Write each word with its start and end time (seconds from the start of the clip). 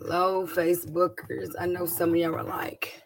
Hello, 0.00 0.46
Facebookers. 0.46 1.50
I 1.58 1.66
know 1.66 1.84
some 1.84 2.10
of 2.10 2.16
y'all 2.16 2.36
are 2.36 2.44
like, 2.44 3.02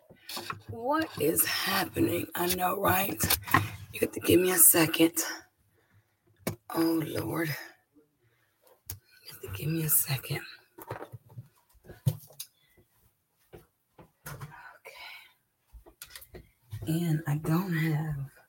what 0.69 1.09
is 1.19 1.43
happening? 1.47 2.27
I 2.35 2.55
know, 2.55 2.79
right? 2.79 3.19
You 3.95 4.01
have 4.01 4.12
to 4.12 4.21
give 4.21 4.38
me 4.38 4.51
a 4.51 4.59
second. 4.59 5.15
Oh, 6.75 7.03
Lord. 7.07 7.49
You 7.49 7.73
have 9.33 9.41
to 9.41 9.49
give 9.57 9.73
me 9.73 9.85
a 9.85 9.89
second. 9.89 10.43
Okay. 14.29 14.36
And 16.88 17.22
I 17.27 17.36
don't 17.36 17.72
have. 17.72 18.41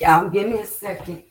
Y'all 0.00 0.28
give 0.30 0.48
me 0.48 0.60
a 0.60 0.66
second. 0.66 1.27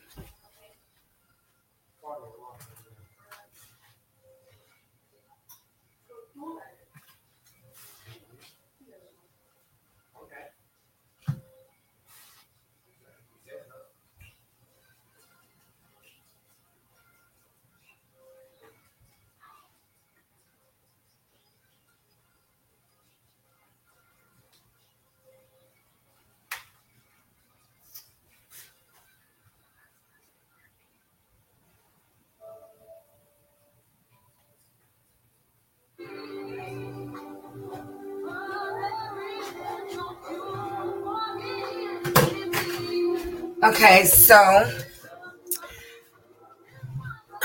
Okay, 43.68 44.06
so 44.06 44.36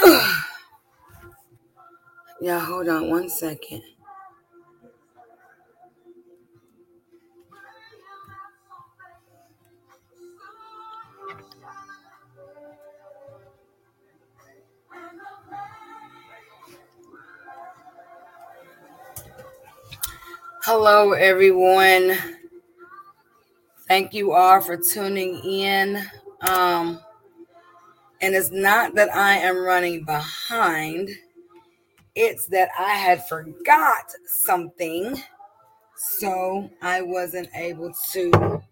yeah, 2.40 2.60
hold 2.60 2.88
on 2.88 3.10
one 3.10 3.28
second. 3.28 3.82
Hello, 20.62 21.14
everyone. 21.14 22.16
Thank 23.92 24.14
you 24.14 24.32
all 24.32 24.62
for 24.62 24.78
tuning 24.78 25.38
in. 25.44 26.02
Um, 26.48 26.98
and 28.22 28.34
it's 28.34 28.50
not 28.50 28.94
that 28.94 29.14
I 29.14 29.34
am 29.34 29.58
running 29.58 30.04
behind, 30.04 31.10
it's 32.14 32.46
that 32.46 32.70
I 32.78 32.94
had 32.94 33.28
forgot 33.28 34.10
something. 34.24 35.22
So 35.94 36.70
I 36.80 37.02
wasn't 37.02 37.50
able 37.54 37.92
to 38.12 38.62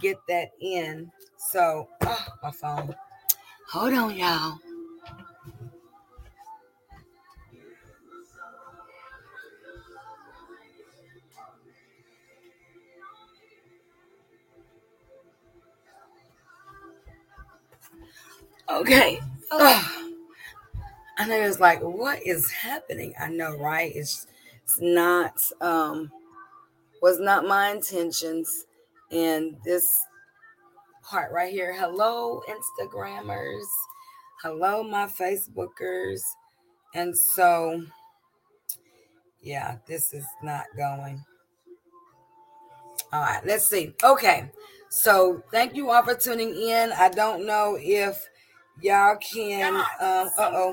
get 0.00 0.16
that 0.28 0.48
in. 0.60 1.12
So, 1.38 1.88
oh, 2.04 2.26
my 2.42 2.50
phone. 2.50 2.92
Hold 3.70 3.94
on, 3.94 4.16
y'all. 4.16 4.58
Okay. 18.68 19.20
And 21.18 21.32
I 21.32 21.46
was 21.46 21.60
like, 21.60 21.80
what 21.80 22.20
is 22.26 22.50
happening? 22.50 23.14
I 23.18 23.28
know, 23.28 23.56
right? 23.56 23.92
It's, 23.94 24.26
it's 24.64 24.80
not 24.80 25.40
um 25.60 26.10
was 27.00 27.20
not 27.20 27.46
my 27.46 27.70
intentions. 27.70 28.66
And 29.10 29.56
this 29.64 29.88
part 31.02 31.32
right 31.32 31.52
here. 31.52 31.74
Hello, 31.74 32.42
Instagrammers. 32.48 33.64
Hello, 34.42 34.82
my 34.82 35.06
Facebookers. 35.06 36.20
And 36.94 37.16
so 37.16 37.82
yeah, 39.40 39.76
this 39.86 40.12
is 40.12 40.26
not 40.42 40.64
going. 40.76 41.24
All 43.12 43.20
right, 43.20 43.46
let's 43.46 43.68
see. 43.68 43.94
Okay. 44.02 44.50
So 44.88 45.42
thank 45.52 45.76
you 45.76 45.90
all 45.90 46.02
for 46.02 46.14
tuning 46.14 46.54
in. 46.54 46.92
I 46.92 47.08
don't 47.08 47.46
know 47.46 47.78
if 47.80 48.28
y'all 48.82 49.16
can 49.16 49.74
um 49.74 50.30
uh-oh. 50.38 50.72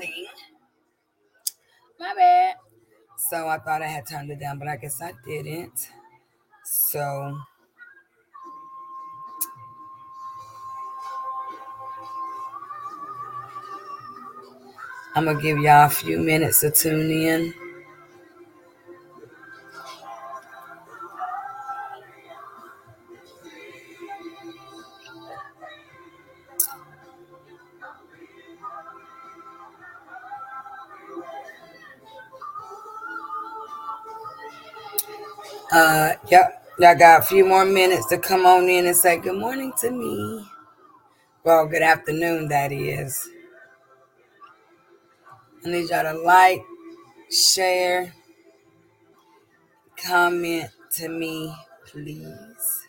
my 1.98 2.14
bad. 2.14 2.56
So 3.16 3.48
i 3.48 3.58
thought 3.58 3.82
i 3.82 3.86
had 3.86 4.06
turned 4.06 4.30
it 4.30 4.40
down 4.40 4.58
but 4.58 4.68
i 4.68 4.76
guess 4.76 5.00
i 5.00 5.12
didn't. 5.24 5.90
So 6.64 7.36
i'm 15.14 15.24
gonna 15.24 15.40
give 15.40 15.58
y'all 15.58 15.86
a 15.86 15.90
few 15.90 16.18
minutes 16.18 16.60
to 16.60 16.70
tune 16.70 17.10
in 17.10 17.54
Uh, 35.74 36.14
yep. 36.30 36.64
Y'all 36.78 36.96
got 36.96 37.18
a 37.18 37.24
few 37.24 37.44
more 37.44 37.64
minutes 37.64 38.06
to 38.06 38.16
come 38.16 38.46
on 38.46 38.68
in 38.68 38.86
and 38.86 38.94
say 38.94 39.18
good 39.18 39.36
morning 39.36 39.72
to 39.80 39.90
me. 39.90 40.46
Well, 41.42 41.66
good 41.66 41.82
afternoon, 41.82 42.46
that 42.46 42.70
is. 42.70 43.28
I 45.66 45.70
need 45.70 45.90
y'all 45.90 46.04
to 46.04 46.12
like, 46.12 46.62
share, 47.28 48.14
comment 49.96 50.70
to 50.92 51.08
me, 51.08 51.52
please. 51.86 52.83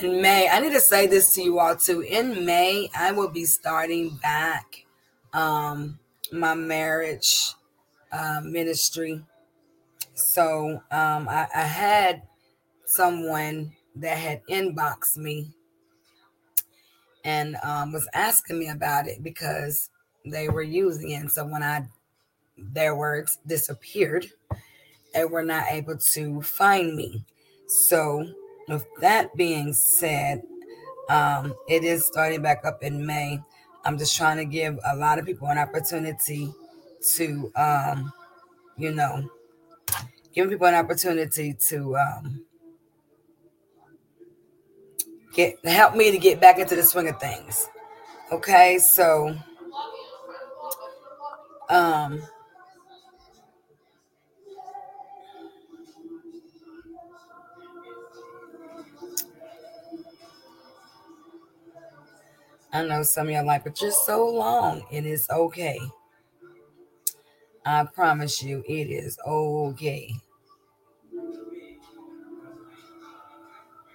In 0.00 0.20
May, 0.20 0.48
I 0.48 0.60
need 0.60 0.72
to 0.72 0.80
say 0.80 1.06
this 1.06 1.34
to 1.34 1.42
you 1.42 1.58
all 1.58 1.76
too. 1.76 2.00
In 2.02 2.44
May, 2.44 2.90
I 2.96 3.12
will 3.12 3.28
be 3.28 3.44
starting 3.44 4.16
back 4.22 4.84
um, 5.32 5.98
my 6.32 6.54
marriage 6.54 7.54
uh, 8.12 8.40
ministry. 8.42 9.22
So 10.14 10.82
um, 10.90 11.28
I, 11.28 11.46
I 11.54 11.62
had 11.62 12.22
someone 12.86 13.72
that 13.96 14.18
had 14.18 14.42
inboxed 14.50 15.16
me 15.16 15.52
and 17.24 17.56
um, 17.62 17.92
was 17.92 18.08
asking 18.14 18.58
me 18.58 18.68
about 18.68 19.08
it 19.08 19.22
because 19.22 19.90
they 20.24 20.48
were 20.48 20.62
using 20.62 21.10
it. 21.10 21.20
And 21.20 21.30
so 21.30 21.44
when 21.46 21.62
I 21.62 21.86
their 22.58 22.96
words 22.96 23.38
disappeared, 23.46 24.26
they 25.12 25.24
were 25.24 25.44
not 25.44 25.66
able 25.70 25.98
to 26.14 26.40
find 26.40 26.94
me. 26.94 27.24
So 27.88 28.26
with 28.68 28.86
that 29.00 29.34
being 29.36 29.72
said, 29.72 30.42
um, 31.08 31.54
it 31.68 31.84
is 31.84 32.04
starting 32.04 32.42
back 32.42 32.64
up 32.64 32.82
in 32.82 33.04
May. 33.04 33.40
I'm 33.84 33.96
just 33.98 34.16
trying 34.16 34.38
to 34.38 34.44
give 34.44 34.78
a 34.84 34.96
lot 34.96 35.18
of 35.18 35.26
people 35.26 35.46
an 35.48 35.58
opportunity 35.58 36.52
to, 37.14 37.52
um, 37.54 38.12
you 38.76 38.92
know, 38.92 39.30
giving 40.34 40.50
people 40.50 40.66
an 40.66 40.74
opportunity 40.74 41.56
to 41.68 41.96
um, 41.96 42.44
get 45.32 45.64
help 45.64 45.94
me 45.94 46.10
to 46.10 46.18
get 46.18 46.40
back 46.40 46.58
into 46.58 46.74
the 46.74 46.82
swing 46.82 47.08
of 47.08 47.20
things. 47.20 47.68
Okay, 48.32 48.78
so 48.78 49.36
um 51.68 52.22
I 62.76 62.86
know 62.86 63.02
some 63.04 63.28
of 63.28 63.32
y'all 63.32 63.46
like, 63.46 63.64
but 63.64 63.80
you're 63.80 63.90
so 63.90 64.28
long. 64.28 64.84
and 64.92 65.06
It 65.06 65.10
is 65.10 65.26
okay. 65.30 65.80
I 67.64 67.84
promise 67.84 68.42
you, 68.42 68.62
it 68.68 68.90
is 68.90 69.18
okay. 69.26 70.12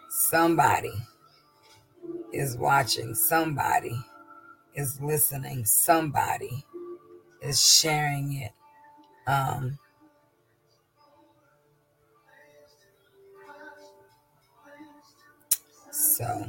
Somebody 0.09 0.93
is 2.33 2.57
watching, 2.57 3.15
somebody 3.15 3.95
is 4.75 4.99
listening, 5.01 5.65
somebody 5.65 6.65
is 7.41 7.61
sharing 7.61 8.33
it. 8.33 8.51
Um, 9.27 9.79
so. 15.91 16.45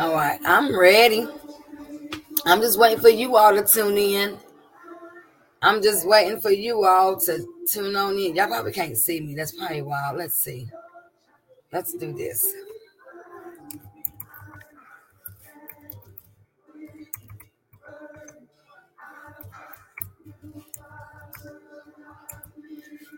All 0.00 0.14
right, 0.14 0.40
I'm 0.46 0.74
ready. 0.78 1.26
I'm 2.46 2.62
just 2.62 2.78
waiting 2.78 3.00
for 3.00 3.10
you 3.10 3.36
all 3.36 3.54
to 3.54 3.62
tune 3.62 3.98
in. 3.98 4.38
I'm 5.60 5.82
just 5.82 6.08
waiting 6.08 6.40
for 6.40 6.50
you 6.50 6.86
all 6.86 7.20
to 7.20 7.46
tune 7.70 7.94
on 7.94 8.16
in. 8.16 8.34
Y'all 8.34 8.46
probably 8.46 8.72
can't 8.72 8.96
see 8.96 9.20
me. 9.20 9.34
That's 9.34 9.52
probably 9.52 9.82
wild. 9.82 10.16
Let's 10.16 10.36
see. 10.36 10.70
Let's 11.70 11.92
do 11.92 12.14
this. 12.14 12.50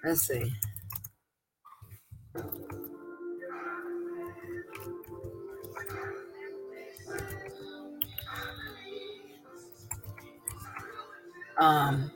Let's 0.02 0.22
see. 0.22 0.52
Um, 11.58 12.10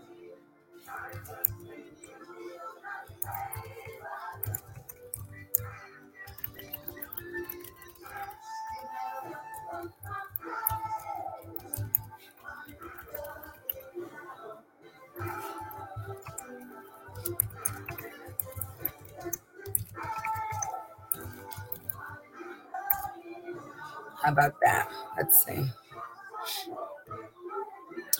how 24.22 24.32
about 24.32 24.54
that? 24.62 24.90
Let's 25.16 25.44
see. 25.44 25.64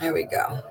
There 0.00 0.12
we 0.12 0.24
go. 0.24 0.62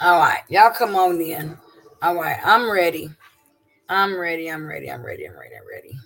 All 0.00 0.18
right, 0.18 0.42
y'all 0.50 0.70
come 0.70 0.94
on 0.94 1.20
in. 1.20 1.56
All 2.02 2.16
right, 2.16 2.38
I'm 2.44 2.70
ready. 2.70 3.10
I'm 3.88 4.18
ready. 4.18 4.50
I'm 4.50 4.66
ready. 4.66 4.90
I'm 4.90 5.02
ready. 5.02 5.26
I'm 5.26 5.34
ready. 5.36 5.54
I'm 5.56 5.66
ready. 5.66 5.98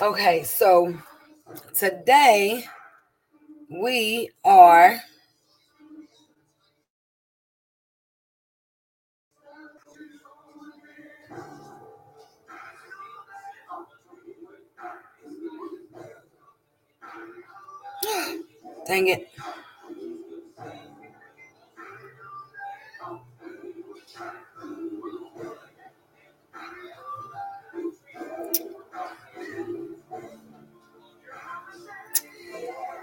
Okay, 0.00 0.44
so 0.44 0.96
today 1.74 2.64
we 3.68 4.30
are 4.44 5.00
Dang 18.86 19.08
it. 19.08 19.28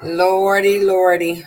Lordy, 0.04 0.80
lordy. 0.80 1.46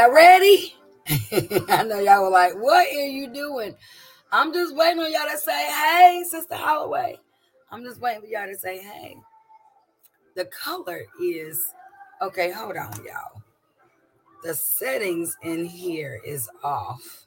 Y'all 0.00 0.12
ready? 0.12 0.74
I 1.68 1.82
know 1.82 2.00
y'all 2.00 2.22
were 2.22 2.30
like, 2.30 2.54
what 2.54 2.86
are 2.86 3.06
you 3.06 3.28
doing? 3.28 3.74
I'm 4.32 4.50
just 4.50 4.74
waiting 4.74 4.98
on 5.02 5.12
y'all 5.12 5.28
to 5.30 5.36
say, 5.36 5.66
hey, 5.66 6.24
Sister 6.26 6.54
Holloway. 6.54 7.18
I'm 7.70 7.84
just 7.84 8.00
waiting 8.00 8.22
for 8.22 8.26
y'all 8.26 8.46
to 8.46 8.56
say, 8.56 8.78
hey. 8.78 9.18
The 10.36 10.46
color 10.46 11.02
is, 11.22 11.74
okay, 12.22 12.50
hold 12.50 12.78
on, 12.78 12.94
y'all. 13.04 13.42
The 14.42 14.54
settings 14.54 15.36
in 15.42 15.66
here 15.66 16.18
is 16.24 16.48
off. 16.64 17.26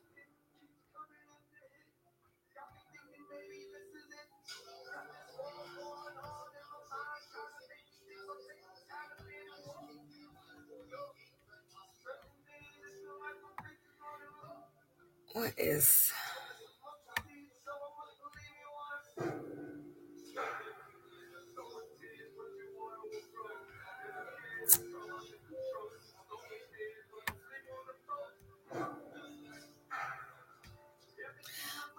What 15.33 15.53
is 15.57 16.11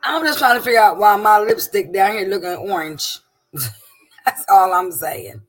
I'm 0.07 0.23
just 0.23 0.38
trying 0.38 0.59
to 0.59 0.62
figure 0.62 0.81
out 0.81 0.99
why 0.99 1.17
my 1.17 1.38
lipstick 1.38 1.93
down 1.93 2.12
here 2.12 2.29
looking 2.29 2.50
orange. 2.71 3.19
That's 4.25 4.45
all 4.50 4.75
I'm 4.75 4.93
saying. 4.93 5.41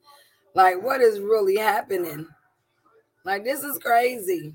Like, 0.54 0.82
what 0.82 1.02
is 1.02 1.20
really 1.20 1.56
happening? 1.56 2.26
Like, 3.24 3.44
this 3.44 3.62
is 3.62 3.78
crazy. 3.78 4.54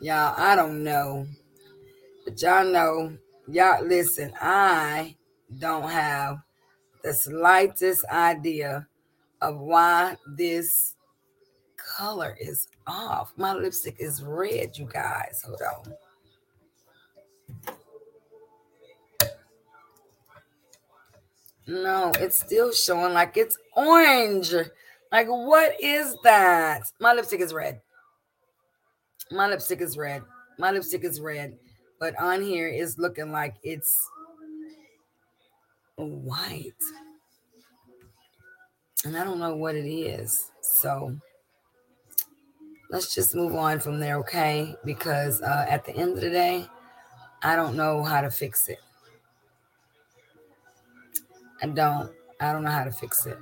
Y'all, 0.00 0.34
I 0.36 0.54
don't 0.54 0.84
know. 0.84 1.26
But 2.24 2.40
y'all 2.40 2.64
know, 2.64 3.16
y'all 3.48 3.84
listen, 3.84 4.32
I 4.40 5.16
don't 5.58 5.88
have 5.90 6.38
the 7.02 7.12
slightest 7.12 8.04
idea 8.06 8.86
of 9.40 9.58
why 9.58 10.16
this 10.36 10.94
color 11.76 12.36
is 12.38 12.68
off. 12.86 13.32
My 13.36 13.54
lipstick 13.54 13.96
is 13.98 14.22
red, 14.22 14.76
you 14.76 14.88
guys. 14.92 15.42
Hold 15.44 15.62
on. 15.62 15.94
No, 21.66 22.12
it's 22.18 22.40
still 22.40 22.72
showing 22.72 23.12
like 23.12 23.36
it's 23.36 23.58
orange. 23.76 24.54
Like, 25.12 25.26
what 25.28 25.74
is 25.82 26.16
that? 26.24 26.82
My 26.98 27.12
lipstick 27.12 27.40
is 27.40 27.52
red. 27.52 27.80
My 29.30 29.48
lipstick 29.48 29.80
is 29.80 29.96
red. 29.96 30.22
My 30.58 30.70
lipstick 30.70 31.04
is 31.04 31.20
red. 31.20 31.56
But 32.00 32.18
on 32.20 32.42
here 32.42 32.68
is 32.68 32.98
looking 32.98 33.32
like 33.32 33.56
it's 33.62 34.08
white. 35.96 36.72
And 39.04 39.16
I 39.16 39.24
don't 39.24 39.38
know 39.38 39.54
what 39.54 39.74
it 39.74 39.88
is. 39.88 40.50
So 40.60 41.16
let's 42.90 43.14
just 43.14 43.34
move 43.34 43.54
on 43.54 43.80
from 43.80 44.00
there, 44.00 44.16
okay? 44.18 44.74
Because 44.84 45.42
uh, 45.42 45.66
at 45.68 45.84
the 45.84 45.94
end 45.96 46.16
of 46.16 46.20
the 46.20 46.30
day, 46.30 46.66
I 47.42 47.54
don't 47.56 47.76
know 47.76 48.02
how 48.02 48.20
to 48.20 48.30
fix 48.30 48.68
it. 48.68 48.78
I 51.62 51.66
don't. 51.66 52.10
I 52.40 52.52
don't 52.52 52.62
know 52.62 52.70
how 52.70 52.84
to 52.84 52.92
fix 52.92 53.26
it. 53.26 53.36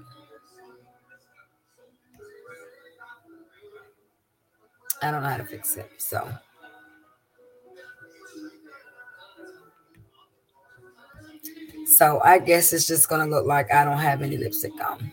I 5.03 5.11
don't 5.11 5.23
know 5.23 5.29
how 5.29 5.37
to 5.37 5.45
fix 5.45 5.77
it. 5.77 5.91
So. 5.99 6.29
So 11.87 12.21
I 12.25 12.39
guess 12.39 12.73
it's 12.73 12.87
just 12.87 13.09
going 13.09 13.25
to 13.25 13.35
look 13.35 13.47
like 13.47 13.73
I 13.73 13.85
don't 13.85 13.99
have 13.99 14.21
any 14.21 14.37
lipstick 14.37 14.73
on. 14.85 15.13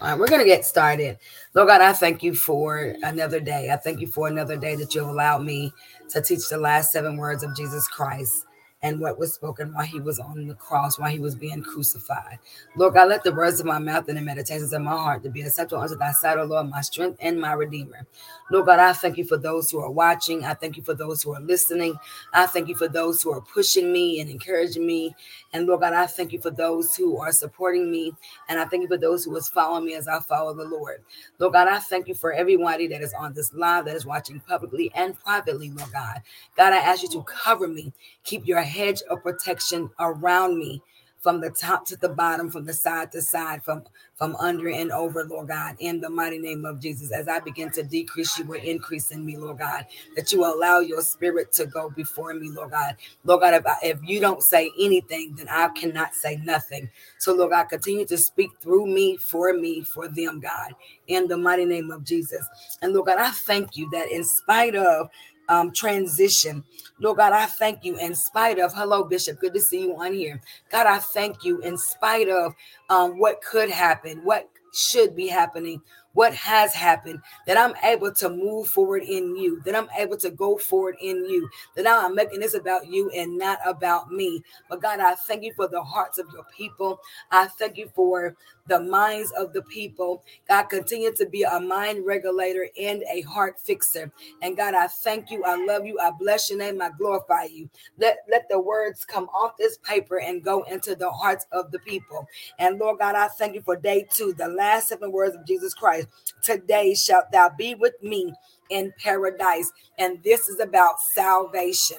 All 0.00 0.08
right, 0.08 0.18
we're 0.18 0.28
going 0.28 0.40
to 0.40 0.46
get 0.46 0.64
started. 0.64 1.18
Lord 1.52 1.68
God, 1.68 1.82
I 1.82 1.92
thank 1.92 2.22
you 2.22 2.34
for 2.34 2.94
another 3.02 3.38
day. 3.38 3.70
I 3.70 3.76
thank 3.76 4.00
you 4.00 4.06
for 4.06 4.28
another 4.28 4.56
day 4.56 4.74
that 4.76 4.94
you've 4.94 5.08
allowed 5.08 5.44
me 5.44 5.72
to 6.08 6.22
teach 6.22 6.48
the 6.48 6.56
last 6.56 6.90
seven 6.92 7.18
words 7.18 7.42
of 7.42 7.54
Jesus 7.54 7.86
Christ 7.86 8.46
and 8.82 9.00
what 9.00 9.18
was 9.18 9.34
spoken 9.34 9.72
while 9.74 9.84
he 9.84 10.00
was 10.00 10.18
on 10.18 10.46
the 10.46 10.54
cross, 10.54 10.98
while 10.98 11.10
he 11.10 11.18
was 11.18 11.34
being 11.34 11.62
crucified. 11.62 12.38
Lord 12.76 12.94
God, 12.94 13.08
let 13.08 13.22
the 13.22 13.34
words 13.34 13.60
of 13.60 13.66
my 13.66 13.78
mouth 13.78 14.08
and 14.08 14.16
the 14.16 14.22
meditations 14.22 14.72
of 14.72 14.82
my 14.82 14.92
heart 14.92 15.22
to 15.22 15.30
be 15.30 15.42
acceptable 15.42 15.82
unto 15.82 15.96
thy 15.96 16.12
sight, 16.12 16.38
O 16.38 16.44
Lord, 16.44 16.70
my 16.70 16.80
strength 16.80 17.18
and 17.20 17.40
my 17.40 17.52
redeemer. 17.52 18.06
Lord 18.50 18.66
God, 18.66 18.78
I 18.78 18.92
thank 18.92 19.18
you 19.18 19.24
for 19.24 19.36
those 19.36 19.70
who 19.70 19.80
are 19.80 19.90
watching. 19.90 20.44
I 20.44 20.54
thank 20.54 20.76
you 20.76 20.82
for 20.82 20.94
those 20.94 21.22
who 21.22 21.34
are 21.34 21.40
listening. 21.40 21.98
I 22.32 22.46
thank 22.46 22.68
you 22.68 22.74
for 22.74 22.88
those 22.88 23.22
who 23.22 23.32
are 23.32 23.40
pushing 23.40 23.92
me 23.92 24.20
and 24.20 24.30
encouraging 24.30 24.86
me. 24.86 25.14
And 25.52 25.66
Lord 25.66 25.80
God, 25.80 25.92
I 25.92 26.06
thank 26.06 26.32
you 26.32 26.40
for 26.40 26.50
those 26.50 26.96
who 26.96 27.18
are 27.18 27.32
supporting 27.32 27.90
me. 27.90 28.12
And 28.48 28.58
I 28.58 28.64
thank 28.64 28.82
you 28.82 28.88
for 28.88 28.96
those 28.98 29.24
who 29.24 29.36
is 29.36 29.48
following 29.48 29.84
me 29.84 29.94
as 29.94 30.08
I 30.08 30.20
follow 30.20 30.54
the 30.54 30.64
Lord. 30.64 31.02
Lord 31.38 31.52
God, 31.52 31.68
I 31.68 31.78
thank 31.78 32.08
you 32.08 32.14
for 32.14 32.32
everybody 32.32 32.86
that 32.88 33.02
is 33.02 33.14
on 33.14 33.34
this 33.34 33.52
live, 33.54 33.84
that 33.84 33.96
is 33.96 34.06
watching 34.06 34.40
publicly 34.40 34.90
and 34.94 35.18
privately, 35.18 35.70
Lord 35.70 35.92
God. 35.92 36.22
God, 36.56 36.72
I 36.72 36.78
ask 36.78 37.02
you 37.02 37.08
to 37.10 37.22
cover 37.22 37.68
me, 37.68 37.92
keep 38.24 38.46
your 38.46 38.62
hedge 38.62 39.02
of 39.10 39.22
protection 39.22 39.90
around 40.00 40.58
me 40.58 40.82
from 41.20 41.40
the 41.40 41.50
top 41.50 41.86
to 41.86 41.96
the 41.96 42.08
bottom, 42.08 42.50
from 42.50 42.64
the 42.64 42.72
side 42.72 43.12
to 43.12 43.22
side, 43.22 43.62
from 43.62 43.84
from 44.16 44.36
under 44.36 44.68
and 44.68 44.92
over, 44.92 45.24
Lord 45.24 45.48
God, 45.48 45.76
in 45.80 46.00
the 46.00 46.10
mighty 46.10 46.38
name 46.38 46.64
of 46.64 46.80
Jesus. 46.80 47.10
As 47.12 47.28
I 47.28 47.40
begin 47.40 47.70
to 47.72 47.82
decrease, 47.82 48.38
you 48.38 48.44
will 48.44 48.60
increase 48.60 49.10
in 49.10 49.24
me, 49.24 49.36
Lord 49.36 49.58
God. 49.58 49.86
That 50.16 50.30
you 50.32 50.44
allow 50.44 50.80
your 50.80 51.02
spirit 51.02 51.52
to 51.54 51.66
go 51.66 51.90
before 51.90 52.34
me, 52.34 52.50
Lord 52.50 52.72
God. 52.72 52.96
Lord 53.24 53.40
God, 53.40 53.54
if, 53.54 53.66
I, 53.66 53.76
if 53.82 53.98
you 54.04 54.20
don't 54.20 54.42
say 54.42 54.70
anything, 54.78 55.34
then 55.36 55.48
I 55.48 55.68
cannot 55.70 56.14
say 56.14 56.36
nothing. 56.44 56.90
So, 57.18 57.34
Lord 57.34 57.52
God, 57.52 57.64
continue 57.64 58.04
to 58.06 58.18
speak 58.18 58.50
through 58.60 58.86
me, 58.86 59.16
for 59.16 59.52
me, 59.54 59.82
for 59.82 60.08
them, 60.08 60.40
God, 60.40 60.74
in 61.08 61.26
the 61.28 61.38
mighty 61.38 61.64
name 61.64 61.90
of 61.90 62.04
Jesus. 62.04 62.46
And 62.82 62.92
Lord 62.92 63.06
God, 63.06 63.18
I 63.18 63.30
thank 63.30 63.76
you 63.76 63.88
that 63.90 64.10
in 64.10 64.24
spite 64.24 64.74
of 64.76 65.08
um, 65.50 65.72
transition. 65.72 66.64
Lord 66.98 67.18
God, 67.18 67.32
I 67.32 67.44
thank 67.44 67.84
you 67.84 67.98
in 67.98 68.14
spite 68.14 68.58
of, 68.58 68.72
hello, 68.72 69.04
Bishop, 69.04 69.40
good 69.40 69.52
to 69.54 69.60
see 69.60 69.82
you 69.82 69.96
on 69.96 70.14
here. 70.14 70.40
God, 70.70 70.86
I 70.86 70.98
thank 70.98 71.44
you 71.44 71.60
in 71.60 71.76
spite 71.76 72.28
of 72.28 72.54
um, 72.88 73.18
what 73.18 73.42
could 73.42 73.68
happen, 73.68 74.20
what 74.24 74.48
should 74.72 75.16
be 75.16 75.26
happening, 75.26 75.82
what 76.12 76.34
has 76.34 76.74
happened, 76.74 77.20
that 77.46 77.58
I'm 77.58 77.74
able 77.84 78.12
to 78.14 78.28
move 78.28 78.68
forward 78.68 79.02
in 79.02 79.36
you, 79.36 79.62
that 79.64 79.76
I'm 79.76 79.88
able 79.96 80.16
to 80.18 80.30
go 80.30 80.58
forward 80.58 80.96
in 81.00 81.24
you, 81.26 81.48
that 81.76 81.86
I'm 81.86 82.14
making 82.14 82.40
this 82.40 82.54
about 82.54 82.86
you 82.88 83.10
and 83.10 83.38
not 83.38 83.58
about 83.66 84.10
me. 84.10 84.42
But 84.68 84.82
God, 84.82 85.00
I 85.00 85.14
thank 85.14 85.44
you 85.44 85.52
for 85.54 85.68
the 85.68 85.82
hearts 85.82 86.18
of 86.18 86.26
your 86.32 86.44
people. 86.56 87.00
I 87.30 87.46
thank 87.46 87.76
you 87.76 87.90
for 87.94 88.36
the 88.68 88.80
minds 88.80 89.32
of 89.38 89.52
the 89.52 89.62
people. 89.62 90.22
God, 90.48 90.64
continue 90.64 91.12
to 91.14 91.26
be 91.26 91.42
a 91.42 91.60
mind 91.60 92.06
regulator 92.06 92.68
and 92.78 93.02
a 93.12 93.22
heart 93.22 93.58
fixer. 93.60 94.12
And 94.42 94.56
God, 94.56 94.74
I 94.74 94.86
thank 94.86 95.30
you. 95.30 95.44
I 95.44 95.56
love 95.64 95.86
you. 95.86 95.98
I 96.00 96.10
bless 96.10 96.50
your 96.50 96.58
name. 96.58 96.80
I 96.80 96.90
glorify 96.90 97.44
you. 97.44 97.68
Let, 97.98 98.18
let 98.30 98.48
the 98.48 98.60
words 98.60 99.04
come 99.04 99.24
off 99.30 99.56
this 99.58 99.78
paper 99.78 100.20
and 100.20 100.42
go 100.44 100.62
into 100.64 100.94
the 100.94 101.10
hearts 101.10 101.46
of 101.52 101.70
the 101.72 101.78
people. 101.80 102.28
And 102.58 102.78
Lord 102.78 102.98
God, 103.00 103.16
I 103.16 103.28
thank 103.28 103.54
you 103.54 103.62
for 103.62 103.76
day 103.76 104.06
two, 104.12 104.34
the 104.34 104.48
last 104.48 104.88
seven 104.88 105.12
words 105.12 105.34
of 105.36 105.46
Jesus 105.46 105.74
Christ. 105.74 105.99
Today 106.42 106.94
shalt 106.94 107.30
thou 107.32 107.50
be 107.56 107.74
with 107.74 107.94
me 108.02 108.32
in 108.70 108.92
paradise. 108.98 109.70
And 109.98 110.22
this 110.22 110.48
is 110.48 110.60
about 110.60 111.00
salvation. 111.00 111.98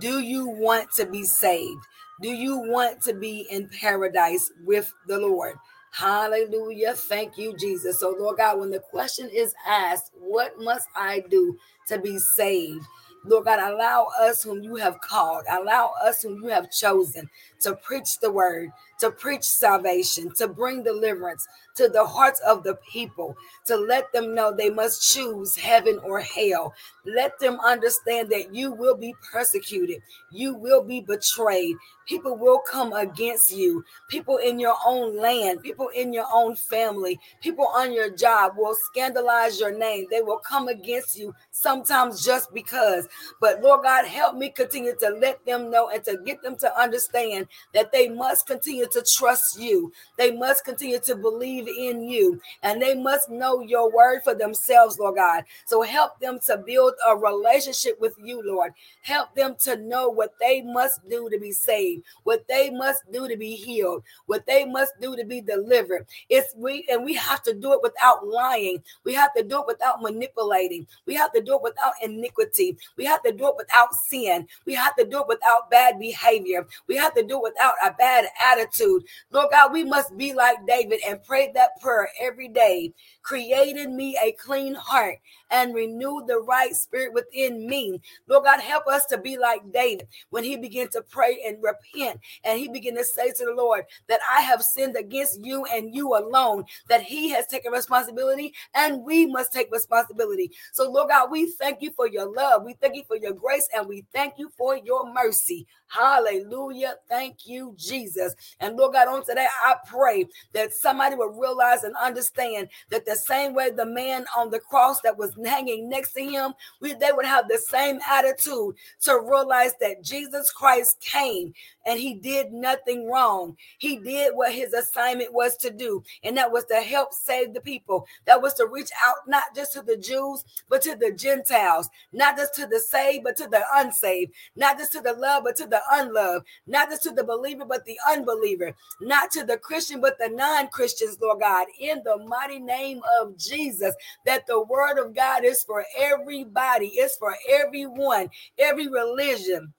Do 0.00 0.20
you 0.20 0.46
want 0.48 0.90
to 0.96 1.06
be 1.06 1.24
saved? 1.24 1.80
Do 2.20 2.28
you 2.28 2.58
want 2.58 3.00
to 3.02 3.14
be 3.14 3.46
in 3.50 3.68
paradise 3.80 4.50
with 4.64 4.92
the 5.06 5.18
Lord? 5.18 5.54
Hallelujah. 5.92 6.94
Thank 6.94 7.38
you, 7.38 7.56
Jesus. 7.56 8.00
So, 8.00 8.14
Lord 8.18 8.36
God, 8.36 8.60
when 8.60 8.70
the 8.70 8.80
question 8.80 9.30
is 9.32 9.54
asked, 9.66 10.12
what 10.20 10.58
must 10.60 10.88
I 10.94 11.24
do 11.30 11.56
to 11.88 11.98
be 11.98 12.18
saved? 12.18 12.84
Lord 13.24 13.46
God, 13.46 13.58
allow 13.72 14.08
us 14.20 14.42
whom 14.42 14.62
you 14.62 14.76
have 14.76 15.00
called, 15.00 15.44
allow 15.50 15.92
us 16.04 16.22
whom 16.22 16.42
you 16.42 16.48
have 16.48 16.70
chosen 16.70 17.28
to 17.60 17.74
preach 17.76 18.18
the 18.20 18.30
word, 18.30 18.70
to 19.00 19.10
preach 19.10 19.44
salvation, 19.44 20.32
to 20.34 20.48
bring 20.48 20.82
deliverance 20.82 21.46
to 21.76 21.88
the 21.88 22.04
hearts 22.04 22.40
of 22.40 22.62
the 22.64 22.76
people, 22.90 23.36
to 23.66 23.76
let 23.76 24.12
them 24.12 24.34
know 24.34 24.52
they 24.52 24.70
must 24.70 25.12
choose 25.12 25.56
heaven 25.56 25.98
or 26.02 26.20
hell. 26.20 26.74
Let 27.04 27.38
them 27.38 27.58
understand 27.60 28.30
that 28.30 28.54
you 28.54 28.72
will 28.72 28.96
be 28.96 29.14
persecuted, 29.32 30.02
you 30.32 30.54
will 30.54 30.82
be 30.82 31.00
betrayed. 31.00 31.76
People 32.06 32.36
will 32.36 32.60
come 32.60 32.94
against 32.94 33.52
you. 33.52 33.84
People 34.08 34.38
in 34.38 34.58
your 34.58 34.76
own 34.86 35.16
land, 35.18 35.62
people 35.62 35.88
in 35.94 36.10
your 36.10 36.24
own 36.32 36.56
family, 36.56 37.20
people 37.42 37.66
on 37.74 37.92
your 37.92 38.10
job 38.10 38.52
will 38.56 38.74
scandalize 38.74 39.60
your 39.60 39.76
name. 39.76 40.06
They 40.10 40.22
will 40.22 40.38
come 40.38 40.68
against 40.68 41.18
you 41.18 41.34
sometimes 41.50 42.24
just 42.24 42.52
because. 42.54 43.06
But 43.42 43.60
Lord 43.60 43.84
God, 43.84 44.06
help 44.06 44.36
me 44.36 44.48
continue 44.48 44.94
to 45.00 45.10
let 45.10 45.44
them 45.44 45.70
know 45.70 45.90
and 45.90 46.02
to 46.04 46.16
get 46.24 46.42
them 46.42 46.56
to 46.56 46.80
understand 46.80 47.47
that 47.74 47.92
they 47.92 48.08
must 48.08 48.46
continue 48.46 48.86
to 48.88 49.04
trust 49.16 49.60
you. 49.60 49.92
They 50.18 50.32
must 50.32 50.64
continue 50.64 51.00
to 51.00 51.16
believe 51.16 51.68
in 51.68 52.02
you 52.02 52.40
and 52.62 52.80
they 52.82 52.94
must 52.94 53.30
know 53.30 53.60
your 53.60 53.92
word 53.92 54.22
for 54.24 54.34
themselves, 54.34 54.98
Lord 54.98 55.16
God. 55.16 55.44
So 55.66 55.82
help 55.82 56.18
them 56.20 56.38
to 56.46 56.58
build 56.58 56.94
a 57.08 57.16
relationship 57.16 58.00
with 58.00 58.14
you, 58.22 58.42
Lord. 58.44 58.72
Help 59.02 59.34
them 59.34 59.56
to 59.60 59.76
know 59.76 60.08
what 60.08 60.34
they 60.40 60.62
must 60.62 61.08
do 61.08 61.28
to 61.30 61.38
be 61.38 61.52
saved, 61.52 62.04
what 62.24 62.46
they 62.48 62.70
must 62.70 63.10
do 63.12 63.28
to 63.28 63.36
be 63.36 63.54
healed, 63.54 64.02
what 64.26 64.46
they 64.46 64.64
must 64.64 64.94
do 65.00 65.16
to 65.16 65.24
be 65.24 65.40
delivered. 65.40 66.06
It's 66.28 66.54
we 66.56 66.86
and 66.90 67.04
we 67.04 67.14
have 67.14 67.42
to 67.44 67.54
do 67.54 67.72
it 67.72 67.80
without 67.82 68.26
lying. 68.26 68.82
We 69.04 69.14
have 69.14 69.34
to 69.34 69.42
do 69.42 69.60
it 69.60 69.66
without 69.66 70.02
manipulating. 70.02 70.86
We 71.06 71.14
have 71.14 71.32
to 71.32 71.42
do 71.42 71.56
it 71.56 71.62
without 71.62 71.94
iniquity. 72.02 72.76
We 72.96 73.04
have 73.06 73.22
to 73.22 73.32
do 73.32 73.48
it 73.48 73.56
without 73.56 73.94
sin. 73.94 74.46
We 74.66 74.74
have 74.74 74.96
to 74.96 75.04
do 75.04 75.20
it 75.20 75.28
without 75.28 75.70
bad 75.70 75.98
behavior. 75.98 76.66
We 76.88 76.96
have 76.96 77.14
to 77.14 77.22
do 77.24 77.37
it 77.38 77.42
without 77.42 77.74
a 77.84 77.92
bad 77.92 78.26
attitude. 78.44 79.04
Lord 79.30 79.48
God, 79.50 79.72
we 79.72 79.84
must 79.84 80.16
be 80.16 80.34
like 80.34 80.66
David 80.66 81.00
and 81.06 81.22
pray 81.24 81.50
that 81.54 81.80
prayer 81.80 82.08
every 82.20 82.48
day. 82.48 82.92
Created 83.22 83.90
me 83.90 84.18
a 84.22 84.32
clean 84.32 84.74
heart 84.74 85.16
and 85.50 85.74
renew 85.74 86.24
the 86.26 86.38
right 86.40 86.74
spirit 86.74 87.12
within 87.14 87.66
me. 87.66 88.00
Lord 88.26 88.44
God, 88.44 88.60
help 88.60 88.86
us 88.86 89.06
to 89.06 89.18
be 89.18 89.38
like 89.38 89.72
David 89.72 90.08
when 90.30 90.44
he 90.44 90.56
began 90.56 90.88
to 90.90 91.02
pray 91.02 91.38
and 91.46 91.58
repent 91.62 92.20
and 92.44 92.58
he 92.58 92.68
began 92.68 92.96
to 92.96 93.04
say 93.04 93.30
to 93.32 93.44
the 93.44 93.54
Lord 93.54 93.84
that 94.08 94.20
I 94.30 94.40
have 94.42 94.62
sinned 94.62 94.96
against 94.96 95.44
you 95.44 95.64
and 95.66 95.94
you 95.94 96.14
alone, 96.16 96.64
that 96.88 97.02
he 97.02 97.30
has 97.30 97.46
taken 97.46 97.72
responsibility 97.72 98.54
and 98.74 99.04
we 99.04 99.26
must 99.26 99.52
take 99.52 99.70
responsibility. 99.72 100.50
So, 100.72 100.90
Lord 100.90 101.10
God, 101.10 101.30
we 101.30 101.50
thank 101.52 101.82
you 101.82 101.92
for 101.92 102.08
your 102.08 102.32
love. 102.32 102.64
We 102.64 102.74
thank 102.74 102.96
you 102.96 103.04
for 103.06 103.16
your 103.16 103.32
grace 103.32 103.68
and 103.74 103.86
we 103.86 104.04
thank 104.12 104.34
you 104.38 104.50
for 104.56 104.76
your 104.76 105.12
mercy. 105.12 105.66
Hallelujah. 105.88 106.96
Thank 107.08 107.27
you, 107.46 107.74
Jesus. 107.76 108.34
And 108.60 108.76
Lord 108.76 108.94
God, 108.94 109.08
on 109.08 109.24
today, 109.24 109.46
I 109.62 109.76
pray 109.86 110.26
that 110.52 110.72
somebody 110.72 111.16
will 111.16 111.28
realize 111.28 111.84
and 111.84 111.94
understand 111.96 112.68
that 112.90 113.06
the 113.06 113.16
same 113.16 113.54
way 113.54 113.70
the 113.70 113.86
man 113.86 114.26
on 114.36 114.50
the 114.50 114.60
cross 114.60 115.00
that 115.02 115.16
was 115.16 115.36
hanging 115.44 115.88
next 115.88 116.12
to 116.12 116.22
him, 116.22 116.52
we, 116.80 116.94
they 116.94 117.12
would 117.12 117.26
have 117.26 117.48
the 117.48 117.58
same 117.58 117.98
attitude 118.08 118.74
to 119.02 119.20
realize 119.20 119.72
that 119.80 120.02
Jesus 120.02 120.50
Christ 120.50 121.00
came 121.00 121.52
and 121.88 121.98
he 121.98 122.14
did 122.14 122.52
nothing 122.52 123.10
wrong. 123.10 123.56
He 123.78 123.96
did 123.96 124.34
what 124.34 124.52
his 124.52 124.74
assignment 124.74 125.32
was 125.32 125.56
to 125.56 125.70
do, 125.70 126.04
and 126.22 126.36
that 126.36 126.52
was 126.52 126.66
to 126.66 126.76
help 126.82 127.14
save 127.14 127.54
the 127.54 127.62
people. 127.62 128.06
That 128.26 128.42
was 128.42 128.52
to 128.54 128.66
reach 128.66 128.90
out 129.02 129.16
not 129.26 129.54
just 129.56 129.72
to 129.72 129.82
the 129.82 129.96
Jews, 129.96 130.44
but 130.68 130.82
to 130.82 130.96
the 130.96 131.12
Gentiles, 131.12 131.88
not 132.12 132.36
just 132.36 132.54
to 132.56 132.66
the 132.66 132.78
saved, 132.78 133.24
but 133.24 133.38
to 133.38 133.48
the 133.48 133.62
unsaved, 133.74 134.32
not 134.54 134.76
just 134.76 134.92
to 134.92 135.00
the 135.00 135.14
love, 135.14 135.44
but 135.44 135.56
to 135.56 135.66
the 135.66 135.80
unloved, 135.90 136.44
not 136.66 136.90
just 136.90 137.04
to 137.04 137.10
the 137.10 137.24
believer, 137.24 137.64
but 137.64 137.86
the 137.86 137.96
unbeliever, 138.06 138.74
not 139.00 139.30
to 139.30 139.44
the 139.44 139.56
Christian, 139.56 140.02
but 140.02 140.18
the 140.18 140.28
non 140.28 140.68
Christians, 140.68 141.16
Lord 141.22 141.40
God, 141.40 141.68
in 141.80 142.02
the 142.04 142.18
mighty 142.26 142.58
name 142.58 143.00
of 143.22 143.38
Jesus, 143.38 143.94
that 144.26 144.46
the 144.46 144.62
word 144.62 144.98
of 144.98 145.14
God 145.14 145.42
is 145.42 145.64
for 145.64 145.86
everybody, 145.98 146.88
it's 146.88 147.16
for 147.16 147.34
everyone, 147.48 148.28
every 148.58 148.88
religion 148.88 149.72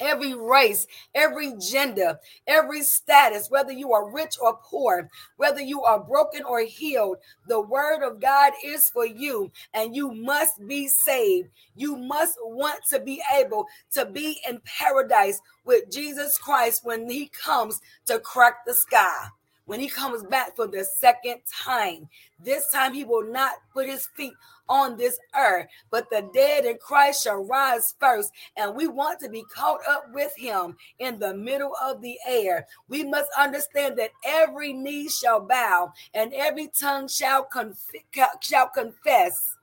every 0.00 0.34
race, 0.34 0.86
every 1.14 1.54
gender, 1.58 2.18
every 2.46 2.82
status, 2.82 3.50
whether 3.50 3.72
you 3.72 3.92
are 3.92 4.10
rich 4.10 4.36
or 4.40 4.58
poor, 4.62 5.08
whether 5.36 5.60
you 5.60 5.82
are 5.82 6.00
broken 6.00 6.44
or 6.44 6.60
healed, 6.60 7.18
the 7.46 7.60
word 7.60 8.06
of 8.06 8.20
God 8.20 8.52
is 8.64 8.90
for 8.90 9.06
you, 9.06 9.50
and 9.74 9.94
you 9.94 10.12
must 10.12 10.66
be 10.66 10.88
saved. 10.88 11.48
You 11.76 11.96
must 11.96 12.36
want 12.40 12.80
to 12.90 13.00
be 13.00 13.22
able 13.36 13.66
to 13.92 14.06
be 14.06 14.38
in 14.48 14.60
paradise 14.64 15.40
with 15.64 15.90
Jesus 15.90 16.38
Christ 16.38 16.84
when 16.84 17.08
he 17.08 17.28
comes 17.28 17.80
to 18.06 18.18
crack 18.18 18.64
the 18.66 18.74
sky. 18.74 19.28
When 19.68 19.80
he 19.80 19.88
comes 19.90 20.22
back 20.22 20.56
for 20.56 20.66
the 20.66 20.82
second 20.82 21.42
time, 21.46 22.08
this 22.42 22.70
time 22.72 22.94
he 22.94 23.04
will 23.04 23.30
not 23.30 23.52
put 23.74 23.86
his 23.86 24.06
feet 24.16 24.32
on 24.66 24.96
this 24.96 25.18
earth, 25.38 25.66
but 25.90 26.08
the 26.08 26.26
dead 26.32 26.64
in 26.64 26.78
Christ 26.78 27.24
shall 27.24 27.44
rise 27.44 27.94
first. 28.00 28.32
And 28.56 28.74
we 28.74 28.88
want 28.88 29.20
to 29.20 29.28
be 29.28 29.44
caught 29.54 29.80
up 29.86 30.06
with 30.14 30.32
him 30.38 30.74
in 31.00 31.18
the 31.18 31.34
middle 31.34 31.74
of 31.82 32.00
the 32.00 32.16
air. 32.26 32.66
We 32.88 33.04
must 33.04 33.28
understand 33.38 33.98
that 33.98 34.12
every 34.24 34.72
knee 34.72 35.10
shall 35.10 35.40
bow 35.40 35.92
and 36.14 36.32
every 36.32 36.68
tongue 36.68 37.06
shall, 37.06 37.44
conf- 37.44 37.92
shall 38.40 38.70
confess 38.70 39.54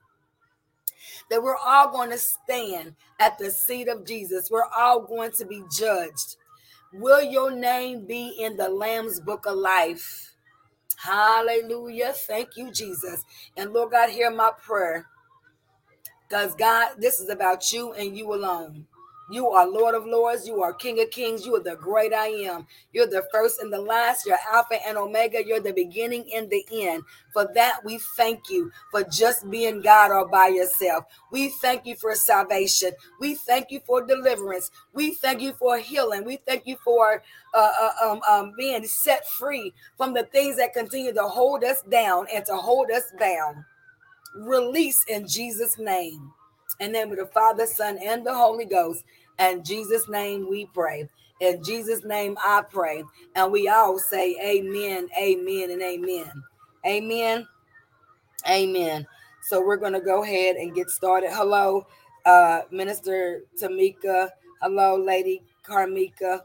that 1.30 1.42
we're 1.42 1.56
all 1.56 1.90
going 1.90 2.10
to 2.10 2.18
stand 2.18 2.94
at 3.18 3.38
the 3.38 3.50
seat 3.50 3.88
of 3.88 4.06
Jesus. 4.06 4.52
We're 4.52 4.70
all 4.78 5.00
going 5.00 5.32
to 5.32 5.44
be 5.44 5.64
judged. 5.76 6.36
Will 6.92 7.22
your 7.22 7.50
name 7.50 8.06
be 8.06 8.34
in 8.38 8.56
the 8.56 8.68
Lamb's 8.68 9.20
book 9.20 9.46
of 9.46 9.56
life? 9.56 10.34
Hallelujah. 10.96 12.12
Thank 12.14 12.56
you, 12.56 12.70
Jesus. 12.72 13.24
And 13.56 13.72
Lord 13.72 13.92
God, 13.92 14.10
hear 14.10 14.30
my 14.30 14.50
prayer. 14.58 15.06
Because 16.28 16.54
God, 16.54 16.94
this 16.98 17.20
is 17.20 17.28
about 17.28 17.72
you 17.72 17.92
and 17.92 18.16
you 18.16 18.32
alone. 18.34 18.86
You 19.28 19.48
are 19.48 19.68
Lord 19.68 19.94
of 19.96 20.06
Lords. 20.06 20.46
You 20.46 20.62
are 20.62 20.72
King 20.72 21.00
of 21.00 21.10
Kings. 21.10 21.44
You 21.44 21.56
are 21.56 21.62
the 21.62 21.74
great 21.76 22.12
I 22.12 22.28
am. 22.28 22.66
You're 22.92 23.08
the 23.08 23.26
first 23.32 23.60
and 23.60 23.72
the 23.72 23.80
last. 23.80 24.24
You're 24.24 24.38
Alpha 24.52 24.78
and 24.86 24.96
Omega. 24.96 25.44
You're 25.44 25.60
the 25.60 25.72
beginning 25.72 26.30
and 26.34 26.48
the 26.48 26.64
end. 26.72 27.02
For 27.32 27.48
that, 27.54 27.84
we 27.84 27.98
thank 28.16 28.48
you 28.48 28.70
for 28.92 29.02
just 29.02 29.50
being 29.50 29.82
God 29.82 30.12
all 30.12 30.28
by 30.28 30.48
yourself. 30.48 31.04
We 31.32 31.48
thank 31.48 31.86
you 31.86 31.96
for 31.96 32.14
salvation. 32.14 32.92
We 33.20 33.34
thank 33.34 33.70
you 33.70 33.80
for 33.84 34.06
deliverance. 34.06 34.70
We 34.92 35.14
thank 35.14 35.40
you 35.40 35.52
for 35.54 35.78
healing. 35.78 36.24
We 36.24 36.36
thank 36.46 36.66
you 36.66 36.76
for 36.84 37.22
uh, 37.52 37.72
uh, 37.80 38.10
um, 38.10 38.20
um, 38.28 38.52
being 38.56 38.86
set 38.86 39.26
free 39.28 39.72
from 39.96 40.14
the 40.14 40.24
things 40.24 40.56
that 40.58 40.72
continue 40.72 41.12
to 41.12 41.22
hold 41.22 41.64
us 41.64 41.82
down 41.90 42.26
and 42.32 42.44
to 42.46 42.54
hold 42.54 42.90
us 42.92 43.12
bound. 43.18 43.64
Release 44.36 45.02
in 45.08 45.26
Jesus' 45.26 45.78
name. 45.78 46.32
In 46.80 46.92
the 46.92 46.98
name 46.98 47.10
of 47.12 47.18
the 47.18 47.26
Father, 47.26 47.66
Son, 47.66 47.98
and 48.02 48.26
the 48.26 48.34
Holy 48.34 48.64
Ghost. 48.64 49.04
In 49.38 49.64
Jesus' 49.64 50.08
name 50.08 50.48
we 50.48 50.66
pray. 50.66 51.08
In 51.40 51.62
Jesus' 51.62 52.04
name 52.04 52.36
I 52.42 52.62
pray. 52.68 53.04
And 53.34 53.52
we 53.52 53.68
all 53.68 53.98
say 53.98 54.36
amen, 54.42 55.08
amen, 55.20 55.70
and 55.70 55.82
amen. 55.82 56.32
Amen. 56.86 57.46
Amen. 58.48 59.06
So 59.42 59.64
we're 59.64 59.76
going 59.76 59.92
to 59.92 60.00
go 60.00 60.22
ahead 60.22 60.56
and 60.56 60.74
get 60.74 60.90
started. 60.90 61.30
Hello, 61.32 61.86
uh, 62.24 62.62
Minister 62.70 63.42
Tamika. 63.60 64.30
Hello, 64.62 64.96
Lady 64.96 65.42
Carmika. 65.66 66.42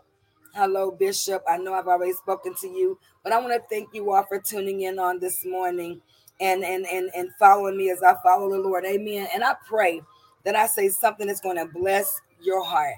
Hello, 0.54 0.92
Bishop. 0.92 1.44
I 1.50 1.58
know 1.58 1.74
I've 1.74 1.88
already 1.88 2.14
spoken 2.14 2.54
to 2.62 2.68
you, 2.68 3.00
but 3.24 3.34
I 3.34 3.40
want 3.40 3.54
to 3.54 3.68
thank 3.70 3.90
you 3.94 4.12
all 4.12 4.24
for 4.28 4.40
tuning 4.40 4.82
in 4.82 5.00
on 5.00 5.20
this 5.20 5.46
morning 5.46 6.02
and 6.42 6.64
and 6.64 6.86
and 6.88 7.10
and 7.16 7.30
following 7.40 7.78
me 7.78 7.90
as 7.92 8.04
I 8.04 8.16
follow 8.24 8.50
the 8.52 8.58
Lord. 8.60 8.86
Amen. 8.86 9.28
And 9.34 9.44
I 9.44 9.56
pray 9.66 10.02
that 10.46 10.56
I 10.56 10.68
say 10.68 10.90
something 10.90 11.28
that's 11.28 11.42
going 11.42 11.58
to 11.58 11.66
bless 11.66 12.22
your 12.42 12.64
heart. 12.64 12.96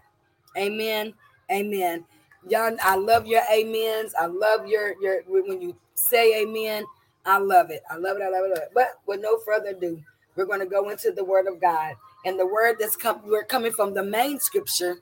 Amen. 0.58 1.14
Amen. 1.52 2.06
Y'all, 2.50 2.76
I 2.84 2.96
love 2.96 3.26
your 3.28 3.42
amens. 3.52 4.14
I 4.20 4.26
love 4.26 4.68
your 4.68 4.96
your 5.02 5.22
when 5.28 5.62
you 5.62 5.76
say 5.96 6.42
amen. 6.44 6.86
I 7.26 7.38
love 7.38 7.70
it. 7.72 7.84
I 7.90 7.98
love 7.98 8.18
it. 8.18 8.24
I 8.24 8.30
love 8.30 8.46
it. 8.46 8.48
I 8.48 8.50
love 8.50 8.58
it. 8.64 8.72
But 8.74 9.00
with 9.08 9.22
no 9.22 9.40
further 9.40 9.70
ado, 9.70 10.02
we're 10.36 10.46
going 10.46 10.60
to 10.60 10.66
go 10.66 10.90
into 10.90 11.12
the 11.12 11.24
word 11.24 11.48
of 11.48 11.62
God. 11.62 11.96
And 12.26 12.40
the 12.40 12.46
word 12.48 12.78
that's 12.80 12.96
come, 12.96 13.22
we're 13.26 13.46
coming 13.46 13.72
from 13.72 13.94
the 13.94 14.04
main 14.04 14.40
scripture, 14.40 14.98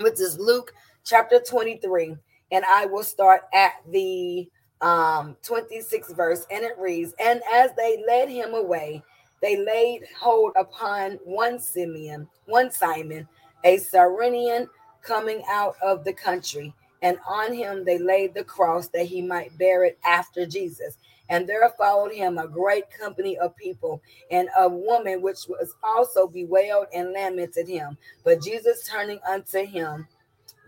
which 0.00 0.20
is 0.20 0.38
Luke 0.38 0.72
chapter 1.04 1.40
23. 1.40 2.16
And 2.52 2.64
I 2.66 2.86
will 2.86 3.04
start 3.04 3.42
at 3.54 3.74
the 3.90 4.48
um 4.80 5.36
26th 5.44 6.14
verse, 6.16 6.46
and 6.50 6.64
it 6.64 6.76
reads: 6.78 7.14
And 7.20 7.40
as 7.52 7.70
they 7.76 8.02
led 8.06 8.28
him 8.28 8.54
away, 8.54 9.02
they 9.42 9.56
laid 9.56 10.04
hold 10.18 10.52
upon 10.56 11.18
one 11.24 11.58
Simeon, 11.58 12.28
one 12.46 12.70
Simon, 12.70 13.28
a 13.64 13.76
Cyrenian 13.76 14.68
coming 15.02 15.42
out 15.50 15.76
of 15.82 16.04
the 16.04 16.12
country, 16.12 16.72
and 17.02 17.18
on 17.28 17.52
him 17.52 17.84
they 17.84 17.98
laid 17.98 18.34
the 18.34 18.44
cross 18.44 18.88
that 18.88 19.06
he 19.06 19.20
might 19.20 19.56
bear 19.58 19.84
it 19.84 19.98
after 20.04 20.46
Jesus. 20.46 20.96
And 21.28 21.48
there 21.48 21.68
followed 21.78 22.12
him 22.12 22.38
a 22.38 22.46
great 22.46 22.90
company 22.90 23.36
of 23.38 23.56
people, 23.56 24.00
and 24.30 24.48
a 24.58 24.68
woman 24.68 25.22
which 25.22 25.48
was 25.48 25.74
also 25.82 26.28
bewailed 26.28 26.86
and 26.94 27.12
lamented 27.12 27.66
him. 27.66 27.98
But 28.24 28.42
Jesus 28.42 28.86
turning 28.86 29.18
unto 29.28 29.64
him, 29.64 30.06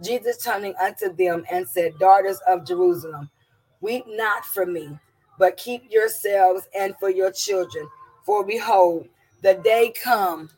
Jesus 0.03 0.39
turning 0.39 0.75
unto 0.81 1.15
them 1.15 1.45
and 1.51 1.69
said, 1.69 1.99
Daughters 1.99 2.41
of 2.49 2.67
Jerusalem, 2.67 3.31
weep 3.81 4.05
not 4.09 4.45
for 4.45 4.67
me, 4.67 4.99
but 5.39 5.57
keep 5.57 5.91
yourselves 5.91 6.69
and 6.77 6.97
for 6.99 7.11
your 7.11 7.31
children 7.31 7.89
for 8.25 8.45
behold, 8.45 9.09
the 9.43 9.55
day 9.55 9.93
come 10.03 10.51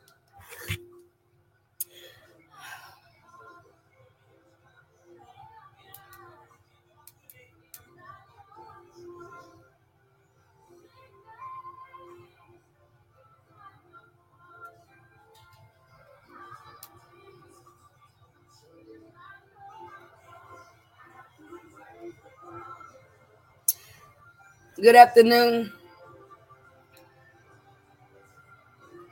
Good 24.77 24.97
afternoon. 24.97 25.73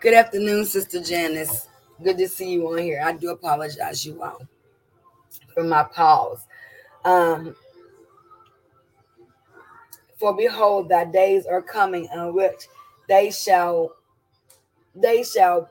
Good 0.05 0.13
afternoon, 0.13 0.67
Sister 0.67 1.01
Janice. 1.01 1.67
Good 2.03 2.19
to 2.19 2.29
see 2.29 2.53
you 2.53 2.71
on 2.71 2.77
here. 2.77 3.01
I 3.03 3.13
do 3.15 3.31
apologize, 3.31 4.05
you 4.05 4.23
all, 4.23 4.47
for 5.55 5.65
my 5.65 5.83
pause. 5.85 6.47
Um, 7.07 7.57
for 10.21 10.37
behold, 10.37 10.91
thy 10.91 11.07
days 11.07 11.47
are 11.47 11.63
coming 11.63 12.07
in 12.13 12.35
which 12.35 12.69
they 13.09 13.31
shall, 13.31 13.97
they 14.95 15.23
shall, 15.23 15.71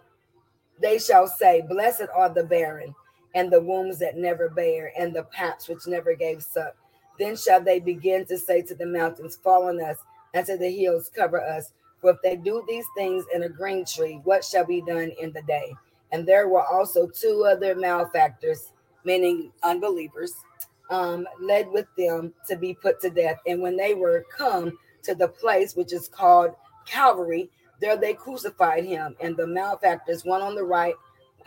they 0.82 0.98
shall 0.98 1.28
say, 1.28 1.62
Blessed 1.70 2.08
are 2.12 2.30
the 2.30 2.44
barren, 2.44 2.96
and 3.36 3.52
the 3.52 3.62
wombs 3.62 4.00
that 4.00 4.18
never 4.18 4.50
bear, 4.50 4.94
and 4.98 5.16
the 5.16 5.26
paps 5.26 5.68
which 5.68 5.86
never 5.86 6.16
gave 6.16 6.42
suck. 6.42 6.76
Then 7.20 7.36
shall 7.38 7.62
they 7.62 7.80
begin 7.80 8.26
to 8.26 8.40
say 8.40 8.64
to 8.64 8.74
the 8.74 8.88
mountains, 8.88 9.36
Fall 9.36 9.68
on 9.68 9.80
us, 9.80 9.98
and 10.34 10.44
to 10.48 10.58
the 10.58 10.72
hills, 10.72 11.12
cover 11.16 11.40
us. 11.40 11.72
For 12.04 12.12
if 12.12 12.18
they 12.22 12.36
do 12.36 12.66
these 12.68 12.86
things 12.98 13.24
in 13.34 13.44
a 13.44 13.50
green 13.50 13.86
tree, 13.86 14.20
what 14.26 14.44
shall 14.44 14.66
be 14.66 14.82
done 14.82 15.14
in 15.22 15.32
the 15.32 15.42
day? 15.44 15.74
And 16.12 16.28
there 16.28 16.50
were 16.50 16.66
also 16.66 17.08
two 17.08 17.46
other 17.50 17.76
malefactors, 17.76 18.74
meaning 19.06 19.54
unbelievers, 19.64 20.34
um, 20.90 21.26
led 21.40 21.72
with 21.72 21.88
them 21.98 22.34
to 22.50 22.58
be 22.58 22.74
put 22.74 23.00
to 23.02 23.10
death. 23.10 23.38
And 23.48 23.62
when 23.62 23.78
they 23.78 23.94
were 23.94 24.26
come 24.36 24.78
to 25.04 25.16
the 25.16 25.30
place 25.30 25.78
which 25.78 25.94
is 25.94 26.10
called 26.10 26.52
Calvary, 26.86 27.50
there 27.80 27.96
they 27.96 28.14
crucified 28.14 28.84
him, 28.84 29.16
and 29.22 29.38
the 29.38 29.48
malefactors, 29.48 30.26
one 30.26 30.42
on 30.42 30.56
the 30.56 30.64
right 30.64 30.96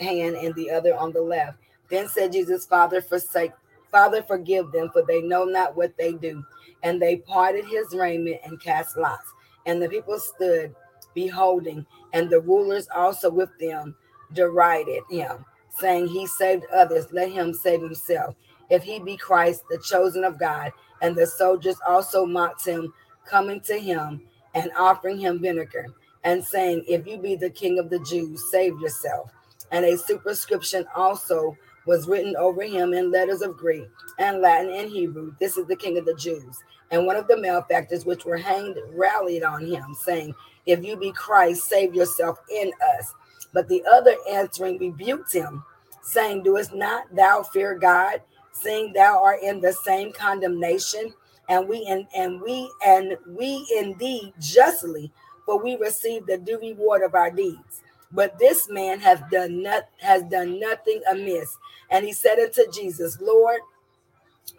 hand 0.00 0.36
and 0.36 0.54
the 0.54 0.70
other 0.70 0.96
on 0.96 1.12
the 1.12 1.20
left. 1.20 1.58
Then 1.90 2.08
said 2.08 2.32
Jesus, 2.32 2.64
Father, 2.64 3.02
forsake, 3.02 3.52
Father, 3.92 4.22
forgive 4.22 4.72
them, 4.72 4.88
for 4.90 5.02
they 5.06 5.20
know 5.20 5.44
not 5.44 5.76
what 5.76 5.96
they 5.98 6.14
do. 6.14 6.42
And 6.82 7.00
they 7.00 7.16
parted 7.16 7.66
his 7.66 7.94
raiment 7.94 8.40
and 8.44 8.60
cast 8.60 8.96
lots. 8.96 9.32
And 9.66 9.82
the 9.82 9.88
people 9.88 10.18
stood 10.18 10.74
beholding, 11.14 11.84
and 12.12 12.30
the 12.30 12.40
rulers 12.40 12.88
also 12.94 13.30
with 13.30 13.50
them 13.58 13.94
derided 14.32 15.02
him, 15.10 15.44
saying, 15.78 16.08
He 16.08 16.26
saved 16.26 16.64
others, 16.72 17.06
let 17.12 17.30
him 17.30 17.52
save 17.52 17.82
himself. 17.82 18.34
If 18.70 18.82
he 18.82 18.98
be 18.98 19.16
Christ, 19.16 19.62
the 19.70 19.78
chosen 19.78 20.24
of 20.24 20.38
God. 20.38 20.72
And 21.02 21.14
the 21.14 21.26
soldiers 21.26 21.76
also 21.86 22.24
mocked 22.24 22.66
him, 22.66 22.92
coming 23.26 23.60
to 23.62 23.78
him 23.78 24.22
and 24.54 24.70
offering 24.78 25.18
him 25.18 25.40
vinegar, 25.40 25.86
and 26.24 26.44
saying, 26.44 26.84
If 26.88 27.06
you 27.06 27.18
be 27.18 27.36
the 27.36 27.50
king 27.50 27.78
of 27.78 27.90
the 27.90 28.00
Jews, 28.00 28.50
save 28.50 28.80
yourself. 28.80 29.30
And 29.70 29.84
a 29.84 29.98
superscription 29.98 30.86
also 30.94 31.56
was 31.86 32.08
written 32.08 32.34
over 32.36 32.62
him 32.62 32.94
in 32.94 33.10
letters 33.10 33.42
of 33.42 33.56
Greek 33.56 33.88
and 34.18 34.40
Latin 34.40 34.72
and 34.72 34.90
Hebrew. 34.90 35.34
This 35.38 35.56
is 35.56 35.66
the 35.66 35.76
king 35.76 35.98
of 35.98 36.04
the 36.04 36.14
Jews. 36.14 36.58
And 36.90 37.06
one 37.06 37.16
of 37.16 37.28
the 37.28 37.36
malefactors 37.36 38.04
which 38.06 38.24
were 38.24 38.36
hanged 38.36 38.76
rallied 38.94 39.42
on 39.42 39.66
him, 39.66 39.94
saying, 39.94 40.34
If 40.66 40.84
you 40.84 40.96
be 40.96 41.12
Christ, 41.12 41.64
save 41.64 41.94
yourself 41.94 42.38
in 42.50 42.72
us. 42.98 43.12
But 43.52 43.68
the 43.68 43.82
other 43.90 44.14
answering 44.30 44.78
rebuked 44.78 45.32
him, 45.32 45.64
saying, 46.02 46.44
Doest 46.44 46.74
not 46.74 47.14
thou 47.14 47.42
fear 47.42 47.76
God, 47.78 48.22
seeing 48.52 48.92
thou 48.92 49.22
art 49.22 49.42
in 49.42 49.60
the 49.60 49.72
same 49.72 50.12
condemnation? 50.12 51.12
And 51.48 51.68
we 51.68 51.86
and, 51.86 52.06
and 52.14 52.40
we 52.40 52.70
and 52.84 53.16
we 53.28 53.66
indeed 53.78 54.34
justly, 54.40 55.12
for 55.44 55.62
we 55.62 55.76
receive 55.76 56.26
the 56.26 56.38
due 56.38 56.58
reward 56.58 57.02
of 57.02 57.14
our 57.14 57.30
deeds. 57.30 57.82
But 58.12 58.38
this 58.38 58.68
man 58.68 59.00
hath 59.00 59.30
done 59.30 59.62
not 59.62 59.84
has 59.98 60.22
done 60.24 60.60
nothing 60.60 61.02
amiss. 61.10 61.56
And 61.90 62.04
he 62.04 62.12
said 62.12 62.38
unto 62.38 62.70
Jesus, 62.72 63.18
Lord, 63.20 63.60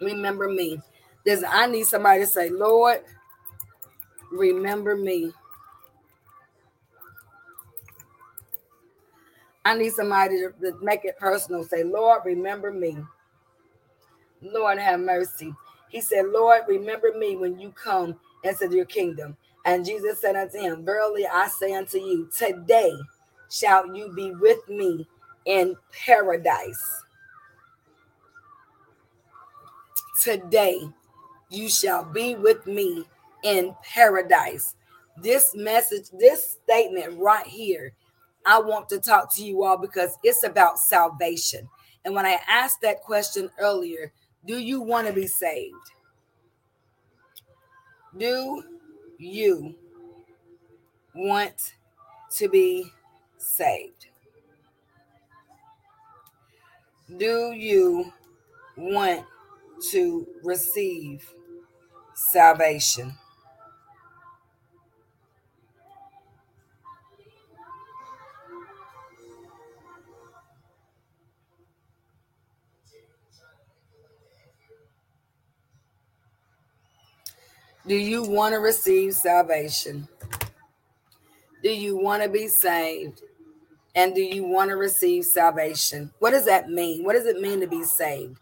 remember 0.00 0.48
me. 0.48 0.80
There's 1.28 1.44
I 1.46 1.66
need 1.66 1.84
somebody 1.84 2.20
to 2.20 2.26
say, 2.26 2.48
Lord, 2.48 3.00
remember 4.32 4.96
me. 4.96 5.30
I 9.62 9.76
need 9.76 9.92
somebody 9.92 10.38
to, 10.38 10.54
to 10.62 10.78
make 10.80 11.04
it 11.04 11.18
personal. 11.18 11.64
Say, 11.64 11.84
Lord, 11.84 12.22
remember 12.24 12.72
me. 12.72 12.96
Lord, 14.40 14.78
have 14.78 15.00
mercy. 15.00 15.52
He 15.90 16.00
said, 16.00 16.28
Lord, 16.28 16.62
remember 16.66 17.12
me 17.18 17.36
when 17.36 17.58
you 17.60 17.72
come 17.72 18.18
into 18.42 18.74
your 18.74 18.86
kingdom. 18.86 19.36
And 19.66 19.84
Jesus 19.84 20.22
said 20.22 20.34
unto 20.34 20.58
him, 20.58 20.82
Verily 20.82 21.26
I 21.30 21.48
say 21.48 21.74
unto 21.74 21.98
you, 21.98 22.30
today 22.34 22.94
shall 23.50 23.94
you 23.94 24.14
be 24.14 24.30
with 24.30 24.66
me 24.66 25.06
in 25.44 25.76
paradise. 25.92 27.02
Today 30.22 30.80
you 31.50 31.68
shall 31.68 32.04
be 32.04 32.34
with 32.34 32.66
me 32.66 33.04
in 33.42 33.74
paradise. 33.82 34.74
This 35.22 35.54
message, 35.54 36.10
this 36.18 36.58
statement 36.62 37.18
right 37.18 37.46
here, 37.46 37.92
I 38.46 38.60
want 38.60 38.88
to 38.90 39.00
talk 39.00 39.34
to 39.34 39.44
you 39.44 39.64
all 39.64 39.76
because 39.78 40.16
it's 40.22 40.44
about 40.44 40.78
salvation. 40.78 41.68
And 42.04 42.14
when 42.14 42.26
I 42.26 42.38
asked 42.48 42.80
that 42.82 43.02
question 43.02 43.50
earlier, 43.58 44.12
do 44.46 44.58
you 44.58 44.80
want 44.80 45.06
to 45.06 45.12
be 45.12 45.26
saved? 45.26 45.74
Do 48.16 48.62
you 49.18 49.74
want 51.14 51.72
to 52.36 52.48
be 52.48 52.92
saved? 53.36 54.06
Do 57.16 57.52
you 57.52 58.12
want 58.76 59.24
to 59.90 60.26
receive 60.42 61.30
salvation? 62.18 63.14
Do 77.86 77.94
you 77.94 78.22
want 78.22 78.52
to 78.52 78.58
receive 78.58 79.14
salvation? 79.14 80.08
Do 81.62 81.70
you 81.70 81.96
want 81.96 82.22
to 82.22 82.28
be 82.28 82.46
saved? 82.46 83.22
And 83.94 84.14
do 84.14 84.20
you 84.20 84.44
want 84.44 84.68
to 84.68 84.76
receive 84.76 85.24
salvation? 85.24 86.12
What 86.18 86.32
does 86.32 86.44
that 86.44 86.68
mean? 86.68 87.04
What 87.04 87.14
does 87.14 87.24
it 87.24 87.40
mean 87.40 87.60
to 87.60 87.66
be 87.66 87.84
saved? 87.84 88.38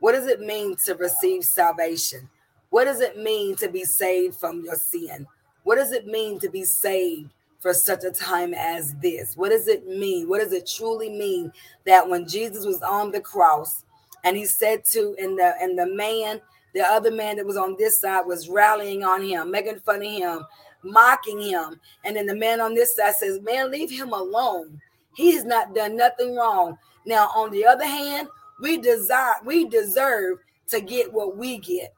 What 0.00 0.12
does 0.12 0.26
it 0.26 0.40
mean 0.40 0.76
to 0.84 0.94
receive 0.94 1.44
salvation? 1.44 2.28
What 2.70 2.84
does 2.84 3.00
it 3.00 3.18
mean 3.18 3.56
to 3.56 3.68
be 3.68 3.84
saved 3.84 4.36
from 4.36 4.64
your 4.64 4.76
sin? 4.76 5.26
What 5.64 5.76
does 5.76 5.92
it 5.92 6.06
mean 6.06 6.38
to 6.40 6.48
be 6.48 6.64
saved 6.64 7.30
for 7.58 7.74
such 7.74 8.04
a 8.04 8.10
time 8.10 8.54
as 8.54 8.94
this? 8.96 9.36
What 9.36 9.50
does 9.50 9.68
it 9.68 9.86
mean? 9.86 10.28
What 10.28 10.40
does 10.40 10.52
it 10.52 10.68
truly 10.68 11.10
mean 11.10 11.52
that 11.84 12.08
when 12.08 12.26
Jesus 12.26 12.64
was 12.64 12.80
on 12.82 13.10
the 13.10 13.20
cross 13.20 13.84
and 14.24 14.36
he 14.36 14.46
said 14.46 14.84
to 14.86 15.14
and 15.18 15.38
the 15.38 15.54
and 15.60 15.78
the 15.78 15.86
man 15.86 16.40
the 16.74 16.82
other 16.82 17.10
man 17.10 17.36
that 17.36 17.46
was 17.46 17.56
on 17.56 17.76
this 17.78 18.00
side 18.00 18.26
was 18.26 18.48
rallying 18.48 19.02
on 19.02 19.22
him, 19.22 19.50
making 19.50 19.80
fun 19.80 20.02
of 20.02 20.12
him, 20.12 20.46
mocking 20.82 21.40
him. 21.40 21.80
And 22.04 22.16
then 22.16 22.26
the 22.26 22.34
man 22.34 22.60
on 22.60 22.74
this 22.74 22.96
side 22.96 23.14
says, 23.16 23.40
Man, 23.40 23.70
leave 23.70 23.90
him 23.90 24.12
alone. 24.12 24.80
He 25.16 25.34
has 25.34 25.44
not 25.44 25.74
done 25.74 25.96
nothing 25.96 26.36
wrong. 26.36 26.78
Now, 27.06 27.30
on 27.34 27.50
the 27.50 27.66
other 27.66 27.86
hand, 27.86 28.28
we 28.60 28.78
desire, 28.78 29.34
we 29.44 29.68
deserve 29.68 30.38
to 30.68 30.80
get 30.80 31.12
what 31.12 31.36
we 31.36 31.58
get. 31.58 31.92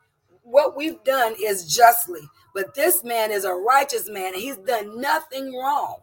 What 0.52 0.76
we've 0.76 1.02
done 1.02 1.34
is 1.42 1.64
justly, 1.64 2.20
but 2.54 2.74
this 2.74 3.02
man 3.02 3.30
is 3.30 3.46
a 3.46 3.54
righteous 3.54 4.06
man 4.10 4.34
and 4.34 4.42
he's 4.42 4.58
done 4.58 5.00
nothing 5.00 5.56
wrong. 5.56 6.00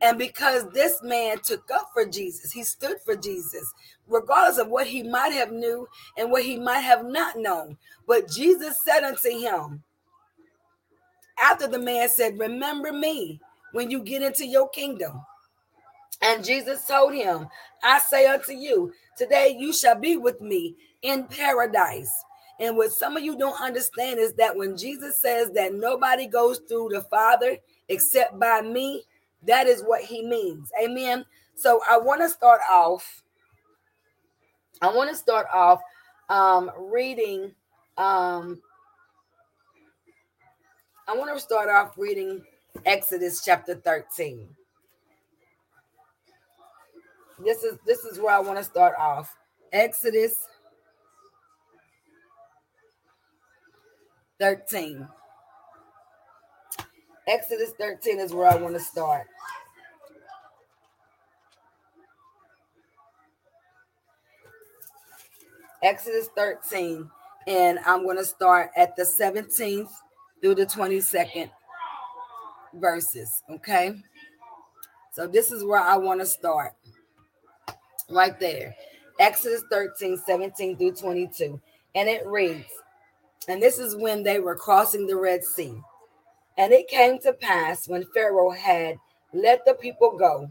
And 0.00 0.16
because 0.16 0.70
this 0.70 1.02
man 1.02 1.38
took 1.40 1.68
up 1.72 1.90
for 1.92 2.06
Jesus, 2.06 2.52
he 2.52 2.62
stood 2.62 2.98
for 3.04 3.16
Jesus, 3.16 3.74
regardless 4.06 4.58
of 4.58 4.68
what 4.68 4.86
he 4.86 5.02
might 5.02 5.32
have 5.32 5.50
knew 5.50 5.88
and 6.16 6.30
what 6.30 6.44
he 6.44 6.60
might 6.60 6.82
have 6.82 7.04
not 7.04 7.38
known. 7.40 7.76
But 8.06 8.30
Jesus 8.30 8.78
said 8.84 9.02
unto 9.02 9.30
him, 9.30 9.82
after 11.36 11.66
the 11.66 11.80
man 11.80 12.08
said, 12.08 12.38
Remember 12.38 12.92
me 12.92 13.40
when 13.72 13.90
you 13.90 14.04
get 14.04 14.22
into 14.22 14.46
your 14.46 14.68
kingdom. 14.68 15.22
And 16.22 16.44
Jesus 16.44 16.86
told 16.86 17.14
him, 17.14 17.48
I 17.82 17.98
say 17.98 18.28
unto 18.28 18.52
you, 18.52 18.92
today 19.16 19.56
you 19.58 19.72
shall 19.72 19.98
be 19.98 20.16
with 20.16 20.40
me 20.40 20.76
in 21.02 21.24
paradise. 21.24 22.12
And 22.60 22.76
what 22.76 22.92
some 22.92 23.16
of 23.16 23.22
you 23.22 23.38
don't 23.38 23.60
understand 23.60 24.18
is 24.18 24.32
that 24.34 24.56
when 24.56 24.76
Jesus 24.76 25.18
says 25.20 25.50
that 25.52 25.74
nobody 25.74 26.26
goes 26.26 26.58
through 26.68 26.90
the 26.92 27.02
Father 27.02 27.56
except 27.88 28.38
by 28.38 28.62
me, 28.62 29.04
that 29.44 29.66
is 29.66 29.82
what 29.82 30.02
he 30.02 30.26
means. 30.26 30.70
Amen. 30.82 31.24
So 31.54 31.80
I 31.88 31.98
want 31.98 32.20
to 32.22 32.28
start 32.28 32.60
off. 32.68 33.22
I 34.82 34.92
want 34.94 35.10
to 35.10 35.16
start 35.16 35.46
off 35.52 35.80
um, 36.28 36.70
reading. 36.78 37.52
Um, 37.96 38.60
I 41.06 41.16
want 41.16 41.34
to 41.34 41.40
start 41.40 41.68
off 41.68 41.96
reading 41.96 42.42
Exodus 42.84 43.44
chapter 43.44 43.74
13. 43.74 44.48
This 47.44 47.62
is 47.62 47.78
this 47.86 48.04
is 48.04 48.18
where 48.18 48.34
I 48.34 48.40
want 48.40 48.58
to 48.58 48.64
start 48.64 48.94
off. 48.98 49.34
Exodus 49.72 50.46
13. 54.40 55.06
Exodus 57.26 57.72
13 57.78 58.20
is 58.20 58.32
where 58.32 58.48
I 58.48 58.56
want 58.56 58.74
to 58.74 58.80
start. 58.80 59.26
Exodus 65.82 66.28
13, 66.36 67.08
and 67.46 67.78
I'm 67.86 68.02
going 68.02 68.16
to 68.16 68.24
start 68.24 68.70
at 68.76 68.96
the 68.96 69.04
17th 69.04 69.90
through 70.40 70.56
the 70.56 70.66
22nd 70.66 71.50
verses. 72.74 73.42
Okay. 73.48 73.94
So 75.12 75.26
this 75.26 75.52
is 75.52 75.64
where 75.64 75.80
I 75.80 75.96
want 75.96 76.20
to 76.20 76.26
start. 76.26 76.72
Right 78.10 78.38
there. 78.40 78.74
Exodus 79.20 79.62
13, 79.70 80.16
17 80.16 80.76
through 80.76 80.92
22. 80.92 81.60
And 81.94 82.08
it 82.08 82.26
reads, 82.26 82.66
and 83.46 83.62
this 83.62 83.78
is 83.78 83.96
when 83.96 84.22
they 84.22 84.40
were 84.40 84.56
crossing 84.56 85.06
the 85.06 85.16
Red 85.16 85.44
Sea. 85.44 85.80
And 86.58 86.72
it 86.72 86.88
came 86.88 87.18
to 87.20 87.32
pass 87.32 87.88
when 87.88 88.04
Pharaoh 88.14 88.50
had 88.50 88.96
let 89.32 89.64
the 89.64 89.74
people 89.74 90.16
go 90.18 90.50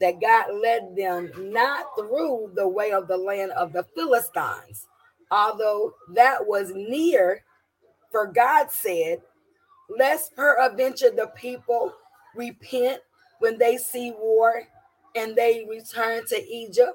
that 0.00 0.20
God 0.20 0.46
led 0.62 0.96
them 0.96 1.30
not 1.52 1.86
through 1.98 2.52
the 2.54 2.68
way 2.68 2.92
of 2.92 3.08
the 3.08 3.16
land 3.16 3.52
of 3.52 3.72
the 3.72 3.84
Philistines, 3.94 4.86
although 5.30 5.94
that 6.14 6.46
was 6.46 6.72
near. 6.74 7.42
For 8.10 8.26
God 8.26 8.70
said, 8.70 9.20
Lest 9.88 10.34
peradventure 10.36 11.10
the 11.10 11.28
people 11.36 11.92
repent 12.34 13.00
when 13.40 13.58
they 13.58 13.76
see 13.76 14.12
war 14.12 14.62
and 15.14 15.36
they 15.36 15.66
return 15.68 16.26
to 16.28 16.44
Egypt. 16.48 16.92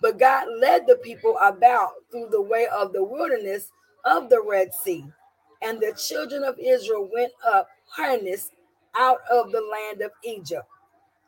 But 0.00 0.18
God 0.18 0.48
led 0.60 0.86
the 0.86 0.96
people 0.96 1.36
about 1.38 1.92
through 2.10 2.28
the 2.30 2.42
way 2.42 2.66
of 2.74 2.92
the 2.92 3.04
wilderness 3.04 3.70
of 4.04 4.28
the 4.28 4.42
Red 4.42 4.74
Sea. 4.74 5.04
And 5.62 5.80
the 5.80 5.94
children 5.94 6.44
of 6.44 6.58
Israel 6.58 7.08
went 7.12 7.32
up 7.46 7.68
harnessed 7.88 8.52
out 8.98 9.20
of 9.30 9.52
the 9.52 9.60
land 9.60 10.02
of 10.02 10.10
Egypt. 10.24 10.66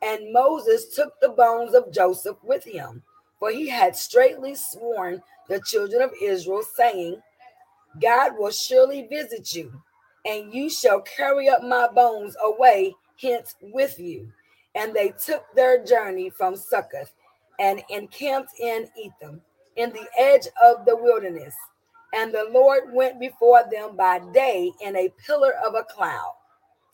And 0.01 0.33
Moses 0.33 0.93
took 0.95 1.19
the 1.19 1.29
bones 1.29 1.73
of 1.73 1.91
Joseph 1.91 2.37
with 2.43 2.63
him, 2.63 3.01
for 3.39 3.49
he 3.49 3.69
had 3.69 3.95
straightly 3.95 4.55
sworn 4.55 5.21
the 5.47 5.61
children 5.61 6.01
of 6.01 6.11
Israel, 6.21 6.63
saying, 6.75 7.21
God 8.01 8.33
will 8.37 8.51
surely 8.51 9.07
visit 9.07 9.55
you, 9.55 9.71
and 10.25 10.53
you 10.53 10.69
shall 10.69 11.01
carry 11.01 11.47
up 11.47 11.63
my 11.63 11.87
bones 11.87 12.35
away 12.43 12.93
hence 13.21 13.55
with 13.61 13.97
you. 13.99 14.31
And 14.75 14.93
they 14.93 15.13
took 15.23 15.45
their 15.55 15.83
journey 15.83 16.29
from 16.29 16.57
Succoth 16.57 17.13
and 17.59 17.81
encamped 17.89 18.51
in 18.59 18.89
Etham, 18.97 19.41
in 19.77 19.91
the 19.91 20.07
edge 20.17 20.47
of 20.61 20.85
the 20.85 20.95
wilderness. 20.95 21.55
And 22.13 22.33
the 22.33 22.47
Lord 22.51 22.93
went 22.93 23.19
before 23.19 23.63
them 23.71 23.95
by 23.95 24.19
day 24.33 24.71
in 24.81 24.95
a 24.95 25.13
pillar 25.25 25.53
of 25.65 25.75
a 25.75 25.83
cloud 25.83 26.33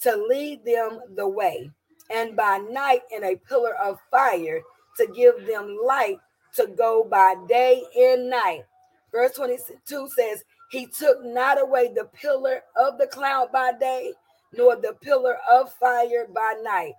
to 0.01 0.15
lead 0.15 0.65
them 0.65 0.99
the 1.15 1.27
way, 1.27 1.69
and 2.09 2.35
by 2.35 2.57
night 2.57 3.01
in 3.15 3.23
a 3.23 3.35
pillar 3.35 3.75
of 3.75 3.99
fire 4.09 4.61
to 4.97 5.07
give 5.07 5.45
them 5.45 5.77
light 5.85 6.17
to 6.55 6.67
go 6.77 7.03
by 7.03 7.35
day 7.47 7.83
and 7.97 8.29
night. 8.29 8.63
Verse 9.11 9.33
22 9.33 10.09
says, 10.15 10.43
He 10.71 10.87
took 10.87 11.23
not 11.23 11.61
away 11.61 11.93
the 11.93 12.05
pillar 12.13 12.61
of 12.75 12.97
the 12.97 13.07
cloud 13.07 13.51
by 13.51 13.73
day, 13.79 14.13
nor 14.53 14.75
the 14.75 14.93
pillar 15.01 15.37
of 15.51 15.73
fire 15.73 16.27
by 16.33 16.55
night 16.63 16.93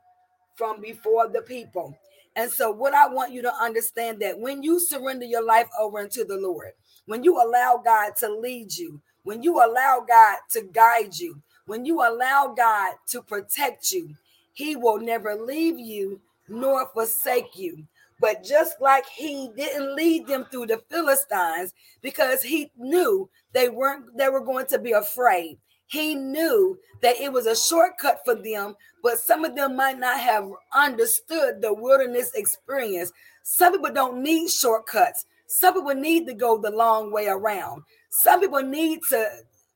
from 0.55 0.81
before 0.81 1.29
the 1.29 1.43
people. 1.43 1.97
And 2.37 2.51
so, 2.51 2.71
what 2.71 2.95
I 2.95 3.09
want 3.09 3.33
you 3.33 3.43
to 3.43 3.55
understand 3.55 4.21
that 4.23 4.39
when 4.39 4.63
you 4.63 4.81
surrender 4.81 5.27
your 5.27 5.45
life 5.45 5.69
over 5.79 6.01
into 6.01 6.25
the 6.25 6.37
Lord, 6.37 6.73
when 7.07 7.25
you 7.25 7.37
allow 7.41 7.81
God 7.85 8.17
to 8.21 8.29
lead 8.29 8.77
you, 8.77 9.01
when 9.25 9.43
you 9.43 9.57
allow 9.57 10.05
God 10.07 10.39
to 10.51 10.63
guide 10.63 11.17
you, 11.17 11.43
when 11.67 11.85
you 11.85 12.01
allow 12.01 12.55
God 12.57 12.95
to 13.09 13.23
protect 13.23 13.93
you, 13.93 14.17
He 14.53 14.77
will 14.77 14.99
never 14.99 15.35
leave 15.35 15.79
you 15.79 16.21
nor 16.49 16.89
forsake 16.89 17.57
you. 17.59 17.87
But 18.21 18.45
just 18.45 18.81
like 18.81 19.07
He 19.07 19.51
didn't 19.57 19.97
lead 19.97 20.27
them 20.27 20.47
through 20.51 20.67
the 20.67 20.83
Philistines 20.91 21.75
because 22.03 22.43
He 22.43 22.71
knew 22.77 23.29
they 23.53 23.69
weren't, 23.69 24.17
they 24.17 24.29
were 24.29 24.45
going 24.45 24.67
to 24.67 24.79
be 24.79 24.93
afraid. 24.93 25.59
He 25.87 26.15
knew 26.15 26.79
that 27.03 27.21
it 27.21 27.33
was 27.33 27.47
a 27.47 27.55
shortcut 27.57 28.21
for 28.25 28.35
them, 28.35 28.77
but 29.03 29.19
some 29.19 29.45
of 29.45 29.55
them 29.55 29.77
might 29.77 29.99
not 29.99 30.19
have 30.19 30.49
understood 30.75 31.61
the 31.61 31.75
wilderness 31.75 32.33
experience. 32.35 33.13
Some 33.43 33.73
people 33.75 33.93
don't 33.93 34.23
need 34.23 34.51
shortcuts. 34.51 35.27
Some 35.53 35.75
people 35.75 35.95
need 35.95 36.27
to 36.29 36.35
go 36.35 36.57
the 36.57 36.71
long 36.71 37.13
way 37.13 37.27
around. 37.27 37.83
Some 38.09 38.41
people 38.41 38.63
need 38.63 39.01
to 39.11 39.29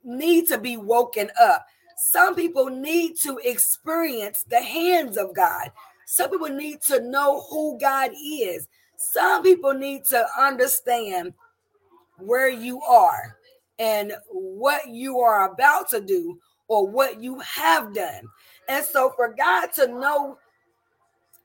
need 0.04 0.48
to 0.48 0.56
be 0.56 0.78
woken 0.78 1.30
up. 1.38 1.66
Some 1.98 2.34
people 2.34 2.66
need 2.66 3.16
to 3.22 3.38
experience 3.44 4.44
the 4.48 4.62
hands 4.62 5.18
of 5.18 5.34
God. 5.34 5.70
Some 6.06 6.30
people 6.30 6.48
need 6.48 6.80
to 6.82 7.02
know 7.02 7.42
who 7.50 7.78
God 7.78 8.10
is. 8.14 8.66
Some 8.96 9.42
people 9.42 9.74
need 9.74 10.06
to 10.06 10.26
understand 10.38 11.34
where 12.18 12.48
you 12.48 12.80
are 12.80 13.36
and 13.78 14.14
what 14.30 14.88
you 14.88 15.20
are 15.20 15.52
about 15.52 15.90
to 15.90 16.00
do 16.00 16.38
or 16.68 16.86
what 16.86 17.22
you 17.22 17.38
have 17.40 17.94
done. 17.94 18.22
And 18.70 18.82
so, 18.82 19.12
for 19.14 19.34
God 19.36 19.74
to 19.74 19.88
know 19.88 20.38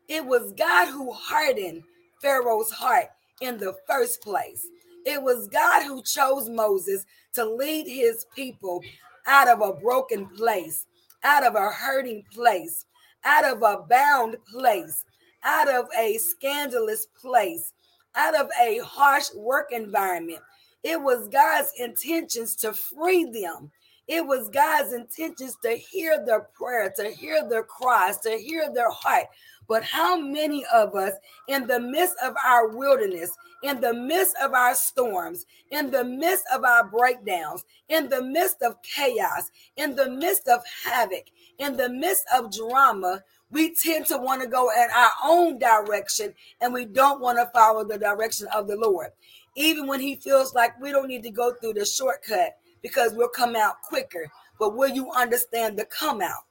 it 0.08 0.26
was 0.26 0.54
God 0.54 0.88
who 0.88 1.12
hardened 1.12 1.84
Pharaoh's 2.22 2.72
heart 2.72 3.08
in 3.42 3.58
the 3.58 3.76
first 3.88 4.22
place. 4.22 4.66
It 5.06 5.22
was 5.22 5.48
God 5.48 5.84
who 5.84 6.02
chose 6.04 6.50
Moses 6.50 7.06
to 7.34 7.46
lead 7.46 7.88
his 7.88 8.26
people 8.36 8.82
out 9.28 9.48
of 9.48 9.62
a 9.62 9.74
broken 9.74 10.28
place, 10.28 10.86
out 11.24 11.44
of 11.44 11.56
a 11.56 11.70
hurting 11.70 12.24
place, 12.34 12.86
out 13.24 13.46
of 13.46 13.62
a 13.64 13.84
bound 13.90 14.38
place, 14.52 15.04
out 15.44 15.70
of 15.70 15.86
a 15.98 16.18
scandalous 16.18 17.08
place, 17.20 17.74
out 18.16 18.40
of 18.40 18.48
a 18.62 18.80
harsh 18.80 19.34
work 19.36 19.72
environment. 19.72 20.40
It 20.84 21.02
was 21.02 21.28
God's 21.28 21.72
intentions 21.78 22.56
to 22.58 22.74
free 22.74 23.26
them. 23.26 23.72
It 24.08 24.26
was 24.26 24.50
God's 24.50 24.94
intentions 24.94 25.56
to 25.64 25.72
hear 25.72 26.24
their 26.26 26.42
prayer, 26.54 26.92
to 26.98 27.10
hear 27.12 27.48
their 27.48 27.64
cries, 27.64 28.20
to 28.20 28.32
hear 28.32 28.72
their 28.74 28.90
heart. 28.90 29.28
But 29.68 29.84
how 29.84 30.20
many 30.20 30.66
of 30.74 30.96
us, 30.96 31.14
in 31.48 31.68
the 31.68 31.80
midst 31.80 32.16
of 32.24 32.36
our 32.46 32.68
wilderness, 32.68 33.32
in 33.64 33.80
the 33.80 33.94
midst 33.94 34.36
of 34.42 34.54
our 34.54 34.76
storms, 34.76 35.46
in 35.70 35.92
the 35.92 36.04
midst 36.04 36.46
of 36.54 36.64
our 36.64 36.84
breakdowns, 36.84 37.64
in 37.90 38.10
the 38.10 38.22
midst 38.22 38.62
of 38.62 38.82
chaos, 38.84 39.50
in 39.78 39.96
the 39.96 40.10
midst 40.10 40.48
of 40.48 40.62
havoc, 40.86 41.26
in 41.60 41.78
the 41.78 41.90
midst 41.90 42.26
of 42.34 42.52
drama, 42.52 43.24
we 43.52 43.74
tend 43.76 44.06
to 44.08 44.18
want 44.18 44.42
to 44.42 44.48
go 44.48 44.70
in 44.72 44.88
our 44.96 45.12
own 45.24 45.60
direction 45.60 46.34
and 46.62 46.74
we 46.74 46.86
don't 46.86 47.22
want 47.22 47.38
to 47.38 47.52
follow 47.54 47.84
the 47.84 47.98
direction 47.98 48.48
of 48.54 48.68
the 48.68 48.76
Lord. 48.76 49.08
Even 49.56 49.88
when 49.88 50.00
He 50.00 50.16
feels 50.16 50.54
like 50.54 50.80
we 50.82 50.92
don't 50.92 51.08
need 51.08 51.24
to 51.24 51.32
go 51.32 51.54
through 51.54 51.74
the 51.74 51.86
shortcut 51.86 52.58
because 52.82 53.14
we'll 53.14 53.30
come 53.30 53.56
out 53.56 53.82
quicker. 53.88 54.32
But 54.60 54.76
will 54.76 54.90
you 54.90 55.12
understand 55.12 55.78
the 55.78 55.86
come 55.86 56.22
out? 56.22 56.44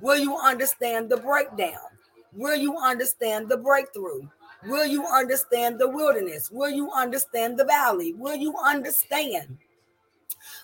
Will 0.00 0.18
you 0.18 0.36
understand 0.36 1.10
the 1.10 1.16
breakdown? 1.18 1.80
Will 2.32 2.56
you 2.56 2.76
understand 2.76 3.48
the 3.48 3.56
breakthrough? 3.56 4.28
Will 4.66 4.86
you 4.86 5.06
understand 5.06 5.78
the 5.78 5.88
wilderness? 5.88 6.50
Will 6.50 6.70
you 6.70 6.90
understand 6.92 7.58
the 7.58 7.64
valley? 7.64 8.12
Will 8.14 8.34
you 8.34 8.54
understand 8.58 9.58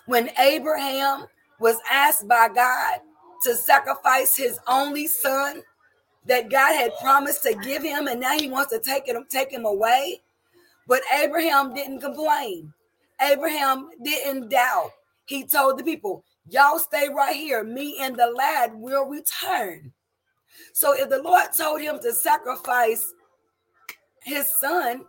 when 0.07 0.31
Abraham 0.39 1.27
was 1.61 1.77
asked 1.91 2.27
by 2.27 2.49
God 2.49 3.01
to 3.45 3.55
sacrifice 3.55 4.37
his 4.37 4.59
only 4.67 5.07
son 5.07 5.63
that 6.27 6.51
God 6.51 6.75
had 6.75 6.93
promised 7.01 7.43
to 7.45 7.55
give 7.55 7.83
him, 7.83 8.09
and 8.09 8.21
now 8.21 8.37
he 8.37 8.49
wants 8.49 8.73
to 8.73 8.79
take 8.79 9.07
him, 9.07 9.25
take 9.29 9.53
him 9.53 9.65
away? 9.65 10.21
But 10.87 11.03
Abraham 11.15 11.75
didn't 11.75 12.01
complain. 12.01 12.73
Abraham 13.21 13.91
didn't 14.03 14.49
doubt. 14.49 14.91
He 15.27 15.45
told 15.45 15.79
the 15.79 15.85
people, 15.85 16.25
Y'all 16.51 16.79
stay 16.79 17.09
right 17.09 17.35
here. 17.35 17.65
Me 17.65 17.97
and 18.01 18.15
the 18.17 18.27
lad 18.27 18.75
will 18.75 19.07
return. 19.07 19.93
So 20.73 20.93
if 20.93 21.09
the 21.09 21.23
Lord 21.23 21.47
told 21.57 21.81
him 21.81 21.99
to 22.01 22.13
sacrifice 22.13 23.13
his 24.23 24.51
son, 24.61 25.05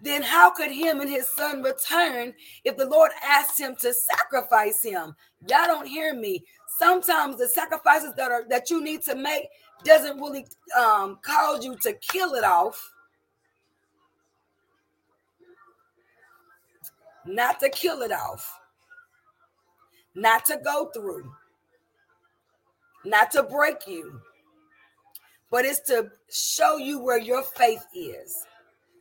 then 0.00 0.22
how 0.22 0.50
could 0.50 0.70
him 0.70 1.00
and 1.00 1.08
his 1.08 1.28
son 1.28 1.62
return 1.62 2.34
if 2.64 2.76
the 2.76 2.86
Lord 2.86 3.10
asked 3.24 3.58
him 3.58 3.74
to 3.76 3.92
sacrifice 3.92 4.82
him? 4.82 5.14
Y'all 5.48 5.66
don't 5.66 5.86
hear 5.86 6.14
me. 6.14 6.44
Sometimes 6.78 7.38
the 7.38 7.48
sacrifices 7.48 8.12
that 8.16 8.30
are 8.30 8.44
that 8.48 8.70
you 8.70 8.82
need 8.82 9.02
to 9.02 9.14
make 9.14 9.48
doesn't 9.84 10.18
really 10.18 10.46
um, 10.78 11.18
cause 11.22 11.64
you 11.64 11.76
to 11.82 11.92
kill 11.94 12.34
it 12.34 12.44
off. 12.44 12.92
Not 17.24 17.58
to 17.60 17.70
kill 17.70 18.02
it 18.02 18.12
off. 18.12 18.60
Not 20.14 20.44
to 20.46 20.58
go 20.64 20.90
through. 20.94 21.30
Not 23.06 23.30
to 23.32 23.42
break 23.42 23.86
you 23.86 24.20
but 25.50 25.64
it's 25.64 25.80
to 25.80 26.10
show 26.30 26.76
you 26.76 26.98
where 26.98 27.18
your 27.18 27.42
faith 27.42 27.84
is, 27.94 28.44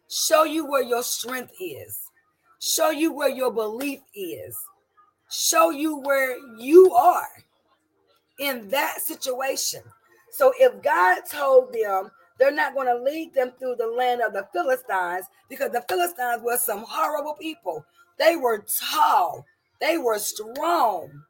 show 0.09 0.43
you 0.43 0.65
where 0.65 0.83
your 0.83 1.03
strength 1.03 1.53
is, 1.59 1.99
show 2.59 2.91
you 2.91 3.13
where 3.13 3.29
your 3.29 3.51
belief 3.51 3.99
is, 4.13 4.57
show 5.29 5.71
you 5.71 5.97
where 5.99 6.37
you 6.57 6.93
are 6.93 7.27
in 8.39 8.69
that 8.69 9.01
situation. 9.01 9.81
So 10.31 10.53
if 10.59 10.81
God 10.83 11.21
told 11.29 11.73
them 11.73 12.11
they're 12.37 12.51
not 12.51 12.75
going 12.75 12.87
to 12.87 13.01
lead 13.01 13.33
them 13.33 13.53
through 13.57 13.77
the 13.77 13.87
land 13.87 14.21
of 14.21 14.33
the 14.33 14.47
Philistines 14.51 15.25
because 15.49 15.71
the 15.71 15.85
Philistines 15.87 16.43
were 16.43 16.57
some 16.57 16.83
horrible 16.87 17.33
people. 17.33 17.85
They 18.19 18.35
were 18.35 18.65
tall, 18.91 19.45
they 19.79 19.97
were 19.97 20.19
strong, 20.19 21.23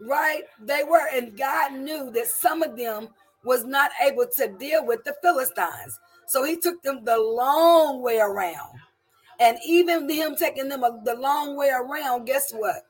right? 0.00 0.42
They 0.60 0.82
were, 0.84 1.08
and 1.12 1.36
God 1.36 1.72
knew 1.74 2.10
that 2.12 2.26
some 2.26 2.62
of 2.62 2.76
them 2.76 3.08
was 3.44 3.64
not 3.64 3.90
able 4.02 4.26
to 4.36 4.48
deal 4.58 4.84
with 4.84 5.04
the 5.04 5.14
Philistines. 5.22 5.98
So 6.26 6.44
he 6.44 6.56
took 6.56 6.82
them 6.82 7.04
the 7.04 7.18
long 7.18 8.02
way 8.02 8.18
around. 8.18 8.78
And 9.40 9.58
even 9.66 10.08
him 10.08 10.36
taking 10.36 10.68
them 10.68 10.82
the 11.04 11.16
long 11.16 11.56
way 11.56 11.70
around, 11.70 12.26
guess 12.26 12.52
what? 12.52 12.82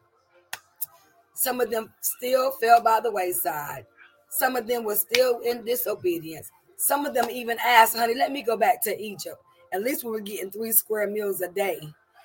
Some 1.34 1.60
of 1.60 1.70
them 1.70 1.92
still 2.00 2.50
fell 2.52 2.82
by 2.82 3.00
the 3.00 3.10
wayside. 3.10 3.86
Some 4.28 4.56
of 4.56 4.66
them 4.66 4.84
were 4.84 4.96
still 4.96 5.40
in 5.40 5.64
disobedience. 5.64 6.50
Some 6.76 7.06
of 7.06 7.14
them 7.14 7.30
even 7.30 7.56
asked, 7.64 7.96
honey, 7.96 8.14
let 8.14 8.32
me 8.32 8.42
go 8.42 8.56
back 8.56 8.82
to 8.82 9.00
Egypt. 9.00 9.36
At 9.72 9.82
least 9.82 10.04
we 10.04 10.10
were 10.10 10.20
getting 10.20 10.50
three 10.50 10.72
square 10.72 11.06
meals 11.06 11.40
a 11.40 11.48
day. 11.48 11.80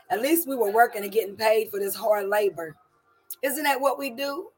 At 0.09 0.21
least 0.21 0.47
we 0.47 0.55
were 0.55 0.71
working 0.71 1.03
and 1.03 1.11
getting 1.11 1.35
paid 1.35 1.69
for 1.69 1.79
this 1.79 1.95
hard 1.95 2.27
labor. 2.27 2.75
Isn't 3.41 3.63
that 3.63 3.79
what 3.79 3.99
we 3.99 4.09
do? 4.09 4.49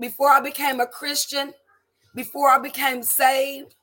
Before 0.00 0.30
I 0.30 0.40
became 0.40 0.80
a 0.80 0.86
Christian, 0.86 1.52
before 2.14 2.48
I 2.48 2.58
became 2.58 3.02
saved, 3.02 3.74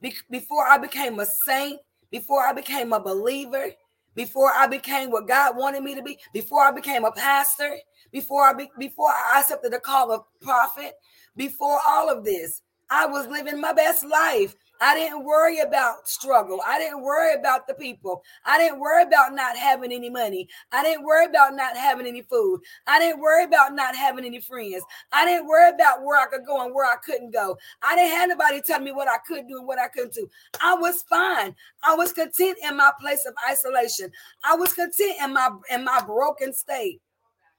be- 0.00 0.14
before 0.30 0.66
I 0.66 0.78
became 0.78 1.20
a 1.20 1.26
saint, 1.26 1.80
before 2.10 2.46
I 2.46 2.52
became 2.52 2.92
a 2.92 3.00
believer, 3.00 3.68
before 4.14 4.52
I 4.52 4.66
became 4.66 5.10
what 5.10 5.28
God 5.28 5.56
wanted 5.56 5.82
me 5.82 5.94
to 5.94 6.02
be, 6.02 6.18
before 6.32 6.62
I 6.62 6.70
became 6.72 7.04
a 7.04 7.12
pastor, 7.12 7.76
before 8.12 8.44
I 8.44 8.54
be- 8.54 8.70
before 8.78 9.10
I 9.10 9.40
accepted 9.40 9.72
the 9.72 9.80
call 9.80 10.10
of 10.12 10.24
prophet, 10.40 10.94
before 11.36 11.78
all 11.86 12.10
of 12.10 12.24
this, 12.24 12.62
I 12.90 13.06
was 13.06 13.26
living 13.28 13.60
my 13.60 13.72
best 13.72 14.04
life. 14.04 14.54
I 14.80 14.94
didn't 14.94 15.24
worry 15.24 15.60
about 15.60 16.08
struggle. 16.08 16.60
I 16.66 16.78
didn't 16.78 17.02
worry 17.02 17.34
about 17.34 17.66
the 17.66 17.74
people. 17.74 18.22
I 18.44 18.58
didn't 18.58 18.80
worry 18.80 19.02
about 19.02 19.34
not 19.34 19.56
having 19.56 19.92
any 19.92 20.10
money. 20.10 20.48
I 20.72 20.82
didn't 20.82 21.04
worry 21.04 21.26
about 21.26 21.54
not 21.54 21.76
having 21.76 22.06
any 22.06 22.22
food. 22.22 22.60
I 22.86 22.98
didn't 22.98 23.20
worry 23.20 23.44
about 23.44 23.74
not 23.74 23.96
having 23.96 24.24
any 24.24 24.40
friends. 24.40 24.84
I 25.12 25.24
didn't 25.24 25.46
worry 25.46 25.70
about 25.70 26.02
where 26.02 26.20
I 26.20 26.26
could 26.26 26.46
go 26.46 26.64
and 26.64 26.74
where 26.74 26.90
I 26.90 26.96
couldn't 26.96 27.32
go. 27.32 27.56
I 27.82 27.96
didn't 27.96 28.10
have 28.10 28.30
anybody 28.30 28.60
tell 28.60 28.80
me 28.80 28.92
what 28.92 29.08
I 29.08 29.18
could 29.26 29.48
do 29.48 29.58
and 29.58 29.66
what 29.66 29.78
I 29.78 29.88
couldn't 29.88 30.14
do. 30.14 30.28
I 30.62 30.74
was 30.74 31.02
fine. 31.08 31.54
I 31.82 31.94
was 31.94 32.12
content 32.12 32.58
in 32.68 32.76
my 32.76 32.92
place 33.00 33.26
of 33.26 33.34
isolation. 33.48 34.10
I 34.44 34.56
was 34.56 34.72
content 34.72 35.16
in 35.22 35.32
my 35.32 35.50
in 35.70 35.84
my 35.84 36.02
broken 36.04 36.52
state. 36.52 37.00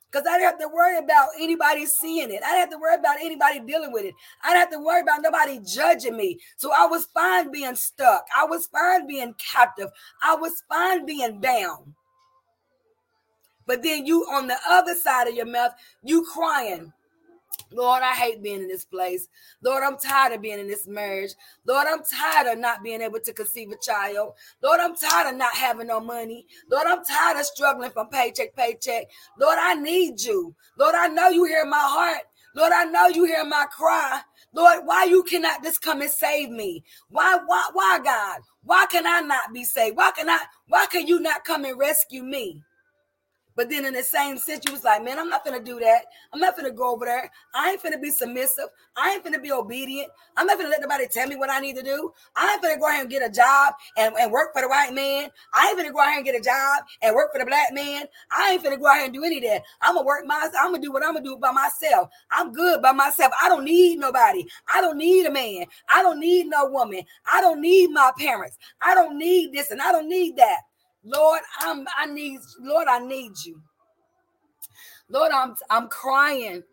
Because 0.09 0.25
I 0.25 0.37
didn't 0.37 0.51
have 0.51 0.59
to 0.59 0.69
worry 0.73 0.97
about 0.97 1.29
anybody 1.39 1.85
seeing 1.85 2.31
it. 2.31 2.41
I 2.43 2.51
didn't 2.51 2.59
have 2.59 2.69
to 2.71 2.77
worry 2.77 2.95
about 2.95 3.17
anybody 3.19 3.59
dealing 3.59 3.91
with 3.91 4.05
it. 4.05 4.13
I 4.41 4.49
didn't 4.53 4.59
have 4.59 4.71
to 4.71 4.85
worry 4.85 5.01
about 5.01 5.21
nobody 5.21 5.59
judging 5.59 6.15
me. 6.15 6.39
So 6.55 6.71
I 6.71 6.85
was 6.85 7.05
fine 7.13 7.51
being 7.51 7.75
stuck. 7.75 8.25
I 8.35 8.45
was 8.45 8.67
fine 8.67 9.05
being 9.05 9.35
captive. 9.35 9.89
I 10.23 10.35
was 10.35 10.63
fine 10.69 11.05
being 11.05 11.41
bound. 11.41 11.93
But 13.65 13.83
then 13.83 14.05
you 14.05 14.23
on 14.31 14.47
the 14.47 14.57
other 14.69 14.95
side 14.95 15.27
of 15.27 15.35
your 15.35 15.45
mouth, 15.45 15.73
you 16.01 16.25
crying. 16.33 16.93
Lord, 17.71 18.01
I 18.03 18.13
hate 18.13 18.41
being 18.41 18.61
in 18.61 18.67
this 18.67 18.85
place. 18.85 19.27
Lord, 19.61 19.83
I'm 19.83 19.97
tired 19.97 20.33
of 20.33 20.41
being 20.41 20.59
in 20.59 20.67
this 20.67 20.87
marriage. 20.87 21.31
Lord, 21.65 21.87
I'm 21.89 22.03
tired 22.03 22.51
of 22.51 22.59
not 22.59 22.83
being 22.83 23.01
able 23.01 23.19
to 23.19 23.33
conceive 23.33 23.71
a 23.71 23.77
child. 23.77 24.33
Lord, 24.61 24.79
I'm 24.79 24.95
tired 24.95 25.31
of 25.31 25.37
not 25.37 25.53
having 25.53 25.87
no 25.87 25.99
money. 25.99 26.45
Lord, 26.69 26.87
I'm 26.87 27.03
tired 27.03 27.39
of 27.39 27.45
struggling 27.45 27.91
from 27.91 28.09
paycheck 28.09 28.55
paycheck. 28.55 29.05
Lord, 29.39 29.57
I 29.59 29.75
need 29.75 30.21
you. 30.21 30.55
Lord, 30.77 30.95
I 30.95 31.07
know 31.07 31.29
you 31.29 31.45
hear 31.45 31.65
my 31.65 31.77
heart. 31.79 32.23
Lord, 32.55 32.71
I 32.73 32.85
know 32.85 33.07
you 33.07 33.25
hear 33.25 33.45
my 33.45 33.65
cry. 33.71 34.21
Lord, 34.53 34.79
why 34.85 35.03
you 35.03 35.23
cannot 35.23 35.63
just 35.63 35.81
come 35.81 36.01
and 36.01 36.09
save 36.09 36.49
me? 36.49 36.83
Why, 37.09 37.37
why, 37.45 37.69
why, 37.73 37.99
God? 38.03 38.39
Why 38.63 38.85
can 38.89 39.05
I 39.05 39.21
not 39.21 39.53
be 39.53 39.63
saved? 39.63 39.97
Why 39.97 40.11
can 40.11 40.29
I, 40.29 40.39
why 40.67 40.87
can 40.87 41.05
you 41.05 41.19
not 41.19 41.45
come 41.45 41.65
and 41.65 41.77
rescue 41.77 42.23
me? 42.23 42.63
But 43.57 43.69
then 43.69 43.85
in 43.85 43.95
the 43.95 44.03
same 44.03 44.37
sense, 44.37 44.63
you 44.67 44.71
was 44.71 44.83
like, 44.83 45.03
man, 45.03 45.17
I'm 45.17 45.29
not 45.29 45.43
gonna 45.43 45.61
do 45.61 45.79
that. 45.79 46.05
I'm 46.31 46.39
not 46.39 46.55
gonna 46.55 46.71
go 46.71 46.93
over 46.93 47.05
there. 47.05 47.31
I 47.55 47.71
ain't 47.71 47.81
gonna 47.81 47.97
be 47.97 48.11
submissive. 48.11 48.67
I 48.95 49.13
ain't 49.13 49.23
gonna 49.23 49.39
be 49.39 49.51
obedient. 49.51 50.09
I'm 50.37 50.45
not 50.45 50.59
gonna 50.59 50.69
let 50.69 50.79
nobody 50.79 51.07
tell 51.07 51.27
me 51.27 51.35
what 51.35 51.49
I 51.49 51.59
need 51.59 51.75
to 51.77 51.81
do. 51.81 52.13
I 52.35 52.53
ain't 52.53 52.61
gonna 52.61 52.77
go 52.77 52.87
ahead 52.87 53.01
and 53.01 53.09
get 53.09 53.27
a 53.27 53.31
job 53.31 53.73
and, 53.97 54.13
and 54.19 54.31
work 54.31 54.53
for 54.53 54.61
the 54.61 54.69
white 54.69 54.93
man. 54.93 55.31
I 55.55 55.69
ain't 55.69 55.77
gonna 55.77 55.91
go 55.91 55.99
ahead 56.01 56.17
and 56.17 56.25
get 56.25 56.35
a 56.35 56.39
job 56.39 56.83
and 57.01 57.15
work 57.15 57.33
for 57.33 57.39
the 57.39 57.47
black 57.47 57.73
man. 57.73 58.05
I 58.31 58.51
ain't 58.51 58.63
gonna 58.63 58.77
go 58.77 58.91
ahead 58.91 59.05
and 59.05 59.13
do 59.13 59.23
any 59.23 59.37
of 59.37 59.43
that. 59.45 59.63
I'm 59.81 59.95
gonna 59.95 60.05
work 60.05 60.27
my 60.27 60.49
I'm 60.59 60.71
gonna 60.71 60.83
do 60.83 60.91
what 60.91 61.03
I'm 61.03 61.13
gonna 61.13 61.25
do 61.25 61.37
by 61.37 61.51
myself. 61.51 62.09
I'm 62.29 62.53
good 62.53 62.83
by 62.83 62.91
myself. 62.91 63.33
I 63.41 63.49
don't 63.49 63.65
need 63.65 63.97
nobody. 63.97 64.45
I 64.71 64.81
don't 64.81 64.99
need 64.99 65.25
a 65.25 65.31
man. 65.31 65.65
I 65.89 66.03
don't 66.03 66.19
need 66.19 66.45
no 66.45 66.69
woman. 66.69 67.01
I 67.31 67.41
don't 67.41 67.61
need 67.61 67.89
my 67.89 68.11
parents. 68.19 68.59
I 68.83 68.93
don't 68.93 69.17
need 69.17 69.51
this 69.51 69.71
and 69.71 69.81
I 69.81 69.91
don't 69.91 70.07
need 70.07 70.35
that. 70.37 70.61
Lord, 71.03 71.41
I'm 71.61 71.85
I 71.97 72.07
need 72.07 72.39
Lord, 72.61 72.87
I 72.89 72.99
need 72.99 73.33
you. 73.45 73.61
Lord, 75.09 75.31
I'm 75.31 75.55
I'm 75.69 75.87
crying. 75.89 76.63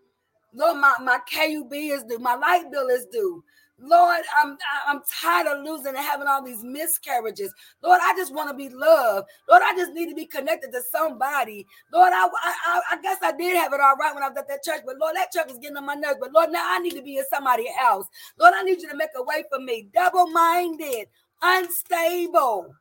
Lord, 0.55 0.79
my, 0.79 0.95
my 1.03 1.19
KUB 1.33 1.73
is 1.73 2.05
due, 2.05 2.19
my 2.19 2.35
light 2.37 2.71
bill 2.73 2.89
is 2.89 3.07
due. 3.13 3.45
Lord, 3.81 4.21
I'm 4.43 4.59
I'm 4.87 5.01
tired 5.23 5.47
of 5.49 5.65
losing 5.65 5.89
and 5.97 5.99
having 5.99 6.29
all 6.29 6.45
these 6.45 6.63
miscarriages. 6.65 7.53
Lord, 7.83 8.01
I 8.03 8.15
just 8.17 8.35
want 8.35 8.51
to 8.51 8.57
be 8.57 8.69
loved. 8.69 9.29
Lord, 9.49 9.63
I 9.65 9.75
just 9.77 9.93
need 9.95 10.11
to 10.11 10.15
be 10.15 10.27
connected 10.27 10.73
to 10.73 10.83
somebody. 10.93 11.67
Lord, 11.93 12.13
I, 12.15 12.27
I 12.27 12.81
I 12.93 13.03
guess 13.03 13.19
I 13.23 13.33
did 13.33 13.57
have 13.57 13.73
it 13.73 13.81
all 13.81 13.97
right 13.97 14.15
when 14.15 14.23
I 14.25 14.29
was 14.29 14.39
at 14.39 14.49
that 14.49 14.65
church, 14.65 14.83
but 14.87 14.99
Lord, 15.01 15.17
that 15.17 15.33
church 15.33 15.51
is 15.51 15.59
getting 15.59 15.79
on 15.79 15.87
my 15.87 15.95
nerves. 15.95 16.19
But 16.21 16.33
Lord, 16.33 16.53
now 16.53 16.65
I 16.67 16.81
need 16.81 16.95
to 16.95 17.03
be 17.03 17.19
in 17.19 17.25
somebody 17.33 17.67
else. 17.81 18.07
Lord, 18.39 18.55
I 18.57 18.63
need 18.65 18.83
you 18.83 18.89
to 18.91 18.97
make 18.97 19.11
a 19.17 19.23
way 19.25 19.45
for 19.51 19.61
me. 19.61 19.89
Double-minded, 19.95 21.09
unstable. 21.43 22.75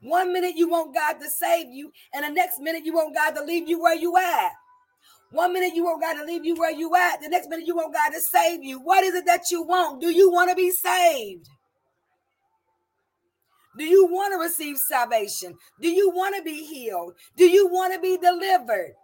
One 0.00 0.32
minute 0.32 0.54
you 0.56 0.68
want 0.68 0.94
God 0.94 1.14
to 1.14 1.28
save 1.28 1.70
you, 1.70 1.92
and 2.14 2.24
the 2.24 2.30
next 2.30 2.60
minute 2.60 2.84
you 2.84 2.94
want 2.94 3.14
God 3.14 3.30
to 3.32 3.42
leave 3.42 3.68
you 3.68 3.82
where 3.82 3.96
you 3.96 4.16
at. 4.16 4.52
One 5.30 5.52
minute 5.52 5.74
you 5.74 5.84
want 5.84 6.00
God 6.00 6.14
to 6.14 6.24
leave 6.24 6.44
you 6.44 6.54
where 6.54 6.70
you 6.70 6.94
at, 6.94 7.20
the 7.20 7.28
next 7.28 7.48
minute 7.48 7.66
you 7.66 7.76
want 7.76 7.92
God 7.92 8.10
to 8.10 8.20
save 8.20 8.62
you. 8.62 8.78
What 8.80 9.04
is 9.04 9.14
it 9.14 9.26
that 9.26 9.50
you 9.50 9.62
want? 9.62 10.00
Do 10.00 10.10
you 10.10 10.30
want 10.30 10.50
to 10.50 10.56
be 10.56 10.70
saved? 10.70 11.48
Do 13.76 13.84
you 13.84 14.06
want 14.06 14.32
to 14.32 14.38
receive 14.38 14.76
salvation? 14.78 15.56
Do 15.80 15.88
you 15.88 16.10
want 16.10 16.34
to 16.36 16.42
be 16.42 16.64
healed? 16.64 17.14
Do 17.36 17.44
you 17.44 17.68
want 17.68 17.92
to 17.94 18.00
be 18.00 18.16
delivered? 18.16 18.94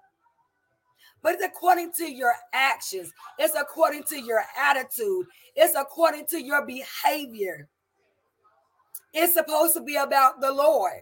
But 1.22 1.35
it's 1.35 1.44
according 1.44 1.92
to 1.98 2.11
your 2.11 2.35
actions, 2.52 3.11
it's 3.38 3.54
according 3.54 4.04
to 4.04 4.20
your 4.20 4.42
attitude, 4.59 5.26
it's 5.57 5.74
according 5.74 6.26
to 6.26 6.42
your 6.42 6.66
behavior. 6.66 7.68
It's 9.14 9.35
supposed 9.35 9.74
to 9.74 9.83
be 9.83 9.96
about 9.96 10.40
the 10.40 10.53
Lord. 10.53 11.00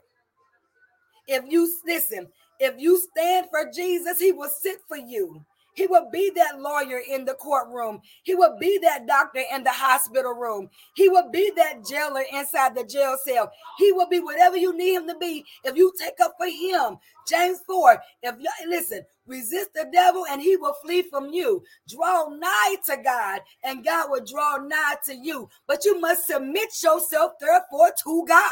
If 1.27 1.45
you 1.49 1.73
listen, 1.87 2.29
if 2.61 2.75
you 2.79 3.01
stand 3.01 3.49
for 3.51 3.71
Jesus, 3.75 4.21
he 4.21 4.33
will 4.33 4.51
sit 4.51 4.79
for 4.89 4.97
you. 4.99 5.45
He 5.75 5.87
will 5.87 6.11
be 6.11 6.31
that 6.35 6.61
lawyer 6.61 7.01
in 7.09 7.25
the 7.25 7.35
courtroom. 7.35 8.01
He 8.23 8.35
will 8.35 8.57
be 8.59 8.79
that 8.83 9.07
doctor 9.07 9.43
in 9.53 9.65
the 9.65 9.71
hospital 9.71 10.35
room. 10.35 10.69
He 10.95 11.09
will 11.09 11.31
be 11.31 11.51
that 11.57 11.87
jailer 11.87 12.25
inside 12.33 12.75
the 12.75 12.85
jail 12.85 13.17
cell. 13.25 13.51
He 13.79 13.91
will 13.93 14.09
be 14.09 14.21
whatever 14.21 14.57
you 14.57 14.77
need 14.77 14.95
him 14.95 15.09
to 15.09 15.17
be 15.17 15.45
if 15.65 15.77
you 15.77 15.93
take 15.99 16.21
up 16.21 16.35
for 16.39 16.47
him. 16.47 16.99
James 17.27 17.61
4. 17.67 18.03
If 18.23 18.37
you 18.39 18.51
listen, 18.69 19.03
resist 19.27 19.71
the 19.75 19.89
devil 19.93 20.25
and 20.31 20.43
he 20.43 20.57
will 20.57 20.75
flee 20.83 21.03
from 21.03 21.31
you. 21.33 21.63
Draw 21.89 22.29
nigh 22.37 22.77
to 22.87 22.97
God 23.03 23.41
and 23.65 23.85
God 23.85 24.11
will 24.11 24.25
draw 24.25 24.59
nigh 24.59 24.97
to 25.07 25.15
you. 25.15 25.49
But 25.67 25.85
you 25.85 25.99
must 26.01 26.27
submit 26.27 26.69
yourself, 26.83 27.33
therefore, 27.41 27.93
to 28.05 28.25
God. 28.29 28.51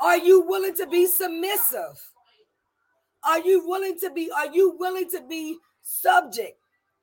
Are 0.00 0.18
you 0.18 0.42
willing 0.42 0.74
to 0.76 0.86
be 0.86 1.06
submissive? 1.06 2.15
Are 3.26 3.40
you 3.40 3.66
willing 3.66 3.98
to 4.00 4.10
be, 4.10 4.30
are 4.30 4.52
you 4.52 4.76
willing 4.78 5.10
to 5.10 5.20
be 5.28 5.58
subject 5.82 6.58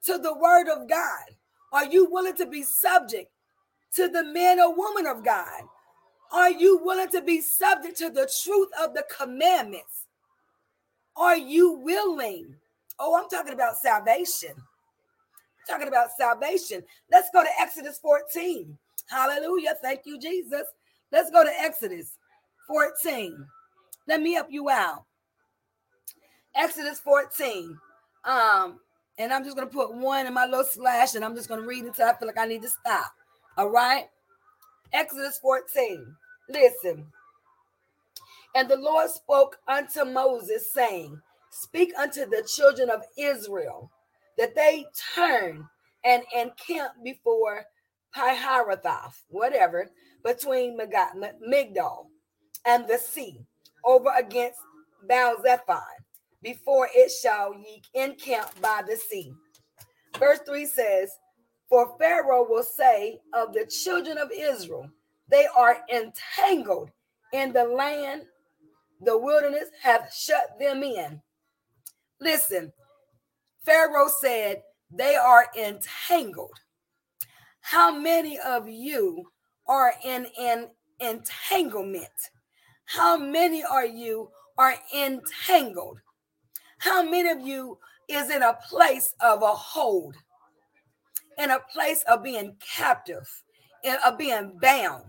to 0.06 0.18
the 0.18 0.34
word 0.34 0.70
of 0.70 0.90
God? 0.90 1.36
Are 1.72 1.86
you 1.86 2.10
willing 2.10 2.36
to 2.38 2.46
be 2.46 2.64
subject 2.64 3.32
to 3.96 4.08
the 4.08 4.24
man 4.24 4.60
or 4.60 4.76
woman 4.76 5.06
of 5.06 5.24
God? 5.24 5.64
Are 6.32 6.52
you 6.52 6.80
willing 6.84 7.10
to 7.10 7.22
be 7.22 7.42
subject 7.42 7.98
to 7.98 8.10
the 8.10 8.32
truth 8.44 8.70
of 8.82 8.94
the 8.94 9.06
commandments? 9.16 10.08
Are 11.16 11.38
you 11.38 11.74
willing? 11.74 12.56
Oh, 13.00 13.20
I'm 13.22 13.30
talking 13.30 13.54
about 13.54 13.78
salvation. 13.78 14.52
I'm 14.56 15.68
talking 15.70 15.88
about 15.88 16.08
salvation. 16.18 16.84
Let's 17.12 17.30
go 17.34 17.44
to 17.44 17.50
Exodus 17.60 18.00
14. 18.00 18.78
Hallelujah. 19.10 19.76
Thank 19.82 20.02
you, 20.06 20.20
Jesus. 20.20 20.64
Let's 21.12 21.30
go 21.30 21.44
to 21.44 21.52
Exodus 21.60 22.18
14. 22.68 23.46
Let 24.08 24.22
me 24.22 24.34
help 24.34 24.48
you 24.50 24.70
out. 24.70 25.06
Exodus 26.56 27.00
14. 27.00 27.78
Um, 28.26 28.80
and 29.18 29.34
I'm 29.34 29.44
just 29.44 29.56
gonna 29.56 29.70
put 29.70 29.94
one 29.94 30.28
in 30.28 30.34
my 30.34 30.46
little 30.46 30.66
slash, 30.66 31.16
and 31.16 31.26
I'm 31.26 31.36
just 31.36 31.50
gonna 31.50 31.66
read 31.66 31.86
until 31.86 32.08
I 32.08 32.14
feel 32.14 32.28
like 32.28 32.40
I 32.40 32.46
need 32.46 32.62
to 32.64 32.70
stop. 32.70 33.12
All 33.58 33.70
right. 33.70 34.06
Exodus 34.94 35.40
14. 35.40 36.16
Listen. 36.50 37.08
And 38.56 38.70
the 38.70 38.78
Lord 38.78 39.10
spoke 39.10 39.58
unto 39.68 40.06
Moses, 40.06 40.72
saying, 40.74 41.22
Speak 41.52 41.92
unto 41.98 42.26
the 42.26 42.48
children 42.56 42.90
of 42.90 43.04
Israel 43.18 43.92
that 44.38 44.56
they 44.56 44.86
turn 45.16 45.68
and 46.04 46.24
encamp 46.36 46.94
before 47.04 47.66
Piharathoth, 48.16 49.24
whatever, 49.30 49.90
between 50.24 50.78
Migdol 50.78 52.08
and 52.66 52.88
the 52.88 52.98
sea, 52.98 53.46
over 53.86 54.12
against 54.18 54.60
Baal 55.08 55.38
Zephon 55.44 56.03
before 56.44 56.90
it 56.94 57.12
shall 57.12 57.54
ye 57.54 57.82
encamp 57.94 58.50
by 58.62 58.82
the 58.88 58.96
sea. 58.96 59.34
Verse 60.20 60.40
3 60.46 60.66
says, 60.66 61.10
For 61.70 61.98
Pharaoh 61.98 62.46
will 62.48 62.64
say 62.64 63.20
of 63.34 63.54
the 63.54 63.66
children 63.66 64.18
of 64.18 64.30
Israel, 64.38 64.90
they 65.30 65.48
are 65.56 65.78
entangled 65.92 66.92
in 67.32 67.54
the 67.54 67.64
land, 67.64 68.24
the 69.02 69.18
wilderness 69.18 69.70
hath 69.82 70.14
shut 70.14 70.60
them 70.60 70.84
in. 70.84 71.22
Listen, 72.20 72.72
Pharaoh 73.66 74.10
said, 74.22 74.62
They 74.92 75.16
are 75.16 75.48
entangled. 75.58 76.60
How 77.62 77.98
many 77.98 78.38
of 78.40 78.68
you 78.68 79.32
are 79.68 79.94
in 80.04 80.28
an 80.40 80.68
entanglement? 81.00 82.08
How 82.86 83.18
many 83.18 83.64
are 83.64 83.86
you 83.86 84.30
are 84.58 84.76
entangled? 84.96 85.98
How 86.84 87.02
many 87.02 87.30
of 87.30 87.40
you 87.40 87.78
is 88.10 88.30
in 88.30 88.44
a 88.44 88.58
place 88.68 89.14
of 89.22 89.42
a 89.42 89.54
hold, 89.54 90.16
in 91.38 91.50
a 91.50 91.60
place 91.72 92.04
of 92.10 92.24
being 92.24 92.58
captive, 92.60 93.26
and 93.86 93.98
of 94.06 94.18
being 94.18 94.58
bound, 94.62 95.06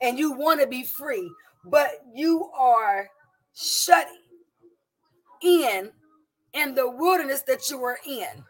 and 0.00 0.16
you 0.16 0.30
want 0.30 0.60
to 0.60 0.68
be 0.68 0.84
free, 0.84 1.28
but 1.64 1.90
you 2.14 2.48
are 2.56 3.08
shut 3.52 4.06
in 5.42 5.90
in 6.52 6.74
the 6.76 6.88
wilderness 6.88 7.42
that 7.48 7.68
you 7.68 7.82
are 7.82 7.98
in? 8.06 8.44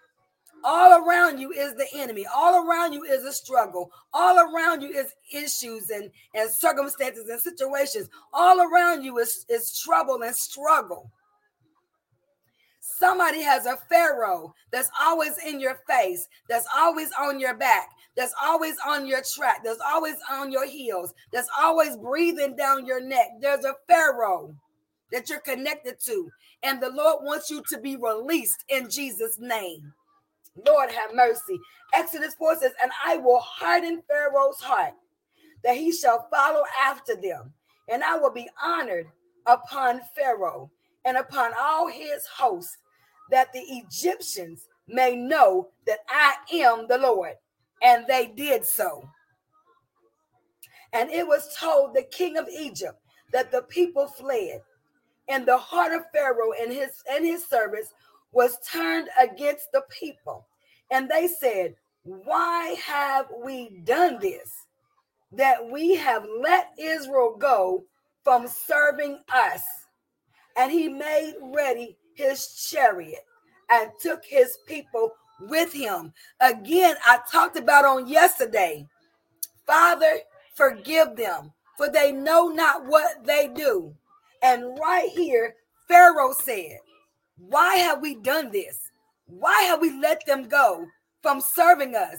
all 0.64 1.04
around 1.04 1.38
you 1.38 1.50
is 1.50 1.74
the 1.74 1.88
enemy. 1.94 2.24
All 2.32 2.64
around 2.64 2.92
you 2.92 3.02
is 3.02 3.24
a 3.24 3.32
struggle. 3.32 3.90
All 4.12 4.38
around 4.38 4.80
you 4.80 4.90
is 4.90 5.12
issues 5.32 5.90
and, 5.90 6.08
and 6.34 6.48
circumstances 6.48 7.28
and 7.28 7.40
situations. 7.40 8.08
All 8.32 8.60
around 8.60 9.02
you 9.02 9.18
is, 9.18 9.44
is 9.48 9.76
trouble 9.80 10.22
and 10.22 10.34
struggle. 10.36 11.10
Somebody 13.02 13.42
has 13.42 13.66
a 13.66 13.76
Pharaoh 13.88 14.54
that's 14.70 14.88
always 15.00 15.36
in 15.44 15.58
your 15.58 15.80
face, 15.88 16.28
that's 16.48 16.68
always 16.72 17.10
on 17.18 17.40
your 17.40 17.56
back, 17.56 17.88
that's 18.16 18.32
always 18.40 18.76
on 18.86 19.08
your 19.08 19.22
track, 19.24 19.62
that's 19.64 19.80
always 19.84 20.14
on 20.30 20.52
your 20.52 20.68
heels, 20.68 21.12
that's 21.32 21.48
always 21.58 21.96
breathing 21.96 22.54
down 22.54 22.86
your 22.86 23.00
neck. 23.00 23.26
There's 23.40 23.64
a 23.64 23.74
Pharaoh 23.88 24.54
that 25.10 25.28
you're 25.28 25.40
connected 25.40 25.96
to, 26.04 26.30
and 26.62 26.80
the 26.80 26.90
Lord 26.90 27.24
wants 27.24 27.50
you 27.50 27.64
to 27.70 27.80
be 27.80 27.96
released 27.96 28.64
in 28.68 28.88
Jesus' 28.88 29.36
name. 29.40 29.92
Lord 30.64 30.88
have 30.92 31.12
mercy. 31.12 31.58
Exodus 31.94 32.34
4 32.34 32.60
says, 32.60 32.72
And 32.80 32.92
I 33.04 33.16
will 33.16 33.40
harden 33.40 34.04
Pharaoh's 34.08 34.60
heart, 34.60 34.94
that 35.64 35.76
he 35.76 35.90
shall 35.90 36.28
follow 36.32 36.62
after 36.80 37.16
them, 37.16 37.52
and 37.90 38.04
I 38.04 38.16
will 38.16 38.32
be 38.32 38.48
honored 38.62 39.08
upon 39.44 40.02
Pharaoh 40.14 40.70
and 41.04 41.16
upon 41.16 41.50
all 41.60 41.88
his 41.88 42.26
hosts, 42.26 42.78
that 43.30 43.52
the 43.52 43.60
Egyptians 43.60 44.68
may 44.88 45.16
know 45.16 45.68
that 45.86 46.00
I 46.08 46.34
am 46.52 46.86
the 46.88 46.98
Lord. 46.98 47.34
And 47.82 48.06
they 48.06 48.26
did 48.26 48.64
so. 48.64 49.08
And 50.92 51.10
it 51.10 51.26
was 51.26 51.56
told 51.56 51.94
the 51.94 52.02
king 52.02 52.36
of 52.36 52.48
Egypt 52.48 52.98
that 53.32 53.50
the 53.50 53.62
people 53.62 54.06
fled, 54.06 54.60
and 55.28 55.46
the 55.46 55.56
heart 55.56 55.92
of 55.92 56.02
Pharaoh 56.12 56.52
and 56.60 56.72
his 56.72 56.90
and 57.10 57.24
his 57.24 57.46
servants 57.46 57.92
was 58.32 58.58
turned 58.70 59.08
against 59.20 59.72
the 59.72 59.82
people. 59.90 60.46
And 60.90 61.08
they 61.08 61.28
said, 61.28 61.74
Why 62.02 62.76
have 62.84 63.26
we 63.42 63.80
done 63.84 64.18
this? 64.20 64.50
That 65.32 65.70
we 65.70 65.96
have 65.96 66.26
let 66.42 66.72
Israel 66.78 67.36
go 67.38 67.84
from 68.22 68.46
serving 68.46 69.20
us. 69.34 69.62
And 70.56 70.70
he 70.70 70.88
made 70.88 71.34
ready 71.40 71.96
his 72.14 72.68
chariot 72.70 73.24
and 73.70 73.90
took 74.00 74.24
his 74.24 74.58
people 74.66 75.12
with 75.48 75.72
him. 75.72 76.12
Again, 76.40 76.96
I 77.04 77.18
talked 77.30 77.56
about 77.56 77.84
on 77.84 78.06
yesterday. 78.06 78.86
Father, 79.66 80.18
forgive 80.54 81.16
them, 81.16 81.52
for 81.76 81.88
they 81.88 82.12
know 82.12 82.48
not 82.48 82.86
what 82.86 83.24
they 83.24 83.48
do. 83.48 83.94
And 84.42 84.78
right 84.78 85.08
here, 85.08 85.54
Pharaoh 85.88 86.32
said, 86.32 86.78
why 87.38 87.76
have 87.76 88.00
we 88.02 88.16
done 88.16 88.50
this? 88.50 88.90
Why 89.26 89.62
have 89.62 89.80
we 89.80 89.98
let 89.98 90.24
them 90.26 90.48
go 90.48 90.86
from 91.22 91.40
serving 91.40 91.94
us? 91.94 92.18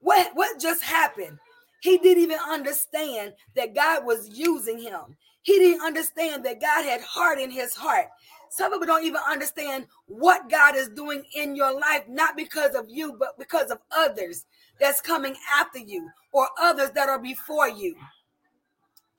What, 0.00 0.30
what 0.34 0.60
just 0.60 0.82
happened? 0.82 1.38
He 1.82 1.98
didn't 1.98 2.22
even 2.22 2.38
understand 2.48 3.34
that 3.56 3.74
God 3.74 4.04
was 4.04 4.28
using 4.32 4.78
him. 4.78 5.16
He 5.42 5.58
didn't 5.58 5.84
understand 5.84 6.44
that 6.44 6.60
God 6.60 6.84
had 6.84 7.00
hardened 7.00 7.52
his 7.52 7.74
heart. 7.74 8.06
Some 8.50 8.72
people 8.72 8.86
don't 8.86 9.04
even 9.04 9.20
understand 9.28 9.86
what 10.06 10.50
God 10.50 10.74
is 10.74 10.88
doing 10.88 11.22
in 11.36 11.54
your 11.54 11.72
life, 11.72 12.02
not 12.08 12.36
because 12.36 12.74
of 12.74 12.86
you, 12.88 13.14
but 13.18 13.38
because 13.38 13.70
of 13.70 13.78
others 13.96 14.44
that's 14.80 15.00
coming 15.00 15.36
after 15.56 15.78
you 15.78 16.10
or 16.32 16.48
others 16.60 16.90
that 16.90 17.08
are 17.08 17.20
before 17.20 17.68
you. 17.68 17.94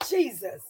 Jesus. 0.08 0.62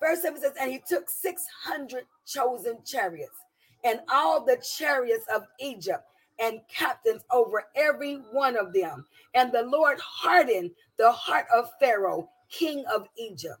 Verse 0.00 0.20
7 0.22 0.40
says, 0.40 0.52
And 0.60 0.70
he 0.70 0.82
took 0.86 1.08
600 1.08 2.04
chosen 2.26 2.78
chariots 2.84 3.38
and 3.82 4.00
all 4.12 4.44
the 4.44 4.62
chariots 4.62 5.24
of 5.34 5.42
Egypt 5.60 6.04
and 6.38 6.60
captains 6.68 7.22
over 7.30 7.64
every 7.74 8.16
one 8.32 8.56
of 8.56 8.72
them. 8.74 9.06
And 9.34 9.50
the 9.52 9.62
Lord 9.62 9.98
hardened 10.00 10.72
the 10.98 11.12
heart 11.12 11.46
of 11.54 11.70
Pharaoh, 11.80 12.28
king 12.50 12.84
of 12.92 13.06
Egypt. 13.16 13.58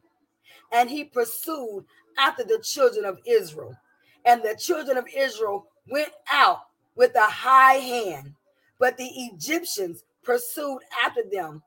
And 0.72 0.88
he 0.88 1.04
pursued 1.04 1.84
after 2.20 2.44
the 2.44 2.60
children 2.62 3.04
of 3.04 3.18
Israel. 3.26 3.74
And 4.24 4.42
the 4.42 4.54
children 4.54 4.96
of 4.96 5.06
Israel 5.16 5.66
went 5.88 6.12
out 6.30 6.60
with 6.94 7.14
a 7.16 7.26
high 7.26 7.74
hand, 7.74 8.34
but 8.78 8.96
the 8.96 9.08
Egyptians 9.08 10.04
pursued 10.22 10.80
after 11.04 11.22
them 11.32 11.62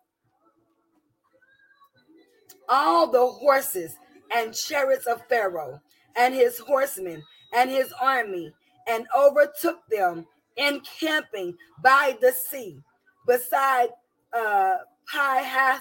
all 2.69 3.07
the 3.07 3.25
horses 3.25 3.95
and 4.35 4.53
chariots 4.53 5.07
of 5.07 5.21
Pharaoh 5.27 5.81
and 6.15 6.33
his 6.33 6.59
horsemen 6.59 7.23
and 7.53 7.69
his 7.69 7.93
army 8.01 8.51
and 8.87 9.05
overtook 9.15 9.79
them 9.89 10.25
encamping 10.57 11.55
by 11.81 12.17
the 12.21 12.31
sea 12.31 12.79
beside 13.27 13.89
uh, 14.33 14.77
Pi 15.11 15.71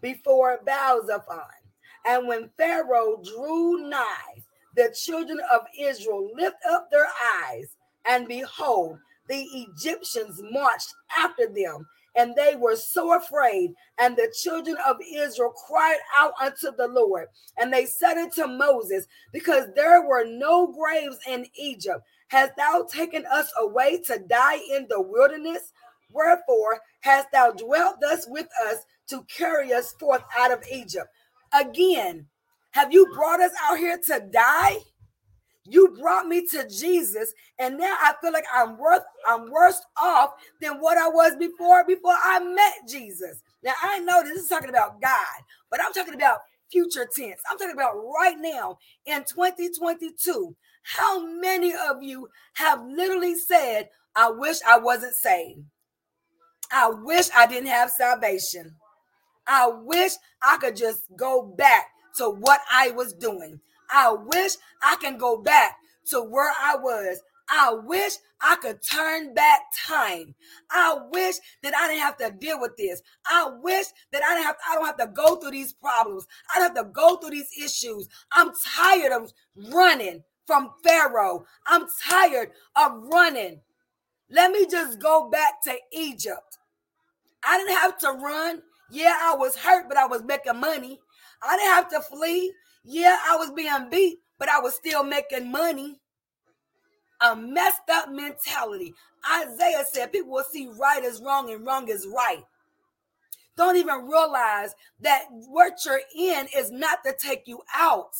before 0.00 0.60
Baal-zephon. 0.64 1.63
And 2.06 2.28
when 2.28 2.50
Pharaoh 2.56 3.22
drew 3.22 3.88
nigh, 3.88 4.42
the 4.76 4.94
children 4.94 5.40
of 5.52 5.62
Israel 5.78 6.30
lift 6.34 6.56
up 6.68 6.90
their 6.90 7.08
eyes, 7.44 7.76
and 8.04 8.28
behold, 8.28 8.98
the 9.28 9.42
Egyptians 9.54 10.40
marched 10.50 10.94
after 11.16 11.46
them 11.46 11.86
and 12.16 12.34
they 12.34 12.54
were 12.56 12.76
so 12.76 13.16
afraid. 13.16 13.72
And 13.98 14.16
the 14.16 14.32
children 14.42 14.76
of 14.86 14.96
Israel 15.12 15.52
cried 15.66 15.98
out 16.16 16.32
unto 16.40 16.74
the 16.76 16.88
Lord, 16.88 17.26
and 17.58 17.72
they 17.72 17.86
said 17.86 18.16
unto 18.16 18.46
Moses, 18.46 19.06
Because 19.32 19.68
there 19.74 20.06
were 20.06 20.24
no 20.24 20.68
graves 20.68 21.18
in 21.28 21.46
Egypt, 21.56 22.00
hast 22.28 22.56
thou 22.56 22.86
taken 22.90 23.24
us 23.30 23.52
away 23.60 24.00
to 24.06 24.18
die 24.28 24.60
in 24.72 24.86
the 24.88 25.00
wilderness? 25.00 25.72
Wherefore 26.10 26.80
hast 27.00 27.28
thou 27.32 27.50
dwelt 27.50 27.96
thus 28.00 28.26
with 28.28 28.48
us 28.68 28.84
to 29.08 29.24
carry 29.24 29.72
us 29.72 29.92
forth 29.98 30.22
out 30.36 30.52
of 30.52 30.62
Egypt? 30.72 31.08
Again, 31.54 32.26
have 32.72 32.92
you 32.92 33.06
brought 33.14 33.40
us 33.40 33.52
out 33.62 33.78
here 33.78 33.98
to 34.06 34.20
die? 34.32 34.78
You 35.66 35.96
brought 35.98 36.26
me 36.26 36.46
to 36.48 36.68
Jesus, 36.68 37.32
and 37.58 37.78
now 37.78 37.96
I 38.00 38.12
feel 38.20 38.32
like 38.32 38.44
I'm 38.54 38.76
worth 38.76 39.02
I'm 39.26 39.50
worse 39.50 39.80
off 40.02 40.32
than 40.60 40.74
what 40.80 40.98
I 40.98 41.08
was 41.08 41.36
before 41.38 41.84
before 41.86 42.16
I 42.22 42.40
met 42.40 42.88
Jesus. 42.88 43.42
Now 43.62 43.72
I 43.82 44.00
know 44.00 44.22
this 44.22 44.42
is 44.42 44.48
talking 44.48 44.68
about 44.68 45.00
God, 45.00 45.42
but 45.70 45.80
I'm 45.82 45.92
talking 45.94 46.14
about 46.14 46.40
future 46.70 47.08
tense. 47.14 47.40
I'm 47.50 47.56
talking 47.56 47.74
about 47.74 47.94
right 47.96 48.36
now 48.38 48.78
in 49.06 49.24
2022. 49.24 50.54
How 50.82 51.24
many 51.24 51.72
of 51.72 52.02
you 52.02 52.28
have 52.54 52.84
literally 52.84 53.36
said, 53.36 53.88
I 54.14 54.30
wish 54.30 54.58
I 54.66 54.78
wasn't 54.78 55.14
saved? 55.14 55.62
I 56.70 56.90
wish 56.90 57.28
I 57.34 57.46
didn't 57.46 57.68
have 57.68 57.90
salvation. 57.90 58.74
I 59.46 59.68
wish 59.68 60.12
I 60.42 60.56
could 60.58 60.76
just 60.76 61.04
go 61.16 61.42
back 61.42 61.86
to 62.16 62.30
what 62.30 62.60
I 62.72 62.90
was 62.92 63.12
doing. 63.12 63.60
I 63.90 64.12
wish 64.12 64.52
I 64.82 64.96
can 64.96 65.18
go 65.18 65.36
back 65.36 65.76
to 66.10 66.22
where 66.22 66.52
I 66.60 66.76
was. 66.76 67.20
I 67.48 67.74
wish 67.74 68.12
I 68.40 68.56
could 68.56 68.80
turn 68.82 69.34
back 69.34 69.60
time. 69.86 70.34
I 70.70 70.98
wish 71.10 71.36
that 71.62 71.74
I 71.76 71.88
didn't 71.88 72.02
have 72.02 72.16
to 72.18 72.30
deal 72.30 72.60
with 72.60 72.76
this. 72.76 73.02
I 73.26 73.50
wish 73.62 73.86
that 74.12 74.22
I 74.22 74.34
didn't 74.34 74.46
have 74.46 74.56
I 74.68 74.74
don't 74.74 74.86
have 74.86 74.96
to 74.98 75.06
go 75.08 75.36
through 75.36 75.50
these 75.50 75.72
problems. 75.72 76.26
I 76.54 76.58
don't 76.58 76.76
have 76.76 76.86
to 76.86 76.90
go 76.90 77.16
through 77.16 77.30
these 77.30 77.50
issues. 77.62 78.08
I'm 78.32 78.52
tired 78.76 79.12
of 79.12 79.32
running 79.70 80.22
from 80.46 80.70
Pharaoh. 80.82 81.44
I'm 81.66 81.86
tired 82.08 82.50
of 82.76 82.92
running. 83.12 83.60
Let 84.30 84.50
me 84.50 84.66
just 84.66 84.98
go 84.98 85.28
back 85.28 85.62
to 85.64 85.76
Egypt. 85.92 86.58
I 87.44 87.58
didn't 87.58 87.76
have 87.76 87.98
to 87.98 88.10
run. 88.12 88.62
Yeah, 88.94 89.18
I 89.20 89.34
was 89.34 89.56
hurt, 89.56 89.88
but 89.88 89.98
I 89.98 90.06
was 90.06 90.22
making 90.22 90.60
money. 90.60 91.00
I 91.42 91.56
didn't 91.56 91.72
have 91.72 91.88
to 91.90 92.00
flee. 92.00 92.52
Yeah, 92.84 93.18
I 93.28 93.36
was 93.36 93.50
being 93.50 93.90
beat, 93.90 94.20
but 94.38 94.48
I 94.48 94.60
was 94.60 94.74
still 94.76 95.02
making 95.02 95.50
money. 95.50 96.00
A 97.20 97.34
messed 97.34 97.90
up 97.90 98.10
mentality. 98.12 98.94
Isaiah 99.42 99.84
said 99.90 100.12
people 100.12 100.30
will 100.30 100.44
see 100.44 100.70
right 100.78 101.04
as 101.04 101.20
wrong 101.20 101.50
and 101.50 101.66
wrong 101.66 101.90
as 101.90 102.06
right. 102.06 102.44
Don't 103.56 103.76
even 103.76 104.06
realize 104.06 104.76
that 105.00 105.24
what 105.30 105.72
you're 105.84 106.02
in 106.16 106.46
is 106.56 106.70
not 106.70 107.02
to 107.04 107.16
take 107.18 107.48
you 107.48 107.62
out. 107.74 108.14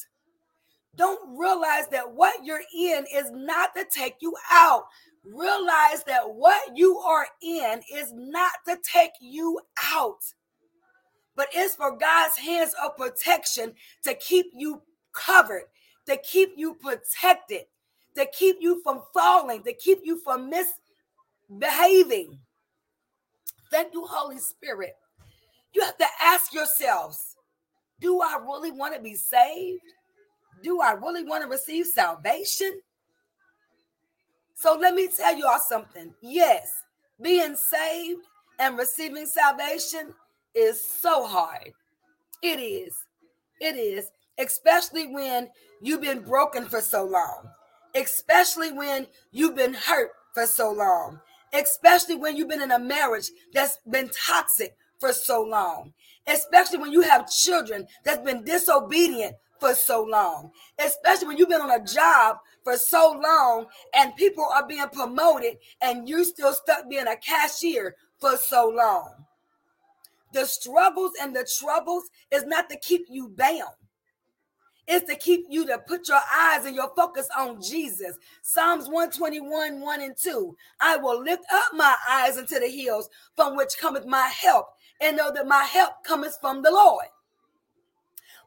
Don't 0.97 1.39
realize 1.39 1.87
that 1.93 2.13
what 2.13 2.45
you're 2.45 2.63
in 2.77 3.05
is 3.15 3.31
not 3.31 3.77
to 3.77 3.85
take 3.95 4.17
you 4.21 4.35
out. 4.51 4.87
Realize 5.25 6.03
that 6.09 6.35
what 6.35 6.77
you 6.77 6.99
are 6.99 7.29
in 7.43 7.81
is 7.95 8.13
not 8.13 8.53
to 8.67 8.77
take 8.93 9.13
you 9.21 9.61
out 9.93 10.25
but 11.37 11.49
it's 11.53 11.75
for 11.75 11.97
God's 11.97 12.37
hands 12.37 12.75
of 12.83 12.97
protection 12.97 13.73
to 14.05 14.15
keep 14.15 14.47
you 14.55 14.83
covered, 15.13 15.65
to 16.07 16.17
keep 16.19 16.53
you 16.57 16.75
protected, 16.75 17.63
to 18.17 18.27
keep 18.27 18.57
you 18.61 18.83
from 18.83 19.03
falling, 19.13 19.63
to 19.65 19.73
keep 19.73 20.01
you 20.05 20.19
from 20.19 20.51
misbehaving. 21.51 22.39
Thank 23.71 23.93
you, 23.95 24.07
Holy 24.07 24.39
Spirit. 24.39 24.97
You 25.73 25.83
have 25.83 25.99
to 25.99 26.07
ask 26.21 26.53
yourselves 26.55 27.37
do 28.01 28.21
I 28.21 28.39
really 28.45 28.71
want 28.71 28.95
to 28.95 29.01
be 29.01 29.15
saved? 29.15 29.81
Do 30.63 30.81
I 30.81 30.93
really 30.93 31.25
want 31.25 31.43
to 31.43 31.49
receive 31.49 31.87
salvation? 31.87 32.81
So 34.55 34.77
let 34.79 34.95
me 34.95 35.09
tell 35.09 35.37
you 35.37 35.47
all 35.47 35.59
something. 35.59 36.13
Yes, 36.21 36.71
being 37.21 37.57
saved 37.57 38.21
and 38.59 38.79
receiving 38.79 39.27
salvation 39.27 40.15
is 40.55 40.85
so 40.85 41.27
hard. 41.27 41.73
It 42.43 42.61
is. 42.61 42.95
It 43.61 43.77
is, 43.77 44.11
especially 44.39 45.07
when 45.07 45.49
you've 45.81 46.03
been 46.03 46.21
broken 46.21 46.67
for 46.67 46.81
so 46.81 47.05
long, 47.05 47.49
especially 47.95 48.73
when 48.73 49.07
you've 49.31 49.57
been 49.57 49.75
hurt 49.75 50.11
for 50.35 50.47
so 50.47 50.73
long, 50.73 51.21
especially 51.53 52.17
when 52.17 52.37
you've 52.37 52.49
been 52.49 52.63
in 52.63 52.73
a 52.73 52.79
marriage 52.79 53.31
that's 53.53 53.79
been 53.91 54.11
toxic 54.11 54.77
for 54.99 55.13
so 55.13 55.43
long, 55.43 55.93
especially 56.27 56.79
when 56.79 56.93
you 56.93 57.03
have 57.03 57.31
children 57.31 57.87
that's 58.05 58.25
been 58.25 58.45
disobedient 58.45 59.37
for 59.61 59.75
so 59.75 60.03
long, 60.03 60.51
especially 60.79 61.29
when 61.29 61.37
you've 61.39 61.49
been 61.49 61.61
on 61.61 61.81
a 61.81 61.85
job 61.85 62.39
for 62.65 62.77
so 62.77 63.19
long 63.23 63.67
and 63.95 64.17
people 64.17 64.47
are 64.55 64.67
being 64.67 64.87
promoted 64.93 65.57
and 65.81 66.09
you 66.09 66.25
still 66.25 66.53
stuck 66.53 66.89
being 66.89 67.07
a 67.07 67.17
cashier 67.17 67.95
for 68.19 68.37
so 68.37 68.69
long. 68.69 69.25
The 70.35 70.47
struggles 70.47 71.13
and 71.23 71.35
the 71.35 71.49
troubles 71.61 72.11
is 72.33 72.45
not 72.45 72.69
to 72.69 72.77
keep 72.81 73.07
you 73.09 73.29
bound. 73.29 73.71
It's 74.89 75.09
to 75.09 75.17
keep 75.17 75.47
you 75.49 75.65
to 75.67 75.79
put 75.79 76.09
your 76.09 76.21
eyes 76.37 76.67
and 76.67 76.75
your 76.75 76.91
focus 76.97 77.29
on 77.39 77.63
Jesus. 77.63 78.19
Psalms 78.43 78.87
121, 78.87 79.81
1 79.81 80.03
and 80.03 80.17
2. 80.21 80.57
I 80.81 80.97
will 80.97 81.23
lift 81.23 81.45
up 81.53 81.67
my 81.73 81.95
eyes 82.11 82.37
into 82.37 82.59
the 82.59 82.67
hills 82.67 83.09
from 83.37 83.57
which 83.57 83.79
cometh 83.81 84.07
my 84.07 84.29
help, 84.29 84.67
and 85.01 85.17
know 85.17 85.33
that 85.33 85.47
my 85.47 85.63
help 85.63 86.03
cometh 86.05 86.37
from 86.41 86.63
the 86.63 86.71
Lord. 86.73 87.07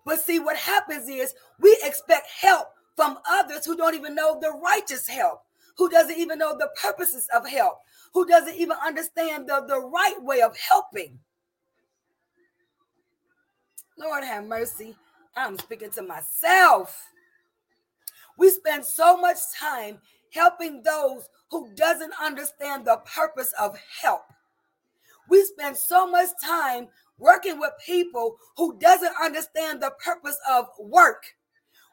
But 0.06 0.20
see, 0.20 0.40
what 0.40 0.58
happens 0.58 1.08
is 1.08 1.34
we 1.62 1.76
expect 1.84 2.28
help 2.28 2.68
from 2.98 3.18
others 3.30 3.66
who 3.66 3.78
don't 3.78 3.96
even 3.96 4.14
know 4.14 4.38
the 4.42 4.52
righteous 4.62 5.08
help, 5.08 5.40
who 5.78 5.90
doesn't 5.90 6.18
even 6.18 6.38
know 6.38 6.54
the 6.58 6.70
purposes 6.82 7.30
of 7.34 7.48
help, 7.48 7.80
who 8.14 8.26
doesn't 8.28 8.56
even 8.56 8.76
understand 8.86 9.48
the, 9.48 9.64
the 9.66 9.80
right 9.80 10.22
way 10.22 10.42
of 10.42 10.56
helping. 10.58 11.18
Lord 13.98 14.24
have 14.24 14.46
mercy. 14.46 14.96
I'm 15.36 15.58
speaking 15.58 15.92
to 15.92 16.04
myself. 16.04 17.10
We 18.38 18.50
spend 18.50 18.86
so 18.86 19.18
much 19.18 19.38
time 19.60 20.00
helping 20.34 20.84
those 20.84 21.30
who 21.50 21.74
doesn't 21.76 22.14
understand 22.22 22.86
the 22.86 23.02
purpose 23.16 23.54
of 23.60 23.78
help. 24.02 24.22
We 25.30 25.44
spend 25.46 25.78
so 25.78 26.10
much 26.10 26.30
time 26.44 26.88
working 27.18 27.60
with 27.60 27.72
people 27.84 28.38
who 28.56 28.78
doesn't 28.80 29.14
understand 29.22 29.82
the 29.82 29.92
purpose 30.04 30.38
of 30.50 30.68
work. 30.80 31.24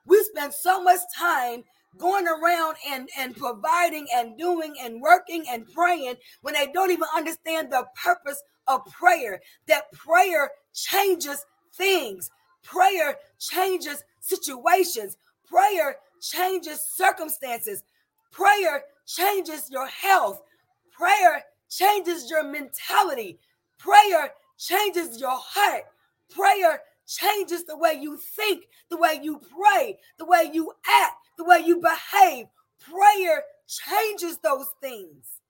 We 0.07 0.23
spend 0.25 0.53
so 0.53 0.83
much 0.83 1.01
time 1.17 1.65
going 1.97 2.27
around 2.27 2.77
and, 2.87 3.09
and 3.17 3.37
providing 3.37 4.07
and 4.15 4.37
doing 4.37 4.75
and 4.83 5.01
working 5.01 5.45
and 5.49 5.67
praying 5.73 6.17
when 6.43 6.55
they 6.55 6.67
don't 6.73 6.91
even 6.91 7.09
understand 7.15 7.73
the 7.73 7.87
purpose 8.03 8.43
of 8.67 8.85
prayer. 8.87 9.41
That 9.69 9.91
prayer 9.93 10.51
changes 10.75 11.45
things. 11.77 12.31
Prayer 12.63 13.17
changes 13.39 14.05
situations. 14.21 15.17
Prayer 15.47 15.97
changes 16.21 16.81
circumstances. 16.81 17.83
Prayer 18.31 18.85
changes 19.07 19.71
your 19.71 19.87
health. 19.87 20.43
Prayer 20.91 21.45
changes 21.69 22.31
your 22.31 22.43
mentality. 22.43 23.39
Prayer 23.79 24.33
changes 24.59 25.21
your 25.21 25.37
heart. 25.37 25.85
Prayer 26.31 26.83
changes 27.07 27.65
the 27.65 27.77
way 27.77 27.99
you 28.01 28.17
think, 28.17 28.65
the 28.89 28.97
way 28.97 29.21
you 29.23 29.39
pray, 29.39 29.99
the 30.19 30.25
way 30.25 30.51
you 30.53 30.73
act, 31.03 31.15
the 31.37 31.45
way 31.45 31.63
you 31.65 31.81
behave. 31.81 32.47
Prayer 32.81 33.43
changes 33.67 34.39
those 34.39 34.69
things 34.81 35.41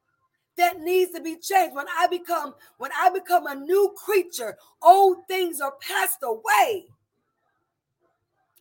that 0.56 0.80
needs 0.80 1.12
to 1.12 1.20
be 1.20 1.36
changed. 1.36 1.74
When 1.74 1.86
I 1.98 2.06
become 2.06 2.54
when 2.78 2.90
I 2.98 3.10
become 3.10 3.46
a 3.46 3.54
new 3.54 3.94
creature, 3.96 4.56
old 4.82 5.18
things 5.28 5.60
are 5.60 5.74
passed 5.80 6.18
away. 6.22 6.86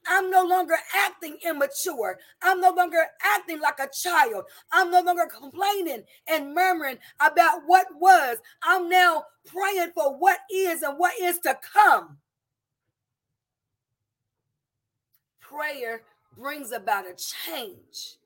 I'm 0.08 0.30
no 0.30 0.44
longer 0.44 0.76
acting 0.96 1.38
immature. 1.46 2.20
I'm 2.42 2.60
no 2.60 2.72
longer 2.72 3.06
acting 3.24 3.60
like 3.62 3.80
a 3.80 3.90
child. 3.90 4.46
I'm 4.72 4.92
no 4.92 5.02
longer 5.02 5.28
complaining 5.28 6.04
and 6.28 6.54
murmuring 6.54 6.98
about 7.20 7.62
what 7.66 7.88
was. 8.00 8.38
I'm 8.64 8.90
now 8.90 9.24
praying 9.46 9.92
for 9.96 10.18
what 10.18 10.40
is 10.54 10.82
and 10.82 10.98
what 10.98 11.14
is 11.22 11.40
to 11.40 11.58
come. 11.74 12.18
Prayer 15.40 16.02
brings 16.38 16.72
about 16.72 17.06
a 17.06 17.16
change. 17.16 18.18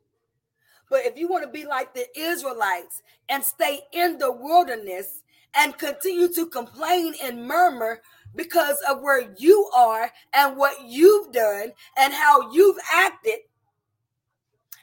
But 0.90 1.06
if 1.06 1.18
you 1.18 1.28
want 1.28 1.44
to 1.44 1.52
be 1.52 1.66
like 1.66 1.94
the 1.94 2.08
Israelites 2.18 3.02
and 3.30 3.44
stay 3.44 3.82
in 3.92 4.18
the 4.18 4.32
wilderness 4.32 5.24
and 5.56 5.78
continue 5.78 6.34
to 6.34 6.46
complain 6.48 7.16
and 7.22 7.46
murmur 7.46 8.02
because 8.36 8.78
of 8.90 9.02
where 9.02 9.34
you 9.38 9.70
are 9.76 10.12
and 10.34 10.58
what 10.58 10.76
you've 10.86 11.32
done 11.32 11.74
and 11.98 12.14
how 12.14 12.52
you've 12.52 12.78
acted, 12.94 13.40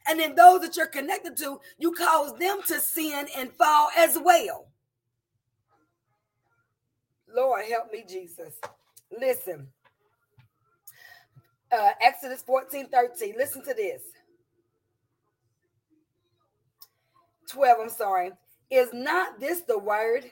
and 0.06 0.20
then 0.20 0.34
those 0.34 0.60
that 0.60 0.76
you're 0.76 0.86
connected 0.86 1.36
to, 1.38 1.60
you 1.78 1.92
cause 1.92 2.36
them 2.38 2.60
to 2.66 2.80
sin 2.80 3.26
and 3.36 3.52
fall 3.52 3.88
as 3.96 4.18
well. 4.22 4.66
Lord, 7.34 7.64
help 7.66 7.90
me, 7.92 8.04
Jesus. 8.08 8.54
Listen. 9.18 9.68
Uh, 11.72 11.90
Exodus 12.02 12.42
14 12.42 12.88
13. 12.88 13.34
Listen 13.38 13.64
to 13.64 13.74
this. 13.74 14.02
12, 17.50 17.78
I'm 17.82 17.90
sorry. 17.90 18.32
Is 18.70 18.90
not 18.92 19.40
this 19.40 19.62
the 19.62 19.78
word 19.78 20.30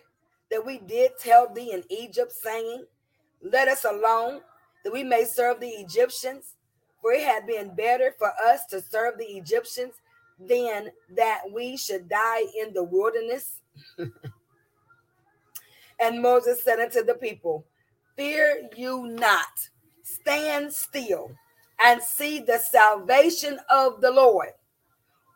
that 0.51 0.65
we 0.65 0.79
did 0.79 1.13
tell 1.21 1.53
thee 1.53 1.73
in 1.73 1.83
Egypt, 1.89 2.33
saying, 2.33 2.85
Let 3.43 3.69
us 3.69 3.85
alone, 3.85 4.41
that 4.85 4.93
we 4.93 5.03
may 5.03 5.25
serve 5.25 5.61
the 5.61 5.69
Egyptians? 5.69 6.55
For 7.01 7.13
it 7.13 7.23
had 7.23 7.47
been 7.47 7.75
better 7.75 8.15
for 8.19 8.33
us 8.47 8.67
to 8.67 8.81
serve 8.81 9.19
the 9.19 9.25
Egyptians 9.25 9.95
than 10.39 10.91
that 11.17 11.43
we 11.53 11.77
should 11.77 12.09
die 12.09 12.43
in 12.61 12.73
the 12.73 12.85
wilderness. 12.85 13.61
and 16.01 16.23
Moses 16.23 16.63
said 16.63 16.81
unto 16.81 17.05
the 17.05 17.15
people, 17.15 17.65
Fear 18.17 18.69
you 18.77 19.09
not, 19.09 19.69
stand 20.03 20.73
still 20.73 21.33
and 21.83 22.03
see 22.03 22.41
the 22.41 22.59
salvation 22.59 23.59
of 23.71 24.01
the 24.01 24.11
Lord, 24.11 24.51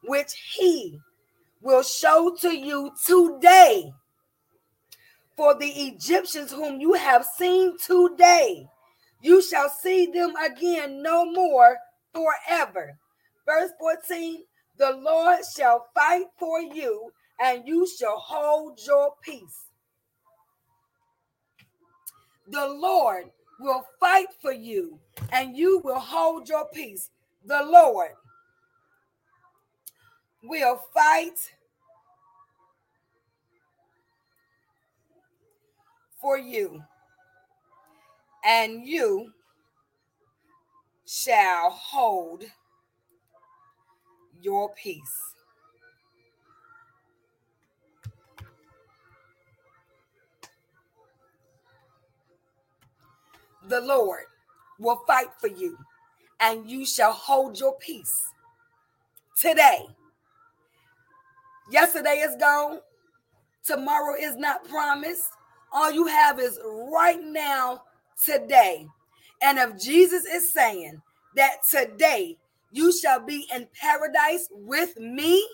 which 0.05 0.35
he 0.57 1.01
will 1.61 1.83
show 1.83 2.35
to 2.41 2.57
you 2.57 2.93
today. 3.05 3.93
For 5.37 5.55
the 5.55 5.69
Egyptians 5.69 6.51
whom 6.51 6.81
you 6.81 6.95
have 6.95 7.25
seen 7.25 7.77
today, 7.79 8.67
you 9.21 9.43
shall 9.43 9.69
see 9.69 10.07
them 10.07 10.35
again 10.37 11.03
no 11.03 11.31
more 11.31 11.77
forever. 12.15 12.99
Verse 13.45 13.71
14 13.79 14.43
The 14.79 14.97
Lord 14.97 15.39
shall 15.57 15.87
fight 15.95 16.27
for 16.39 16.61
you, 16.61 17.11
and 17.41 17.67
you 17.67 17.87
shall 17.87 18.19
hold 18.19 18.81
your 18.87 19.13
peace. 19.23 19.67
The 22.49 22.69
Lord 22.69 23.25
will 23.61 23.85
fight 24.01 24.29
for 24.41 24.53
you, 24.53 24.99
and 25.33 25.57
you 25.57 25.81
will 25.85 26.01
hold 26.01 26.49
your 26.49 26.67
peace. 26.73 27.11
The 27.45 27.63
Lord 27.65 28.11
will 30.49 30.81
fight 30.95 31.53
for 36.21 36.39
you, 36.39 36.83
and 38.45 38.87
you 38.87 39.33
shall 41.07 41.71
hold 41.71 42.45
your 44.41 44.73
peace. 44.75 45.35
The 53.69 53.81
Lord 53.81 54.25
will 54.79 55.03
fight 55.07 55.29
for 55.41 55.49
you, 55.49 55.77
and 56.41 56.71
you 56.71 56.87
shall 56.87 57.13
hold 57.13 57.59
your 57.59 57.77
peace 57.79 58.33
today. 59.41 59.87
Yesterday 61.71 62.19
is 62.19 62.37
gone, 62.37 62.81
tomorrow 63.65 64.15
is 64.19 64.37
not 64.37 64.69
promised. 64.69 65.25
All 65.73 65.91
you 65.91 66.07
have 66.07 66.39
is 66.39 66.59
right 66.65 67.21
now, 67.21 67.83
today. 68.25 68.87
And 69.43 69.59
if 69.59 69.81
Jesus 69.83 70.25
is 70.25 70.53
saying 70.53 71.03
that 71.35 71.59
today 71.69 72.39
you 72.73 72.93
shall 72.93 73.21
be 73.21 73.47
in 73.55 73.69
paradise 73.81 74.49
with 74.51 74.99
me, 74.99 75.47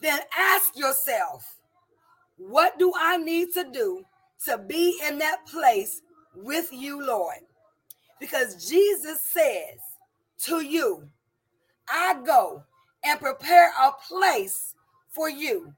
then 0.00 0.20
ask 0.36 0.76
yourself, 0.76 1.56
what 2.36 2.78
do 2.78 2.92
I 2.98 3.16
need 3.16 3.52
to 3.54 3.64
do 3.70 4.04
to 4.46 4.58
be 4.58 4.98
in 5.06 5.18
that 5.18 5.46
place 5.46 6.02
with 6.34 6.72
you, 6.72 7.04
Lord? 7.04 7.38
Because 8.20 8.68
Jesus 8.68 9.20
says 9.22 9.78
to 10.44 10.62
you, 10.64 11.08
I 11.88 12.16
go 12.24 12.64
and 13.06 13.20
prepare 13.20 13.72
a 13.80 13.92
place 14.08 14.74
for 15.10 15.30
you. 15.30 15.72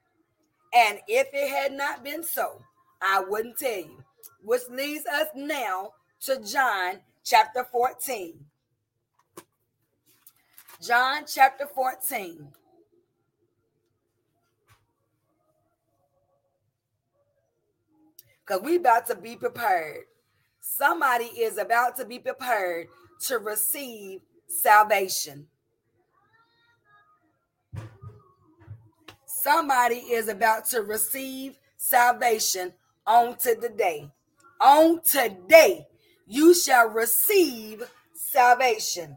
And 0.74 0.99
if 1.07 1.29
it 1.33 1.51
had 1.51 1.72
not 1.72 2.03
been 2.03 2.24
so, 2.24 2.62
I 3.03 3.22
wouldn't 3.26 3.59
tell 3.59 3.79
you. 3.79 4.03
Which 4.43 4.62
leads 4.70 5.07
us 5.07 5.29
now 5.35 5.93
to 6.22 6.41
John 6.41 7.01
chapter 7.24 7.64
14. 7.64 8.35
John 10.81 11.24
chapter 11.26 11.66
14. 11.66 12.49
Because 18.47 18.62
we 18.62 18.76
about 18.76 19.07
to 19.09 19.16
be 19.16 19.37
prepared. 19.37 20.05
Somebody 20.61 21.24
is 21.24 21.59
about 21.59 21.97
to 21.97 22.07
be 22.07 22.18
prepared 22.18 22.89
to 23.26 23.39
receive 23.39 24.20
salvation. 24.47 25.47
Somebody 29.43 29.99
is 29.99 30.26
about 30.26 30.64
to 30.70 30.82
receive 30.82 31.59
salvation 31.76 32.72
on 33.07 33.36
to 33.36 33.55
the 33.55 33.68
day. 33.68 34.11
On 34.61 35.01
today, 35.01 35.86
you 36.26 36.55
shall 36.55 36.89
receive 36.89 37.84
salvation. 38.14 39.16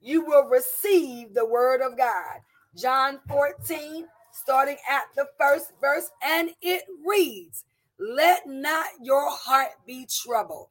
You 0.00 0.24
will 0.24 0.44
receive 0.44 1.34
the 1.34 1.46
word 1.46 1.80
of 1.80 1.98
God. 1.98 2.42
John 2.76 3.18
14, 3.26 4.06
starting 4.32 4.76
at 4.88 5.06
the 5.16 5.26
first 5.40 5.72
verse, 5.80 6.10
and 6.22 6.50
it 6.62 6.84
reads, 7.04 7.64
Let 7.98 8.46
not 8.46 8.86
your 9.02 9.28
heart 9.30 9.72
be 9.84 10.06
troubled. 10.08 10.68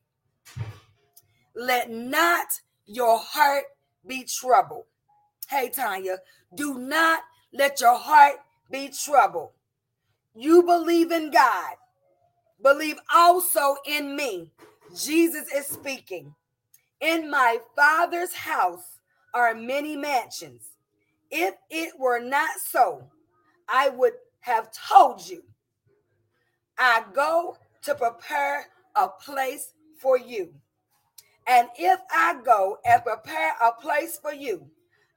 Let 1.54 1.92
not 1.92 2.48
your 2.86 3.20
heart 3.20 3.66
be 4.08 4.24
troubled. 4.24 4.86
Hey, 5.50 5.70
Tanya, 5.70 6.20
do 6.56 6.80
not 6.80 7.24
let 7.52 7.82
your 7.82 7.98
heart 7.98 8.36
be 8.74 8.90
troubled. 8.90 9.52
You 10.36 10.64
believe 10.64 11.12
in 11.12 11.30
God, 11.30 11.76
believe 12.62 12.98
also 13.14 13.76
in 13.86 14.16
me. 14.16 14.52
Jesus 14.96 15.46
is 15.54 15.68
speaking. 15.68 16.34
In 17.00 17.30
my 17.30 17.60
Father's 17.76 18.34
house 18.34 19.00
are 19.34 19.54
many 19.54 19.96
mansions. 19.96 20.72
If 21.30 21.54
it 21.70 21.94
were 22.00 22.20
not 22.20 22.50
so, 22.68 23.04
I 23.70 23.90
would 23.90 24.14
have 24.40 24.70
told 24.72 25.28
you. 25.28 25.44
I 26.78 27.04
go 27.14 27.58
to 27.84 27.94
prepare 27.94 28.66
a 28.96 29.08
place 29.08 29.74
for 30.00 30.18
you. 30.18 30.52
And 31.46 31.68
if 31.78 32.00
I 32.12 32.40
go 32.44 32.80
and 32.86 33.04
prepare 33.04 33.54
a 33.62 33.72
place 33.72 34.18
for 34.20 34.34
you, 34.34 34.66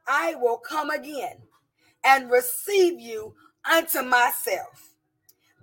I 0.07 0.35
will 0.35 0.59
come 0.59 0.91
again 0.91 1.39
and 2.05 2.31
receive 2.31 3.01
you 3.01 3.35
unto 3.71 4.03
myself, 4.03 4.95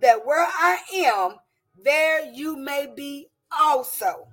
that 0.02 0.26
where 0.26 0.46
I 0.46 0.80
am, 0.96 1.36
there 1.82 2.26
you 2.32 2.56
may 2.56 2.92
be 2.96 3.28
also. 3.58 4.28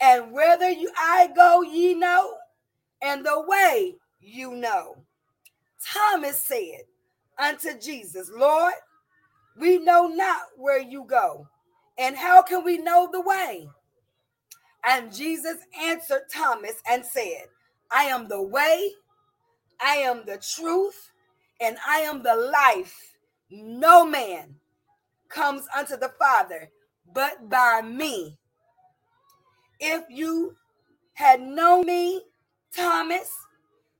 And 0.00 0.32
whither 0.32 0.70
you 0.70 0.90
I 0.98 1.28
go, 1.34 1.62
ye 1.62 1.94
know, 1.94 2.34
and 3.02 3.24
the 3.24 3.44
way 3.46 3.96
you 4.20 4.54
know. 4.54 4.96
Thomas 5.84 6.38
said 6.38 6.82
unto 7.38 7.78
Jesus, 7.78 8.30
Lord, 8.34 8.74
we 9.58 9.78
know 9.78 10.06
not 10.08 10.42
where 10.56 10.80
you 10.80 11.04
go, 11.04 11.48
and 11.98 12.16
how 12.16 12.42
can 12.42 12.64
we 12.64 12.78
know 12.78 13.08
the 13.10 13.20
way? 13.20 13.68
And 14.84 15.14
Jesus 15.14 15.58
answered 15.78 16.22
Thomas 16.32 16.82
and 16.88 17.04
said, 17.04 17.44
I 17.90 18.04
am 18.04 18.28
the 18.28 18.42
way, 18.42 18.92
I 19.80 19.96
am 19.96 20.24
the 20.26 20.38
truth, 20.38 21.09
and 21.60 21.76
I 21.86 22.00
am 22.00 22.22
the 22.22 22.34
life. 22.34 23.16
No 23.50 24.04
man 24.04 24.54
comes 25.28 25.66
unto 25.76 25.96
the 25.96 26.12
Father 26.18 26.70
but 27.12 27.48
by 27.48 27.82
me. 27.82 28.38
If 29.78 30.04
you 30.08 30.56
had 31.14 31.40
known 31.40 31.86
me, 31.86 32.22
Thomas, 32.74 33.30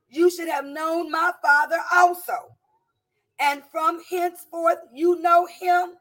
you 0.09 0.31
should 0.31 0.49
have 0.49 0.65
known 0.65 1.11
my 1.11 1.33
Father 1.43 1.79
also. 1.93 2.57
And 3.39 3.63
from 3.71 4.03
henceforth 4.09 4.79
you 4.93 5.21
know 5.21 5.47
him 5.47 5.95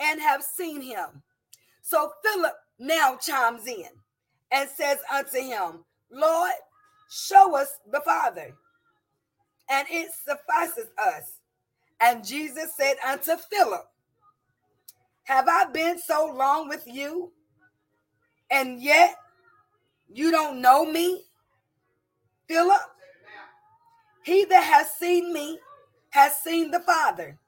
and 0.00 0.20
have 0.20 0.42
seen 0.42 0.80
him. 0.80 1.22
So 1.82 2.12
Philip 2.24 2.54
now 2.78 3.16
chimes 3.16 3.66
in 3.66 3.88
and 4.52 4.68
says 4.68 4.98
unto 5.12 5.38
him, 5.40 5.84
Lord, 6.10 6.52
show 7.10 7.56
us 7.56 7.78
the 7.90 8.00
Father, 8.00 8.54
and 9.70 9.86
it 9.90 10.10
suffices 10.12 10.88
us. 10.98 11.38
And 12.00 12.26
Jesus 12.26 12.72
said 12.76 12.96
unto 13.06 13.36
Philip, 13.36 13.86
Have 15.24 15.48
I 15.48 15.66
been 15.66 15.98
so 15.98 16.32
long 16.34 16.68
with 16.68 16.84
you, 16.86 17.32
and 18.50 18.82
yet 18.82 19.16
you 20.12 20.30
don't 20.30 20.60
know 20.60 20.84
me? 20.84 21.22
Philip, 22.48 22.80
he 24.24 24.44
that 24.46 24.64
has 24.64 24.90
seen 24.92 25.32
me 25.32 25.58
has 26.10 26.36
seen 26.38 26.70
the 26.70 26.80
Father. 26.80 27.38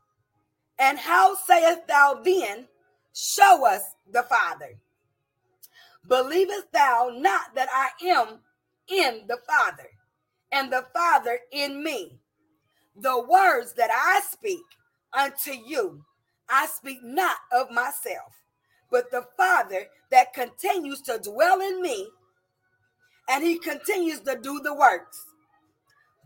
And 0.79 0.99
how 0.99 1.35
sayest 1.35 1.87
thou 1.89 2.21
then, 2.25 2.69
Show 3.15 3.67
us 3.67 3.83
the 4.11 4.23
Father? 4.23 4.79
Believest 6.09 6.73
thou 6.73 7.13
not 7.15 7.55
that 7.55 7.69
I 7.71 8.07
am 8.09 8.39
in 8.89 9.25
the 9.29 9.39
Father, 9.47 9.89
and 10.53 10.73
the 10.73 10.85
Father 10.95 11.39
in 11.51 11.83
me? 11.83 12.19
The 12.95 13.21
words 13.21 13.73
that 13.75 13.91
I 13.91 14.21
speak 14.31 14.63
unto 15.13 15.53
you, 15.53 16.05
I 16.49 16.67
speak 16.67 16.99
not 17.03 17.37
of 17.53 17.71
myself, 17.71 18.43
but 18.91 19.11
the 19.11 19.25
Father 19.37 19.87
that 20.11 20.35
continues 20.35 21.01
to 21.03 21.19
dwell 21.23 21.61
in 21.61 21.81
me, 21.81 22.09
and 23.29 23.43
he 23.43 23.59
continues 23.59 24.21
to 24.21 24.39
do 24.41 24.61
the 24.61 24.75
works. 24.75 25.25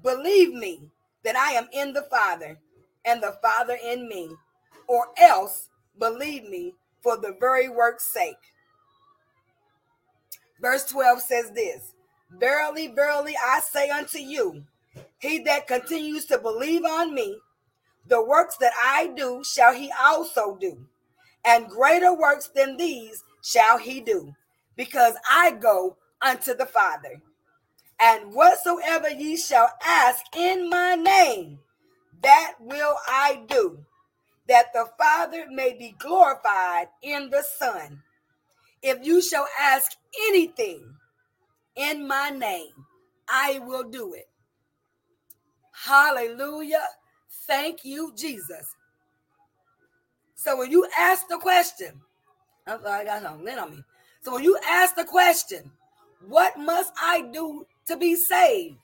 Believe 0.02 0.52
me 0.52 0.90
that 1.24 1.36
I 1.36 1.52
am 1.52 1.68
in 1.72 1.92
the 1.92 2.02
Father, 2.10 2.58
and 3.04 3.22
the 3.22 3.38
Father 3.40 3.78
in 3.84 4.08
me, 4.08 4.30
or 4.88 5.06
else 5.18 5.68
believe 5.98 6.48
me 6.48 6.74
for 7.02 7.16
the 7.16 7.36
very 7.38 7.68
work's 7.68 8.04
sake. 8.04 8.34
Verse 10.60 10.84
12 10.86 11.20
says 11.20 11.50
this 11.52 11.92
Verily, 12.30 12.88
verily, 12.88 13.34
I 13.42 13.60
say 13.60 13.88
unto 13.88 14.18
you, 14.18 14.64
he 15.18 15.38
that 15.44 15.66
continues 15.66 16.26
to 16.26 16.38
believe 16.38 16.84
on 16.84 17.14
me, 17.14 17.38
the 18.08 18.22
works 18.22 18.56
that 18.58 18.72
I 18.82 19.08
do 19.08 19.42
shall 19.44 19.74
he 19.74 19.92
also 20.00 20.56
do, 20.60 20.86
and 21.44 21.68
greater 21.68 22.14
works 22.14 22.48
than 22.48 22.76
these 22.76 23.22
shall 23.42 23.78
he 23.78 24.00
do, 24.00 24.34
because 24.76 25.14
I 25.30 25.52
go 25.52 25.96
unto 26.20 26.54
the 26.54 26.66
Father. 26.66 27.22
And 27.98 28.34
whatsoever 28.34 29.08
ye 29.08 29.36
shall 29.36 29.70
ask 29.84 30.24
in 30.36 30.68
my 30.68 30.96
name, 30.96 31.60
that 32.22 32.54
will 32.60 32.96
I 33.08 33.42
do, 33.48 33.78
that 34.48 34.72
the 34.72 34.88
Father 34.98 35.46
may 35.50 35.72
be 35.78 35.94
glorified 35.98 36.88
in 37.02 37.30
the 37.30 37.42
Son. 37.42 38.02
If 38.82 39.04
you 39.04 39.22
shall 39.22 39.48
ask 39.58 39.92
anything 40.28 40.94
in 41.76 42.06
my 42.06 42.30
name, 42.30 42.72
I 43.28 43.60
will 43.60 43.84
do 43.84 44.14
it. 44.14 44.28
Hallelujah. 45.72 46.84
Thank 47.46 47.84
you, 47.84 48.12
Jesus. 48.16 48.74
So 50.34 50.58
when 50.58 50.70
you 50.70 50.88
ask 50.98 51.28
the 51.28 51.38
question, 51.38 52.00
I'm 52.66 52.82
sorry, 52.82 53.02
I 53.02 53.04
got 53.04 53.22
something 53.22 53.58
on 53.58 53.70
me. 53.70 53.84
So 54.22 54.34
when 54.34 54.44
you 54.44 54.58
ask 54.66 54.94
the 54.96 55.04
question, 55.04 55.70
what 56.26 56.58
must 56.58 56.92
I 57.00 57.22
do 57.32 57.66
to 57.86 57.96
be 57.96 58.16
saved? 58.16 58.76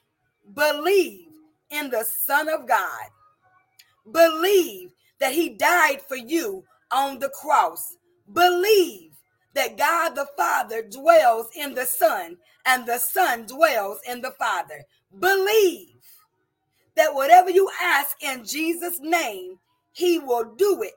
Believe 0.55 1.29
in 1.71 1.91
the 1.91 2.05
Son 2.05 2.49
of 2.49 2.69
God. 2.69 3.07
Believe 4.13 4.91
that 5.19 5.33
He 5.33 5.51
died 5.51 6.01
for 6.07 6.17
you 6.17 6.65
on 6.91 7.19
the 7.19 7.31
cross. 7.31 7.97
Believe 8.33 9.12
that 9.55 9.77
God 9.77 10.15
the 10.15 10.27
Father 10.37 10.83
dwells 10.83 11.49
in 11.55 11.75
the 11.75 11.85
Son 11.87 12.37
and 12.67 12.87
the 12.87 12.99
Son 12.99 13.47
dwells 13.47 13.99
in 14.09 14.21
the 14.21 14.33
Father. 14.33 14.83
Believe 15.19 15.89
that 16.97 17.15
whatever 17.15 17.51
you 17.51 17.71
ask 17.83 18.17
in 18.23 18.45
Jesus' 18.45 18.99
name, 19.01 19.59
He 19.93 20.19
will 20.19 20.55
do 20.57 20.83
it. 20.83 20.95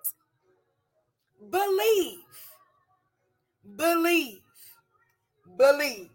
Believe, 1.49 2.19
believe, 3.75 4.39
believe. 5.57 6.09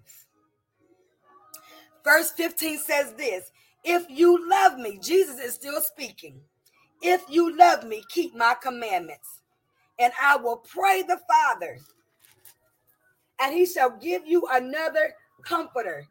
Verse 2.05 2.31
15 2.33 2.79
says 2.79 3.13
this 3.15 3.53
If 3.85 4.07
you 4.09 4.49
love 4.49 4.79
me, 4.79 4.99
Jesus 5.03 5.39
is 5.39 5.55
still 5.55 5.81
speaking. 5.81 6.41
If 7.03 7.23
you 7.29 7.57
love 7.57 7.85
me, 7.85 8.03
keep 8.11 8.35
my 8.35 8.55
commandments, 8.63 9.43
and 9.99 10.13
I 10.21 10.37
will 10.37 10.57
pray 10.57 11.03
the 11.03 11.21
Father 11.29 11.79
and 13.41 13.55
he 13.55 13.67
shall 13.67 13.91
give 13.91 14.27
you 14.27 14.47
another 14.53 15.15
comforter, 15.43 16.07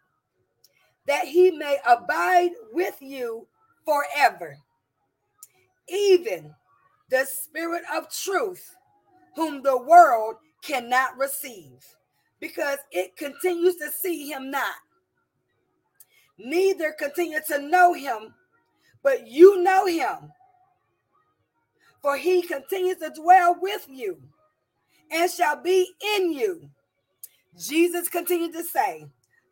that 1.08 1.26
he 1.26 1.52
may 1.52 1.78
abide 1.88 2.52
with 2.72 2.96
you 3.00 3.48
forever. 3.86 4.58
Even 5.88 6.54
the 7.10 7.26
Spirit 7.26 7.84
of 7.94 8.12
truth, 8.12 8.76
whom 9.36 9.62
the 9.62 9.78
world 9.78 10.36
cannot 10.62 11.18
receive, 11.18 11.86
because 12.40 12.80
it 12.92 13.16
continues 13.16 13.76
to 13.78 13.92
see 13.92 14.30
him 14.30 14.52
not. 14.52 14.76
Neither 16.38 16.94
continue 16.98 17.40
to 17.48 17.60
know 17.60 17.94
him, 17.94 18.34
but 19.04 19.28
you 19.28 19.62
know 19.62 19.86
him. 19.86 20.32
For 22.02 22.16
he 22.18 22.42
continues 22.42 22.98
to 22.98 23.12
dwell 23.14 23.58
with 23.62 23.86
you 23.90 24.18
and 25.12 25.30
shall 25.30 25.62
be 25.62 25.92
in 26.16 26.32
you. 26.32 26.70
Jesus 27.60 28.08
continued 28.08 28.54
to 28.54 28.64
say, 28.64 29.06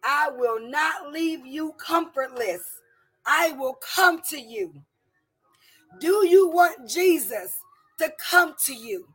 I 0.04 0.30
will 0.30 0.60
not 0.70 1.12
leave 1.12 1.46
you 1.46 1.74
comfortless. 1.78 2.62
I 3.26 3.52
will 3.52 3.78
come 3.96 4.22
to 4.30 4.40
you. 4.40 4.74
Do 6.00 6.26
you 6.28 6.50
want 6.50 6.90
Jesus 6.90 7.58
to 8.00 8.12
come 8.30 8.56
to 8.66 8.74
you? 8.74 9.08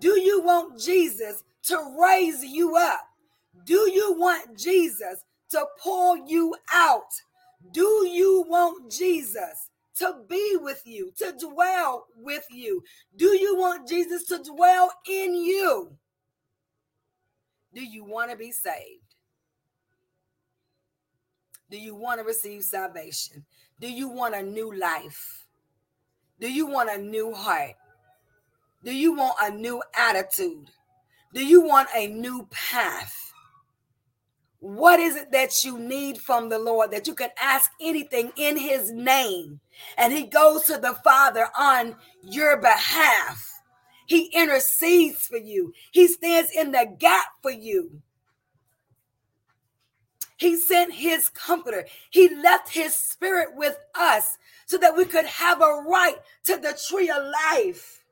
Do 0.00 0.20
you 0.20 0.42
want 0.42 0.80
Jesus 0.80 1.44
to 1.64 1.96
raise 2.02 2.42
you 2.42 2.76
up? 2.76 3.06
Do 3.64 3.90
you 3.92 4.14
want 4.18 4.58
Jesus 4.58 5.24
to 5.50 5.64
pull 5.80 6.26
you 6.26 6.54
out? 6.72 7.12
Do 7.72 8.08
you 8.10 8.44
want 8.48 8.90
Jesus 8.90 9.68
to 9.98 10.16
be 10.28 10.56
with 10.60 10.82
you, 10.84 11.12
to 11.18 11.32
dwell 11.38 12.06
with 12.16 12.46
you? 12.50 12.82
Do 13.16 13.36
you 13.36 13.56
want 13.56 13.86
Jesus 13.86 14.24
to 14.24 14.42
dwell 14.42 14.90
in 15.08 15.36
you? 15.36 15.92
Do 17.74 17.82
you 17.82 18.04
want 18.04 18.30
to 18.30 18.36
be 18.36 18.52
saved? 18.52 19.02
Do 21.70 21.78
you 21.78 21.94
want 21.94 22.20
to 22.20 22.24
receive 22.24 22.62
salvation? 22.64 23.44
Do 23.80 23.90
you 23.90 24.08
want 24.08 24.34
a 24.34 24.42
new 24.42 24.74
life? 24.74 25.46
Do 26.38 26.52
you 26.52 26.66
want 26.66 26.90
a 26.90 26.98
new 26.98 27.32
heart? 27.32 27.76
Do 28.84 28.94
you 28.94 29.14
want 29.14 29.36
a 29.42 29.50
new 29.50 29.82
attitude? 29.96 30.70
Do 31.32 31.44
you 31.46 31.62
want 31.62 31.88
a 31.94 32.08
new 32.08 32.46
path? 32.50 33.32
What 34.58 35.00
is 35.00 35.16
it 35.16 35.32
that 35.32 35.64
you 35.64 35.78
need 35.78 36.18
from 36.18 36.48
the 36.48 36.58
Lord 36.58 36.90
that 36.90 37.06
you 37.06 37.14
can 37.14 37.30
ask 37.40 37.70
anything 37.80 38.32
in 38.36 38.56
His 38.56 38.92
name? 38.92 39.60
And 39.96 40.12
He 40.12 40.24
goes 40.24 40.64
to 40.64 40.78
the 40.78 40.94
Father 41.02 41.48
on 41.58 41.96
your 42.22 42.58
behalf. 42.58 43.51
He 44.12 44.28
intercedes 44.34 45.26
for 45.26 45.38
you, 45.38 45.72
He 45.90 46.06
stands 46.06 46.50
in 46.54 46.70
the 46.70 46.86
gap 46.98 47.28
for 47.40 47.50
you. 47.50 48.02
He 50.36 50.58
sent 50.58 50.92
his 50.92 51.30
comforter. 51.30 51.86
He 52.10 52.28
left 52.28 52.74
his 52.74 52.94
spirit 52.94 53.56
with 53.56 53.78
us 53.94 54.36
so 54.66 54.76
that 54.76 54.94
we 54.94 55.06
could 55.06 55.24
have 55.24 55.62
a 55.62 55.84
right 55.88 56.16
to 56.44 56.58
the 56.58 56.78
tree 56.90 57.08
of 57.08 57.32
life. 57.54 58.04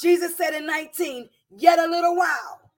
Jesus 0.00 0.38
said 0.38 0.54
in 0.54 0.64
19, 0.64 1.28
Yet 1.58 1.78
a 1.78 1.86
little 1.86 2.16
while, 2.16 2.70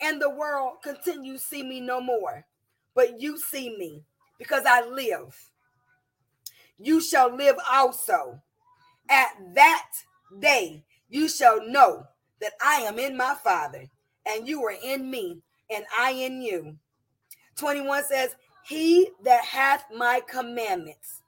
and 0.00 0.20
the 0.20 0.30
world 0.30 0.78
continue 0.82 1.38
see 1.38 1.62
me 1.62 1.80
no 1.80 2.00
more. 2.00 2.44
But 2.96 3.20
you 3.20 3.38
see 3.38 3.76
me 3.76 4.02
because 4.40 4.64
I 4.66 4.84
live. 4.84 5.50
You 6.76 7.00
shall 7.00 7.32
live 7.32 7.56
also. 7.70 8.40
At 9.08 9.28
that 9.54 9.90
day, 10.40 10.84
you 11.08 11.28
shall 11.28 11.66
know 11.66 12.06
that 12.40 12.52
I 12.64 12.82
am 12.82 12.98
in 12.98 13.16
my 13.16 13.34
Father, 13.42 13.86
and 14.26 14.48
you 14.48 14.62
are 14.64 14.76
in 14.82 15.10
me, 15.10 15.42
and 15.70 15.84
I 15.98 16.12
in 16.12 16.42
you. 16.42 16.76
21 17.56 18.04
says, 18.04 18.34
He 18.66 19.10
that 19.24 19.44
hath 19.44 19.84
my 19.94 20.20
commandments 20.28 21.22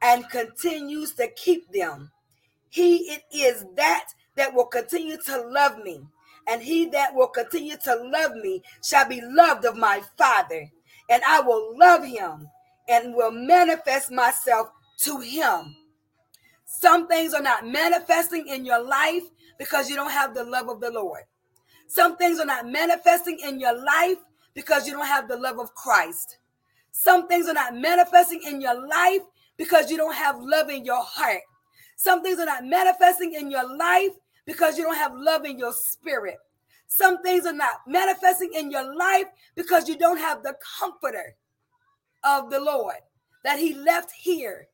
and 0.00 0.28
continues 0.28 1.14
to 1.14 1.28
keep 1.28 1.70
them, 1.72 2.10
he 2.68 2.96
it 3.10 3.22
is 3.32 3.66
that 3.76 4.08
that 4.36 4.54
will 4.54 4.66
continue 4.66 5.18
to 5.26 5.42
love 5.42 5.78
me. 5.78 6.00
And 6.48 6.62
he 6.62 6.86
that 6.86 7.14
will 7.14 7.28
continue 7.28 7.76
to 7.84 7.94
love 7.94 8.34
me 8.34 8.62
shall 8.82 9.06
be 9.06 9.20
loved 9.22 9.64
of 9.64 9.76
my 9.76 10.02
Father. 10.16 10.70
And 11.10 11.22
I 11.26 11.40
will 11.40 11.76
love 11.78 12.04
him 12.04 12.48
and 12.88 13.14
will 13.14 13.30
manifest 13.30 14.10
myself 14.10 14.68
to 15.04 15.18
him. 15.20 15.76
Some 16.80 17.06
things 17.06 17.34
are 17.34 17.42
not 17.42 17.66
manifesting 17.66 18.48
in 18.48 18.64
your 18.64 18.82
life 18.82 19.24
because 19.58 19.90
you 19.90 19.94
don't 19.94 20.10
have 20.10 20.34
the 20.34 20.42
love 20.42 20.70
of 20.70 20.80
the 20.80 20.90
Lord. 20.90 21.22
Some 21.86 22.16
things 22.16 22.40
are 22.40 22.46
not 22.46 22.66
manifesting 22.66 23.38
in 23.44 23.60
your 23.60 23.76
life 23.84 24.16
because 24.54 24.86
you 24.86 24.94
don't 24.94 25.06
have 25.06 25.28
the 25.28 25.36
love 25.36 25.60
of 25.60 25.74
Christ. 25.74 26.38
Some 26.90 27.28
things 27.28 27.46
are 27.46 27.54
not 27.54 27.76
manifesting 27.76 28.40
in 28.46 28.60
your 28.62 28.88
life 28.88 29.20
because 29.58 29.90
you 29.90 29.98
don't 29.98 30.14
have 30.14 30.40
love 30.40 30.70
in 30.70 30.84
your 30.84 31.02
heart. 31.04 31.42
Some 31.96 32.22
things 32.22 32.40
are 32.40 32.46
not 32.46 32.64
manifesting 32.64 33.34
in 33.34 33.50
your 33.50 33.76
life 33.76 34.12
because 34.46 34.78
you 34.78 34.82
don't 34.82 34.96
have 34.96 35.12
love 35.14 35.44
in 35.44 35.58
your 35.58 35.74
spirit. 35.74 36.38
Some 36.86 37.22
things 37.22 37.44
are 37.44 37.52
not 37.52 37.80
manifesting 37.86 38.50
in 38.54 38.70
your 38.70 38.96
life 38.96 39.26
because 39.54 39.88
you 39.88 39.98
don't 39.98 40.18
have 40.18 40.42
the 40.42 40.56
comforter 40.80 41.36
of 42.24 42.50
the 42.50 42.60
Lord 42.60 42.96
that 43.44 43.58
He 43.58 43.74
left 43.74 44.10
here 44.10 44.68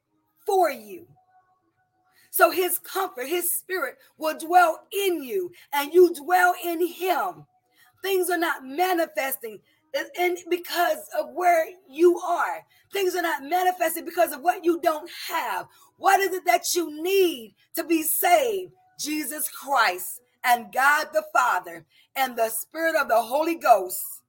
for 0.46 0.70
you. 0.70 1.07
So 2.39 2.53
his 2.53 2.78
comfort, 2.78 3.26
his 3.26 3.53
spirit 3.53 3.97
will 4.16 4.39
dwell 4.39 4.86
in 4.93 5.24
you 5.24 5.51
and 5.72 5.93
you 5.93 6.14
dwell 6.14 6.55
in 6.64 6.86
him. 6.86 7.47
Things 8.01 8.30
are 8.30 8.39
not 8.39 8.64
manifesting 8.64 9.59
and 10.16 10.39
because 10.49 10.99
of 11.18 11.30
where 11.34 11.66
you 11.91 12.16
are. 12.20 12.64
Things 12.93 13.16
are 13.16 13.22
not 13.22 13.43
manifesting 13.43 14.05
because 14.05 14.32
of 14.32 14.41
what 14.41 14.64
you 14.64 14.80
don't 14.80 15.11
have. 15.26 15.66
What 15.97 16.20
is 16.20 16.32
it 16.32 16.45
that 16.45 16.62
you 16.76 17.03
need 17.03 17.57
to 17.74 17.82
be 17.82 18.05
saved? 18.05 18.70
Jesus 19.01 19.49
Christ 19.49 20.20
and 20.45 20.72
God 20.72 21.09
the 21.12 21.24
Father 21.32 21.86
and 22.14 22.36
the 22.36 22.51
Spirit 22.51 22.95
of 22.95 23.09
the 23.09 23.20
Holy 23.20 23.57
Ghost 23.57 24.22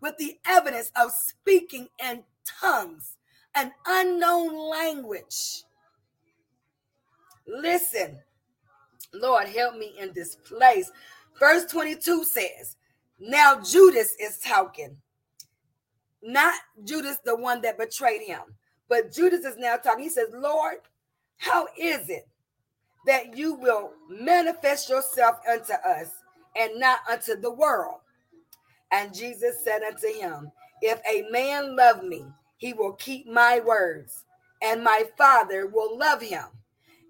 with 0.00 0.16
the 0.16 0.38
evidence 0.46 0.90
of 0.98 1.12
speaking 1.12 1.88
in 2.02 2.22
tongues, 2.62 3.18
an 3.54 3.72
unknown 3.86 4.56
language. 4.70 5.64
Listen, 7.46 8.18
Lord, 9.12 9.48
help 9.48 9.76
me 9.76 9.94
in 9.98 10.12
this 10.14 10.34
place. 10.34 10.90
Verse 11.38 11.64
22 11.66 12.24
says, 12.24 12.76
Now 13.18 13.60
Judas 13.60 14.14
is 14.20 14.38
talking. 14.38 14.96
Not 16.22 16.54
Judas, 16.84 17.18
the 17.24 17.36
one 17.36 17.60
that 17.62 17.78
betrayed 17.78 18.22
him, 18.22 18.40
but 18.88 19.12
Judas 19.12 19.44
is 19.44 19.56
now 19.58 19.76
talking. 19.76 20.04
He 20.04 20.10
says, 20.10 20.28
Lord, 20.32 20.76
how 21.36 21.66
is 21.78 22.08
it 22.08 22.26
that 23.06 23.36
you 23.36 23.54
will 23.54 23.92
manifest 24.08 24.88
yourself 24.88 25.36
unto 25.50 25.74
us 25.74 26.10
and 26.56 26.80
not 26.80 27.00
unto 27.10 27.38
the 27.38 27.50
world? 27.50 28.00
And 28.90 29.12
Jesus 29.12 29.62
said 29.62 29.82
unto 29.82 30.06
him, 30.06 30.50
If 30.80 31.00
a 31.06 31.28
man 31.30 31.76
love 31.76 32.02
me, 32.04 32.24
he 32.56 32.72
will 32.72 32.92
keep 32.92 33.26
my 33.26 33.60
words, 33.60 34.24
and 34.62 34.82
my 34.82 35.04
Father 35.18 35.66
will 35.66 35.98
love 35.98 36.22
him 36.22 36.44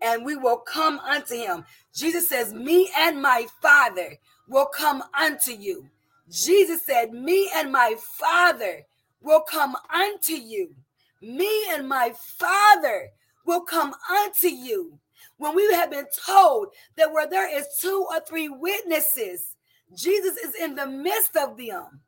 and 0.04 0.24
we 0.24 0.36
will 0.36 0.58
come 0.58 0.98
unto 1.00 1.34
him. 1.34 1.64
Jesus 1.94 2.28
says, 2.28 2.52
Me 2.52 2.90
and 2.96 3.20
my 3.20 3.46
Father 3.62 4.18
will 4.48 4.66
come 4.66 5.02
unto 5.18 5.52
you. 5.52 5.88
Jesus 6.30 6.84
said, 6.84 7.12
Me 7.12 7.50
and 7.54 7.72
my 7.72 7.96
Father 7.98 8.82
will 9.22 9.40
come 9.40 9.74
unto 9.92 10.34
you. 10.34 10.74
Me 11.22 11.64
and 11.70 11.88
my 11.88 12.12
Father 12.38 13.08
will 13.46 13.62
come 13.62 13.94
unto 14.10 14.48
you. 14.48 14.98
When 15.38 15.56
we 15.56 15.72
have 15.72 15.90
been 15.90 16.06
told 16.26 16.68
that 16.96 17.12
where 17.12 17.26
there 17.26 17.52
is 17.56 17.66
two 17.80 18.06
or 18.10 18.20
three 18.20 18.48
witnesses, 18.48 19.56
Jesus 19.96 20.36
is 20.36 20.54
in 20.54 20.74
the 20.74 20.86
midst 20.86 21.36
of 21.36 21.56
them. 21.56 22.00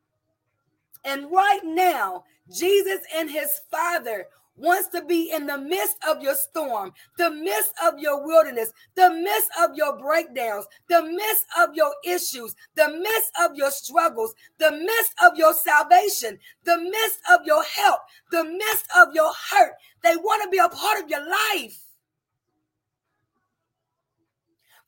And 1.05 1.31
right 1.31 1.61
now, 1.65 2.25
Jesus 2.53 3.01
and 3.15 3.31
his 3.31 3.61
Father 3.71 4.27
wants 4.57 4.89
to 4.89 5.05
be 5.05 5.31
in 5.33 5.47
the 5.47 5.59
midst 5.59 5.97
of 6.09 6.23
your 6.23 6.35
storm, 6.35 6.93
the 7.19 7.31
midst 7.31 7.73
of 7.85 7.99
your 7.99 8.25
wilderness, 8.25 8.73
the 8.95 9.11
midst 9.11 9.51
of 9.61 9.77
your 9.77 9.99
breakdowns, 9.99 10.67
the 10.89 11.03
midst 11.03 11.45
of 11.59 11.75
your 11.75 11.93
issues, 12.05 12.55
the 12.75 12.89
midst 12.89 13.31
of 13.43 13.55
your 13.55 13.71
struggles, 13.71 14.35
the 14.59 14.71
midst 14.71 15.13
of 15.25 15.37
your 15.37 15.55
salvation, 15.55 16.39
the 16.65 16.79
midst 16.79 17.21
of 17.31 17.41
your 17.45 17.63
help, 17.65 18.01
the 18.31 18.45
midst 18.45 18.87
of 18.97 19.15
your 19.15 19.33
hurt. 19.51 19.73
They 20.03 20.17
want 20.17 20.43
to 20.43 20.51
be 20.51 20.59
a 20.59 20.69
part 20.69 21.03
of 21.03 21.11
your 21.11 21.29
life. 21.29 21.83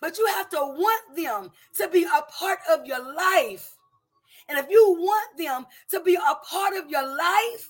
But 0.00 0.16
you 0.16 0.26
have 0.26 0.48
to 0.50 0.58
want 0.58 1.16
them 1.16 1.50
to 1.76 1.88
be 1.88 2.04
a 2.04 2.22
part 2.30 2.60
of 2.70 2.86
your 2.86 3.00
life. 3.14 3.74
And 4.48 4.58
if 4.58 4.66
you 4.70 4.96
want 4.98 5.36
them 5.36 5.66
to 5.90 6.00
be 6.00 6.14
a 6.14 6.34
part 6.36 6.76
of 6.76 6.88
your 6.88 7.06
life, 7.06 7.68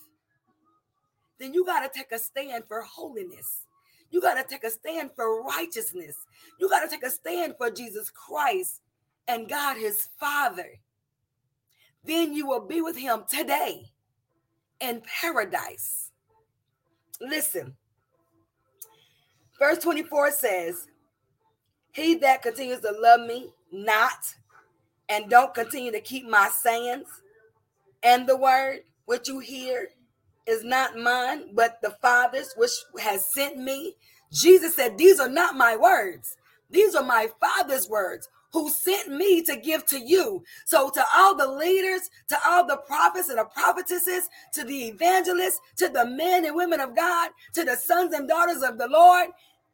then 1.38 1.54
you 1.54 1.64
got 1.64 1.80
to 1.80 1.98
take 1.98 2.12
a 2.12 2.18
stand 2.18 2.64
for 2.66 2.82
holiness. 2.82 3.66
You 4.10 4.20
got 4.20 4.34
to 4.34 4.44
take 4.48 4.64
a 4.64 4.70
stand 4.70 5.10
for 5.14 5.42
righteousness. 5.42 6.16
You 6.58 6.68
got 6.68 6.80
to 6.80 6.88
take 6.88 7.04
a 7.04 7.10
stand 7.10 7.54
for 7.58 7.70
Jesus 7.70 8.10
Christ 8.10 8.80
and 9.26 9.48
God 9.48 9.76
his 9.76 10.08
Father. 10.18 10.80
Then 12.04 12.32
you 12.32 12.46
will 12.46 12.66
be 12.66 12.80
with 12.80 12.96
him 12.96 13.24
today 13.28 13.90
in 14.80 15.02
paradise. 15.20 16.10
Listen, 17.20 17.76
verse 19.58 19.78
24 19.78 20.30
says, 20.32 20.86
He 21.92 22.14
that 22.16 22.42
continues 22.42 22.80
to 22.80 22.92
love 22.98 23.20
me 23.26 23.50
not 23.70 24.34
and 25.08 25.28
don't 25.28 25.54
continue 25.54 25.92
to 25.92 26.00
keep 26.00 26.26
my 26.26 26.48
sayings 26.48 27.08
and 28.02 28.26
the 28.26 28.36
word 28.36 28.80
which 29.06 29.28
you 29.28 29.40
hear 29.40 29.88
is 30.48 30.64
not 30.64 30.96
mine, 30.96 31.50
but 31.54 31.80
the 31.82 31.90
Father's 32.02 32.52
which 32.56 32.72
has 33.00 33.32
sent 33.32 33.58
me. 33.58 33.94
Jesus 34.32 34.74
said, 34.74 34.98
These 34.98 35.20
are 35.20 35.28
not 35.28 35.56
my 35.56 35.76
words, 35.76 36.36
these 36.70 36.94
are 36.94 37.04
my 37.04 37.28
Father's 37.40 37.88
words 37.88 38.28
who 38.52 38.70
sent 38.70 39.08
me 39.08 39.42
to 39.42 39.56
give 39.56 39.84
to 39.86 39.98
you. 39.98 40.42
So, 40.64 40.90
to 40.90 41.04
all 41.14 41.34
the 41.34 41.46
leaders, 41.46 42.10
to 42.28 42.38
all 42.46 42.66
the 42.66 42.78
prophets 42.78 43.28
and 43.28 43.38
the 43.38 43.44
prophetesses, 43.44 44.28
to 44.54 44.64
the 44.64 44.88
evangelists, 44.88 45.60
to 45.76 45.88
the 45.88 46.06
men 46.06 46.46
and 46.46 46.56
women 46.56 46.80
of 46.80 46.96
God, 46.96 47.30
to 47.54 47.64
the 47.64 47.76
sons 47.76 48.14
and 48.14 48.26
daughters 48.28 48.62
of 48.62 48.78
the 48.78 48.88
Lord, 48.88 49.28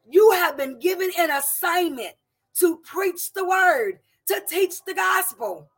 you 0.08 0.32
have 0.32 0.56
been 0.56 0.78
given 0.78 1.10
an 1.18 1.30
assignment 1.30 2.14
to 2.56 2.78
preach 2.78 3.32
the 3.32 3.44
word, 3.44 4.00
to 4.26 4.42
teach 4.48 4.84
the 4.84 4.94
gospel 4.94 5.68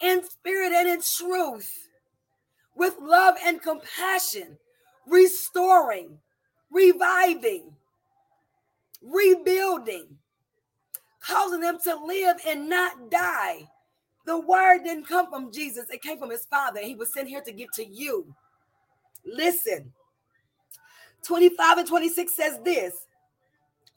in 0.00 0.22
spirit 0.28 0.72
and 0.72 0.88
in 0.88 1.00
truth, 1.00 1.81
with 2.76 2.94
love 3.00 3.34
and 3.44 3.60
compassion, 3.62 4.58
restoring, 5.06 6.18
reviving, 6.70 7.74
rebuilding 9.02 10.18
causing 11.22 11.60
them 11.60 11.78
to 11.84 11.94
live 12.04 12.36
and 12.46 12.68
not 12.68 13.10
die. 13.10 13.68
The 14.26 14.38
word 14.38 14.84
didn't 14.84 15.08
come 15.08 15.30
from 15.30 15.52
Jesus, 15.52 15.86
it 15.90 16.02
came 16.02 16.18
from 16.18 16.30
his 16.30 16.44
father. 16.46 16.80
He 16.80 16.94
was 16.94 17.12
sent 17.12 17.28
here 17.28 17.40
to 17.42 17.52
give 17.52 17.70
to 17.74 17.86
you. 17.86 18.34
Listen, 19.24 19.92
25 21.24 21.78
and 21.78 21.88
26 21.88 22.34
says 22.34 22.58
this. 22.64 22.94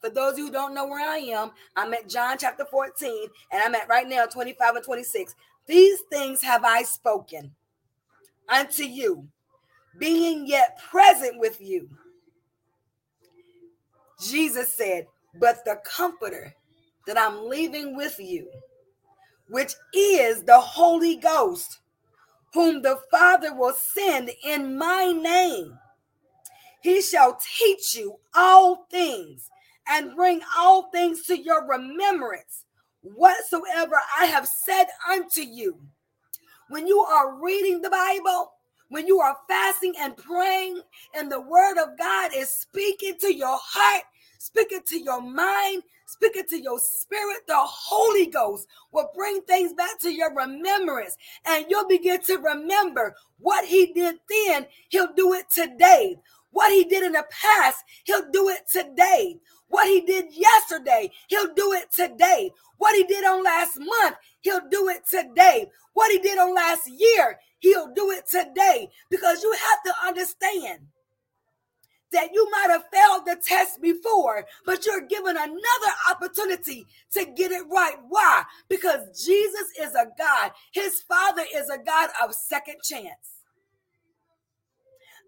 For 0.01 0.09
those 0.09 0.38
who 0.38 0.51
don't 0.51 0.76
know 0.76 0.86
where 0.86 1.07
I 1.07 1.17
am, 1.17 1.51
I'm 1.76 1.93
at 1.93 2.09
John 2.09 2.38
chapter 2.39 2.65
14, 2.65 3.28
and 3.51 3.63
I'm 3.63 3.73
at 3.73 3.89
right 3.89 4.07
now 4.07 4.26
25 4.26 4.76
and 4.76 4.86
26. 4.86 5.36
These 5.65 6.01
things 6.11 6.43
have 6.43 6.63
I 6.63 6.84
spoken 6.84 7.51
unto 8.50 8.84
you, 8.84 9.28
being 10.00 10.48
yet 10.48 10.80
present 10.91 11.39
with 11.39 11.60
you. 11.62 11.89
Jesus 14.22 14.74
said, 14.74 15.08
But 15.39 15.64
the 15.66 15.80
Comforter, 15.86 16.54
that 17.08 17.18
I'm 17.18 17.48
leaving 17.48 17.96
with 17.96 18.20
you, 18.20 18.50
which 19.50 19.74
is 19.93 20.43
the 20.43 20.60
Holy 20.60 21.16
Ghost, 21.18 21.80
whom 22.54 22.82
the 22.82 23.00
Father 23.12 23.54
will 23.54 23.74
send 23.74 24.32
in 24.43 24.78
my 24.78 25.12
name. 25.12 25.78
He 26.82 27.02
shall 27.02 27.38
teach 27.58 27.96
you 27.96 28.18
all 28.36 28.86
things 28.89 29.50
and 29.88 30.16
bring 30.16 30.41
all 30.58 30.89
things 30.91 31.24
to 31.24 31.38
your 31.38 31.68
remembrance, 31.68 32.66
whatsoever 33.02 34.00
I 34.20 34.26
have 34.26 34.48
said 34.48 34.86
unto 35.10 35.41
you. 35.41 35.80
When 36.70 36.88
you 36.88 36.99
are 36.99 37.39
reading 37.39 37.82
the 37.82 37.91
Bible, 37.91 38.51
when 38.89 39.05
you 39.05 39.20
are 39.20 39.38
fasting 39.47 39.93
and 39.99 40.18
praying, 40.18 40.82
and 41.13 41.32
the 41.32 41.41
word 41.41 41.78
of 41.78 41.97
God 41.97 42.32
is 42.36 42.49
speaking 42.49 43.16
to 43.20 43.34
your 43.34 43.57
heart, 43.61 44.03
speaking 44.39 44.82
to 44.88 44.99
your 44.99 45.22
mind, 45.22 45.84
speaking 46.07 46.45
to 46.49 46.59
your 46.59 46.80
spirit, 46.80 47.45
the 47.47 47.55
Holy 47.55 48.28
Ghost 48.28 48.68
will 48.91 49.09
bring 49.13 49.41
things 49.41 49.74
back 49.74 49.99
to 50.01 50.11
your 50.11 50.34
remembrance 50.34 51.18
and 51.45 51.66
you'll 51.70 51.88
begin 51.88 52.22
to 52.24 52.38
remember 52.38 53.16
what 53.39 53.66
he 53.66 53.93
did 53.93 54.16
then, 54.30 54.66
he'll 54.89 55.13
do 55.16 55.34
it 55.34 55.45
today. 55.51 56.18
What 56.51 56.72
he 56.72 56.86
did 56.86 57.03
in 57.03 57.11
the 57.11 57.26
past, 57.30 57.84
he'll 58.05 58.32
do 58.32 58.49
it 58.49 58.61
today. 58.72 59.39
What 59.68 59.88
he 59.88 60.01
did 60.01 60.28
yesterday, 60.32 61.11
he'll 61.28 61.53
do 61.53 61.74
it 61.74 61.91
today. 61.91 62.51
What 62.78 62.95
he 62.95 63.03
did 63.03 63.26
on 63.26 63.43
last 63.43 63.78
month, 63.78 64.16
he'll 64.46 64.70
do 64.70 64.89
it 64.89 65.02
today. 65.10 65.70
What 65.93 66.12
he 66.12 66.20
did 66.20 66.38
on 66.38 66.54
last 66.54 66.88
year, 66.88 67.39
he'll 67.60 67.91
do 67.93 68.12
it 68.12 68.28
today. 68.30 68.89
Because 69.10 69.43
you 69.43 69.52
have 69.52 69.84
to 69.84 70.08
understand 70.08 70.80
that 72.12 72.30
you 72.32 72.50
might 72.52 72.70
have 72.70 72.84
failed 72.93 73.26
the 73.26 73.41
test 73.43 73.82
before, 73.82 74.46
but 74.66 74.86
you're 74.86 75.08
given 75.08 75.36
another 75.36 75.93
opportunity 76.10 76.86
to 77.12 77.26
get 77.26 77.52
it 77.52 77.64
right. 77.70 77.98
Why? 78.08 78.43
Because 78.70 79.26
Jesus 79.26 79.72
is 79.82 79.96
a 79.96 80.06
God, 80.18 80.52
his 80.72 81.02
Father 81.02 81.43
is 81.54 81.70
a 81.70 81.80
God 81.80 82.12
of 82.24 82.34
second 82.34 82.76
chance. 82.84 83.41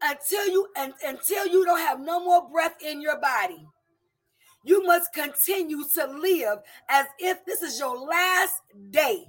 Until 0.04 0.48
you 0.48 0.68
and 0.78 0.94
until 1.04 1.48
you 1.48 1.66
don't 1.66 1.80
have 1.80 2.00
no 2.00 2.24
more 2.24 2.48
breath 2.48 2.76
in 2.86 3.02
your 3.02 3.20
body, 3.20 3.66
you 4.68 4.86
must 4.86 5.14
continue 5.14 5.84
to 5.94 6.06
live 6.06 6.60
as 6.90 7.06
if 7.20 7.44
this 7.46 7.62
is 7.62 7.80
your 7.80 7.98
last 7.98 8.62
day. 8.92 9.26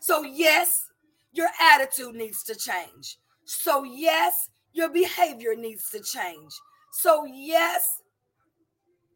So, 0.00 0.22
yes, 0.22 0.86
your 1.32 1.48
attitude 1.60 2.14
needs 2.14 2.44
to 2.44 2.54
change. 2.54 3.18
So, 3.44 3.82
yes, 3.82 4.50
your 4.72 4.88
behavior 4.88 5.56
needs 5.56 5.90
to 5.90 6.00
change. 6.00 6.52
So, 6.92 7.24
yes, 7.24 8.02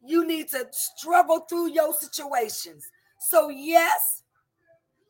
you 0.04 0.26
need 0.26 0.48
to 0.48 0.66
struggle 0.72 1.40
through 1.48 1.70
your 1.70 1.94
situations. 1.94 2.84
So, 3.20 3.50
yes, 3.50 4.24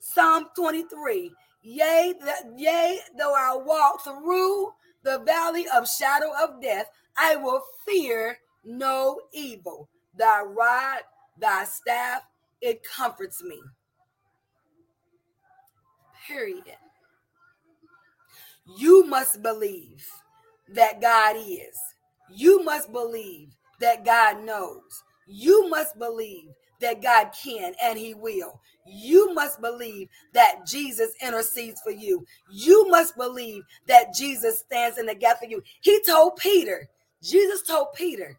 Psalm 0.01 0.49
23 0.55 1.33
Yea, 1.65 2.15
yea, 2.57 2.99
though 3.17 3.35
I 3.35 3.57
walk 3.57 4.03
through 4.03 4.73
the 5.05 5.21
valley 5.21 5.67
of 5.73 5.89
shadow 5.89 6.33
of 6.43 6.61
death, 6.61 6.91
I 7.17 7.37
will 7.37 7.63
fear 7.87 8.39
no 8.65 9.21
evil. 9.33 9.89
Thy 10.17 10.43
rod, 10.43 11.01
thy 11.41 11.65
staff, 11.65 12.23
it 12.61 12.83
comforts 12.85 13.43
me. 13.43 13.61
Period. 16.27 16.77
You 18.79 19.07
must 19.07 19.43
believe 19.43 20.07
that 20.69 21.01
God 21.01 21.37
is. 21.37 21.79
You 22.31 22.63
must 22.65 22.93
believe 22.93 23.49
that 23.81 24.05
God 24.05 24.45
knows. 24.45 25.03
You 25.27 25.69
must 25.69 25.99
believe 25.99 26.51
that 26.81 27.03
God 27.03 27.31
can 27.43 27.75
and 27.83 27.99
He 27.99 28.15
will. 28.15 28.61
You 28.87 29.35
must 29.35 29.61
believe 29.61 30.09
that 30.35 30.67
Jesus 30.67 31.13
intercedes 31.23 31.81
for 31.83 31.93
you. 31.93 32.25
You 32.51 32.89
must 32.89 33.17
believe 33.17 33.65
that 33.87 34.15
Jesus 34.15 34.61
stands 34.61 34.99
in 34.99 35.07
the 35.07 35.15
gap 35.15 35.39
for 35.39 35.47
you. 35.47 35.63
He 35.81 36.01
told 36.03 36.37
Peter, 36.37 36.89
Jesus 37.23 37.63
told 37.63 37.89
Peter, 37.95 38.39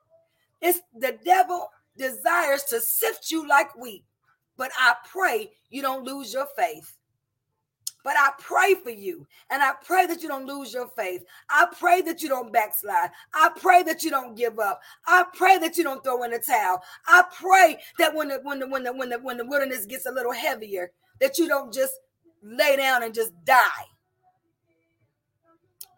it's 0.64 0.80
the 0.97 1.18
devil 1.24 1.68
desires 1.97 2.64
to 2.66 2.80
sift 2.80 3.30
you 3.30 3.47
like 3.47 3.76
wheat, 3.76 4.05
but 4.57 4.72
I 4.80 4.95
pray 5.11 5.51
you 5.70 5.82
don't 5.82 6.05
lose 6.05 6.34
your 6.34 6.47
faith. 6.57 6.97
But 8.03 8.16
I 8.18 8.32
pray 8.39 8.76
for 8.76 8.89
you. 8.89 9.26
And 9.49 9.64
I 9.64 9.72
pray 9.86 10.05
that 10.07 10.22
you 10.22 10.28
don't 10.28 10.45
lose 10.45 10.74
your 10.74 10.89
faith. 10.89 11.24
I 11.49 11.68
pray 11.80 12.01
that 12.01 12.22
you 12.22 12.28
don't 12.28 12.51
backslide. 12.51 13.11
I 13.34 13.49
pray 13.57 13.82
that 13.84 14.03
you 14.03 14.11
don't 14.11 14.36
give 14.36 14.59
up. 14.59 14.82
I 15.07 15.24
pray 15.34 15.57
that 15.59 15.78
you 15.78 15.86
don't 15.86 16.03
throw 16.03 16.24
in 16.24 16.32
the 16.32 16.39
towel. 16.39 16.82
I 17.07 17.24
pray 17.39 17.80
that 17.99 18.14
when 18.14 18.28
the 18.28 18.39
when 18.43 18.59
the 18.59 18.68
when 18.68 18.84
the 18.84 18.91
when 18.93 19.09
the, 19.09 19.20
when 19.20 19.38
the 19.38 19.45
wilderness 19.45 19.86
gets 19.86 20.05
a 20.05 20.11
little 20.11 20.34
heavier, 20.34 20.91
that 21.22 21.38
you 21.38 21.47
don't 21.47 21.74
just 21.74 21.93
lay 22.41 22.76
down 22.76 23.03
and 23.03 23.14
just 23.14 23.32
die. 23.45 23.86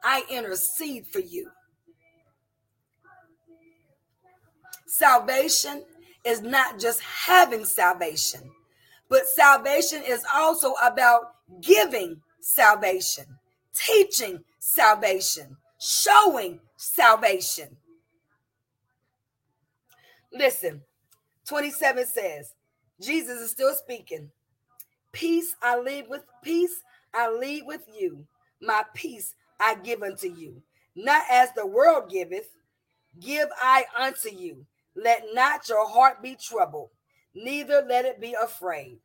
I 0.03 0.23
intercede 0.29 1.07
for 1.07 1.19
you. 1.19 1.49
Salvation 4.97 5.83
is 6.23 6.41
not 6.41 6.79
just 6.79 7.01
having 7.01 7.65
salvation, 7.65 8.49
but 9.09 9.27
salvation 9.27 10.01
is 10.07 10.23
also 10.33 10.71
about 10.81 11.33
giving 11.59 12.21
salvation, 12.39 13.25
teaching 13.75 14.41
salvation, 14.57 15.57
showing 15.81 16.61
salvation. 16.77 17.75
Listen, 20.31 20.81
27 21.45 22.05
says, 22.05 22.53
Jesus 23.01 23.41
is 23.41 23.51
still 23.51 23.73
speaking. 23.73 24.31
Peace 25.11 25.57
I 25.61 25.77
leave 25.77 26.07
with 26.07 26.23
peace 26.41 26.83
I 27.13 27.29
leave 27.29 27.65
with 27.65 27.83
you. 27.99 28.25
My 28.61 28.85
peace 28.93 29.35
I 29.59 29.75
give 29.75 30.03
unto 30.03 30.29
you. 30.29 30.61
Not 30.95 31.23
as 31.29 31.49
the 31.53 31.67
world 31.67 32.09
giveth, 32.09 32.47
give 33.19 33.49
I 33.61 33.83
unto 33.99 34.29
you. 34.33 34.65
Let 34.95 35.23
not 35.33 35.67
your 35.67 35.87
heart 35.87 36.21
be 36.23 36.35
troubled, 36.35 36.89
neither 37.33 37.85
let 37.87 38.05
it 38.05 38.21
be 38.21 38.35
afraid. 38.41 38.99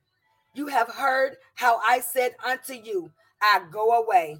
You 0.54 0.68
have 0.68 0.88
heard 0.88 1.36
how 1.54 1.80
I 1.86 2.00
said 2.00 2.34
unto 2.44 2.74
you, 2.74 3.10
I 3.42 3.62
go 3.72 4.02
away 4.02 4.38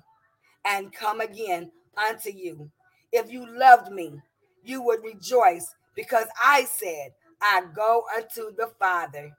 and 0.64 0.92
come 0.92 1.20
again 1.20 1.70
unto 1.96 2.30
you. 2.30 2.70
If 3.12 3.30
you 3.30 3.46
loved 3.58 3.90
me, 3.92 4.20
you 4.62 4.82
would 4.82 5.02
rejoice 5.02 5.74
because 5.96 6.26
I 6.42 6.64
said, 6.64 7.12
I 7.40 7.62
go 7.74 8.04
unto 8.16 8.54
the 8.54 8.70
Father, 8.78 9.36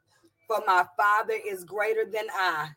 for 0.47 0.61
my 0.65 0.85
Father 0.97 1.35
is 1.47 1.63
greater 1.63 2.05
than 2.05 2.25
I. 2.33 2.69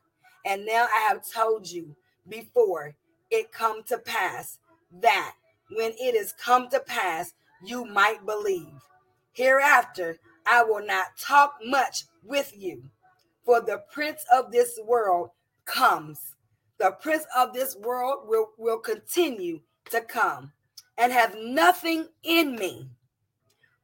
And 0.44 0.66
now 0.66 0.86
I 0.94 1.08
have 1.08 1.22
told 1.28 1.70
you 1.70 1.96
before 2.28 2.94
it 3.30 3.52
come 3.52 3.82
to 3.84 3.98
pass 3.98 4.58
that 5.00 5.34
when 5.70 5.92
it 5.92 6.14
is 6.14 6.32
come 6.32 6.68
to 6.68 6.80
pass, 6.80 7.32
you 7.64 7.84
might 7.84 8.24
believe. 8.26 8.80
Hereafter, 9.34 10.18
I 10.46 10.62
will 10.62 10.84
not 10.86 11.16
talk 11.20 11.56
much 11.64 12.04
with 12.22 12.52
you, 12.56 12.84
for 13.44 13.60
the 13.60 13.82
prince 13.92 14.24
of 14.32 14.52
this 14.52 14.78
world 14.84 15.30
comes. 15.64 16.36
The 16.78 16.92
prince 16.92 17.24
of 17.36 17.52
this 17.52 17.76
world 17.76 18.28
will, 18.28 18.50
will 18.58 18.78
continue 18.78 19.60
to 19.90 20.00
come 20.00 20.52
and 20.96 21.12
have 21.12 21.36
nothing 21.36 22.06
in 22.22 22.56
me, 22.56 22.88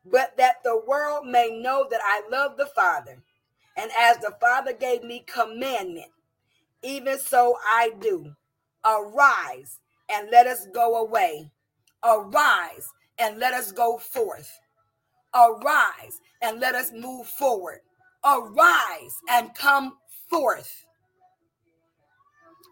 but 0.05 0.37
that 0.39 0.63
the 0.63 0.81
world 0.87 1.27
may 1.27 1.51
know 1.61 1.87
that 1.91 2.01
I 2.05 2.23
love 2.31 2.57
the 2.57 2.67
Father. 2.67 3.19
And 3.77 3.91
as 3.99 4.19
the 4.19 4.35
Father 4.41 4.73
gave 4.73 5.03
me 5.03 5.25
commandment, 5.27 6.11
even 6.83 7.19
so 7.19 7.57
I 7.65 7.91
do. 8.01 8.35
Arise 8.85 9.81
and 10.09 10.29
let 10.31 10.47
us 10.47 10.67
go 10.73 10.97
away. 10.97 11.51
Arise 12.05 12.89
and 13.19 13.39
let 13.39 13.53
us 13.53 13.73
go 13.73 13.99
forth. 13.99 14.61
Arise 15.35 16.21
and 16.43 16.61
let 16.61 16.75
us 16.75 16.93
move 16.93 17.27
forward. 17.27 17.81
Arise 18.25 19.15
and 19.29 19.55
come 19.55 19.99
forth. 20.29 20.85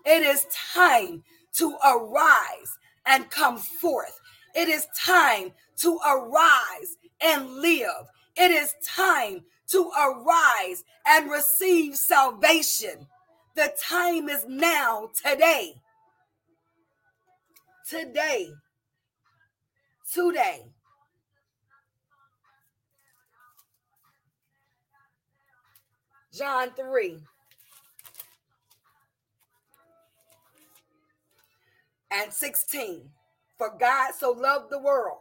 It 0.04 0.22
is 0.22 0.46
time 0.74 1.22
to 1.54 1.76
arise 1.84 2.78
and 3.06 3.30
come 3.30 3.58
forth. 3.58 4.18
It 4.54 4.68
is 4.68 4.86
time 4.96 5.52
to 5.78 5.98
arise 6.06 6.96
and 7.20 7.56
live. 7.56 8.06
It 8.36 8.50
is 8.50 8.74
time 8.84 9.44
to 9.68 9.90
arise 9.98 10.84
and 11.06 11.30
receive 11.30 11.96
salvation. 11.96 13.06
The 13.54 13.72
time 13.82 14.28
is 14.28 14.44
now, 14.48 15.10
today. 15.14 15.74
Today. 17.88 18.50
Today. 20.12 20.64
John 26.32 26.70
3. 26.76 27.18
And 32.10 32.32
16. 32.32 33.10
For 33.56 33.74
God 33.78 34.12
so 34.18 34.30
loved 34.30 34.70
the 34.70 34.78
world 34.78 35.18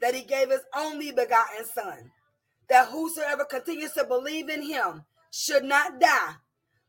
that 0.00 0.14
he 0.14 0.22
gave 0.22 0.50
his 0.50 0.60
only 0.76 1.10
begotten 1.10 1.64
Son, 1.64 2.10
that 2.68 2.88
whosoever 2.88 3.44
continues 3.44 3.92
to 3.92 4.04
believe 4.04 4.48
in 4.48 4.62
him 4.62 5.04
should 5.30 5.64
not 5.64 5.98
die, 5.98 6.34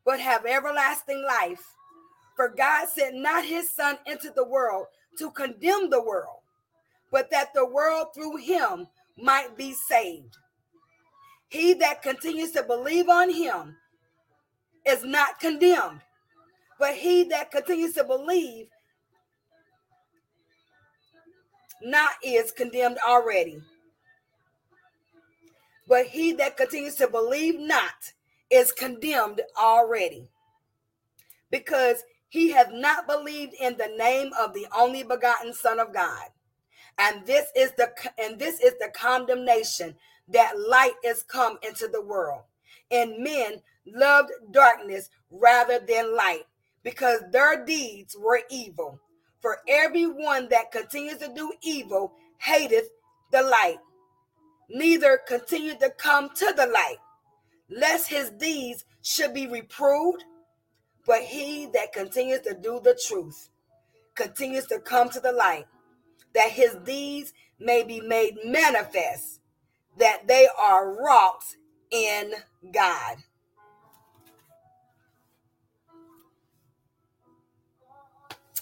but 0.04 0.20
have 0.20 0.44
everlasting 0.44 1.24
life. 1.26 1.74
For 2.36 2.48
God 2.48 2.88
sent 2.88 3.16
not 3.16 3.44
his 3.44 3.70
Son 3.70 3.98
into 4.06 4.30
the 4.30 4.46
world 4.46 4.86
to 5.18 5.30
condemn 5.30 5.90
the 5.90 6.02
world, 6.02 6.40
but 7.10 7.30
that 7.30 7.52
the 7.54 7.66
world 7.66 8.08
through 8.14 8.36
him 8.36 8.86
might 9.16 9.56
be 9.56 9.72
saved. 9.72 10.36
He 11.50 11.74
that 11.74 12.00
continues 12.00 12.52
to 12.52 12.62
believe 12.62 13.08
on 13.08 13.28
him 13.28 13.76
is 14.86 15.04
not 15.04 15.40
condemned, 15.40 16.00
but 16.78 16.94
he 16.94 17.24
that 17.24 17.50
continues 17.50 17.94
to 17.94 18.04
believe 18.04 18.68
not 21.82 22.10
is 22.24 22.52
condemned 22.52 22.98
already. 23.06 23.60
But 25.88 26.06
he 26.06 26.32
that 26.34 26.56
continues 26.56 26.94
to 26.96 27.08
believe 27.08 27.58
not 27.58 28.12
is 28.48 28.70
condemned 28.70 29.40
already. 29.60 30.28
Because 31.50 32.04
he 32.28 32.50
hath 32.50 32.70
not 32.70 33.08
believed 33.08 33.54
in 33.60 33.76
the 33.76 33.92
name 33.98 34.30
of 34.38 34.54
the 34.54 34.68
only 34.76 35.02
begotten 35.02 35.52
Son 35.52 35.80
of 35.80 35.92
God. 35.92 36.26
And 36.96 37.26
this 37.26 37.48
is 37.56 37.72
the 37.76 37.90
and 38.18 38.38
this 38.38 38.60
is 38.60 38.74
the 38.78 38.90
condemnation 38.94 39.96
that 40.28 40.58
light 40.58 40.94
is 41.04 41.22
come 41.22 41.58
into 41.66 41.88
the 41.88 42.02
world. 42.02 42.42
And 42.90 43.22
men 43.22 43.62
loved 43.86 44.30
darkness 44.50 45.10
rather 45.30 45.78
than 45.78 46.16
light, 46.16 46.44
because 46.82 47.20
their 47.30 47.64
deeds 47.64 48.16
were 48.18 48.42
evil. 48.50 48.98
For 49.40 49.58
everyone 49.68 50.48
that 50.50 50.72
continues 50.72 51.18
to 51.18 51.32
do 51.34 51.52
evil 51.62 52.12
hateth 52.38 52.88
the 53.32 53.42
light, 53.42 53.78
neither 54.68 55.20
continue 55.26 55.74
to 55.78 55.90
come 55.90 56.30
to 56.36 56.52
the 56.56 56.66
light, 56.66 56.98
lest 57.70 58.08
his 58.08 58.30
deeds 58.30 58.84
should 59.02 59.32
be 59.32 59.46
reproved. 59.46 60.24
But 61.06 61.22
he 61.22 61.66
that 61.72 61.92
continues 61.92 62.40
to 62.40 62.54
do 62.54 62.80
the 62.82 62.98
truth 63.06 63.50
continues 64.14 64.66
to 64.66 64.78
come 64.78 65.08
to 65.10 65.20
the 65.20 65.32
light, 65.32 65.66
that 66.34 66.50
his 66.50 66.74
deeds 66.84 67.32
may 67.58 67.82
be 67.82 68.00
made 68.00 68.36
manifest, 68.44 69.39
that 69.98 70.26
they 70.26 70.48
are 70.58 70.94
wrought 71.02 71.44
in 71.90 72.32
God. 72.72 73.16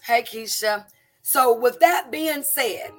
Hey, 0.02 0.22
Keisha. 0.22 0.86
So, 1.22 1.52
with 1.54 1.80
that 1.80 2.10
being 2.10 2.42
said, 2.42 2.92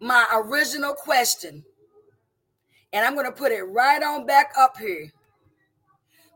my 0.00 0.26
original 0.32 0.94
question, 0.94 1.64
and 2.92 3.04
I'm 3.04 3.14
going 3.14 3.26
to 3.26 3.32
put 3.32 3.50
it 3.50 3.62
right 3.62 4.02
on 4.02 4.26
back 4.26 4.52
up 4.56 4.76
here. 4.78 5.10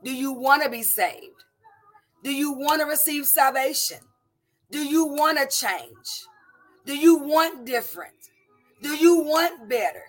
Do 0.03 0.13
you 0.13 0.33
want 0.33 0.65
to 0.65 0.69
be 0.69 0.83
saved? 0.83 1.45
Do 2.25 2.33
you 2.35 2.53
want 2.53 2.81
to 2.81 2.87
receive 2.87 3.27
salvation? 3.27 3.99
Do 4.71 4.85
you 4.85 5.05
want 5.05 5.39
to 5.39 5.47
change? 5.47 6.27
Do 6.85 6.97
you 6.97 7.19
want 7.19 7.65
different? 7.65 8.15
Do 8.83 8.97
you 8.97 9.21
want 9.21 9.69
better? 9.69 10.03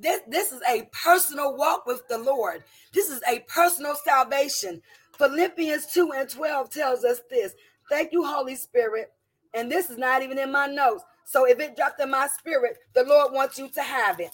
This, 0.00 0.20
this 0.28 0.52
is 0.52 0.60
a 0.68 0.88
personal 0.92 1.56
walk 1.56 1.86
with 1.86 2.06
the 2.08 2.18
Lord. 2.18 2.62
This 2.92 3.10
is 3.10 3.20
a 3.28 3.40
personal 3.40 3.94
salvation. 3.96 4.80
Philippians 5.16 5.86
2 5.86 6.12
and 6.16 6.28
12 6.28 6.70
tells 6.70 7.04
us 7.04 7.20
this. 7.28 7.54
Thank 7.88 8.12
you, 8.12 8.24
Holy 8.24 8.54
Spirit. 8.54 9.12
And 9.54 9.70
this 9.70 9.90
is 9.90 9.98
not 9.98 10.22
even 10.22 10.38
in 10.38 10.52
my 10.52 10.66
notes. 10.66 11.02
So 11.24 11.46
if 11.46 11.58
it 11.58 11.76
dropped 11.76 12.00
in 12.00 12.10
my 12.10 12.28
spirit, 12.28 12.78
the 12.94 13.04
Lord 13.04 13.32
wants 13.32 13.58
you 13.58 13.68
to 13.70 13.82
have 13.82 14.20
it. 14.20 14.30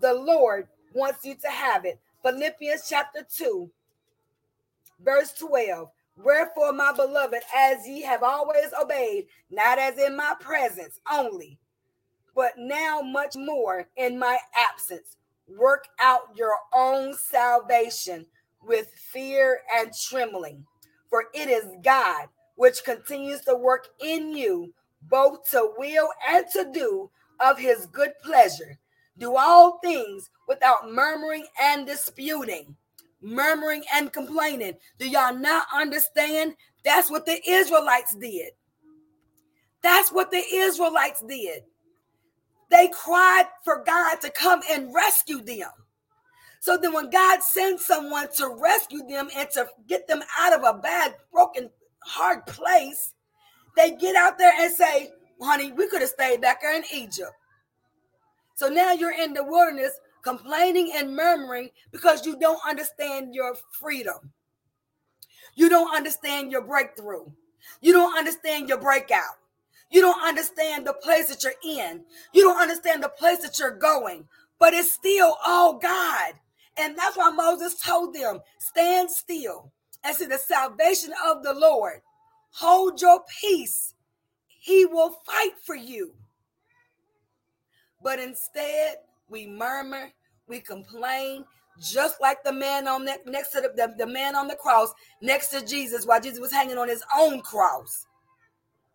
The 0.00 0.14
Lord 0.14 0.68
wants 0.94 1.24
you 1.24 1.34
to 1.36 1.48
have 1.48 1.84
it. 1.84 1.98
Philippians 2.22 2.86
chapter 2.88 3.26
2, 3.34 3.70
verse 5.02 5.32
12. 5.32 5.88
Wherefore, 6.16 6.72
my 6.72 6.92
beloved, 6.92 7.40
as 7.56 7.88
ye 7.88 8.02
have 8.02 8.22
always 8.22 8.72
obeyed, 8.80 9.26
not 9.50 9.78
as 9.78 9.98
in 9.98 10.16
my 10.16 10.34
presence 10.38 11.00
only, 11.10 11.58
but 12.34 12.52
now 12.56 13.00
much 13.00 13.36
more 13.36 13.88
in 13.96 14.18
my 14.18 14.38
absence, 14.56 15.16
work 15.48 15.86
out 16.00 16.36
your 16.36 16.56
own 16.74 17.14
salvation 17.14 18.26
with 18.62 18.88
fear 19.12 19.60
and 19.76 19.92
trembling. 19.92 20.64
For 21.10 21.24
it 21.34 21.48
is 21.48 21.66
God 21.84 22.28
which 22.56 22.84
continues 22.84 23.40
to 23.42 23.54
work 23.54 23.88
in 24.00 24.36
you 24.36 24.72
both 25.08 25.50
to 25.50 25.72
will 25.76 26.08
and 26.28 26.44
to 26.52 26.70
do 26.72 27.10
of 27.40 27.58
his 27.58 27.86
good 27.86 28.12
pleasure. 28.22 28.78
Do 29.18 29.36
all 29.36 29.78
things 29.78 30.30
without 30.48 30.90
murmuring 30.90 31.46
and 31.60 31.86
disputing, 31.86 32.76
murmuring 33.20 33.84
and 33.94 34.12
complaining. 34.12 34.74
Do 34.98 35.08
y'all 35.08 35.34
not 35.34 35.66
understand? 35.74 36.54
That's 36.84 37.10
what 37.10 37.26
the 37.26 37.40
Israelites 37.48 38.14
did. 38.14 38.52
That's 39.82 40.12
what 40.12 40.30
the 40.30 40.42
Israelites 40.54 41.22
did. 41.28 41.62
They 42.72 42.88
cried 42.88 43.44
for 43.64 43.84
God 43.84 44.22
to 44.22 44.30
come 44.30 44.62
and 44.70 44.94
rescue 44.94 45.42
them. 45.42 45.68
So 46.60 46.78
then, 46.78 46.94
when 46.94 47.10
God 47.10 47.42
sends 47.42 47.84
someone 47.84 48.28
to 48.38 48.56
rescue 48.58 49.06
them 49.06 49.28
and 49.36 49.50
to 49.50 49.66
get 49.88 50.08
them 50.08 50.22
out 50.38 50.54
of 50.54 50.64
a 50.64 50.78
bad, 50.78 51.16
broken, 51.30 51.68
hard 52.02 52.46
place, 52.46 53.12
they 53.76 53.90
get 53.90 54.16
out 54.16 54.38
there 54.38 54.54
and 54.58 54.72
say, 54.72 55.10
Honey, 55.40 55.72
we 55.72 55.86
could 55.88 56.00
have 56.00 56.10
stayed 56.10 56.40
back 56.40 56.62
there 56.62 56.74
in 56.74 56.84
Egypt. 56.94 57.32
So 58.54 58.68
now 58.68 58.92
you're 58.92 59.20
in 59.20 59.34
the 59.34 59.44
wilderness 59.44 59.92
complaining 60.22 60.92
and 60.94 61.14
murmuring 61.14 61.68
because 61.90 62.24
you 62.24 62.38
don't 62.38 62.60
understand 62.66 63.34
your 63.34 63.54
freedom. 63.72 64.32
You 65.56 65.68
don't 65.68 65.94
understand 65.94 66.50
your 66.50 66.62
breakthrough. 66.62 67.26
You 67.82 67.92
don't 67.92 68.16
understand 68.16 68.68
your 68.68 68.78
breakout. 68.78 69.41
You 69.92 70.00
don't 70.00 70.22
understand 70.26 70.86
the 70.86 70.94
place 70.94 71.28
that 71.28 71.44
you're 71.44 71.52
in. 71.78 72.04
You 72.32 72.42
don't 72.42 72.60
understand 72.60 73.02
the 73.02 73.10
place 73.10 73.38
that 73.38 73.58
you're 73.58 73.76
going. 73.76 74.26
But 74.58 74.72
it's 74.72 74.92
still 74.92 75.36
all 75.44 75.78
God. 75.78 76.32
And 76.78 76.96
that's 76.96 77.16
why 77.16 77.30
Moses 77.30 77.78
told 77.80 78.14
them, 78.14 78.40
stand 78.58 79.10
still 79.10 79.70
and 80.02 80.16
see 80.16 80.24
the 80.24 80.38
salvation 80.38 81.12
of 81.26 81.42
the 81.42 81.52
Lord. 81.52 82.00
Hold 82.52 83.02
your 83.02 83.20
peace. 83.40 83.94
He 84.46 84.86
will 84.86 85.16
fight 85.26 85.52
for 85.62 85.74
you. 85.74 86.14
But 88.02 88.18
instead, 88.18 88.96
we 89.28 89.46
murmur, 89.46 90.10
we 90.48 90.60
complain, 90.60 91.44
just 91.80 92.20
like 92.20 92.42
the 92.44 92.52
man 92.52 92.88
on 92.88 93.04
the, 93.04 93.18
next 93.26 93.50
to 93.50 93.60
the, 93.60 93.72
the, 93.76 93.94
the 93.98 94.06
man 94.06 94.34
on 94.34 94.48
the 94.48 94.56
cross 94.56 94.92
next 95.20 95.48
to 95.48 95.64
Jesus 95.64 96.06
while 96.06 96.20
Jesus 96.20 96.40
was 96.40 96.52
hanging 96.52 96.78
on 96.78 96.88
his 96.88 97.04
own 97.16 97.40
cross. 97.40 98.06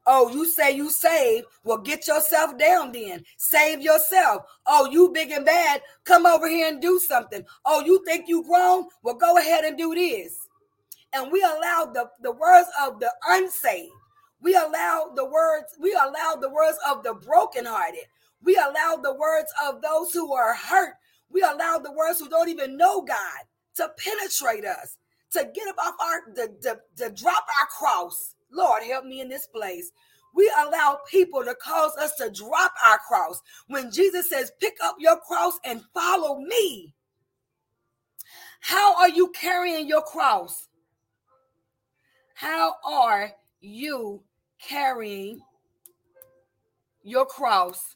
Oh, 0.10 0.30
you 0.30 0.46
say 0.46 0.72
you 0.72 0.90
save. 0.90 1.44
Well, 1.66 1.80
get 1.80 2.08
yourself 2.08 2.58
down 2.58 2.94
then. 2.94 3.26
Save 3.36 3.82
yourself. 3.82 4.44
Oh, 4.66 4.90
you 4.90 5.12
big 5.14 5.32
and 5.32 5.46
bad. 5.46 5.82
Come 6.06 6.26
over 6.26 6.48
here 6.48 6.70
and 6.70 6.82
do 6.82 6.98
something. 6.98 7.44
Oh, 7.66 7.82
you 7.82 8.04
think 8.06 8.30
you 8.30 8.42
grown? 8.44 8.86
Well, 9.04 9.16
go 9.16 9.38
ahead 9.38 9.66
and 9.66 9.78
do 9.78 9.94
this. 9.94 10.48
And 11.12 11.30
we 11.30 11.42
allow 11.42 11.92
the, 11.94 12.10
the 12.22 12.32
words 12.32 12.70
of 12.82 13.02
the 13.02 13.12
unsaved. 13.28 13.92
We 14.42 14.56
allow 14.56 15.12
the 15.14 15.26
words, 15.26 15.76
we 15.80 15.92
allow 15.94 16.38
the 16.40 16.50
words 16.50 16.78
of 16.90 17.04
the 17.04 17.14
brokenhearted. 17.14 18.06
We 18.44 18.56
allow 18.56 19.00
the 19.02 19.16
words 19.16 19.52
of 19.66 19.82
those 19.82 20.14
who 20.14 20.34
are 20.34 20.54
hurt. 20.54 20.94
We 21.30 21.42
allow 21.42 21.80
the 21.80 21.92
words 21.92 22.20
who 22.20 22.30
don't 22.30 22.48
even 22.48 22.78
know 22.78 23.02
God 23.02 23.42
to 23.76 23.90
penetrate 23.98 24.64
us, 24.64 24.98
to 25.32 25.50
get 25.54 25.68
up 25.68 25.76
off 25.84 25.96
our, 26.02 26.34
to, 26.36 26.54
to, 26.62 26.80
to 26.98 27.10
drop 27.14 27.46
our 27.60 27.68
cross 27.68 28.36
Lord, 28.52 28.84
help 28.84 29.06
me 29.06 29.22
in 29.22 29.30
this 29.30 29.48
place. 29.48 29.92
We 30.36 30.52
allow 30.60 31.00
people 31.10 31.44
to 31.44 31.56
cause 31.56 31.96
us 31.98 32.14
to 32.16 32.30
drop 32.30 32.74
our 32.86 33.00
cross. 33.00 33.42
When 33.68 33.92
Jesus 33.92 34.30
says, 34.30 34.52
pick 34.60 34.76
up 34.84 34.96
your 35.00 35.18
cross 35.18 35.60
and 35.66 35.82
follow 35.94 36.40
me. 36.40 36.94
How 38.60 38.96
are 38.98 39.10
you 39.10 39.30
carrying 39.30 39.88
your 39.88 40.02
cross? 40.04 40.68
How 42.36 42.76
are 42.86 43.32
you 43.62 44.22
carrying 44.60 45.40
your 47.04 47.26
cross? 47.26 47.96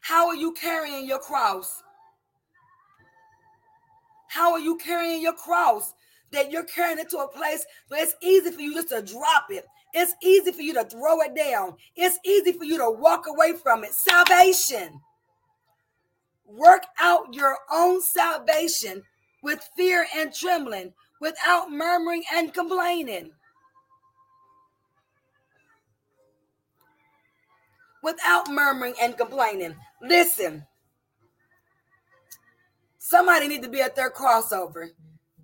How 0.00 0.28
are 0.28 0.34
you 0.34 0.52
carrying 0.52 1.06
your 1.06 1.18
cross? 1.18 1.82
How 4.32 4.52
are 4.52 4.60
you 4.60 4.78
carrying 4.78 5.20
your 5.20 5.34
cross? 5.34 5.92
That 6.30 6.50
you're 6.50 6.64
carrying 6.64 6.98
it 6.98 7.10
to 7.10 7.18
a 7.18 7.28
place 7.28 7.66
where 7.88 8.02
it's 8.02 8.14
easy 8.22 8.50
for 8.50 8.62
you 8.62 8.72
just 8.72 8.88
to 8.88 9.02
drop 9.02 9.44
it. 9.50 9.66
It's 9.92 10.14
easy 10.22 10.52
for 10.52 10.62
you 10.62 10.72
to 10.72 10.84
throw 10.84 11.20
it 11.20 11.36
down. 11.36 11.74
It's 11.96 12.18
easy 12.24 12.52
for 12.52 12.64
you 12.64 12.78
to 12.78 12.90
walk 12.90 13.26
away 13.28 13.52
from 13.62 13.84
it. 13.84 13.92
Salvation. 13.92 14.98
Work 16.46 16.84
out 16.98 17.34
your 17.34 17.58
own 17.70 18.00
salvation 18.00 19.02
with 19.42 19.68
fear 19.76 20.06
and 20.16 20.32
trembling, 20.32 20.94
without 21.20 21.70
murmuring 21.70 22.22
and 22.32 22.54
complaining. 22.54 23.32
Without 28.02 28.50
murmuring 28.50 28.94
and 29.00 29.14
complaining. 29.18 29.76
Listen, 30.00 30.66
Somebody 33.12 33.46
need 33.46 33.62
to 33.62 33.68
be 33.68 33.82
at 33.82 33.94
their 33.94 34.10
crossover. 34.10 34.88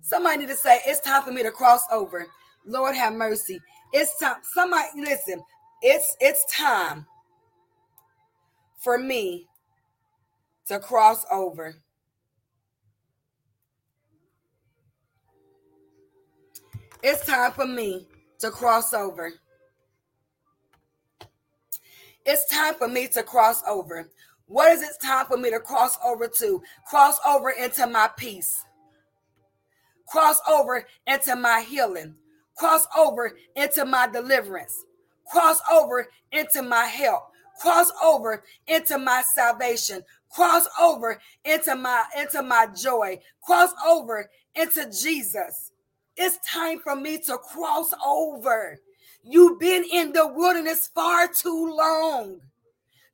Somebody 0.01 0.39
need 0.39 0.47
to 0.47 0.55
say, 0.55 0.79
it's 0.87 1.01
time 1.01 1.21
for 1.21 1.31
me 1.31 1.43
to 1.43 1.51
cross 1.51 1.83
over. 1.91 2.25
Lord 2.65 2.95
have 2.95 3.13
mercy. 3.13 3.61
It's 3.93 4.17
time. 4.17 4.37
Somebody 4.41 4.87
listen, 4.95 5.43
it's 5.83 6.17
it's 6.19 6.43
time 6.51 7.05
for 8.79 8.97
me 8.97 9.45
to 10.65 10.79
cross 10.79 11.23
over. 11.31 11.75
It's 17.03 17.23
time 17.23 17.51
for 17.51 17.67
me 17.67 18.07
to 18.39 18.49
cross 18.49 18.95
over. 18.95 19.31
It's 22.25 22.49
time 22.49 22.73
for 22.73 22.87
me 22.87 23.07
to 23.09 23.21
cross 23.21 23.61
over. 23.67 24.09
What 24.49 24.71
is 24.71 24.81
it 24.81 24.89
time 24.99 25.27
for 25.27 25.37
me 25.37 25.51
to 25.51 25.59
cross 25.59 25.95
over 26.03 26.27
to? 26.39 26.63
Cross 26.87 27.19
over 27.23 27.51
into 27.51 27.85
my 27.85 28.09
peace. 28.17 28.65
Cross 30.07 30.41
over 30.49 30.87
into 31.05 31.35
my 31.35 31.61
healing. 31.61 32.15
Cross 32.55 32.87
over 32.97 33.37
into 33.55 33.85
my 33.85 34.07
deliverance. 34.07 34.85
Cross 35.31 35.61
over 35.71 36.07
into 36.31 36.63
my 36.63 36.85
help. 36.85 37.25
Cross 37.61 37.91
over 38.03 38.43
into 38.65 38.97
my 38.97 39.21
salvation. 39.35 40.01
Cross 40.31 40.67
over 40.81 41.21
into 41.45 41.75
my 41.75 42.05
into 42.17 42.41
my 42.41 42.67
joy. 42.75 43.19
Cross 43.43 43.73
over 43.87 44.31
into 44.55 44.91
Jesus. 44.91 45.71
It's 46.17 46.39
time 46.49 46.79
for 46.79 46.95
me 46.95 47.19
to 47.19 47.37
cross 47.37 47.93
over. 48.03 48.79
You've 49.21 49.59
been 49.59 49.85
in 49.91 50.11
the 50.11 50.27
wilderness 50.27 50.89
far 50.95 51.27
too 51.27 51.71
long. 51.77 52.41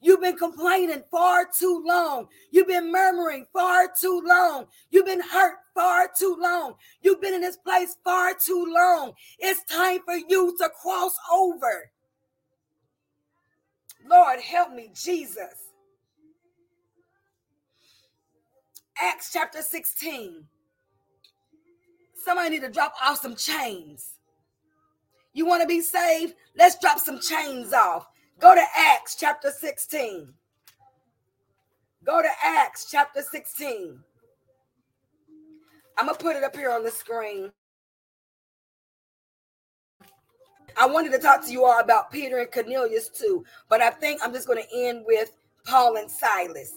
You've 0.05 0.21
been 0.21 0.37
complaining 0.37 1.01
far 1.09 1.47
too 1.57 1.81
long. 1.83 2.27
You've 2.51 2.67
been 2.67 2.91
murmuring 2.91 3.47
far 3.51 3.89
too 3.99 4.21
long. 4.23 4.67
You've 4.91 5.07
been 5.07 5.19
hurt 5.19 5.55
far 5.73 6.07
too 6.15 6.37
long. 6.39 6.75
You've 7.01 7.19
been 7.19 7.33
in 7.33 7.41
this 7.41 7.57
place 7.57 7.97
far 8.03 8.35
too 8.35 8.67
long. 8.69 9.13
It's 9.39 9.63
time 9.63 10.01
for 10.05 10.13
you 10.13 10.55
to 10.59 10.69
cross 10.79 11.17
over. 11.33 11.89
Lord, 14.07 14.41
help 14.41 14.73
me, 14.73 14.91
Jesus. 14.93 15.71
Acts 19.01 19.31
chapter 19.33 19.63
16. 19.63 20.45
Somebody 22.23 22.49
need 22.51 22.61
to 22.61 22.69
drop 22.69 22.93
off 23.03 23.21
some 23.21 23.35
chains. 23.35 24.19
You 25.33 25.47
want 25.47 25.63
to 25.63 25.67
be 25.67 25.81
saved? 25.81 26.35
Let's 26.55 26.77
drop 26.77 26.99
some 26.99 27.19
chains 27.19 27.73
off. 27.73 28.05
Go 28.39 28.53
to 28.53 28.63
Acts 28.77 29.15
chapter 29.15 29.51
16. 29.51 30.33
Go 32.03 32.21
to 32.21 32.29
Acts 32.43 32.87
chapter 32.91 33.21
16. 33.21 33.99
I'm 35.97 36.05
going 36.05 36.17
to 36.17 36.23
put 36.23 36.35
it 36.35 36.43
up 36.43 36.55
here 36.55 36.69
on 36.69 36.83
the 36.83 36.91
screen. 36.91 37.51
I 40.77 40.85
wanted 40.85 41.13
to 41.13 41.19
talk 41.19 41.45
to 41.45 41.51
you 41.51 41.63
all 41.63 41.79
about 41.79 42.11
Peter 42.11 42.39
and 42.39 42.51
Cornelius 42.51 43.07
too, 43.07 43.45
but 43.69 43.81
I 43.81 43.91
think 43.91 44.19
I'm 44.21 44.33
just 44.33 44.45
going 44.45 44.61
to 44.61 44.77
end 44.77 45.05
with 45.07 45.31
Paul 45.65 45.95
and 45.95 46.11
Silas. 46.11 46.73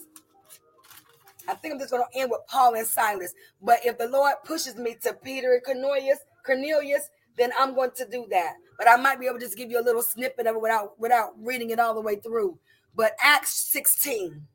I 1.49 1.55
think 1.55 1.75
I'm 1.75 1.81
just 1.81 1.91
going 1.91 2.05
to 2.11 2.19
end 2.19 2.31
with 2.31 2.43
Paul 2.47 2.75
and 2.75 2.87
Silas. 2.87 3.35
But 3.61 3.79
if 3.85 3.99
the 3.99 4.07
Lord 4.07 4.35
pushes 4.45 4.77
me 4.77 4.97
to 5.03 5.15
Peter 5.15 5.55
and 5.55 5.65
Cornelius, 5.65 6.19
Cornelius, 6.47 7.09
then 7.39 7.51
I'm 7.59 7.75
going 7.75 7.93
to 7.93 8.07
do 8.09 8.27
that. 8.31 8.55
But 8.77 8.89
I 8.89 8.97
might 8.97 9.21
be 9.21 9.27
able 9.27 9.39
to 9.39 9.45
just 9.45 9.57
give 9.57 9.71
you 9.71 9.81
a 9.81 9.83
little 9.83 10.03
snippet 10.03 10.47
of 10.47 10.57
it 10.57 10.63
without 10.63 10.99
without 10.99 11.33
reading 11.41 11.71
it 11.71 11.79
all 11.81 11.95
the 11.95 12.01
way 12.01 12.17
through. 12.17 12.59
But 12.95 13.13
Acts 13.23 13.55
16. 13.71 14.47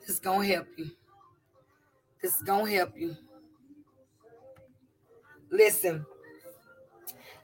This 0.00 0.16
is 0.16 0.20
gonna 0.20 0.44
help 0.44 0.66
you. 0.76 0.90
This 2.20 2.34
is 2.34 2.42
gonna 2.42 2.70
help 2.70 2.96
you. 2.96 3.16
Listen, 5.50 6.04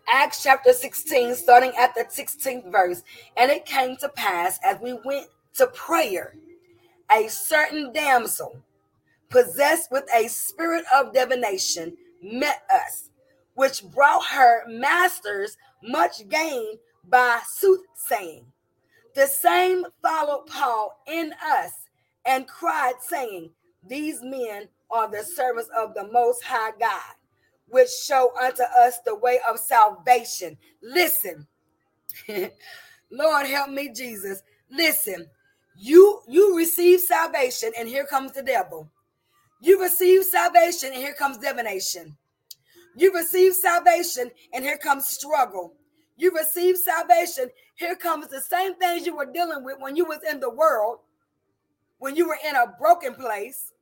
Acts 0.08 0.42
chapter 0.42 0.72
16, 0.72 1.34
starting 1.34 1.72
at 1.78 1.94
the 1.94 2.04
16th 2.04 2.70
verse. 2.70 3.02
And 3.36 3.50
it 3.50 3.66
came 3.66 3.96
to 3.98 4.08
pass 4.10 4.58
as 4.64 4.78
we 4.80 4.98
went 5.04 5.26
to 5.54 5.66
prayer, 5.68 6.34
a 7.10 7.28
certain 7.28 7.92
damsel 7.92 8.62
possessed 9.30 9.90
with 9.90 10.04
a 10.14 10.28
spirit 10.28 10.84
of 10.94 11.12
divination 11.12 11.96
met 12.22 12.62
us, 12.72 13.10
which 13.54 13.84
brought 13.84 14.24
her 14.26 14.62
masters 14.68 15.56
much 15.82 16.28
gain 16.28 16.78
by 17.08 17.40
soothsaying. 17.48 18.46
The 19.14 19.26
same 19.26 19.84
followed 20.02 20.46
Paul 20.46 21.00
in 21.08 21.32
us 21.44 21.72
and 22.24 22.46
cried, 22.46 22.94
saying, 23.00 23.50
These 23.86 24.22
men 24.22 24.68
are 24.90 25.10
the 25.10 25.24
servants 25.24 25.70
of 25.76 25.94
the 25.94 26.08
Most 26.12 26.44
High 26.44 26.72
God 26.78 27.15
which 27.68 27.88
show 27.88 28.32
unto 28.40 28.62
us 28.62 28.98
the 29.04 29.14
way 29.14 29.40
of 29.48 29.58
salvation. 29.58 30.56
Listen, 30.82 31.46
Lord 33.10 33.46
help 33.46 33.70
me, 33.70 33.92
Jesus. 33.92 34.42
Listen, 34.70 35.26
you 35.76 36.20
you 36.28 36.56
receive 36.56 37.00
salvation, 37.00 37.72
and 37.78 37.88
here 37.88 38.06
comes 38.06 38.32
the 38.32 38.42
devil. 38.42 38.90
You 39.60 39.80
receive 39.80 40.24
salvation, 40.24 40.90
and 40.92 41.02
here 41.02 41.14
comes 41.14 41.38
divination. 41.38 42.16
You 42.96 43.12
receive 43.12 43.54
salvation, 43.54 44.30
and 44.52 44.64
here 44.64 44.78
comes 44.78 45.06
struggle. 45.06 45.74
You 46.16 46.32
receive 46.34 46.78
salvation, 46.78 47.50
here 47.74 47.94
comes 47.94 48.28
the 48.28 48.40
same 48.40 48.74
things 48.76 49.04
you 49.04 49.14
were 49.14 49.30
dealing 49.30 49.64
with 49.64 49.76
when 49.78 49.96
you 49.96 50.06
was 50.06 50.20
in 50.28 50.40
the 50.40 50.50
world, 50.50 50.98
when 51.98 52.16
you 52.16 52.26
were 52.26 52.38
in 52.46 52.56
a 52.56 52.74
broken 52.78 53.14
place. 53.14 53.72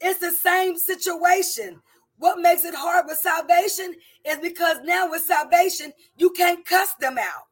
It's 0.00 0.20
the 0.20 0.32
same 0.32 0.78
situation. 0.78 1.82
What 2.18 2.40
makes 2.40 2.64
it 2.64 2.74
hard 2.74 3.06
with 3.06 3.18
salvation 3.18 3.94
is 4.26 4.38
because 4.38 4.78
now 4.84 5.08
with 5.08 5.22
salvation, 5.22 5.92
you 6.16 6.30
can't 6.30 6.64
cuss 6.64 6.94
them 7.00 7.16
out. 7.16 7.46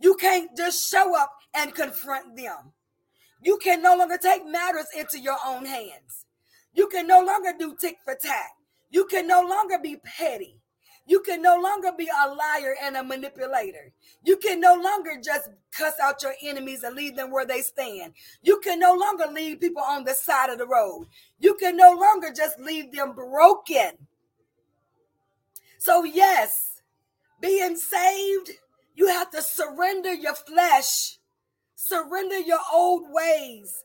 You 0.00 0.14
can't 0.16 0.56
just 0.56 0.88
show 0.90 1.18
up 1.18 1.32
and 1.54 1.74
confront 1.74 2.36
them. 2.36 2.72
You 3.42 3.58
can 3.58 3.82
no 3.82 3.96
longer 3.96 4.18
take 4.18 4.46
matters 4.46 4.86
into 4.96 5.18
your 5.18 5.38
own 5.44 5.64
hands. 5.64 6.26
You 6.72 6.86
can 6.88 7.06
no 7.06 7.20
longer 7.20 7.52
do 7.58 7.74
tick 7.80 7.96
for 8.04 8.14
tack. 8.14 8.50
You 8.90 9.06
can 9.06 9.26
no 9.26 9.40
longer 9.40 9.78
be 9.82 9.96
petty. 10.04 10.60
You 11.06 11.20
can 11.20 11.40
no 11.40 11.56
longer 11.56 11.92
be 11.96 12.08
a 12.08 12.28
liar 12.28 12.74
and 12.82 12.96
a 12.96 13.04
manipulator. 13.04 13.92
You 14.24 14.36
can 14.36 14.60
no 14.60 14.74
longer 14.74 15.20
just 15.22 15.50
cuss 15.72 15.94
out 16.02 16.22
your 16.22 16.34
enemies 16.42 16.82
and 16.82 16.96
leave 16.96 17.14
them 17.14 17.30
where 17.30 17.46
they 17.46 17.62
stand. 17.62 18.14
You 18.42 18.58
can 18.58 18.80
no 18.80 18.92
longer 18.92 19.26
leave 19.32 19.60
people 19.60 19.82
on 19.82 20.04
the 20.04 20.14
side 20.14 20.50
of 20.50 20.58
the 20.58 20.66
road. 20.66 21.06
You 21.38 21.54
can 21.54 21.76
no 21.76 21.92
longer 21.92 22.32
just 22.36 22.58
leave 22.58 22.92
them 22.92 23.14
broken. 23.14 23.92
So, 25.78 26.02
yes, 26.02 26.82
being 27.40 27.76
saved, 27.76 28.50
you 28.96 29.06
have 29.06 29.30
to 29.30 29.42
surrender 29.42 30.12
your 30.12 30.34
flesh, 30.34 31.18
surrender 31.76 32.38
your 32.40 32.58
old 32.74 33.04
ways, 33.10 33.84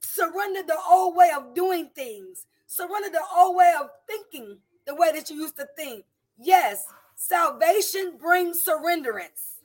surrender 0.00 0.62
the 0.66 0.78
old 0.88 1.16
way 1.16 1.30
of 1.36 1.54
doing 1.54 1.90
things, 1.94 2.46
surrender 2.66 3.10
the 3.10 3.24
old 3.36 3.56
way 3.56 3.74
of 3.78 3.88
thinking 4.06 4.58
the 4.86 4.94
way 4.94 5.12
that 5.12 5.28
you 5.28 5.36
used 5.36 5.56
to 5.56 5.66
think. 5.76 6.04
Yes, 6.40 6.84
salvation 7.16 8.16
brings 8.18 8.64
surrenderance. 8.64 9.58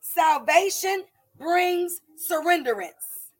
Salvation 0.00 1.04
brings 1.38 2.00
surrenderance. 2.30 3.30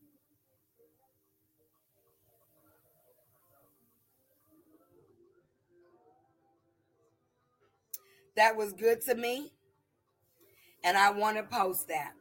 That 8.37 8.57
was 8.57 8.73
good 8.73 9.01
to 9.03 9.15
me. 9.15 9.53
And 10.85 10.97
I 10.97 11.11
want 11.11 11.37
to 11.37 11.43
post 11.43 11.89
that. 11.89 12.13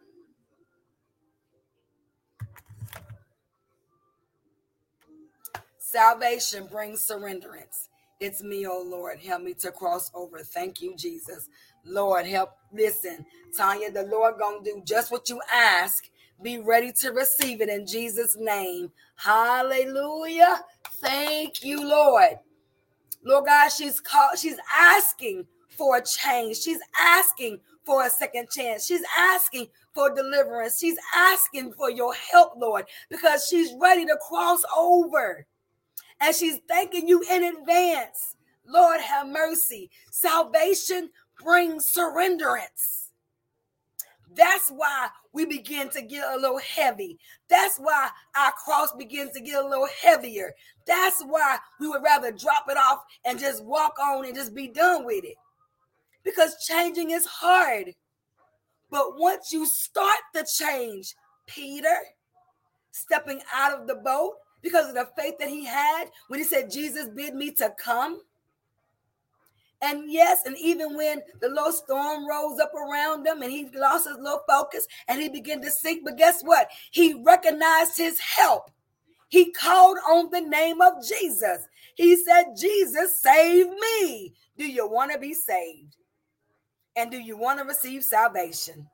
Salvation 5.91 6.67
brings 6.67 7.03
surrenderance. 7.03 7.87
It's 8.19 8.43
me, 8.43 8.67
oh 8.67 8.83
Lord. 8.85 9.17
Help 9.19 9.41
me 9.41 9.55
to 9.55 9.71
cross 9.71 10.11
over. 10.13 10.39
Thank 10.39 10.81
you, 10.81 10.95
Jesus. 10.95 11.49
Lord, 11.83 12.27
help. 12.27 12.51
Listen, 12.71 13.25
Tanya, 13.57 13.91
the 13.91 14.03
Lord 14.03 14.35
gonna 14.37 14.63
do 14.63 14.83
just 14.85 15.11
what 15.11 15.29
you 15.29 15.41
ask. 15.51 16.07
Be 16.43 16.59
ready 16.59 16.91
to 17.01 17.09
receive 17.09 17.59
it 17.61 17.69
in 17.69 17.87
Jesus' 17.87 18.37
name. 18.37 18.91
Hallelujah. 19.15 20.61
Thank 21.01 21.63
you, 21.63 21.83
Lord. 21.83 22.37
Lord 23.23 23.45
God, 23.45 23.69
she's 23.69 23.99
called, 23.99 24.37
she's 24.37 24.59
asking 24.71 25.47
for 25.69 25.97
a 25.97 26.03
change. 26.05 26.57
She's 26.57 26.81
asking 26.99 27.61
for 27.83 28.05
a 28.05 28.11
second 28.11 28.49
chance. 28.51 28.85
She's 28.85 29.03
asking 29.17 29.69
for 29.95 30.13
deliverance. 30.13 30.77
She's 30.77 30.97
asking 31.15 31.73
for 31.73 31.89
your 31.89 32.13
help, 32.13 32.53
Lord, 32.57 32.85
because 33.09 33.47
she's 33.47 33.73
ready 33.81 34.05
to 34.05 34.17
cross 34.27 34.61
over 34.77 35.47
and 36.21 36.35
she's 36.35 36.59
thanking 36.67 37.07
you 37.07 37.23
in 37.29 37.43
advance. 37.43 38.35
Lord, 38.65 39.01
have 39.01 39.27
mercy. 39.27 39.89
Salvation 40.11 41.09
brings 41.41 41.91
surrenderance. 41.91 43.09
That's 44.35 44.69
why 44.69 45.09
we 45.33 45.45
begin 45.45 45.89
to 45.89 46.01
get 46.01 46.23
a 46.31 46.39
little 46.39 46.59
heavy. 46.59 47.17
That's 47.49 47.77
why 47.77 48.09
our 48.37 48.51
cross 48.51 48.93
begins 48.93 49.31
to 49.31 49.41
get 49.41 49.63
a 49.63 49.67
little 49.67 49.87
heavier. 50.01 50.53
That's 50.85 51.23
why 51.23 51.57
we 51.79 51.87
would 51.87 52.03
rather 52.03 52.31
drop 52.31 52.65
it 52.69 52.77
off 52.77 53.03
and 53.25 53.39
just 53.39 53.63
walk 53.63 53.95
on 53.99 54.25
and 54.25 54.35
just 54.35 54.53
be 54.53 54.67
done 54.67 55.05
with 55.05 55.23
it. 55.23 55.35
Because 56.23 56.63
changing 56.65 57.11
is 57.11 57.25
hard. 57.25 57.95
But 58.91 59.17
once 59.17 59.51
you 59.51 59.65
start 59.65 60.19
the 60.33 60.47
change, 60.51 61.15
Peter, 61.47 61.97
stepping 62.91 63.41
out 63.53 63.79
of 63.79 63.87
the 63.87 63.95
boat, 63.95 64.33
because 64.61 64.89
of 64.89 64.95
the 64.95 65.07
faith 65.17 65.35
that 65.39 65.49
he 65.49 65.65
had 65.65 66.05
when 66.27 66.39
he 66.39 66.45
said, 66.45 66.71
Jesus 66.71 67.07
bid 67.07 67.35
me 67.35 67.51
to 67.51 67.73
come. 67.77 68.21
And 69.81 70.11
yes, 70.11 70.41
and 70.45 70.57
even 70.57 70.95
when 70.95 71.21
the 71.39 71.47
little 71.47 71.71
storm 71.71 72.27
rose 72.27 72.59
up 72.59 72.73
around 72.73 73.25
him 73.25 73.41
and 73.41 73.51
he 73.51 73.69
lost 73.73 74.07
his 74.07 74.17
little 74.17 74.43
focus 74.47 74.85
and 75.07 75.21
he 75.21 75.29
began 75.29 75.61
to 75.61 75.71
sink, 75.71 76.03
but 76.03 76.17
guess 76.17 76.41
what? 76.41 76.69
He 76.91 77.13
recognized 77.25 77.97
his 77.97 78.19
help. 78.19 78.71
He 79.29 79.51
called 79.51 79.97
on 80.09 80.31
the 80.31 80.41
name 80.41 80.81
of 80.81 80.93
Jesus. 81.07 81.67
He 81.95 82.17
said, 82.17 82.55
Jesus, 82.59 83.21
save 83.21 83.67
me. 83.67 84.33
Do 84.57 84.65
you 84.65 84.89
want 84.89 85.13
to 85.13 85.19
be 85.19 85.33
saved? 85.33 85.95
And 86.97 87.09
do 87.09 87.19
you 87.19 87.37
want 87.37 87.59
to 87.59 87.65
receive 87.65 88.03
salvation? 88.03 88.87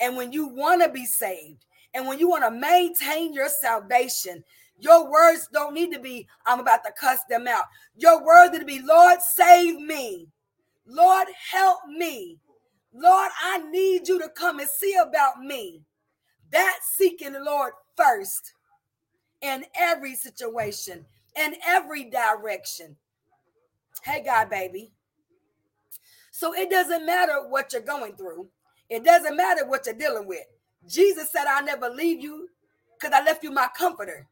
And 0.00 0.16
when 0.16 0.32
you 0.32 0.46
want 0.46 0.82
to 0.82 0.88
be 0.88 1.06
saved, 1.06 1.64
and 1.94 2.06
when 2.06 2.18
you 2.18 2.28
want 2.28 2.44
to 2.44 2.50
maintain 2.50 3.32
your 3.32 3.48
salvation, 3.48 4.44
your 4.78 5.10
words 5.10 5.48
don't 5.52 5.74
need 5.74 5.92
to 5.92 6.00
be, 6.00 6.26
I'm 6.44 6.60
about 6.60 6.84
to 6.84 6.92
cuss 6.98 7.20
them 7.28 7.46
out. 7.46 7.64
Your 7.96 8.24
words 8.24 8.52
need 8.52 8.58
to 8.60 8.64
be, 8.64 8.82
Lord, 8.82 9.22
save 9.22 9.80
me. 9.80 10.28
Lord, 10.86 11.28
help 11.52 11.78
me. 11.88 12.38
Lord, 12.92 13.30
I 13.42 13.58
need 13.70 14.08
you 14.08 14.18
to 14.20 14.28
come 14.28 14.58
and 14.58 14.68
see 14.68 14.94
about 14.94 15.40
me. 15.40 15.82
That's 16.50 16.88
seeking 16.96 17.32
the 17.32 17.42
Lord 17.42 17.72
first 17.96 18.52
in 19.40 19.64
every 19.76 20.14
situation, 20.16 21.04
in 21.36 21.54
every 21.66 22.04
direction. 22.04 22.96
Hey, 24.02 24.22
God, 24.24 24.50
baby. 24.50 24.92
So 26.32 26.52
it 26.52 26.70
doesn't 26.70 27.06
matter 27.06 27.48
what 27.48 27.72
you're 27.72 27.82
going 27.82 28.16
through, 28.16 28.48
it 28.90 29.04
doesn't 29.04 29.36
matter 29.36 29.66
what 29.66 29.86
you're 29.86 29.94
dealing 29.94 30.26
with. 30.26 30.44
Jesus 30.88 31.30
said, 31.30 31.46
I'll 31.48 31.64
never 31.64 31.88
leave 31.88 32.20
you 32.20 32.48
because 32.98 33.14
I 33.14 33.24
left 33.24 33.42
you 33.42 33.50
my 33.50 33.68
comforter. 33.76 34.26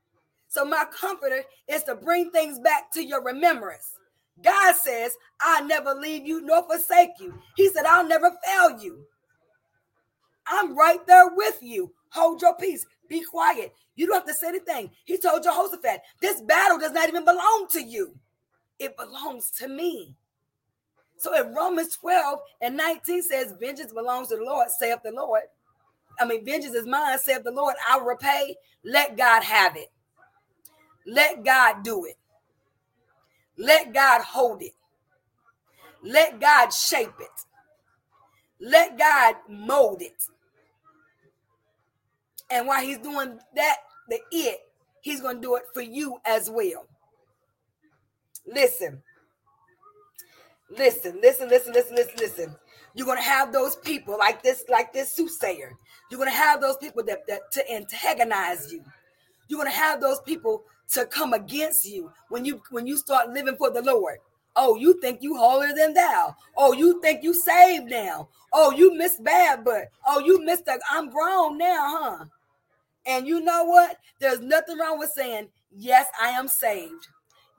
So 0.49 0.65
my 0.65 0.85
comforter 0.93 1.45
is 1.69 1.83
to 1.85 1.95
bring 1.95 2.31
things 2.31 2.59
back 2.59 2.93
to 2.93 3.05
your 3.05 3.23
remembrance. 3.23 3.97
God 4.43 4.75
says, 4.77 5.17
I'll 5.41 5.67
never 5.67 5.95
leave 5.95 6.27
you 6.27 6.41
nor 6.43 6.63
forsake 6.65 7.13
you. 7.21 7.35
He 7.57 7.69
said, 7.69 7.85
I'll 7.87 8.07
never 8.07 8.31
fail 8.45 8.79
you. 8.81 9.05
I'm 10.47 10.77
right 10.77 11.05
there 11.07 11.31
with 11.35 11.59
you. 11.63 11.93
Hold 12.11 12.43
your 12.43 12.57
peace. 12.57 12.85
Be 13.09 13.23
quiet. 13.23 13.73
You 13.95 14.07
don't 14.07 14.17
have 14.17 14.27
to 14.27 14.35
say 14.35 14.49
anything. 14.49 14.91
He 15.05 15.19
told 15.19 15.43
Jehoshaphat, 15.43 16.01
this 16.21 16.41
battle 16.43 16.79
does 16.79 16.93
not 16.93 17.09
even 17.09 17.25
belong 17.25 17.67
to 17.73 17.83
you. 17.83 18.15
It 18.79 18.97
belongs 18.97 19.51
to 19.53 19.69
me. 19.69 20.15
So 21.17 21.35
if 21.35 21.55
Romans 21.55 21.97
12 21.97 22.41
and 22.63 22.77
19 22.77 23.23
says, 23.23 23.55
vengeance 23.61 23.93
belongs 23.93 24.29
to 24.29 24.37
the 24.37 24.45
Lord, 24.45 24.69
saith 24.71 24.99
the 25.05 25.13
Lord. 25.13 25.43
I 26.21 26.27
mean, 26.27 26.45
vengeance 26.45 26.75
is 26.75 26.87
mine, 26.87 27.19
saith 27.19 27.45
the 27.45 27.51
Lord. 27.51 27.75
I'll 27.89 28.05
repay. 28.05 28.57
Let 28.85 29.17
God 29.17 29.43
have 29.43 29.77
it. 29.77 29.91
Let 31.07 31.45
God 31.45 31.83
do 31.83 32.05
it. 32.05 32.17
Let 33.57 33.93
God 33.93 34.23
hold 34.23 34.63
it. 34.63 34.75
Let 36.03 36.41
God 36.41 36.71
shape 36.73 37.15
it. 37.21 37.29
Let 38.61 38.99
God 38.99 39.37
mold 39.49 40.03
it. 40.03 40.25
And 42.51 42.67
while 42.67 42.83
he's 42.83 42.99
doing 42.99 43.39
that, 43.57 43.77
the 44.09 44.21
it, 44.31 44.59
he's 45.01 45.21
going 45.21 45.37
to 45.37 45.43
do 45.43 45.57
it 45.57 45.65
for 45.73 45.83
you 45.83 46.19
as 46.25 46.51
well. 46.51 46.87
Listen. 48.47 49.03
Listen, 50.71 51.19
listen, 51.23 51.49
listen, 51.49 51.73
listen, 51.73 51.95
listen, 51.95 52.15
listen. 52.19 52.57
You're 52.95 53.07
gonna 53.07 53.21
have 53.23 53.53
those 53.53 53.77
people 53.77 54.17
like 54.19 54.43
this, 54.43 54.65
like 54.69 54.93
this 54.93 55.13
soothsayer. 55.13 55.73
You're 56.13 56.19
gonna 56.19 56.31
have 56.31 56.61
those 56.61 56.77
people 56.77 57.03
that, 57.05 57.27
that 57.27 57.51
to 57.53 57.73
antagonize 57.73 58.71
you. 58.71 58.85
You're 59.49 59.57
gonna 59.57 59.71
have 59.71 59.99
those 59.99 60.21
people 60.21 60.63
to 60.93 61.07
come 61.07 61.33
against 61.33 61.89
you 61.89 62.13
when 62.29 62.45
you 62.45 62.61
when 62.69 62.87
you 62.87 62.99
start 62.99 63.31
living 63.31 63.57
for 63.57 63.71
the 63.71 63.81
Lord. 63.81 64.19
Oh, 64.55 64.77
you 64.77 65.01
think 65.01 65.23
you 65.23 65.39
holier 65.39 65.75
than 65.75 65.95
thou. 65.95 66.37
Oh, 66.55 66.75
you 66.75 67.01
think 67.01 67.23
you 67.23 67.33
saved 67.33 67.87
now. 67.87 68.29
Oh, 68.53 68.73
you 68.73 68.95
missed 68.95 69.25
bad, 69.25 69.65
but 69.65 69.87
oh, 70.07 70.19
you 70.19 70.45
missed 70.45 70.67
the 70.67 70.79
I'm 70.91 71.09
grown 71.09 71.57
now, 71.57 71.79
huh? 71.81 72.25
And 73.07 73.27
you 73.27 73.41
know 73.41 73.65
what? 73.65 73.97
There's 74.19 74.41
nothing 74.41 74.77
wrong 74.77 74.99
with 74.99 75.13
saying, 75.13 75.49
Yes, 75.75 76.09
I 76.21 76.29
am 76.29 76.47
saved. 76.47 77.09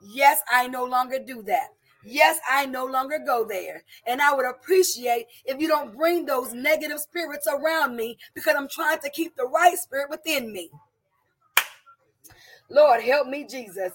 Yes, 0.00 0.42
I 0.48 0.68
no 0.68 0.84
longer 0.84 1.18
do 1.18 1.42
that. 1.42 1.70
Yes, 2.04 2.38
I 2.48 2.66
no 2.66 2.84
longer 2.84 3.18
go 3.24 3.44
there. 3.44 3.82
And 4.06 4.20
I 4.20 4.34
would 4.34 4.46
appreciate 4.46 5.26
if 5.44 5.60
you 5.60 5.68
don't 5.68 5.96
bring 5.96 6.26
those 6.26 6.52
negative 6.52 7.00
spirits 7.00 7.46
around 7.46 7.96
me 7.96 8.18
because 8.34 8.54
I'm 8.56 8.68
trying 8.68 8.98
to 9.00 9.10
keep 9.10 9.36
the 9.36 9.46
right 9.46 9.76
spirit 9.76 10.10
within 10.10 10.52
me. 10.52 10.70
Lord, 12.70 13.02
help 13.02 13.28
me, 13.28 13.46
Jesus. 13.48 13.92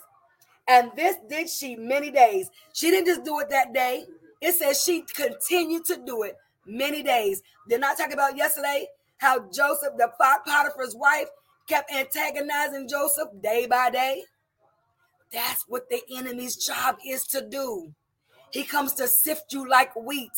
And 0.67 0.91
this 0.95 1.17
did 1.27 1.49
she 1.49 1.75
many 1.75 2.11
days. 2.11 2.49
She 2.73 2.91
didn't 2.91 3.07
just 3.07 3.23
do 3.23 3.39
it 3.39 3.49
that 3.49 3.73
day. 3.73 4.05
It 4.41 4.53
says 4.53 4.81
she 4.83 5.03
continued 5.15 5.85
to 5.85 5.99
do 6.05 6.23
it 6.23 6.37
many 6.65 7.03
days. 7.03 7.41
Did 7.67 7.81
not 7.81 7.97
talk 7.97 8.13
about 8.13 8.37
yesterday 8.37 8.87
how 9.17 9.39
Joseph, 9.51 9.93
the 9.97 10.09
Potiphar's 10.19 10.95
wife, 10.95 11.27
kept 11.67 11.91
antagonizing 11.91 12.87
Joseph 12.87 13.29
day 13.41 13.67
by 13.67 13.89
day. 13.89 14.23
That's 15.31 15.65
what 15.67 15.89
the 15.89 16.01
enemy's 16.15 16.55
job 16.55 16.97
is 17.05 17.25
to 17.27 17.47
do. 17.47 17.93
He 18.51 18.63
comes 18.63 18.93
to 18.93 19.07
sift 19.07 19.53
you 19.53 19.69
like 19.69 19.95
wheat. 19.95 20.31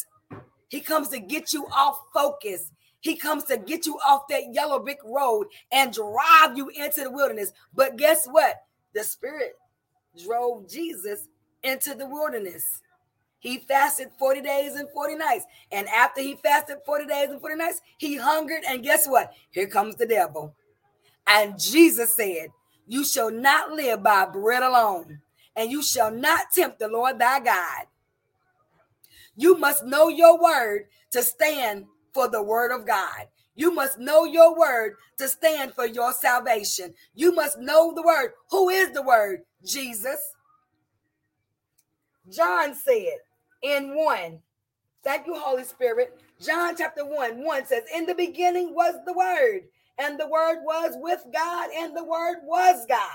He 0.68 0.82
comes 0.82 1.10
to 1.10 1.20
get 1.20 1.54
you 1.54 1.66
off 1.68 2.00
focus. 2.14 2.72
He 3.00 3.16
comes 3.16 3.46
to 3.46 3.58
get 3.58 3.86
you 3.86 3.98
off 4.06 4.28
that 4.30 4.54
yellow 4.54 4.80
brick 4.80 5.00
road 5.04 5.48
and 5.72 5.94
drive 5.94 6.56
you 6.56 6.70
into 6.70 7.04
the 7.04 7.12
wilderness. 7.12 7.52
But 7.74 7.98
guess 7.98 8.28
what? 8.28 8.56
The 8.94 9.04
Spirit 9.04 9.56
drove 10.24 10.70
Jesus 10.70 11.28
into 11.64 11.96
the 11.96 12.06
wilderness. 12.06 12.64
He 13.40 13.58
fasted 13.58 14.10
40 14.20 14.42
days 14.42 14.76
and 14.76 14.88
40 14.94 15.16
nights. 15.16 15.46
And 15.72 15.88
after 15.88 16.22
he 16.22 16.36
fasted 16.36 16.78
40 16.86 17.08
days 17.08 17.30
and 17.30 17.42
40 17.42 17.56
nights, 17.56 17.82
he 17.98 18.16
hungered. 18.16 18.64
And 18.68 18.84
guess 18.84 19.08
what? 19.08 19.34
Here 19.50 19.68
comes 19.68 19.96
the 19.96 20.06
devil. 20.06 20.54
And 21.26 21.60
Jesus 21.60 22.16
said, 22.16 22.50
You 22.88 23.06
shall 23.06 23.32
not 23.32 23.72
live 23.72 24.04
by 24.04 24.26
bread 24.26 24.64
alone, 24.64 25.22
and 25.56 25.72
you 25.72 25.84
shall 25.84 26.12
not 26.12 26.52
tempt 26.54 26.80
the 26.80 26.88
Lord 26.88 27.20
thy 27.20 27.40
God. 27.40 27.86
You 29.36 29.58
must 29.58 29.86
know 29.86 30.10
your 30.10 30.42
word 30.42 30.88
to 31.12 31.24
stand 31.24 31.86
for 32.14 32.28
the 32.28 32.44
word 32.44 32.72
of 32.72 32.86
God. 32.86 33.28
You 33.56 33.74
must 33.74 34.00
know 34.00 34.26
your 34.26 34.58
word 34.58 34.96
to 35.18 35.28
stand 35.28 35.74
for 35.74 35.86
your 35.86 36.14
salvation. 36.14 36.94
You 37.14 37.34
must 37.34 37.60
know 37.60 37.94
the 37.94 38.02
word. 38.02 38.32
Who 38.50 38.70
is 38.70 38.92
the 38.92 39.02
word? 39.02 39.42
Jesus. 39.64 40.20
John 42.30 42.74
said 42.76 43.18
in 43.62 43.96
1, 43.96 44.40
thank 45.04 45.28
you, 45.28 45.36
Holy 45.36 45.64
Spirit. 45.64 46.20
John 46.40 46.76
chapter 46.78 47.06
1, 47.06 47.44
1 47.44 47.66
says, 47.66 47.84
In 47.94 48.06
the 48.06 48.16
beginning 48.16 48.74
was 48.74 48.96
the 49.06 49.14
word, 49.14 49.62
and 49.98 50.20
the 50.20 50.28
word 50.28 50.60
was 50.64 50.94
with 50.96 51.24
God, 51.34 51.70
and 51.76 51.96
the 51.96 52.04
word 52.04 52.38
was 52.44 52.86
God. 52.88 53.10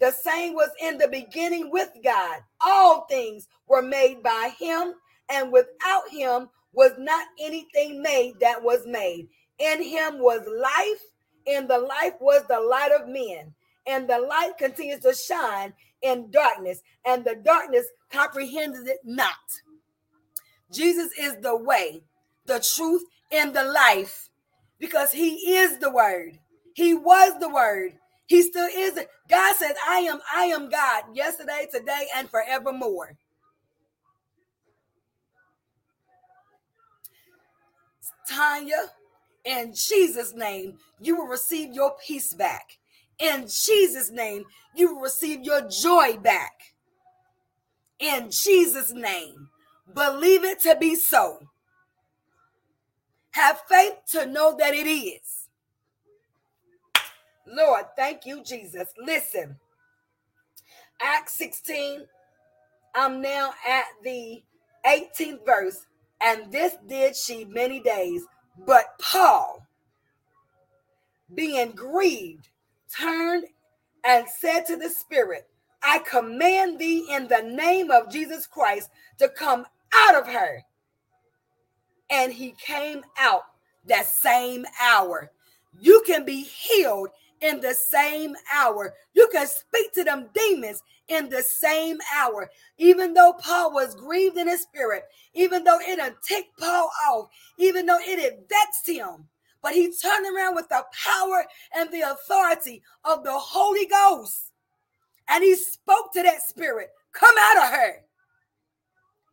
The 0.00 0.12
same 0.12 0.54
was 0.54 0.70
in 0.80 0.98
the 0.98 1.08
beginning 1.08 1.70
with 1.70 1.90
God. 2.04 2.40
All 2.60 3.06
things 3.08 3.48
were 3.66 3.82
made 3.82 4.22
by 4.22 4.52
him, 4.58 4.94
and 5.28 5.52
without 5.52 6.08
him 6.10 6.48
was 6.72 6.92
not 6.98 7.26
anything 7.40 8.00
made 8.02 8.34
that 8.40 8.62
was 8.62 8.86
made. 8.86 9.28
In 9.58 9.82
him 9.82 10.18
was 10.20 10.46
life, 10.46 11.02
and 11.46 11.68
the 11.68 11.78
life 11.78 12.14
was 12.20 12.42
the 12.48 12.60
light 12.60 12.92
of 12.92 13.08
men. 13.08 13.54
And 13.86 14.08
the 14.08 14.18
light 14.18 14.52
continues 14.58 15.00
to 15.00 15.14
shine 15.14 15.72
in 16.02 16.30
darkness, 16.30 16.82
and 17.04 17.24
the 17.24 17.34
darkness 17.34 17.86
comprehended 18.10 18.86
it 18.86 19.00
not. 19.04 19.34
Jesus 20.70 21.10
is 21.18 21.36
the 21.40 21.56
way, 21.56 22.02
the 22.46 22.60
truth, 22.60 23.02
and 23.32 23.54
the 23.54 23.64
life 23.64 24.27
because 24.78 25.12
he 25.12 25.56
is 25.56 25.78
the 25.78 25.90
word. 25.90 26.38
He 26.74 26.94
was 26.94 27.32
the 27.40 27.48
word. 27.48 27.94
He 28.26 28.42
still 28.42 28.68
is 28.68 28.96
it. 28.96 29.08
God 29.28 29.56
says, 29.56 29.74
I 29.88 30.00
am, 30.00 30.20
I 30.34 30.44
am 30.44 30.68
God 30.68 31.04
yesterday, 31.14 31.66
today, 31.72 32.06
and 32.14 32.28
forevermore. 32.28 33.16
Tanya, 38.28 38.90
in 39.44 39.72
Jesus' 39.74 40.34
name, 40.34 40.78
you 41.00 41.16
will 41.16 41.26
receive 41.26 41.72
your 41.72 41.96
peace 42.06 42.34
back. 42.34 42.78
In 43.18 43.46
Jesus' 43.48 44.10
name, 44.10 44.44
you 44.76 44.94
will 44.94 45.00
receive 45.00 45.42
your 45.42 45.66
joy 45.68 46.18
back. 46.18 46.52
In 47.98 48.30
Jesus' 48.30 48.92
name, 48.92 49.48
believe 49.94 50.44
it 50.44 50.60
to 50.60 50.76
be 50.76 50.94
so. 50.94 51.40
Have 53.38 53.60
faith 53.68 53.94
to 54.08 54.26
know 54.26 54.56
that 54.58 54.74
it 54.74 54.88
is. 54.88 55.46
Lord, 57.46 57.84
thank 57.94 58.26
you, 58.26 58.42
Jesus. 58.42 58.88
Listen, 58.98 59.54
Acts 61.00 61.34
16, 61.34 62.04
I'm 62.96 63.22
now 63.22 63.52
at 63.64 63.84
the 64.02 64.42
18th 64.84 65.46
verse, 65.46 65.86
and 66.20 66.50
this 66.50 66.74
did 66.88 67.14
she 67.14 67.44
many 67.44 67.78
days. 67.78 68.22
But 68.66 68.86
Paul, 69.00 69.64
being 71.32 71.70
grieved, 71.70 72.48
turned 72.92 73.44
and 74.04 74.26
said 74.28 74.62
to 74.66 74.76
the 74.76 74.90
Spirit, 74.90 75.46
I 75.80 76.00
command 76.00 76.80
thee 76.80 77.06
in 77.08 77.28
the 77.28 77.42
name 77.42 77.92
of 77.92 78.10
Jesus 78.10 78.48
Christ 78.48 78.90
to 79.18 79.28
come 79.28 79.64
out 79.94 80.16
of 80.16 80.26
her. 80.26 80.64
And 82.10 82.32
he 82.32 82.54
came 82.58 83.02
out 83.18 83.42
that 83.86 84.06
same 84.06 84.64
hour. 84.80 85.30
You 85.80 86.02
can 86.06 86.24
be 86.24 86.42
healed 86.42 87.08
in 87.40 87.60
the 87.60 87.74
same 87.74 88.34
hour. 88.52 88.94
You 89.14 89.28
can 89.32 89.46
speak 89.46 89.92
to 89.94 90.04
them 90.04 90.28
demons 90.34 90.82
in 91.08 91.28
the 91.28 91.42
same 91.42 91.98
hour. 92.14 92.50
Even 92.78 93.14
though 93.14 93.34
Paul 93.34 93.72
was 93.72 93.94
grieved 93.94 94.36
in 94.36 94.48
his 94.48 94.62
spirit, 94.62 95.04
even 95.34 95.64
though 95.64 95.78
it 95.80 95.98
had 95.98 96.14
ticked 96.26 96.58
Paul 96.58 96.90
off, 97.08 97.28
even 97.58 97.86
though 97.86 97.98
it 98.00 98.18
had 98.18 98.44
vexed 98.48 98.88
him, 98.88 99.28
but 99.62 99.72
he 99.72 99.92
turned 99.92 100.26
around 100.26 100.54
with 100.54 100.68
the 100.68 100.84
power 101.04 101.44
and 101.74 101.90
the 101.90 102.02
authority 102.02 102.82
of 103.04 103.24
the 103.24 103.32
Holy 103.32 103.86
Ghost. 103.86 104.52
And 105.28 105.42
he 105.44 105.56
spoke 105.56 106.12
to 106.14 106.22
that 106.22 106.42
spirit, 106.42 106.90
come 107.12 107.34
out 107.38 107.64
of 107.64 107.72
her. 107.74 108.04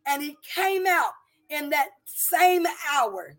And 0.06 0.22
he 0.22 0.36
came 0.54 0.86
out 0.86 1.12
in 1.50 1.70
that 1.70 1.88
same 2.04 2.66
hour. 2.92 3.36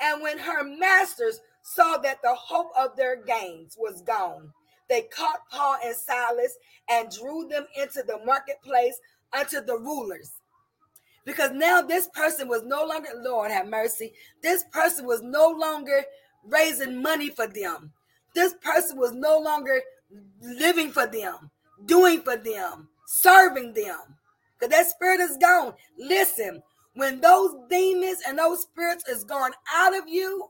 And 0.00 0.22
when 0.22 0.38
her 0.38 0.64
masters 0.64 1.40
saw 1.62 1.96
that 1.98 2.20
the 2.22 2.34
hope 2.34 2.70
of 2.78 2.96
their 2.96 3.22
gains 3.24 3.76
was 3.78 4.02
gone, 4.02 4.52
they 4.88 5.02
caught 5.02 5.48
Paul 5.50 5.76
and 5.84 5.96
Silas 5.96 6.56
and 6.90 7.10
drew 7.10 7.48
them 7.48 7.66
into 7.80 8.02
the 8.02 8.20
marketplace 8.24 8.98
unto 9.32 9.60
the 9.60 9.78
rulers. 9.78 10.32
Because 11.24 11.52
now 11.52 11.80
this 11.80 12.08
person 12.08 12.48
was 12.48 12.62
no 12.64 12.84
longer, 12.84 13.08
Lord 13.16 13.50
have 13.50 13.66
mercy, 13.66 14.12
this 14.42 14.64
person 14.72 15.06
was 15.06 15.22
no 15.22 15.48
longer 15.48 16.04
raising 16.46 17.00
money 17.00 17.30
for 17.30 17.46
them. 17.46 17.92
This 18.34 18.54
person 18.62 18.98
was 18.98 19.12
no 19.12 19.38
longer 19.38 19.80
living 20.42 20.90
for 20.90 21.06
them, 21.06 21.50
doing 21.86 22.20
for 22.20 22.36
them, 22.36 22.88
serving 23.06 23.72
them. 23.72 24.13
Because 24.58 24.74
that 24.74 24.86
spirit 24.86 25.20
is 25.20 25.36
gone. 25.36 25.74
Listen, 25.98 26.62
when 26.94 27.20
those 27.20 27.54
demons 27.68 28.18
and 28.26 28.38
those 28.38 28.62
spirits 28.62 29.08
is 29.08 29.24
gone 29.24 29.52
out 29.74 29.96
of 29.96 30.08
you 30.08 30.46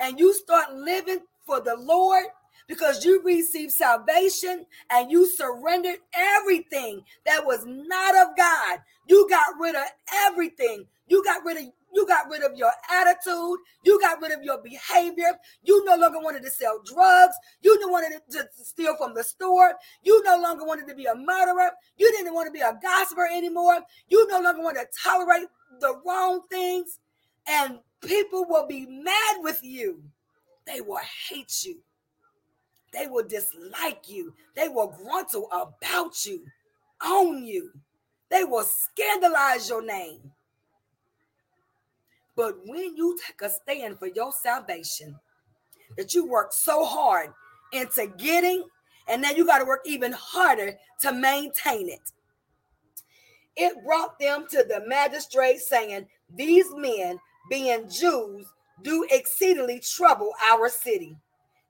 and 0.00 0.18
you 0.18 0.34
start 0.34 0.74
living 0.74 1.20
for 1.46 1.60
the 1.60 1.76
Lord, 1.76 2.24
because 2.66 3.04
you 3.04 3.22
received 3.22 3.72
salvation 3.72 4.64
and 4.90 5.10
you 5.10 5.26
surrendered 5.26 5.98
everything 6.14 7.02
that 7.26 7.44
was 7.44 7.64
not 7.66 8.16
of 8.16 8.36
God. 8.36 8.78
You 9.06 9.28
got 9.28 9.46
rid 9.60 9.74
of 9.74 9.84
everything. 10.12 10.86
You 11.06 11.22
got 11.24 11.44
rid 11.44 11.58
of 11.58 11.72
you 11.94 12.06
got 12.06 12.28
rid 12.28 12.42
of 12.42 12.56
your 12.56 12.72
attitude. 12.92 13.58
You 13.84 14.00
got 14.00 14.20
rid 14.20 14.32
of 14.32 14.42
your 14.42 14.60
behavior. 14.62 15.32
You 15.62 15.84
no 15.84 15.96
longer 15.96 16.18
wanted 16.20 16.42
to 16.42 16.50
sell 16.50 16.80
drugs. 16.84 17.34
You 17.62 17.78
longer 17.80 17.92
wanted 17.92 18.20
to 18.32 18.64
steal 18.64 18.96
from 18.96 19.14
the 19.14 19.24
store. 19.24 19.74
You 20.02 20.22
no 20.24 20.40
longer 20.40 20.64
wanted 20.64 20.88
to 20.88 20.94
be 20.94 21.06
a 21.06 21.14
murderer. 21.14 21.70
You 21.96 22.10
didn't 22.12 22.34
want 22.34 22.46
to 22.46 22.52
be 22.52 22.60
a 22.60 22.78
gossiper 22.82 23.26
anymore. 23.26 23.80
You 24.08 24.26
no 24.28 24.40
longer 24.40 24.62
want 24.62 24.76
to 24.76 24.86
tolerate 25.02 25.48
the 25.80 26.00
wrong 26.04 26.42
things. 26.50 26.98
And 27.46 27.78
people 28.00 28.46
will 28.48 28.66
be 28.66 28.86
mad 28.86 29.36
with 29.40 29.62
you. 29.62 30.02
They 30.66 30.80
will 30.80 31.00
hate 31.28 31.64
you. 31.64 31.80
They 32.92 33.06
will 33.06 33.26
dislike 33.26 34.08
you. 34.08 34.34
They 34.54 34.68
will 34.68 34.86
gruntle 34.86 35.48
about 35.52 36.24
you, 36.24 36.42
own 37.04 37.44
you. 37.44 37.72
They 38.30 38.44
will 38.44 38.64
scandalize 38.64 39.68
your 39.68 39.84
name. 39.84 40.32
But 42.36 42.56
when 42.64 42.96
you 42.96 43.18
take 43.26 43.40
a 43.42 43.50
stand 43.50 43.98
for 43.98 44.08
your 44.08 44.32
salvation, 44.32 45.18
that 45.96 46.14
you 46.14 46.26
work 46.26 46.52
so 46.52 46.84
hard 46.84 47.30
into 47.72 48.06
getting, 48.18 48.64
and 49.08 49.22
then 49.22 49.36
you 49.36 49.46
got 49.46 49.58
to 49.58 49.64
work 49.64 49.82
even 49.84 50.12
harder 50.12 50.76
to 51.02 51.12
maintain 51.12 51.88
it. 51.88 52.00
It 53.56 53.84
brought 53.84 54.18
them 54.18 54.46
to 54.50 54.64
the 54.68 54.82
magistrate 54.86 55.60
saying, 55.60 56.06
These 56.34 56.66
men, 56.74 57.18
being 57.48 57.88
Jews, 57.88 58.46
do 58.82 59.06
exceedingly 59.10 59.80
trouble 59.80 60.32
our 60.50 60.68
city. 60.68 61.16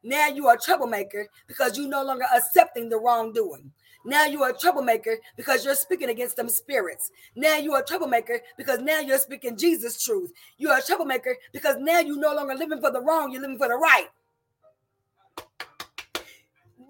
Now 0.02 0.28
you 0.28 0.46
are 0.48 0.54
a 0.54 0.60
troublemaker 0.60 1.28
because 1.46 1.76
you 1.76 1.88
no 1.88 2.02
longer 2.04 2.24
accepting 2.34 2.88
the 2.88 2.98
wrongdoing. 2.98 3.70
Now 4.04 4.26
you 4.26 4.42
are 4.42 4.50
a 4.50 4.58
troublemaker 4.58 5.18
because 5.36 5.64
you're 5.64 5.74
speaking 5.74 6.10
against 6.10 6.36
them 6.36 6.48
spirits. 6.48 7.10
Now 7.34 7.56
you 7.56 7.72
are 7.72 7.80
a 7.80 7.84
troublemaker 7.84 8.40
because 8.58 8.80
now 8.80 9.00
you're 9.00 9.18
speaking 9.18 9.56
Jesus' 9.56 10.02
truth. 10.02 10.32
You 10.58 10.70
are 10.70 10.78
a 10.78 10.82
troublemaker 10.82 11.36
because 11.52 11.76
now 11.78 12.00
you're 12.00 12.18
no 12.18 12.34
longer 12.34 12.54
living 12.54 12.80
for 12.80 12.90
the 12.90 13.00
wrong, 13.00 13.32
you're 13.32 13.40
living 13.40 13.58
for 13.58 13.68
the 13.68 13.76
right. 13.76 14.08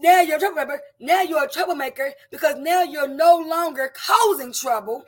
Now 0.01 0.21
you're 0.21 0.37
a 0.37 0.41
troublemaker. 0.41 0.81
Now 1.01 1.23
you're 1.23 1.45
a 1.45 1.49
troublemaker 1.49 2.13
because 2.31 2.57
now 2.59 2.83
you're 2.83 3.09
no 3.09 3.39
longer 3.39 3.93
causing 3.95 4.53
trouble, 4.53 5.05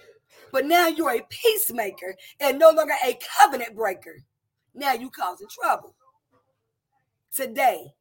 but 0.52 0.64
now 0.64 0.86
you're 0.86 1.16
a 1.16 1.26
peacemaker 1.28 2.14
and 2.40 2.58
no 2.58 2.70
longer 2.70 2.94
a 3.04 3.18
covenant 3.40 3.74
breaker. 3.74 4.16
Now 4.74 4.92
you're 4.92 5.10
causing 5.10 5.48
trouble. 5.48 5.94
Today, 7.34 7.92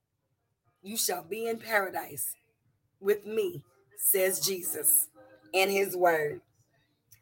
you 0.82 0.96
shall 0.96 1.24
be 1.24 1.48
in 1.48 1.58
paradise 1.58 2.36
with 3.00 3.26
me, 3.26 3.64
says 3.98 4.40
Jesus 4.40 5.08
in 5.54 5.70
his 5.70 5.96
word. 5.96 6.42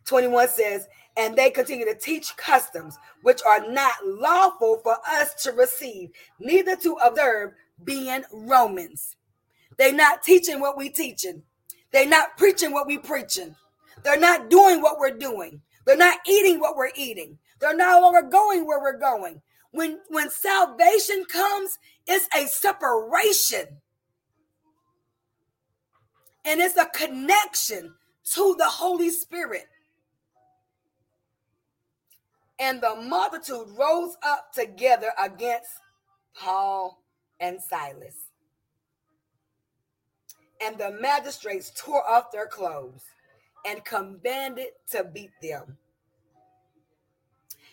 21 0.06 0.50
says, 0.50 0.88
and 1.16 1.36
they 1.36 1.50
continue 1.50 1.86
to 1.86 1.96
teach 1.96 2.36
customs 2.38 2.98
which 3.22 3.42
are 3.48 3.70
not 3.72 3.94
lawful 4.04 4.80
for 4.84 4.98
us 5.08 5.34
to 5.44 5.52
receive, 5.52 6.10
neither 6.40 6.76
to 6.78 6.94
observe, 7.04 7.52
being 7.84 8.24
Romans. 8.32 9.16
They're 9.78 9.94
not 9.94 10.24
teaching 10.24 10.60
what 10.60 10.78
we 10.78 10.90
teaching. 10.90 11.44
They're 11.92 12.08
not 12.08 12.38
preaching 12.38 12.72
what 12.72 12.88
we 12.88 12.98
preaching. 12.98 13.56
They're 14.04 14.20
not 14.20 14.50
doing 14.50 14.82
what 14.82 15.00
we're 15.00 15.18
doing. 15.18 15.62
They're 15.86 15.98
not 15.98 16.20
eating 16.28 16.60
what 16.60 16.76
we're 16.76 16.92
eating. 16.96 17.38
They're 17.60 17.76
no 17.76 18.00
longer 18.02 18.22
going 18.24 18.66
where 18.66 18.82
we're 18.82 18.98
going. 19.00 19.42
When 19.72 20.00
when 20.10 20.30
salvation 20.30 21.26
comes, 21.26 21.80
it's 22.06 22.28
a 22.36 22.46
separation. 22.48 23.82
And 26.46 26.60
it's 26.60 26.78
a 26.78 26.86
connection 26.86 27.94
to 28.34 28.56
the 28.58 28.68
Holy 28.68 29.10
Spirit. 29.10 29.68
And 32.60 32.82
the 32.82 32.96
multitude 32.96 33.68
rose 33.78 34.16
up 34.24 34.54
together 34.54 35.12
against 35.22 35.70
Paul 36.36 37.02
and 37.40 37.62
Silas. 37.62 38.16
And 40.62 40.78
the 40.78 40.92
magistrates 41.02 41.72
tore 41.76 42.08
off 42.10 42.32
their 42.32 42.48
clothes 42.48 43.04
and 43.66 43.84
commanded 43.84 44.70
to 44.92 45.04
beat 45.04 45.32
them. 45.42 45.78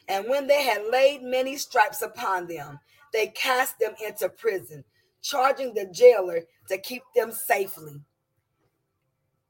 And 0.09 0.29
when 0.29 0.49
they 0.49 0.65
had 0.65 0.87
laid 0.91 1.23
many 1.23 1.57
stripes 1.57 2.03
upon 2.03 2.49
them, 2.49 2.81
they 3.13 3.29
cast 3.29 3.79
them 3.79 3.95
into 4.05 4.29
prison, 4.29 4.85
charging 5.23 5.73
the 5.75 5.87
jailer 5.87 6.43
to 6.69 6.79
keep 6.79 7.03
them 7.15 7.31
safely. 7.33 8.01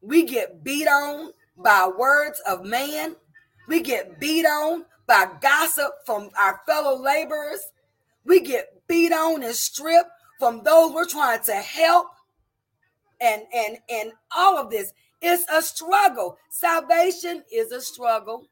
We 0.03 0.25
get 0.25 0.65
beat 0.65 0.87
on 0.87 1.33
by 1.57 1.91
words 1.97 2.41
of 2.49 2.65
man. 2.65 3.17
We 3.69 3.81
get 3.81 4.19
beat 4.19 4.47
on 4.47 4.85
by 5.07 5.29
gossip 5.41 5.93
from 6.07 6.31
our 6.39 6.61
fellow 6.67 6.97
laborers. 7.01 7.61
We 8.25 8.41
get 8.41 8.83
beat 8.89 9.13
on 9.13 9.43
and 9.43 9.55
stripped 9.55 10.11
from 10.39 10.63
those 10.65 10.93
we're 10.93 11.07
trying 11.07 11.43
to 11.45 11.55
help. 11.55 12.09
And 13.21 13.43
and 13.53 13.79
and 13.91 14.13
all 14.35 14.57
of 14.57 14.71
this 14.71 14.93
is 15.21 15.45
a 15.53 15.61
struggle. 15.61 16.39
Salvation 16.51 17.45
is 17.53 17.71
a 17.73 17.81
struggle. 17.81 18.47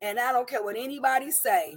And 0.00 0.18
I 0.18 0.32
don't 0.32 0.48
care 0.48 0.62
what 0.62 0.76
anybody 0.76 1.30
say. 1.30 1.76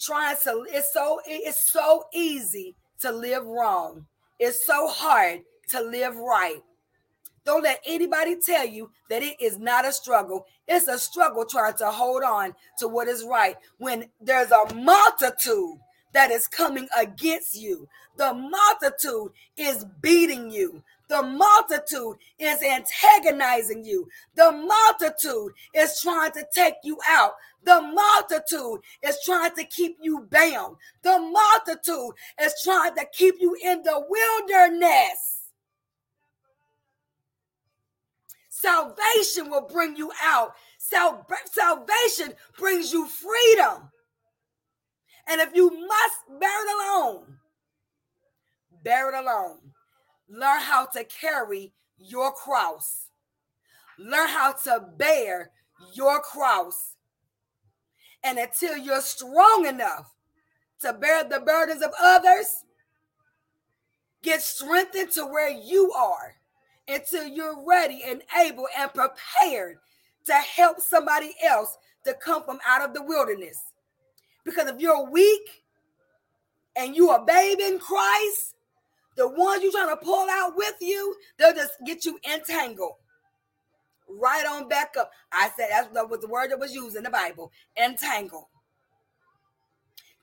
Trying 0.00 0.36
to 0.44 0.66
it's 0.68 0.92
so 0.92 1.20
it's 1.26 1.70
so 1.70 2.04
easy 2.14 2.74
to 3.00 3.12
live 3.12 3.44
wrong. 3.44 4.06
It's 4.38 4.66
so 4.66 4.88
hard 4.88 5.40
to 5.70 5.82
live 5.82 6.16
right. 6.16 6.62
Don't 7.46 7.62
let 7.62 7.80
anybody 7.86 8.34
tell 8.44 8.66
you 8.66 8.90
that 9.08 9.22
it 9.22 9.40
is 9.40 9.56
not 9.56 9.86
a 9.86 9.92
struggle. 9.92 10.46
It's 10.66 10.88
a 10.88 10.98
struggle 10.98 11.44
trying 11.44 11.74
to 11.74 11.92
hold 11.92 12.24
on 12.24 12.54
to 12.78 12.88
what 12.88 13.06
is 13.06 13.24
right 13.24 13.54
when 13.78 14.06
there's 14.20 14.50
a 14.50 14.74
multitude 14.74 15.78
that 16.12 16.32
is 16.32 16.48
coming 16.48 16.88
against 16.98 17.56
you. 17.56 17.88
The 18.16 18.34
multitude 18.34 19.30
is 19.56 19.86
beating 20.00 20.50
you. 20.50 20.82
The 21.08 21.22
multitude 21.22 22.16
is 22.40 22.60
antagonizing 22.64 23.84
you. 23.84 24.08
The 24.34 24.50
multitude 24.50 25.52
is 25.72 26.00
trying 26.00 26.32
to 26.32 26.44
take 26.52 26.74
you 26.82 26.98
out. 27.08 27.34
The 27.62 27.80
multitude 27.80 28.80
is 29.04 29.18
trying 29.24 29.54
to 29.54 29.64
keep 29.64 29.98
you 30.00 30.26
bound. 30.32 30.78
The 31.02 31.20
multitude 31.20 32.14
is 32.42 32.54
trying 32.64 32.96
to 32.96 33.04
keep 33.12 33.36
you 33.38 33.56
in 33.62 33.84
the 33.84 34.04
wilderness. 34.08 35.35
Salvation 38.58 39.50
will 39.50 39.68
bring 39.70 39.96
you 39.96 40.10
out. 40.24 40.54
Sal- 40.78 41.26
salvation 41.44 42.32
brings 42.56 42.90
you 42.90 43.06
freedom. 43.06 43.90
And 45.28 45.42
if 45.42 45.54
you 45.54 45.68
must 45.68 46.40
bear 46.40 46.64
it 46.64 46.74
alone, 46.74 47.36
bear 48.82 49.10
it 49.10 49.14
alone. 49.14 49.58
Learn 50.30 50.60
how 50.60 50.86
to 50.86 51.04
carry 51.04 51.74
your 51.98 52.32
cross. 52.32 53.10
Learn 53.98 54.28
how 54.28 54.52
to 54.64 54.86
bear 54.96 55.50
your 55.92 56.20
cross. 56.20 56.94
And 58.24 58.38
until 58.38 58.78
you're 58.78 59.02
strong 59.02 59.66
enough 59.66 60.14
to 60.80 60.94
bear 60.94 61.24
the 61.24 61.40
burdens 61.40 61.82
of 61.82 61.90
others, 62.00 62.64
get 64.22 64.40
strengthened 64.40 65.10
to 65.12 65.26
where 65.26 65.50
you 65.50 65.92
are 65.92 66.35
until 66.88 67.26
you're 67.26 67.64
ready 67.66 68.02
and 68.06 68.22
able 68.38 68.66
and 68.76 68.90
prepared 68.92 69.78
to 70.26 70.34
help 70.34 70.80
somebody 70.80 71.34
else 71.44 71.76
to 72.04 72.14
come 72.14 72.44
from 72.44 72.58
out 72.66 72.82
of 72.82 72.94
the 72.94 73.02
wilderness. 73.02 73.58
Because 74.44 74.68
if 74.68 74.80
you're 74.80 75.10
weak 75.10 75.64
and 76.76 76.94
you 76.94 77.10
a 77.10 77.24
babe 77.24 77.58
in 77.60 77.78
Christ, 77.78 78.54
the 79.16 79.28
ones 79.28 79.62
you're 79.62 79.72
trying 79.72 79.88
to 79.88 80.04
pull 80.04 80.28
out 80.30 80.52
with 80.56 80.76
you, 80.80 81.16
they'll 81.38 81.54
just 81.54 81.72
get 81.84 82.04
you 82.04 82.18
entangled. 82.32 82.94
Right 84.08 84.46
on 84.46 84.68
back 84.68 84.94
up. 84.98 85.10
I 85.32 85.50
said 85.56 85.68
that 85.92 86.08
was 86.08 86.20
the 86.20 86.28
word 86.28 86.50
that 86.50 86.60
was 86.60 86.74
used 86.74 86.96
in 86.96 87.02
the 87.02 87.10
Bible. 87.10 87.50
Entangled. 87.76 88.44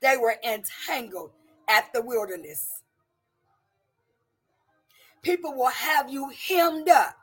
They 0.02 0.16
were 0.16 0.36
entangled 0.46 1.32
at 1.68 1.92
the 1.94 2.02
wilderness 2.02 2.84
people 5.24 5.54
will 5.56 5.70
have 5.70 6.12
you 6.12 6.32
hemmed 6.48 6.90
up 6.90 7.16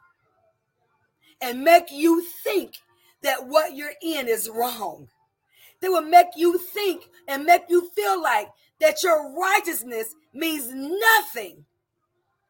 and 1.41 1.63
make 1.63 1.91
you 1.91 2.25
think 2.43 2.75
that 3.23 3.47
what 3.47 3.75
you're 3.75 3.93
in 4.03 4.27
is 4.29 4.51
wrong. 4.53 5.09
They 5.81 5.89
will 5.89 6.03
make 6.03 6.29
you 6.37 6.59
think 6.59 7.05
and 7.29 7.45
make 7.45 7.63
you 7.69 7.89
feel 7.91 8.21
like 8.21 8.49
that 8.81 9.03
your 9.03 9.35
righteousness 9.39 10.15
means 10.33 10.71
nothing. 10.73 11.65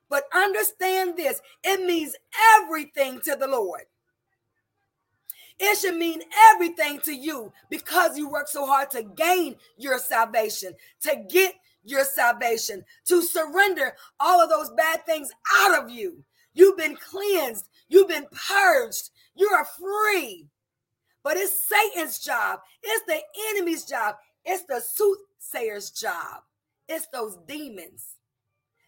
But 0.09 0.25
understand 0.35 1.17
this 1.17 1.41
it 1.63 1.85
means 1.87 2.17
everything 2.57 3.21
to 3.25 3.37
the 3.37 3.47
Lord. 3.47 3.83
It 5.59 5.79
should 5.79 5.97
mean 5.97 6.23
everything 6.53 7.01
to 7.01 7.13
you 7.15 7.53
because 7.69 8.17
you 8.17 8.29
work 8.29 8.49
so 8.49 8.67
hard 8.67 8.91
to 8.93 9.03
gain 9.03 9.57
your 9.77 9.99
salvation, 9.99 10.73
to 11.03 11.23
get 11.29 11.55
your 11.85 12.05
salvation, 12.05 12.85
to 13.07 13.23
surrender 13.23 13.95
all 14.19 14.41
of 14.41 14.51
those 14.51 14.71
bad 14.71 15.05
things 15.07 15.31
out 15.59 15.83
of 15.83 15.91
you. 15.91 16.23
You've 16.53 16.77
been 16.77 16.97
cleansed, 16.97 17.69
you've 17.89 18.09
been 18.09 18.27
purged, 18.33 19.11
you 19.35 19.49
are 19.49 19.65
free. 19.65 20.47
But 21.23 21.37
it's 21.37 21.69
Satan's 21.69 22.19
job, 22.19 22.61
it's 22.83 23.05
the 23.07 23.21
enemy's 23.51 23.85
job, 23.85 24.17
it's 24.45 24.65
the 24.65 24.81
soothsayer's 24.81 25.91
job, 25.91 26.43
it's 26.89 27.07
those 27.13 27.39
demons 27.47 28.17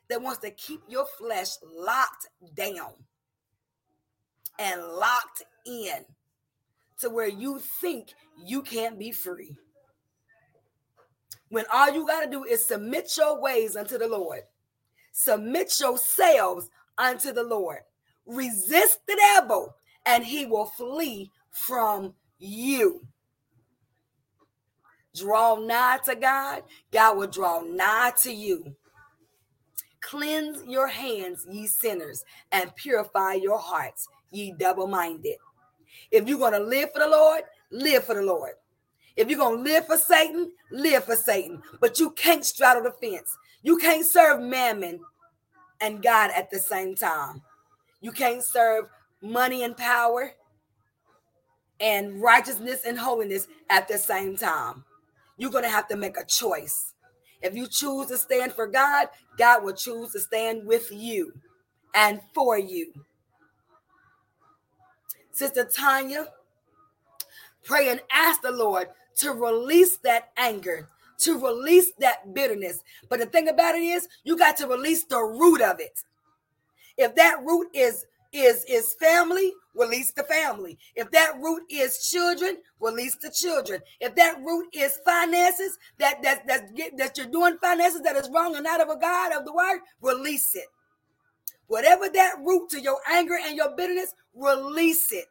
that 0.09 0.23
wants 0.23 0.41
to 0.41 0.51
keep 0.51 0.81
your 0.89 1.07
flesh 1.19 1.51
locked 1.65 2.29
down 2.55 2.93
and 4.59 4.83
locked 4.83 5.43
in 5.67 6.05
to 7.01 7.11
where 7.11 7.29
you 7.29 7.59
think 7.81 8.09
you 8.45 8.63
can't 8.63 8.99
be 8.99 9.13
free 9.13 9.57
when 11.53 11.67
all 11.71 11.93
you 11.93 12.07
got 12.07 12.25
to 12.25 12.31
do 12.31 12.45
is 12.45 12.65
submit 12.65 13.15
your 13.15 13.39
ways 13.39 13.77
unto 13.77 13.99
the 13.99 14.09
Lord. 14.09 14.41
Submit 15.13 15.79
yourselves 15.79 16.71
unto 16.97 17.31
the 17.31 17.43
Lord. 17.43 17.81
Resist 18.25 19.01
the 19.07 19.17
devil, 19.17 19.77
and 20.07 20.25
he 20.25 20.47
will 20.47 20.65
flee 20.65 21.31
from 21.51 22.15
you. 22.39 23.07
Draw 25.15 25.57
nigh 25.57 25.99
to 26.07 26.15
God, 26.15 26.63
God 26.91 27.19
will 27.19 27.27
draw 27.27 27.61
nigh 27.61 28.15
to 28.23 28.33
you. 28.33 28.75
Cleanse 30.01 30.65
your 30.67 30.89
hands, 30.89 31.47
ye 31.51 31.67
sinners, 31.67 32.25
and 32.51 32.75
purify 32.77 33.35
your 33.35 33.59
hearts, 33.59 34.09
ye 34.31 34.55
double 34.59 34.87
minded. 34.87 35.37
If 36.11 36.27
you're 36.27 36.39
going 36.39 36.55
to 36.55 36.61
live 36.61 36.89
for 36.95 37.01
the 37.01 37.09
Lord, 37.09 37.43
live 37.71 38.05
for 38.05 38.15
the 38.15 38.23
Lord. 38.23 38.53
If 39.17 39.29
you're 39.29 39.39
going 39.39 39.59
to 39.59 39.71
live 39.71 39.87
for 39.87 39.99
Satan, 39.99 40.53
live 40.71 41.05
for 41.05 41.17
Satan. 41.17 41.63
But 41.81 41.99
you 41.99 42.11
can't 42.11 42.45
straddle 42.45 42.83
the 42.83 42.93
fence. 42.93 43.37
You 43.63 43.77
can't 43.77 44.07
serve 44.07 44.41
mammon 44.41 45.01
and 45.81 46.03
God 46.03 46.31
at 46.35 46.51
the 46.51 46.59
same 46.59 46.95
time. 46.95 47.43
You 48.01 48.13
can't 48.13 48.43
serve 48.43 48.87
money 49.21 49.63
and 49.65 49.77
power 49.77 50.33
and 51.81 52.23
righteousness 52.23 52.83
and 52.87 52.99
holiness 52.99 53.49
at 53.69 53.89
the 53.89 53.99
same 53.99 54.37
time. 54.37 54.85
You're 55.37 55.51
going 55.51 55.65
to 55.65 55.71
have 55.71 55.89
to 55.89 55.97
make 55.97 56.17
a 56.17 56.25
choice. 56.25 56.95
If 57.43 57.55
you 57.55 57.67
choose 57.67 58.07
to 58.07 58.17
stand 58.17 58.53
for 58.53 58.67
God, 58.67 59.09
God 59.37 59.65
will 59.65 59.73
choose 59.73 60.13
to 60.13 60.21
stand 60.21 60.65
with 60.65 60.91
you 60.93 61.33
and 61.95 62.21
for 62.33 62.59
you. 62.59 62.93
Sister 65.33 65.65
Tanya, 65.65 66.27
pray 67.65 67.89
and 67.89 68.01
ask 68.13 68.43
the 68.43 68.53
Lord 68.53 68.89
to 69.17 69.33
release 69.33 69.97
that 69.99 70.31
anger, 70.37 70.89
to 71.19 71.39
release 71.39 71.93
that 71.99 72.35
bitterness. 72.35 72.83
But 73.09 73.21
the 73.21 73.27
thing 73.27 73.49
about 73.49 73.75
it 73.75 73.83
is, 73.83 74.09
you 74.25 74.37
got 74.37 74.57
to 74.59 74.67
release 74.67 75.05
the 75.05 75.21
root 75.21 75.61
of 75.61 75.81
it. 75.81 76.03
If 76.97 77.15
that 77.17 77.43
root 77.45 77.69
is 77.75 78.07
is 78.33 78.65
is 78.65 78.95
family, 78.95 79.53
release 79.75 80.11
the 80.13 80.23
family. 80.25 80.79
If 80.97 81.11
that 81.11 81.39
root 81.41 81.65
is 81.69 82.09
children, 82.09 82.59
release 82.81 83.15
the 83.17 83.31
children. 83.31 83.81
If 84.01 84.15
that 84.15 84.41
root 84.43 84.69
is 84.73 84.99
finances, 85.05 85.79
that 85.99 86.23
that 86.23 86.47
that 86.47 86.69
that 86.97 87.17
you're 87.17 87.27
doing 87.27 87.59
finances 87.61 88.01
that 88.03 88.17
is 88.17 88.31
wrong 88.35 88.55
and 88.55 88.65
not 88.65 88.81
of 88.81 88.89
a 88.89 88.99
God 88.99 89.33
of 89.33 89.45
the 89.45 89.53
word, 89.53 89.81
release 90.01 90.55
it. 90.55 90.67
Whatever 91.67 92.09
that 92.09 92.37
root 92.45 92.71
to 92.71 92.81
your 92.81 92.99
anger 93.11 93.39
and 93.47 93.57
your 93.57 93.75
bitterness, 93.77 94.15
release 94.35 95.13
it 95.13 95.29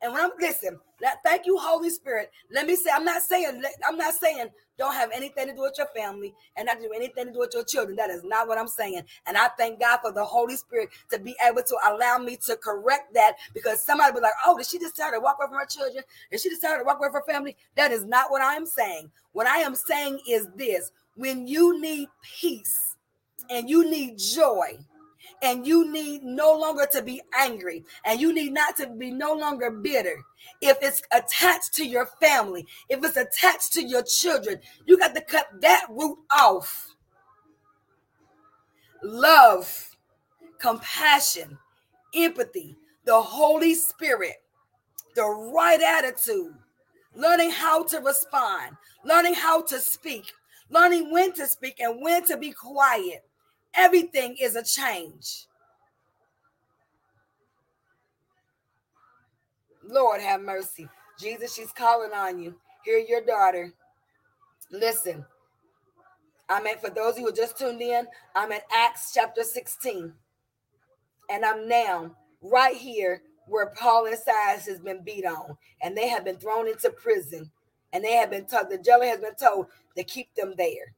And 0.00 0.12
when 0.12 0.22
I'm 0.22 0.30
listen, 0.40 0.78
thank 1.24 1.46
you, 1.46 1.58
Holy 1.58 1.90
Spirit. 1.90 2.30
Let 2.52 2.66
me 2.66 2.76
say, 2.76 2.90
I'm 2.94 3.04
not 3.04 3.22
saying, 3.22 3.62
I'm 3.86 3.96
not 3.96 4.14
saying 4.14 4.48
don't 4.78 4.94
have 4.94 5.10
anything 5.12 5.48
to 5.48 5.54
do 5.54 5.62
with 5.62 5.74
your 5.76 5.88
family 5.94 6.32
and 6.56 6.66
not 6.66 6.80
do 6.80 6.90
anything 6.94 7.26
to 7.26 7.32
do 7.32 7.40
with 7.40 7.50
your 7.52 7.64
children. 7.64 7.96
That 7.96 8.10
is 8.10 8.22
not 8.24 8.46
what 8.46 8.58
I'm 8.58 8.68
saying. 8.68 9.02
And 9.26 9.36
I 9.36 9.48
thank 9.58 9.80
God 9.80 9.98
for 10.00 10.12
the 10.12 10.24
Holy 10.24 10.56
Spirit 10.56 10.90
to 11.10 11.18
be 11.18 11.34
able 11.44 11.62
to 11.62 11.76
allow 11.88 12.18
me 12.18 12.38
to 12.46 12.56
correct 12.56 13.12
that 13.14 13.34
because 13.52 13.82
somebody 13.82 14.12
be 14.14 14.20
like, 14.20 14.32
oh, 14.46 14.56
did 14.56 14.66
she 14.66 14.78
just 14.78 14.94
tell 14.94 15.06
her 15.06 15.16
to 15.16 15.20
walk 15.20 15.38
away 15.40 15.48
from 15.48 15.58
her 15.58 15.66
children? 15.66 16.04
Did 16.30 16.40
she 16.40 16.48
just 16.48 16.62
tell 16.62 16.72
her 16.72 16.78
to 16.78 16.84
walk 16.84 16.98
away 16.98 17.08
from 17.08 17.22
her 17.26 17.32
family? 17.32 17.56
That 17.76 17.90
is 17.90 18.04
not 18.04 18.30
what 18.30 18.40
I'm 18.40 18.66
saying. 18.66 19.10
What 19.32 19.48
I 19.48 19.58
am 19.58 19.74
saying 19.74 20.20
is 20.28 20.46
this 20.56 20.92
when 21.16 21.48
you 21.48 21.80
need 21.80 22.08
peace 22.22 22.94
and 23.50 23.68
you 23.68 23.90
need 23.90 24.18
joy 24.18 24.78
and 25.42 25.66
you 25.66 25.90
need 25.90 26.22
no 26.22 26.52
longer 26.52 26.86
to 26.92 27.02
be 27.02 27.20
angry 27.38 27.84
and 28.04 28.20
you 28.20 28.32
need 28.32 28.52
not 28.52 28.76
to 28.76 28.88
be 28.88 29.10
no 29.10 29.32
longer 29.32 29.70
bitter. 29.70 30.16
If 30.60 30.78
it's 30.82 31.02
attached 31.12 31.74
to 31.74 31.86
your 31.86 32.06
family 32.20 32.66
if 32.88 33.04
it's 33.04 33.16
attached 33.16 33.72
to 33.74 33.82
your 33.82 34.02
children 34.02 34.60
you 34.86 34.98
got 34.98 35.14
to 35.14 35.20
cut 35.20 35.48
that 35.60 35.86
root 35.90 36.18
off. 36.30 36.94
Love 39.02 39.96
compassion 40.58 41.56
empathy 42.14 42.76
the 43.04 43.20
holy 43.20 43.74
spirit 43.74 44.36
the 45.14 45.24
right 45.24 45.80
attitude 45.80 46.54
learning 47.14 47.50
how 47.50 47.82
to 47.82 47.98
respond 48.00 48.76
learning 49.04 49.34
how 49.34 49.62
to 49.62 49.78
speak 49.78 50.24
learning 50.70 51.10
when 51.12 51.32
to 51.32 51.46
speak 51.46 51.78
and 51.80 52.02
when 52.02 52.24
to 52.24 52.36
be 52.36 52.52
quiet 52.52 53.27
Everything 53.78 54.36
is 54.40 54.56
a 54.56 54.62
change. 54.62 55.46
Lord 59.88 60.20
have 60.20 60.40
mercy. 60.40 60.88
Jesus, 61.16 61.54
she's 61.54 61.70
calling 61.70 62.12
on 62.12 62.40
you. 62.40 62.56
Hear 62.84 62.98
your 62.98 63.24
daughter. 63.24 63.72
Listen, 64.72 65.24
I'm 66.48 66.66
at, 66.66 66.80
for 66.80 66.90
those 66.90 67.16
who 67.16 67.32
just 67.32 67.56
tuned 67.56 67.80
in, 67.80 68.06
I'm 68.34 68.50
at 68.50 68.64
Acts 68.74 69.12
chapter 69.14 69.44
16. 69.44 70.12
And 71.30 71.44
I'm 71.44 71.68
now 71.68 72.10
right 72.42 72.76
here 72.76 73.22
where 73.46 73.72
Paul 73.78 74.06
and 74.06 74.18
Silas 74.18 74.66
has 74.66 74.80
been 74.80 75.04
beat 75.04 75.24
on 75.24 75.56
and 75.82 75.96
they 75.96 76.08
have 76.08 76.24
been 76.24 76.36
thrown 76.36 76.66
into 76.66 76.90
prison 76.90 77.48
and 77.92 78.04
they 78.04 78.14
have 78.14 78.30
been 78.30 78.44
told, 78.44 78.70
the 78.70 78.78
jailer 78.78 79.06
has 79.06 79.20
been 79.20 79.36
told 79.36 79.66
to 79.96 80.02
keep 80.02 80.34
them 80.34 80.54
there. 80.58 80.94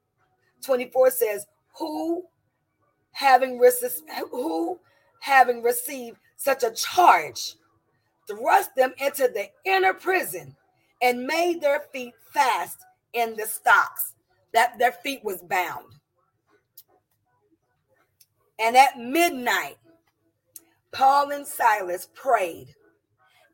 24 0.62 1.10
says, 1.10 1.46
Who 1.78 2.24
having 3.20 3.58
received 3.58 4.02
who 4.30 4.80
having 5.20 5.62
received 5.62 6.16
such 6.36 6.62
a 6.62 6.70
charge 6.70 7.54
thrust 8.26 8.74
them 8.74 8.94
into 8.96 9.28
the 9.28 9.46
inner 9.66 9.92
prison 9.92 10.56
and 11.02 11.26
made 11.26 11.60
their 11.60 11.80
feet 11.92 12.14
fast 12.32 12.78
in 13.12 13.36
the 13.36 13.46
stocks 13.46 14.14
that 14.54 14.78
their 14.78 14.92
feet 14.92 15.20
was 15.22 15.42
bound. 15.42 15.86
And 18.58 18.74
at 18.74 18.98
midnight 18.98 19.76
paul 20.90 21.30
and 21.30 21.46
silas 21.46 22.08
prayed 22.14 22.74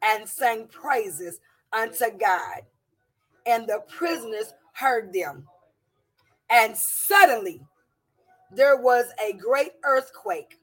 and 0.00 0.28
sang 0.28 0.68
praises 0.68 1.40
unto 1.72 2.04
god. 2.16 2.62
And 3.44 3.66
the 3.66 3.82
prisoners 3.88 4.54
heard 4.74 5.12
them. 5.12 5.48
And 6.48 6.76
suddenly 6.76 7.62
there 8.52 8.76
was 8.76 9.06
a 9.22 9.32
great 9.32 9.72
earthquake, 9.84 10.58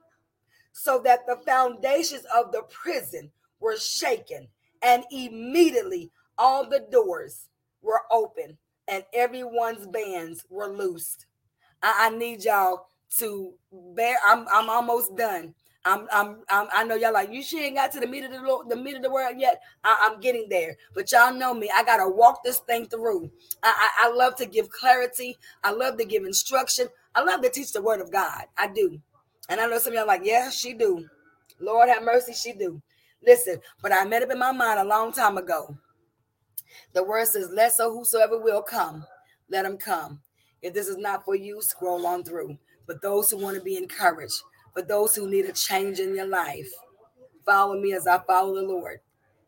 so 0.72 1.01
that 1.03 1.26
the 1.27 1.38
foundations 1.45 2.26
of 2.35 2.51
the 2.51 2.64
prison 2.64 3.31
were 3.60 3.77
shaken, 3.77 4.47
and 4.81 5.03
immediately 5.11 6.11
all 6.38 6.68
the 6.68 6.85
doors 6.91 7.49
were 7.81 8.01
open 8.11 8.57
and 8.88 9.03
everyone's 9.14 9.88
bands 9.88 10.45
were 10.49 10.68
loosed. 10.68 11.26
I, 11.81 12.07
I 12.11 12.18
need 12.18 12.43
y'all 12.43 12.88
to 13.18 13.53
bear. 13.72 14.18
I'm 14.26 14.45
I'm 14.51 14.69
almost 14.69 15.15
done. 15.15 15.53
I'm, 15.85 16.07
I'm, 16.14 16.38
I'm, 16.49 16.68
i 16.73 16.84
know 16.85 16.95
y'all 16.95 17.11
like 17.11 17.34
you. 17.34 17.43
She 17.43 17.60
ain't 17.60 17.76
got 17.76 17.91
to 17.91 17.99
the 17.99 18.07
meat 18.07 18.23
of 18.23 18.31
the 18.31 18.64
the 18.69 18.76
meat 18.76 18.95
of 18.95 19.03
the 19.03 19.11
world 19.11 19.35
yet. 19.38 19.61
I, 19.84 20.10
am 20.10 20.22
getting 20.22 20.47
there, 20.49 20.77
but 20.93 21.11
y'all 21.11 21.34
know 21.34 21.53
me. 21.53 21.69
I 21.76 21.84
gotta 21.84 22.10
walk 22.10 22.41
this 22.41 22.60
thing 22.60 22.85
through. 22.85 23.30
I, 23.61 23.91
I, 23.99 24.07
I 24.07 24.14
love 24.14 24.35
to 24.38 24.45
give 24.45 24.69
clarity. 24.69 25.38
I 25.61 25.72
love 25.72 25.97
to 25.97 26.05
give 26.05 26.23
instruction. 26.23 26.88
I 27.15 27.23
love 27.23 27.41
to 27.41 27.49
teach 27.49 27.72
the 27.72 27.81
word 27.81 28.02
of 28.02 28.11
God. 28.11 28.45
I 28.57 28.68
do. 28.68 28.99
And 29.49 29.60
I 29.60 29.68
know 29.68 29.77
some 29.77 29.94
of 29.94 29.98
y'all 29.98 30.07
like, 30.07 30.22
yeah, 30.23 30.49
she 30.49 30.73
do. 30.73 31.07
Lord 31.60 31.90
have 31.90 32.03
mercy, 32.03 32.34
she 32.34 32.53
do. 32.53 32.81
Listen, 33.26 33.60
but 33.81 33.94
I 33.94 34.03
made 34.06 34.23
up 34.23 34.31
in 34.31 34.40
my 34.40 34.52
mind 34.52 34.80
a 34.80 34.85
long 34.85 35.11
time 35.11 35.38
ago. 35.38 35.77
The 36.94 37.03
word 37.03 37.27
says, 37.27 37.49
let 37.53 37.73
so 37.73 37.94
whosoever 37.94 38.40
will 38.40 38.61
come, 38.61 39.06
let 39.49 39.65
him 39.65 39.77
come. 39.77 40.22
If 40.61 40.73
this 40.73 40.88
is 40.88 40.98
not 40.98 41.23
for 41.26 41.35
you, 41.35 41.61
scroll 41.61 42.06
on 42.07 42.23
through. 42.23 42.57
But 42.88 43.02
those 43.02 43.30
who 43.30 43.38
want 43.38 43.57
to 43.57 43.64
be 43.64 43.77
encouraged, 43.77 44.41
for 44.73 44.81
those 44.81 45.15
who 45.15 45.30
need 45.30 45.45
a 45.45 45.53
change 45.53 45.99
in 45.99 46.15
your 46.15 46.27
life, 46.27 46.69
follow 47.45 47.80
me 47.80 47.94
as 47.94 48.07
I 48.07 48.19
follow 48.19 48.56
the 48.56 48.61
Lord, 48.61 48.99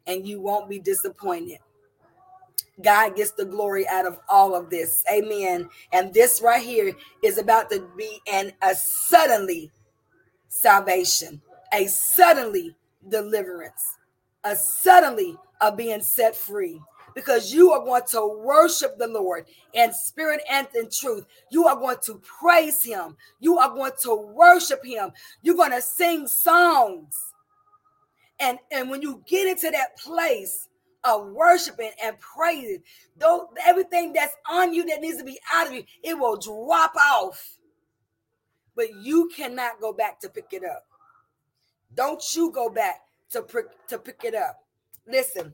and 0.08 0.28
you 0.28 0.42
won't 0.42 0.70
be 0.70 0.80
disappointed. 0.80 1.60
God 2.82 3.16
gets 3.16 3.32
the 3.32 3.46
glory 3.46 3.88
out 3.88 4.06
of 4.06 4.20
all 4.28 4.54
of 4.56 4.70
this. 4.70 5.04
Amen. 5.12 5.70
And 5.94 6.14
this 6.14 6.42
right 6.42 6.62
here 6.62 6.94
is 7.24 7.38
about 7.38 7.70
to 7.72 7.88
be 7.98 8.20
an 8.32 8.52
a 8.62 8.76
suddenly 8.76 9.72
salvation, 10.48 11.42
a 11.74 11.88
suddenly 11.88 12.76
deliverance, 13.08 13.98
a 14.44 14.56
suddenly 14.56 15.38
of 15.62 15.78
being 15.78 16.02
set 16.02 16.36
free. 16.36 16.82
Because 17.14 17.54
you 17.54 17.72
are 17.72 17.86
going 17.86 18.02
to 18.10 18.42
worship 18.44 18.98
the 18.98 19.08
Lord 19.08 19.46
in 19.74 19.94
spirit 19.94 20.42
and 20.52 20.68
in 20.76 20.90
truth. 20.92 21.26
You 21.50 21.66
are 21.66 21.78
going 21.78 21.96
to 22.04 22.22
praise 22.42 22.84
Him. 22.84 23.16
You 23.40 23.58
are 23.58 23.70
going 23.70 23.94
to 24.02 24.16
worship 24.16 24.84
Him. 24.84 25.12
You're 25.42 25.56
going 25.56 25.72
to 25.72 25.82
sing 25.82 26.28
songs. 26.28 27.18
And, 28.38 28.60
and 28.70 28.90
when 28.90 29.02
you 29.02 29.24
get 29.26 29.48
into 29.48 29.72
that 29.72 29.98
place, 29.98 30.68
of 31.06 31.28
worshiping 31.28 31.92
and 32.04 32.20
praising. 32.20 32.82
Though 33.18 33.50
everything 33.64 34.14
that's 34.14 34.36
on 34.50 34.74
you 34.74 34.86
that 34.88 35.02
needs 35.02 35.18
to 35.18 35.24
be 35.24 35.40
out 35.54 35.68
of 35.68 35.74
you, 35.74 35.84
it 36.04 36.18
will 36.18 36.38
drop 36.38 36.96
off. 36.96 37.58
But 38.76 38.88
you 39.02 39.30
cannot 39.34 39.80
go 39.80 39.94
back 39.94 40.20
to 40.22 40.30
pick 40.30 40.48
it 40.52 40.64
up. 40.64 40.86
Don't 41.94 42.22
you 42.36 42.52
go 42.52 42.70
back 42.70 43.02
to 43.32 43.42
pick, 43.42 43.66
to 43.88 43.98
pick 43.98 44.24
it 44.24 44.36
up. 44.36 44.64
Listen. 45.08 45.54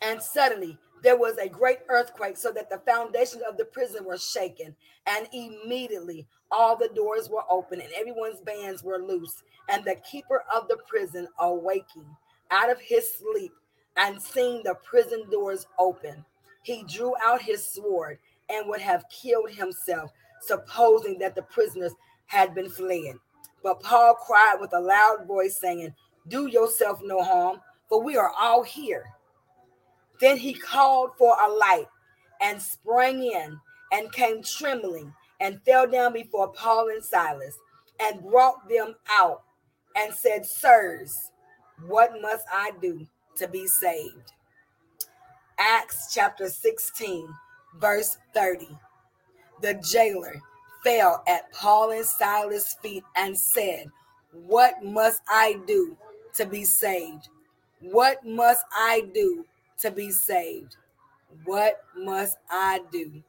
And 0.00 0.22
suddenly 0.22 0.78
there 1.02 1.16
was 1.16 1.36
a 1.38 1.48
great 1.48 1.78
earthquake, 1.88 2.36
so 2.36 2.50
that 2.52 2.70
the 2.70 2.78
foundations 2.78 3.42
of 3.48 3.56
the 3.56 3.64
prison 3.64 4.04
were 4.04 4.18
shaken, 4.18 4.74
and 5.06 5.28
immediately 5.32 6.26
all 6.50 6.76
the 6.76 6.90
doors 6.94 7.28
were 7.28 7.44
open, 7.50 7.80
and 7.80 7.90
everyone's 7.94 8.40
bands 8.40 8.82
were 8.82 8.98
loose. 8.98 9.42
And 9.68 9.84
the 9.84 9.96
keeper 9.96 10.44
of 10.54 10.68
the 10.68 10.78
prison, 10.88 11.28
awaking 11.38 12.06
out 12.50 12.70
of 12.70 12.80
his 12.80 13.12
sleep, 13.18 13.52
and 13.96 14.20
seeing 14.20 14.62
the 14.62 14.74
prison 14.84 15.28
doors 15.30 15.66
open, 15.78 16.24
he 16.62 16.84
drew 16.84 17.14
out 17.24 17.40
his 17.40 17.68
sword 17.68 18.18
and 18.50 18.68
would 18.68 18.80
have 18.80 19.04
killed 19.08 19.50
himself, 19.50 20.12
supposing 20.40 21.18
that 21.18 21.34
the 21.34 21.42
prisoners 21.42 21.92
had 22.26 22.54
been 22.54 22.68
fleeing. 22.68 23.18
But 23.62 23.80
Paul 23.80 24.14
cried 24.14 24.56
with 24.60 24.72
a 24.74 24.80
loud 24.80 25.26
voice, 25.26 25.58
saying, 25.60 25.94
Do 26.28 26.46
yourself 26.46 27.00
no 27.02 27.22
harm, 27.22 27.60
for 27.88 28.02
we 28.02 28.16
are 28.16 28.32
all 28.38 28.62
here. 28.62 29.04
Then 30.20 30.36
he 30.36 30.54
called 30.54 31.10
for 31.18 31.36
a 31.40 31.50
light 31.50 31.86
and 32.40 32.60
sprang 32.60 33.22
in 33.22 33.58
and 33.92 34.12
came 34.12 34.42
trembling 34.42 35.12
and 35.40 35.60
fell 35.62 35.86
down 35.86 36.12
before 36.12 36.52
Paul 36.52 36.88
and 36.88 37.04
Silas 37.04 37.58
and 38.00 38.22
brought 38.22 38.68
them 38.68 38.94
out 39.10 39.42
and 39.96 40.12
said, 40.12 40.44
Sirs, 40.44 41.32
what 41.86 42.12
must 42.20 42.44
I 42.52 42.72
do 42.80 43.06
to 43.36 43.48
be 43.48 43.66
saved. 43.66 44.32
Acts 45.58 46.12
chapter 46.12 46.48
16, 46.48 47.28
verse 47.78 48.18
30. 48.34 48.68
The 49.62 49.74
jailer 49.74 50.42
fell 50.84 51.22
at 51.26 51.52
Paul 51.52 51.92
and 51.92 52.04
Silas' 52.04 52.76
feet 52.82 53.04
and 53.16 53.36
said, 53.36 53.86
What 54.32 54.82
must 54.84 55.22
I 55.28 55.58
do 55.66 55.96
to 56.34 56.46
be 56.46 56.64
saved? 56.64 57.28
What 57.80 58.24
must 58.24 58.64
I 58.72 59.08
do 59.14 59.44
to 59.80 59.90
be 59.90 60.10
saved? 60.10 60.76
What 61.44 61.80
must 61.96 62.36
I 62.50 62.80
do 62.92 63.22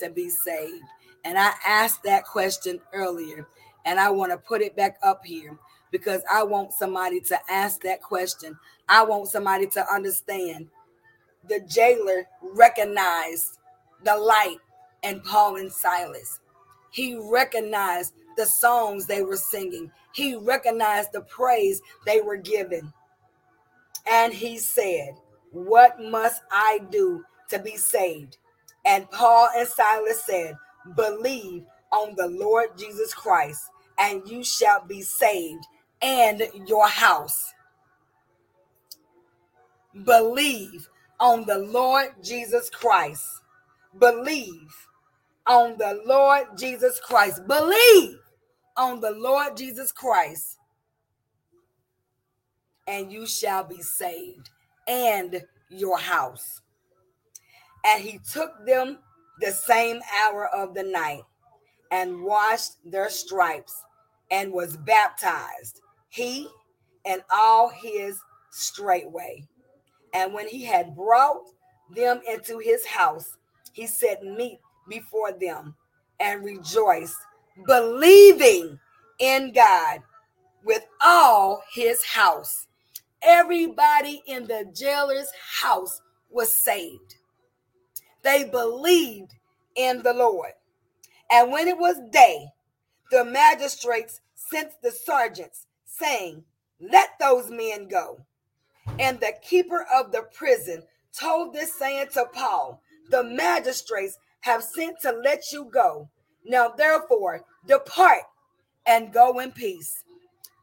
to 0.00 0.10
be 0.10 0.28
saved? 0.30 0.84
And 1.24 1.38
I 1.38 1.52
asked 1.66 2.02
that 2.04 2.24
question 2.24 2.80
earlier, 2.92 3.46
and 3.84 3.98
I 3.98 4.10
want 4.10 4.32
to 4.32 4.38
put 4.38 4.62
it 4.62 4.76
back 4.76 4.98
up 5.02 5.24
here 5.24 5.58
because 5.90 6.22
I 6.32 6.42
want 6.42 6.72
somebody 6.72 7.20
to 7.20 7.38
ask 7.50 7.82
that 7.82 8.02
question. 8.02 8.58
I 8.88 9.04
want 9.04 9.28
somebody 9.28 9.66
to 9.68 9.86
understand. 9.92 10.68
The 11.48 11.60
jailer 11.60 12.26
recognized 12.42 13.58
the 14.04 14.16
light 14.16 14.58
and 15.02 15.22
Paul 15.24 15.56
and 15.56 15.72
Silas. 15.72 16.40
He 16.90 17.18
recognized 17.20 18.14
the 18.36 18.46
songs 18.46 19.06
they 19.06 19.22
were 19.22 19.36
singing. 19.36 19.90
He 20.14 20.36
recognized 20.36 21.12
the 21.12 21.22
praise 21.22 21.80
they 22.06 22.20
were 22.20 22.36
giving. 22.36 22.92
And 24.06 24.32
he 24.32 24.58
said, 24.58 25.14
What 25.52 26.00
must 26.00 26.42
I 26.50 26.80
do 26.90 27.24
to 27.50 27.58
be 27.58 27.76
saved? 27.76 28.38
And 28.84 29.10
Paul 29.10 29.48
and 29.56 29.68
Silas 29.68 30.22
said, 30.24 30.56
Believe 30.96 31.64
on 31.90 32.14
the 32.16 32.26
Lord 32.26 32.76
Jesus 32.76 33.14
Christ, 33.14 33.62
and 33.98 34.28
you 34.28 34.44
shall 34.44 34.84
be 34.84 35.02
saved 35.02 35.64
and 36.00 36.42
your 36.66 36.88
house. 36.88 37.52
Believe 40.04 40.88
on 41.20 41.44
the 41.46 41.58
Lord 41.58 42.14
Jesus 42.22 42.70
Christ. 42.70 43.24
Believe 43.98 44.88
on 45.46 45.76
the 45.78 46.02
Lord 46.06 46.46
Jesus 46.56 47.00
Christ. 47.00 47.46
Believe 47.46 48.18
on 48.76 49.00
the 49.00 49.10
Lord 49.10 49.56
Jesus 49.56 49.92
Christ, 49.92 50.58
and 52.86 53.12
you 53.12 53.26
shall 53.26 53.64
be 53.64 53.82
saved 53.82 54.50
and 54.88 55.44
your 55.68 55.98
house. 55.98 56.62
And 57.84 58.02
he 58.02 58.18
took 58.18 58.52
them 58.66 58.98
the 59.40 59.52
same 59.52 60.00
hour 60.22 60.46
of 60.48 60.74
the 60.74 60.84
night 60.84 61.22
and 61.92 62.22
washed 62.22 62.78
their 62.90 63.10
stripes 63.10 63.84
and 64.32 64.50
was 64.52 64.76
baptized, 64.78 65.82
he 66.08 66.48
and 67.04 67.22
all 67.30 67.68
his 67.68 68.18
straightway. 68.50 69.46
And 70.14 70.32
when 70.32 70.48
he 70.48 70.64
had 70.64 70.96
brought 70.96 71.42
them 71.94 72.20
into 72.28 72.58
his 72.58 72.84
house, 72.86 73.36
he 73.72 73.86
set 73.86 74.24
meat 74.24 74.58
before 74.88 75.32
them 75.32 75.76
and 76.18 76.42
rejoiced, 76.44 77.16
believing 77.66 78.78
in 79.18 79.52
God 79.52 80.00
with 80.64 80.86
all 81.02 81.62
his 81.74 82.02
house. 82.04 82.66
Everybody 83.22 84.22
in 84.26 84.46
the 84.46 84.72
jailer's 84.74 85.30
house 85.60 86.00
was 86.30 86.64
saved. 86.64 87.16
They 88.22 88.44
believed 88.44 89.34
in 89.76 90.02
the 90.02 90.14
Lord. 90.14 90.52
And 91.32 91.50
when 91.50 91.66
it 91.66 91.78
was 91.78 91.96
day, 92.10 92.48
the 93.10 93.24
magistrates 93.24 94.20
sent 94.34 94.72
the 94.82 94.90
sergeants, 94.90 95.66
saying, 95.86 96.44
Let 96.78 97.18
those 97.18 97.50
men 97.50 97.88
go. 97.88 98.20
And 98.98 99.18
the 99.18 99.32
keeper 99.42 99.86
of 99.94 100.12
the 100.12 100.26
prison 100.34 100.82
told 101.18 101.54
this 101.54 101.74
saying 101.74 102.08
to 102.14 102.26
Paul, 102.32 102.82
The 103.10 103.24
magistrates 103.24 104.18
have 104.40 104.62
sent 104.62 105.00
to 105.00 105.12
let 105.12 105.52
you 105.52 105.64
go. 105.64 106.10
Now, 106.44 106.68
therefore, 106.68 107.44
depart 107.66 108.24
and 108.86 109.12
go 109.12 109.38
in 109.38 109.52
peace. 109.52 110.02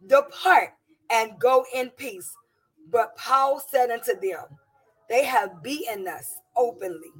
Depart 0.05 0.73
and 1.09 1.39
go 1.39 1.65
in 1.73 1.89
peace. 1.91 2.35
But 2.91 3.15
Paul 3.17 3.59
said 3.59 3.89
unto 3.89 4.19
them, 4.19 4.45
They 5.09 5.23
have 5.25 5.63
beaten 5.63 6.07
us 6.07 6.35
openly, 6.55 7.11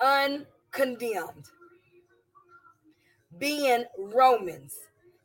uncondemned, 0.00 1.46
being 3.38 3.84
Romans, 3.98 4.74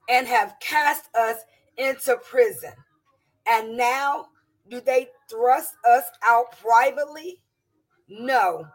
and 0.10 0.28
have 0.28 0.56
cast 0.60 1.14
us 1.16 1.38
into 1.78 2.18
prison. 2.18 2.74
And 3.48 3.78
now 3.78 4.28
do 4.70 4.82
they 4.82 5.10
thrust 5.30 5.74
us 5.90 6.04
out 6.26 6.58
privately? 6.60 7.42
No, 8.10 8.66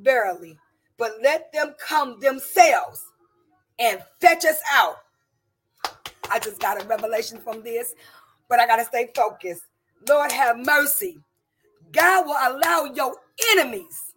verily, 0.00 0.58
but 0.98 1.12
let 1.22 1.52
them 1.52 1.74
come 1.84 2.20
themselves 2.20 3.04
and 3.78 4.02
fetch 4.20 4.44
us 4.44 4.60
out. 4.72 4.96
I 6.30 6.38
just 6.38 6.60
got 6.60 6.82
a 6.82 6.86
revelation 6.86 7.38
from 7.38 7.62
this, 7.62 7.94
but 8.48 8.60
I 8.60 8.66
got 8.66 8.76
to 8.76 8.84
stay 8.84 9.10
focused. 9.14 9.62
Lord, 10.08 10.32
have 10.32 10.58
mercy. 10.64 11.18
God 11.92 12.26
will 12.26 12.34
allow 12.34 12.84
your 12.94 13.14
enemies 13.52 14.12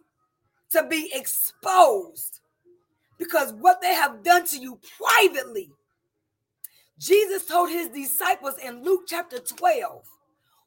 to 0.70 0.86
be 0.88 1.10
exposed 1.14 2.40
because 3.20 3.52
what 3.52 3.82
they 3.82 3.92
have 3.92 4.24
done 4.24 4.46
to 4.46 4.58
you 4.58 4.80
privately. 4.96 5.70
Jesus 6.98 7.44
told 7.44 7.68
his 7.68 7.88
disciples 7.88 8.54
in 8.64 8.82
Luke 8.82 9.02
chapter 9.06 9.38
12 9.38 10.02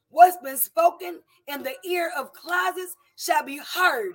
what's 0.08 0.36
been 0.42 0.56
spoken 0.56 1.20
in 1.48 1.64
the 1.64 1.74
ear 1.84 2.12
of 2.16 2.32
closets 2.32 2.96
shall 3.16 3.44
be 3.44 3.58
heard 3.58 4.14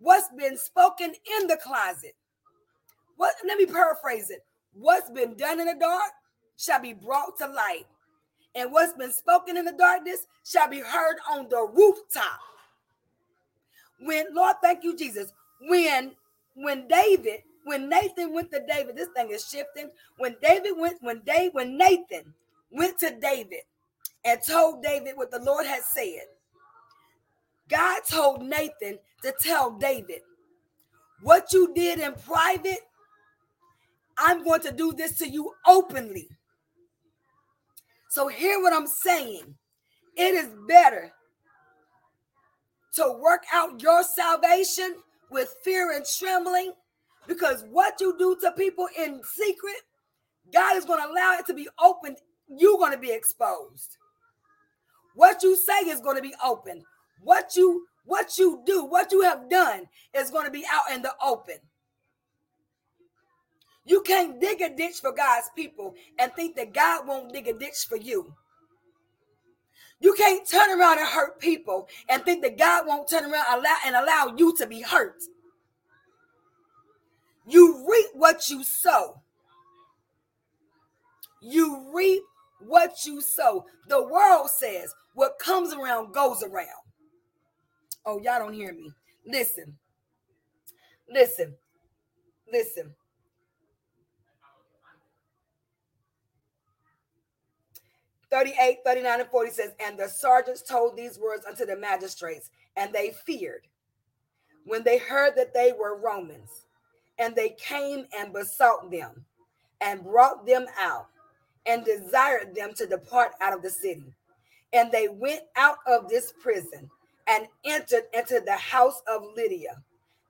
what's 0.00 0.28
been 0.36 0.58
spoken 0.58 1.14
in 1.40 1.46
the 1.46 1.56
closet. 1.56 2.14
What 3.16 3.34
let 3.46 3.56
me 3.56 3.66
paraphrase 3.66 4.30
it. 4.30 4.44
What's 4.72 5.10
been 5.10 5.34
done 5.36 5.60
in 5.60 5.66
the 5.66 5.76
dark 5.78 6.10
shall 6.56 6.80
be 6.80 6.92
brought 6.92 7.38
to 7.38 7.46
light. 7.46 7.86
And 8.56 8.72
what's 8.72 8.92
been 8.94 9.12
spoken 9.12 9.56
in 9.56 9.64
the 9.64 9.72
darkness 9.72 10.26
shall 10.44 10.68
be 10.68 10.80
heard 10.80 11.16
on 11.30 11.48
the 11.48 11.68
rooftop. 11.72 12.40
When 14.00 14.26
Lord, 14.32 14.56
thank 14.60 14.82
you, 14.82 14.96
Jesus. 14.96 15.32
When 15.68 16.12
when 16.54 16.86
David, 16.88 17.40
when 17.64 17.88
Nathan 17.88 18.32
went 18.32 18.50
to 18.52 18.62
David, 18.66 18.96
this 18.96 19.08
thing 19.14 19.30
is 19.30 19.48
shifting. 19.48 19.90
When 20.18 20.36
David 20.42 20.72
went, 20.76 21.02
when 21.02 21.20
Dave, 21.20 21.52
when 21.52 21.76
Nathan 21.76 22.32
went 22.70 22.98
to 23.00 23.16
David 23.20 23.60
and 24.24 24.40
told 24.46 24.82
David 24.82 25.16
what 25.16 25.30
the 25.30 25.40
Lord 25.40 25.66
had 25.66 25.82
said, 25.82 26.22
God 27.68 28.02
told 28.08 28.42
Nathan 28.42 28.98
to 29.22 29.34
tell 29.40 29.72
David, 29.72 30.20
What 31.22 31.52
you 31.52 31.72
did 31.74 31.98
in 31.98 32.14
private, 32.14 32.80
I'm 34.18 34.44
going 34.44 34.60
to 34.62 34.72
do 34.72 34.92
this 34.92 35.18
to 35.18 35.28
you 35.28 35.52
openly. 35.66 36.28
So, 38.10 38.28
hear 38.28 38.60
what 38.60 38.72
I'm 38.72 38.86
saying. 38.86 39.56
It 40.16 40.34
is 40.34 40.50
better 40.68 41.12
to 42.92 43.18
work 43.20 43.42
out 43.52 43.82
your 43.82 44.04
salvation 44.04 44.96
with 45.34 45.54
fear 45.62 45.92
and 45.92 46.06
trembling 46.06 46.72
because 47.26 47.64
what 47.70 48.00
you 48.00 48.16
do 48.18 48.36
to 48.40 48.52
people 48.52 48.88
in 48.98 49.20
secret, 49.24 49.82
God 50.52 50.76
is 50.76 50.84
going 50.84 51.02
to 51.02 51.10
allow 51.10 51.36
it 51.38 51.46
to 51.46 51.54
be 51.54 51.68
open. 51.82 52.16
You're 52.48 52.78
going 52.78 52.92
to 52.92 52.98
be 52.98 53.12
exposed. 53.12 53.98
What 55.14 55.42
you 55.42 55.56
say 55.56 55.88
is 55.88 56.00
going 56.00 56.16
to 56.16 56.22
be 56.22 56.34
open. 56.42 56.84
What 57.22 57.56
you 57.56 57.86
what 58.06 58.36
you 58.36 58.62
do, 58.66 58.84
what 58.84 59.12
you 59.12 59.22
have 59.22 59.48
done 59.48 59.86
is 60.14 60.30
going 60.30 60.44
to 60.44 60.50
be 60.50 60.64
out 60.70 60.94
in 60.94 61.00
the 61.00 61.12
open. 61.24 61.56
You 63.86 64.02
can't 64.02 64.40
dig 64.40 64.60
a 64.60 64.74
ditch 64.74 64.96
for 65.00 65.12
God's 65.12 65.50
people 65.56 65.94
and 66.18 66.32
think 66.34 66.56
that 66.56 66.74
God 66.74 67.06
won't 67.06 67.32
dig 67.32 67.48
a 67.48 67.54
ditch 67.54 67.86
for 67.88 67.96
you. 67.96 68.34
You 70.04 70.12
can't 70.12 70.46
turn 70.46 70.78
around 70.78 70.98
and 70.98 71.08
hurt 71.08 71.40
people 71.40 71.88
and 72.10 72.22
think 72.24 72.42
that 72.42 72.58
God 72.58 72.86
won't 72.86 73.08
turn 73.08 73.24
around 73.24 73.64
and 73.86 73.96
allow 73.96 74.34
you 74.36 74.54
to 74.58 74.66
be 74.66 74.82
hurt. 74.82 75.22
You 77.46 77.86
reap 77.90 78.08
what 78.12 78.50
you 78.50 78.62
sow. 78.64 79.22
You 81.40 81.90
reap 81.96 82.22
what 82.60 83.06
you 83.06 83.22
sow. 83.22 83.64
The 83.88 84.06
world 84.06 84.50
says 84.50 84.94
what 85.14 85.38
comes 85.38 85.72
around 85.72 86.12
goes 86.12 86.42
around. 86.42 86.68
Oh, 88.04 88.20
y'all 88.20 88.40
don't 88.40 88.52
hear 88.52 88.74
me. 88.74 88.92
Listen. 89.24 89.74
Listen. 91.08 91.54
Listen. 92.52 92.94
Thirty-eight, 98.34 98.78
thirty-nine, 98.84 99.20
and 99.20 99.30
40 99.30 99.50
says, 99.52 99.72
And 99.78 99.96
the 99.96 100.08
sergeants 100.08 100.60
told 100.60 100.96
these 100.96 101.20
words 101.20 101.46
unto 101.46 101.64
the 101.64 101.76
magistrates, 101.76 102.50
and 102.76 102.92
they 102.92 103.14
feared 103.24 103.68
when 104.64 104.82
they 104.82 104.98
heard 104.98 105.36
that 105.36 105.54
they 105.54 105.72
were 105.72 106.00
Romans. 106.00 106.66
And 107.20 107.36
they 107.36 107.50
came 107.50 108.06
and 108.18 108.32
besought 108.32 108.90
them 108.90 109.24
and 109.80 110.02
brought 110.02 110.44
them 110.46 110.66
out 110.80 111.06
and 111.64 111.84
desired 111.84 112.56
them 112.56 112.74
to 112.74 112.86
depart 112.86 113.34
out 113.40 113.52
of 113.52 113.62
the 113.62 113.70
city. 113.70 114.12
And 114.72 114.90
they 114.90 115.06
went 115.06 115.42
out 115.54 115.76
of 115.86 116.08
this 116.08 116.32
prison 116.42 116.90
and 117.28 117.46
entered 117.64 118.06
into 118.12 118.42
the 118.44 118.56
house 118.56 119.00
of 119.06 119.22
Lydia. 119.36 119.80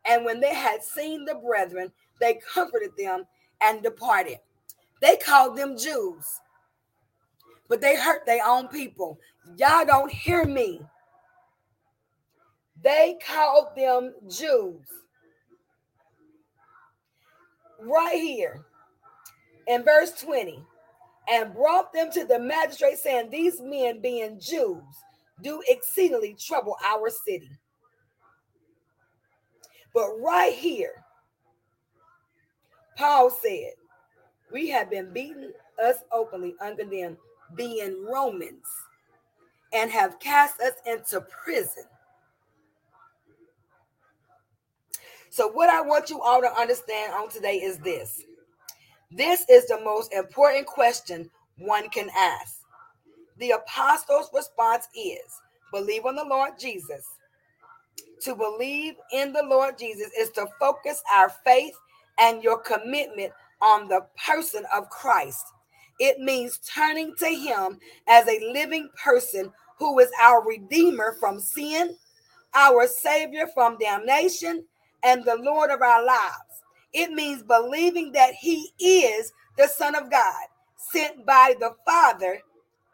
And 0.05 0.27
when 0.27 0.41
they 0.41 0.55
had 0.55 0.83
seen 0.85 1.25
the 1.25 1.37
brethren, 1.37 1.91
they 2.21 2.39
comforted 2.53 2.91
them 2.99 3.25
and 3.63 3.83
departed. 3.83 4.41
They 5.01 5.17
called 5.17 5.57
them 5.57 5.79
Jews, 5.79 6.41
but 7.69 7.81
they 7.81 7.97
hurt 7.97 8.27
their 8.27 8.45
own 8.47 8.69
people. 8.69 9.19
Y'all 9.57 9.85
don't 9.85 10.11
hear 10.11 10.45
me. 10.45 10.81
They 12.83 13.19
called 13.27 13.69
them 13.77 14.15
Jews. 14.29 14.87
Right 17.81 18.17
here 18.17 18.65
in 19.67 19.83
verse 19.83 20.13
20, 20.21 20.65
and 21.31 21.55
brought 21.55 21.93
them 21.93 22.11
to 22.13 22.25
the 22.25 22.39
magistrate, 22.39 22.99
saying, 22.99 23.31
These 23.31 23.61
men, 23.61 24.01
being 24.01 24.39
Jews, 24.39 24.83
do 25.43 25.63
exceedingly 25.69 26.37
trouble 26.39 26.77
our 26.85 27.11
city. 27.11 27.51
But 29.95 30.09
right 30.21 30.53
here, 30.53 31.05
Paul 32.97 33.31
said, 33.31 33.73
We 34.53 34.69
have 34.71 34.91
been 34.91 35.13
beaten 35.13 35.53
us 35.83 35.97
openly, 36.13 36.55
uncondemned, 36.61 37.17
being 37.57 38.05
Romans, 38.11 38.67
and 39.73 39.91
have 39.91 40.19
cast 40.21 40.61
us 40.61 40.75
into 40.87 41.21
prison. 41.45 41.85
So, 45.31 45.49
what 45.49 45.69
I 45.69 45.81
want 45.81 46.11
you 46.11 46.21
all 46.21 46.41
to 46.41 46.53
understand 46.53 47.13
on 47.13 47.29
today 47.29 47.57
is 47.57 47.79
this 47.79 48.23
this 49.11 49.45
is 49.49 49.67
the 49.67 49.81
most 49.85 50.13
important 50.13 50.67
question 50.67 51.31
one 51.59 51.89
can 51.91 52.09
ask. 52.17 52.59
The 53.39 53.53
apostles' 53.53 54.31
response 54.33 54.89
is 54.97 55.41
believe 55.73 56.05
on 56.07 56.17
the 56.17 56.25
Lord 56.25 56.53
Jesus. 56.59 57.07
To 58.23 58.35
believe 58.35 58.95
in 59.13 59.33
the 59.33 59.43
Lord 59.43 59.79
Jesus 59.79 60.11
is 60.19 60.31
to 60.31 60.47
focus 60.59 61.03
our 61.15 61.29
faith 61.29 61.75
and 62.19 62.43
your 62.43 62.59
commitment 62.59 63.33
on 63.61 63.89
the 63.89 64.07
person 64.25 64.65
of 64.75 64.89
Christ. 64.89 65.47
It 65.99 66.19
means 66.19 66.59
turning 66.59 67.15
to 67.19 67.27
Him 67.27 67.79
as 68.09 68.27
a 68.29 68.53
living 68.53 68.89
person 69.03 69.53
who 69.79 69.99
is 69.99 70.11
our 70.23 70.47
Redeemer 70.47 71.17
from 71.21 71.41
sin, 71.41 71.97
our 72.55 72.87
Savior 72.87 73.47
from 73.55 73.79
damnation, 73.79 74.65
and 75.05 75.25
the 75.25 75.37
Lord 75.37 75.71
of 75.71 75.83
our 75.83 76.05
lives. 76.05 76.63
It 76.93 77.11
means 77.13 77.43
believing 77.43 78.13
that 78.13 78.35
He 78.35 78.71
is 78.81 79.33
the 79.57 79.69
Son 79.69 79.95
of 79.95 80.11
God, 80.11 80.47
sent 80.77 81.27
by 81.27 81.55
the 81.59 81.75
Father, 81.85 82.41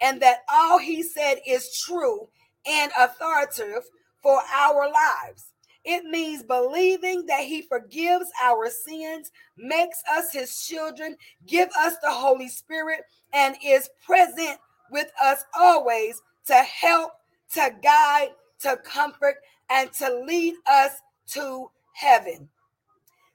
and 0.01 0.21
that 0.23 0.41
all 0.53 0.79
He 0.79 1.03
said 1.03 1.39
is 1.47 1.81
true 1.87 2.29
and 2.67 2.93
authoritative 2.99 3.85
for 4.23 4.41
our 4.55 4.91
lives. 4.91 5.53
It 5.85 6.05
means 6.05 6.43
believing 6.43 7.27
that 7.27 7.45
He 7.45 7.63
forgives 7.63 8.27
our 8.43 8.69
sins, 8.69 9.31
makes 9.57 10.03
us 10.13 10.33
His 10.33 10.67
children, 10.67 11.17
give 11.47 11.71
us 11.79 11.95
the 12.03 12.11
Holy 12.11 12.49
Spirit, 12.49 13.01
and 13.33 13.57
is 13.65 13.89
present 14.05 14.59
with 14.91 15.11
us 15.23 15.45
always 15.59 16.21
to 16.47 16.55
help, 16.55 17.13
to 17.55 17.71
guide, 17.83 18.31
to 18.61 18.77
comfort, 18.79 19.37
and 19.71 19.93
to 19.95 20.23
lead 20.27 20.55
us 20.71 20.93
to 21.29 21.71
heaven. 21.93 22.49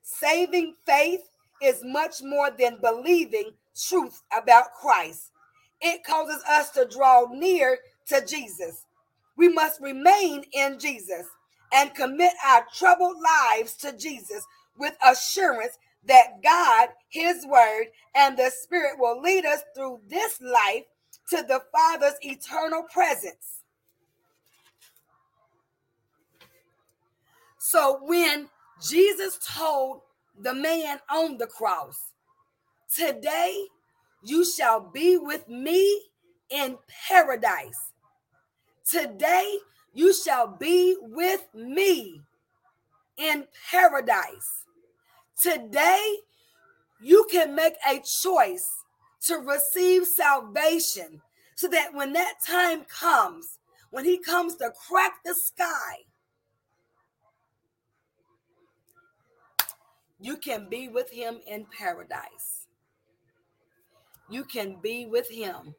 Saving 0.04 0.76
faith 0.86 1.22
is 1.62 1.82
much 1.84 2.22
more 2.22 2.52
than 2.52 2.78
believing 2.82 3.52
truth 3.76 4.22
about 4.38 4.74
Christ. 4.80 5.32
It 5.82 6.04
causes 6.04 6.44
us 6.48 6.70
to 6.72 6.86
draw 6.86 7.26
near 7.32 7.80
to 8.08 8.24
Jesus. 8.26 8.86
We 9.38 9.50
must 9.50 9.82
remain 9.82 10.44
in 10.54 10.80
Jesus 10.80 11.26
and 11.74 11.94
commit 11.94 12.34
our 12.46 12.66
troubled 12.74 13.18
lives 13.22 13.76
to 13.78 13.98
Jesus 13.98 14.46
with 14.78 14.96
assurance 15.06 15.78
that 16.06 16.42
God, 16.44 16.90
His 17.10 17.46
Word, 17.46 17.88
and 18.16 18.38
the 18.38 18.52
Spirit 18.52 19.00
will 19.00 19.22
lead 19.22 19.46
us 19.46 19.62
through 19.76 20.02
this 20.08 20.40
life 20.42 20.84
to 21.30 21.38
the 21.38 21.62
Father's 21.74 22.16
eternal 22.22 22.84
presence. 22.84 23.64
So 27.58 28.00
when 28.04 28.50
Jesus 28.88 29.40
told 29.58 30.02
the 30.40 30.54
man 30.54 31.00
on 31.10 31.38
the 31.38 31.48
cross, 31.48 32.12
Today 32.94 33.66
you 34.24 34.46
shall 34.46 34.80
be 34.80 35.18
with 35.18 35.50
me 35.50 36.02
in 36.50 36.78
paradise. 37.10 37.92
Today 38.90 39.58
you 39.96 40.14
shall 40.14 40.46
be 40.46 40.98
with 41.02 41.48
me 41.56 42.22
in 43.18 43.46
paradise. 43.72 44.66
Today, 45.42 46.18
you 47.02 47.26
can 47.32 47.56
make 47.56 47.76
a 47.90 48.02
choice 48.22 48.70
to 49.22 49.38
receive 49.38 50.06
salvation 50.06 51.22
so 51.56 51.70
that 51.70 51.94
when 51.94 52.12
that 52.12 52.36
time 52.46 52.84
comes, 52.84 53.58
when 53.90 54.04
He 54.04 54.18
comes 54.18 54.56
to 54.58 54.74
crack 54.88 55.24
the 55.24 55.34
sky, 55.34 56.04
you 60.20 60.36
can 60.36 60.68
be 60.70 60.90
with 60.90 61.10
Him 61.10 61.40
in 61.48 61.66
paradise. 61.66 62.68
You 64.30 64.44
can 64.44 64.76
be 64.82 65.06
with 65.06 65.30
Him 65.30 65.74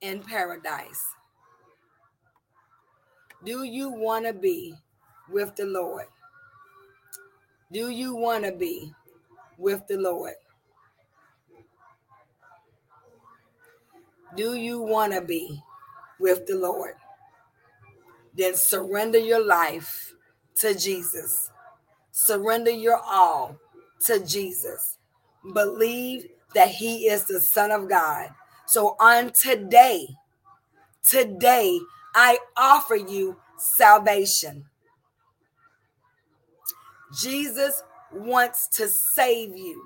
in 0.00 0.22
paradise. 0.22 1.04
Do 3.44 3.62
you 3.64 3.90
want 3.90 4.26
to 4.26 4.32
be 4.34 4.74
with 5.30 5.56
the 5.56 5.64
Lord? 5.64 6.06
Do 7.72 7.88
you 7.88 8.14
want 8.14 8.44
to 8.44 8.52
be 8.52 8.92
with 9.56 9.86
the 9.86 9.96
Lord? 9.96 10.34
Do 14.36 14.54
you 14.54 14.80
want 14.80 15.12
to 15.14 15.22
be 15.22 15.62
with 16.18 16.46
the 16.46 16.56
Lord? 16.56 16.94
Then 18.36 18.54
surrender 18.54 19.18
your 19.18 19.44
life 19.44 20.12
to 20.56 20.74
Jesus. 20.74 21.50
Surrender 22.12 22.70
your 22.70 22.98
all 22.98 23.56
to 24.06 24.24
Jesus. 24.24 24.98
Believe 25.54 26.26
that 26.54 26.68
He 26.68 27.06
is 27.06 27.24
the 27.24 27.40
Son 27.40 27.70
of 27.70 27.88
God. 27.88 28.30
So 28.66 28.96
on 29.00 29.32
today, 29.32 30.06
today, 31.02 31.80
I 32.14 32.38
offer 32.56 32.96
you 32.96 33.36
salvation. 33.56 34.64
Jesus 37.20 37.82
wants 38.12 38.68
to 38.68 38.88
save 38.88 39.56
you. 39.56 39.82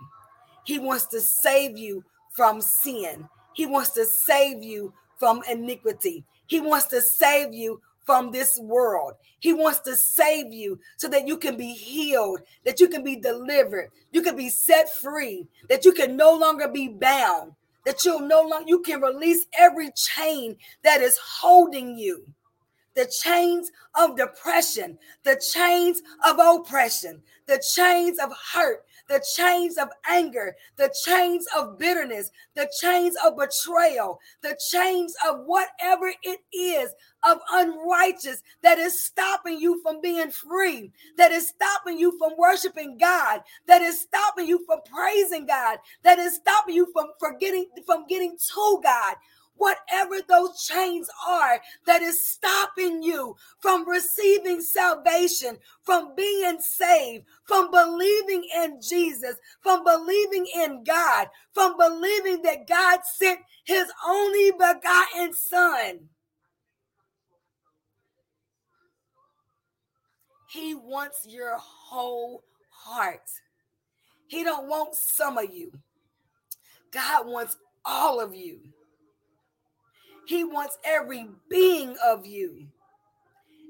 He 0.65 0.79
wants 0.79 1.07
to 1.09 1.21
save 1.21 1.77
you 1.79 2.05
from 2.35 2.61
sin. 2.61 3.29
He 3.55 3.67
wants 3.67 3.91
to 3.91 4.05
save 4.05 4.63
you 4.63 4.93
from 5.19 5.43
iniquity. 5.51 6.25
He 6.47 6.61
wants 6.61 6.87
to 6.87 7.01
save 7.01 7.55
you 7.55 7.81
from 8.05 8.31
this 8.31 8.59
world. 8.59 9.15
He 9.41 9.53
wants 9.53 9.81
to 9.81 9.97
save 9.97 10.53
you 10.53 10.79
so 10.97 11.09
that 11.09 11.27
you 11.27 11.39
can 11.39 11.57
be 11.57 11.73
healed, 11.73 12.41
that 12.65 12.81
you 12.81 12.89
can 12.89 13.03
be 13.03 13.17
delivered, 13.17 13.91
you 14.13 14.23
can 14.23 14.37
be 14.37 14.49
set 14.49 14.91
free, 14.91 15.47
that 15.69 15.85
you 15.85 15.93
can 15.93 16.17
no 16.17 16.35
longer 16.35 16.69
be 16.69 16.89
bound, 16.89 17.53
that 17.85 18.05
you'll 18.05 18.21
no 18.21 18.43
longer 18.43 18.67
you 18.69 18.81
can 18.81 19.01
release 19.01 19.47
every 19.59 19.91
chain 19.93 20.57
that 20.83 21.01
is 21.01 21.19
holding 21.19 21.97
you. 21.97 22.25
The 22.95 23.13
chains 23.23 23.71
of 23.97 24.17
depression, 24.17 24.99
the 25.25 25.41
chains 25.53 26.01
of 26.27 26.39
oppression, 26.39 27.23
the 27.47 27.63
chains 27.75 28.19
of 28.19 28.33
hurt, 28.53 28.85
the 29.09 29.23
chains 29.37 29.77
of 29.77 29.89
anger, 30.09 30.57
the 30.77 30.93
chains 31.05 31.47
of 31.57 31.79
bitterness, 31.79 32.31
the 32.55 32.71
chains 32.81 33.17
of 33.25 33.37
betrayal, 33.37 34.19
the 34.43 34.59
chains 34.71 35.15
of 35.29 35.41
whatever 35.47 36.13
it 36.23 36.41
is 36.53 36.91
of 37.29 37.39
unrighteous 37.53 38.43
that 38.63 38.79
is 38.79 39.03
stopping 39.03 39.59
you 39.59 39.81
from 39.83 40.01
being 40.01 40.31
free, 40.31 40.93
that 41.17 41.33
is 41.33 41.49
stopping 41.49 41.99
you 41.99 42.17
from 42.19 42.33
worshiping 42.39 42.99
God, 42.99 43.41
that 43.67 43.83
is 43.83 44.01
stopping 44.01 44.47
you 44.47 44.65
from 44.67 44.81
praising 44.93 45.47
God, 45.47 45.79
that 46.03 46.19
is 46.19 46.37
stopping 46.37 46.75
you 46.75 46.91
from 46.93 47.07
forgetting 47.19 47.67
from 47.87 48.07
getting 48.07 48.37
to 48.55 48.81
God 48.83 49.17
whatever 49.57 50.17
those 50.29 50.65
chains 50.65 51.09
are 51.27 51.61
that 51.87 52.03
is 52.03 52.25
stopping 52.25 53.03
you 53.03 53.37
from 53.61 53.89
receiving 53.89 54.61
salvation, 54.61 55.57
from 55.83 56.15
being 56.17 56.61
saved, 56.61 57.25
from 57.45 57.71
believing 57.71 58.49
in 58.57 58.81
Jesus, 58.81 59.37
from 59.61 59.85
believing 59.85 60.47
in 60.57 60.85
God, 60.85 61.29
from 61.53 61.77
believing 61.77 62.43
that 62.43 62.67
God 62.67 63.01
sent 63.05 63.41
his 63.65 63.87
only 64.07 64.51
begotten 64.53 65.33
Son. 65.33 66.01
He 70.51 70.75
wants 70.75 71.27
your 71.29 71.57
whole 71.59 72.45
heart. 72.71 73.29
He 74.29 74.45
don't 74.45 74.69
want 74.69 74.95
some 74.95 75.37
of 75.37 75.53
you. 75.53 75.73
God 76.93 77.27
wants 77.27 77.57
all 77.85 78.21
of 78.21 78.35
you. 78.35 78.61
He 80.27 80.45
wants 80.45 80.79
every 80.85 81.29
being 81.49 81.97
of 82.05 82.27
you. 82.27 82.69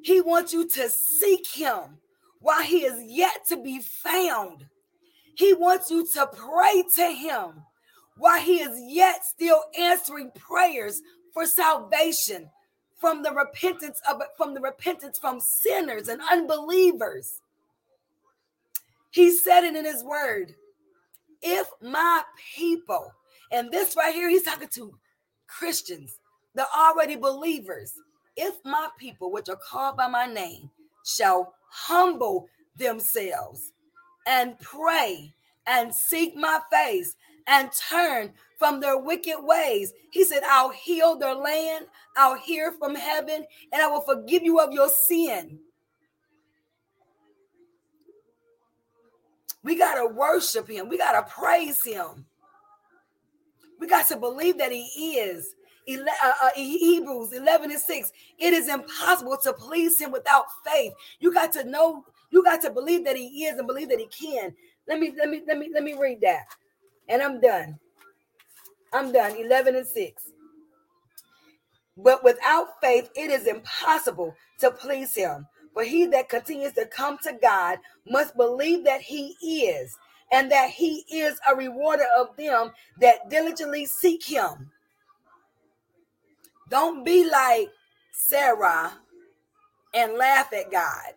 He 0.02 0.20
wants 0.20 0.52
you 0.52 0.68
to 0.68 0.88
seek 0.88 1.46
him 1.46 1.98
while 2.40 2.62
he 2.62 2.84
is 2.84 3.02
yet 3.06 3.46
to 3.48 3.56
be 3.56 3.80
found. 3.80 4.66
He 5.36 5.54
wants 5.54 5.90
you 5.90 6.06
to 6.14 6.26
pray 6.26 6.84
to 6.96 7.06
him 7.06 7.62
while 8.16 8.40
he 8.40 8.60
is 8.60 8.78
yet 8.86 9.24
still 9.24 9.62
answering 9.78 10.30
prayers 10.36 11.00
for 11.32 11.46
salvation 11.46 12.50
from 12.96 13.22
the 13.22 13.32
repentance 13.32 14.00
of 14.08 14.22
from 14.36 14.54
the 14.54 14.60
repentance 14.60 15.18
from 15.18 15.40
sinners 15.40 16.08
and 16.08 16.22
unbelievers. 16.30 17.40
He 19.10 19.32
said 19.32 19.64
it 19.64 19.76
in 19.76 19.84
his 19.84 20.04
word. 20.04 20.54
If 21.42 21.68
my 21.82 22.22
people, 22.56 23.12
and 23.52 23.70
this 23.70 23.96
right 23.96 24.14
here, 24.14 24.28
he's 24.28 24.42
talking 24.42 24.68
to 24.68 24.98
Christians, 25.46 26.18
the 26.54 26.66
already 26.76 27.16
believers, 27.16 27.94
if 28.36 28.54
my 28.64 28.88
people, 28.98 29.30
which 29.32 29.48
are 29.48 29.56
called 29.56 29.96
by 29.96 30.08
my 30.08 30.26
name, 30.26 30.70
shall 31.04 31.54
humble 31.68 32.48
themselves 32.76 33.72
and 34.26 34.58
pray 34.60 35.32
and 35.66 35.94
seek 35.94 36.36
my 36.36 36.60
face 36.72 37.16
and 37.46 37.70
turn 37.90 38.32
from 38.58 38.80
their 38.80 38.98
wicked 38.98 39.36
ways. 39.38 39.92
He 40.10 40.24
said, 40.24 40.42
I'll 40.48 40.70
heal 40.70 41.16
their 41.16 41.34
land, 41.34 41.86
I'll 42.16 42.36
hear 42.36 42.72
from 42.72 42.94
heaven, 42.94 43.44
and 43.72 43.82
I 43.82 43.86
will 43.88 44.00
forgive 44.02 44.42
you 44.42 44.60
of 44.60 44.72
your 44.72 44.88
sin. 44.88 45.58
We 49.62 49.76
got 49.76 49.94
to 49.94 50.06
worship 50.06 50.68
him, 50.68 50.88
we 50.88 50.98
got 50.98 51.12
to 51.12 51.32
praise 51.32 51.82
him. 51.82 52.26
We 53.80 53.88
got 53.88 54.06
to 54.08 54.16
believe 54.16 54.58
that 54.58 54.72
he 54.72 55.16
is. 55.18 55.54
Uh, 55.88 56.32
uh, 56.42 56.50
Hebrews 56.54 57.32
11 57.32 57.70
and 57.70 57.80
6. 57.80 58.12
It 58.38 58.54
is 58.54 58.68
impossible 58.68 59.36
to 59.42 59.52
please 59.52 60.00
him 60.00 60.12
without 60.12 60.46
faith. 60.64 60.92
You 61.20 61.32
got 61.32 61.52
to 61.52 61.64
know, 61.64 62.04
you 62.30 62.42
got 62.42 62.62
to 62.62 62.70
believe 62.70 63.04
that 63.04 63.16
he 63.16 63.44
is 63.44 63.58
and 63.58 63.66
believe 63.66 63.88
that 63.90 64.00
he 64.00 64.06
can. 64.06 64.54
Let 64.88 64.98
me 64.98 65.12
let 65.16 65.28
me 65.28 65.42
let 65.46 65.58
me 65.58 65.70
let 65.72 65.82
me 65.82 65.94
read 65.94 66.20
that. 66.22 66.44
And 67.08 67.22
I'm 67.22 67.40
done. 67.40 67.78
I'm 68.92 69.12
done. 69.12 69.36
11 69.36 69.76
and 69.76 69.86
6. 69.86 70.22
But 71.96 72.24
without 72.24 72.80
faith, 72.80 73.10
it 73.14 73.30
is 73.30 73.46
impossible 73.46 74.34
to 74.60 74.70
please 74.70 75.14
him. 75.14 75.46
For 75.74 75.84
he 75.84 76.06
that 76.06 76.28
continues 76.28 76.72
to 76.74 76.86
come 76.86 77.18
to 77.24 77.36
God 77.42 77.78
must 78.08 78.36
believe 78.36 78.84
that 78.84 79.00
he 79.00 79.36
is, 79.42 79.96
and 80.32 80.50
that 80.50 80.70
he 80.70 81.04
is 81.12 81.38
a 81.50 81.54
rewarder 81.54 82.06
of 82.16 82.36
them 82.36 82.70
that 83.00 83.28
diligently 83.28 83.86
seek 83.86 84.24
him. 84.24 84.70
Don't 86.74 87.04
be 87.04 87.24
like 87.30 87.70
Sarah 88.10 88.94
and 89.94 90.14
laugh 90.14 90.52
at 90.52 90.72
God. 90.72 91.12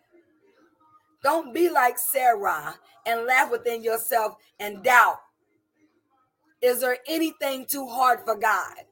Don't 1.24 1.52
be 1.52 1.68
like 1.68 1.98
Sarah 1.98 2.76
and 3.04 3.26
laugh 3.26 3.50
within 3.50 3.82
yourself 3.82 4.36
and 4.60 4.84
doubt. 4.84 5.18
Is 6.62 6.80
there 6.80 6.98
anything 7.08 7.66
too 7.66 7.88
hard 7.88 8.20
for 8.24 8.36
God? 8.36 8.84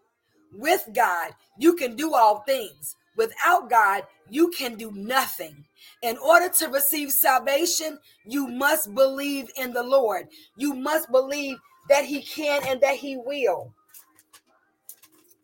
With 0.52 0.88
God, 0.92 1.30
you 1.56 1.76
can 1.76 1.94
do 1.94 2.14
all 2.14 2.40
things. 2.40 2.96
Without 3.16 3.70
God, 3.70 4.02
you 4.28 4.50
can 4.50 4.74
do 4.74 4.90
nothing. 4.90 5.66
In 6.02 6.18
order 6.18 6.48
to 6.48 6.66
receive 6.66 7.12
salvation, 7.12 8.00
you 8.24 8.48
must 8.48 8.92
believe 8.92 9.48
in 9.56 9.72
the 9.72 9.84
Lord. 9.84 10.26
You 10.56 10.74
must 10.74 11.12
believe 11.12 11.58
that 11.88 12.04
He 12.04 12.22
can 12.22 12.62
and 12.66 12.80
that 12.80 12.96
He 12.96 13.16
will. 13.16 13.72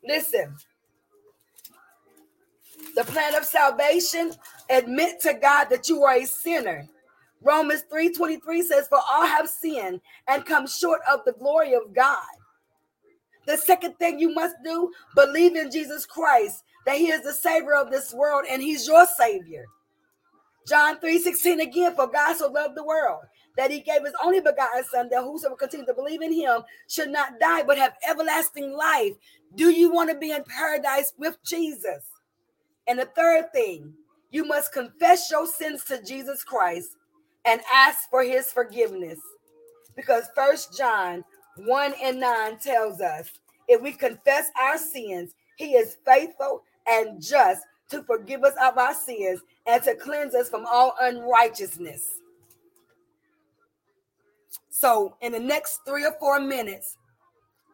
Listen, 0.05 0.57
the 2.95 3.05
plan 3.05 3.35
of 3.35 3.45
salvation, 3.45 4.33
admit 4.71 5.21
to 5.21 5.35
God 5.35 5.67
that 5.71 5.89
you 5.89 6.03
are 6.05 6.17
a 6.17 6.25
sinner. 6.25 6.89
Romans 7.43 7.85
3:23 7.93 8.63
says, 8.63 8.89
For 8.89 9.01
all 9.11 9.27
have 9.27 9.49
sinned 9.49 10.01
and 10.29 10.47
come 10.47 10.67
short 10.67 11.01
of 11.11 11.25
the 11.25 11.33
glory 11.33 11.75
of 11.75 11.93
God. 11.95 12.23
The 13.47 13.57
second 13.57 13.99
thing 13.99 14.21
you 14.21 14.33
must 14.35 14.57
do, 14.65 14.93
believe 15.17 15.57
in 15.57 15.71
Jesus 15.71 16.07
Christ, 16.07 16.63
that 16.87 16.97
He 16.97 17.09
is 17.09 17.23
the 17.23 17.33
Savior 17.33 17.75
of 17.75 17.91
this 17.91 18.13
world 18.15 18.45
and 18.49 18.63
He's 18.63 18.87
your 18.87 19.07
Savior. 19.19 19.65
John 20.67 20.99
3:16 21.01 21.61
again, 21.61 21.95
for 21.95 22.07
God 22.07 22.37
so 22.37 22.49
loved 22.49 22.77
the 22.77 22.85
world 22.85 23.23
that 23.57 23.71
he 23.71 23.81
gave 23.81 24.05
his 24.05 24.15
only 24.23 24.41
begotten 24.41 24.85
son 24.85 25.09
that 25.11 25.23
whosoever 25.23 25.57
continues 25.57 25.87
to 25.87 25.95
believe 25.95 26.23
in 26.23 26.33
him 26.33 26.63
should 26.89 27.11
not 27.11 27.39
die 27.41 27.63
but 27.63 27.79
have 27.79 27.95
everlasting 28.09 28.73
life. 28.73 29.13
Do 29.55 29.71
you 29.71 29.93
want 29.93 30.11
to 30.11 30.17
be 30.17 30.31
in 30.31 30.45
paradise 30.45 31.13
with 31.19 31.37
Jesus? 31.45 32.12
And 32.89 32.99
the 32.99 33.09
third 33.17 33.53
thing, 33.53 33.95
you 34.31 34.45
must 34.45 34.73
confess 34.73 35.31
your 35.31 35.47
sins 35.47 35.85
to 35.85 36.03
Jesus 36.03 36.43
Christ 36.43 36.97
and 37.45 37.61
ask 37.73 38.09
for 38.11 38.23
his 38.23 38.51
forgiveness. 38.53 39.19
Because 39.95 40.25
First 40.35 40.77
John 40.77 41.25
1 41.57 41.95
and 42.03 42.19
9 42.21 42.59
tells 42.59 43.01
us 43.01 43.31
if 43.69 43.81
we 43.81 43.93
confess 43.93 44.51
our 44.61 44.79
sins, 44.79 45.35
he 45.57 45.75
is 45.75 45.97
faithful 46.05 46.63
and 46.87 47.23
just 47.23 47.63
to 47.91 48.03
forgive 48.05 48.43
us 48.43 48.55
of 48.63 48.79
our 48.79 48.95
sins 48.95 49.41
and 49.67 49.83
to 49.83 49.95
cleanse 49.95 50.35
us 50.35 50.49
from 50.49 50.67
all 50.67 50.95
unrighteousness. 51.01 52.03
So, 54.71 55.17
in 55.21 55.33
the 55.33 55.41
next 55.41 55.81
three 55.87 56.05
or 56.05 56.15
four 56.19 56.41
minutes, 56.41 56.97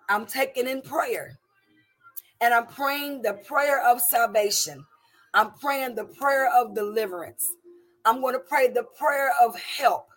I'm 0.09 0.27
taking 0.27 0.67
in 0.67 0.83
prayer 0.83 1.39
and 2.41 2.53
I'm 2.53 2.67
praying 2.67 3.23
the 3.23 3.35
prayer 3.35 3.85
of 3.87 4.01
salvation. 4.01 4.85
I'm 5.35 5.53
praying 5.55 5.95
the 5.95 6.05
prayer 6.05 6.51
of 6.57 6.75
deliverance. 6.75 7.47
I'm 8.05 8.21
going 8.21 8.35
to 8.35 8.41
pray 8.41 8.69
the 8.69 8.85
prayer 8.99 9.31
of 9.43 9.59
help. 9.59 10.09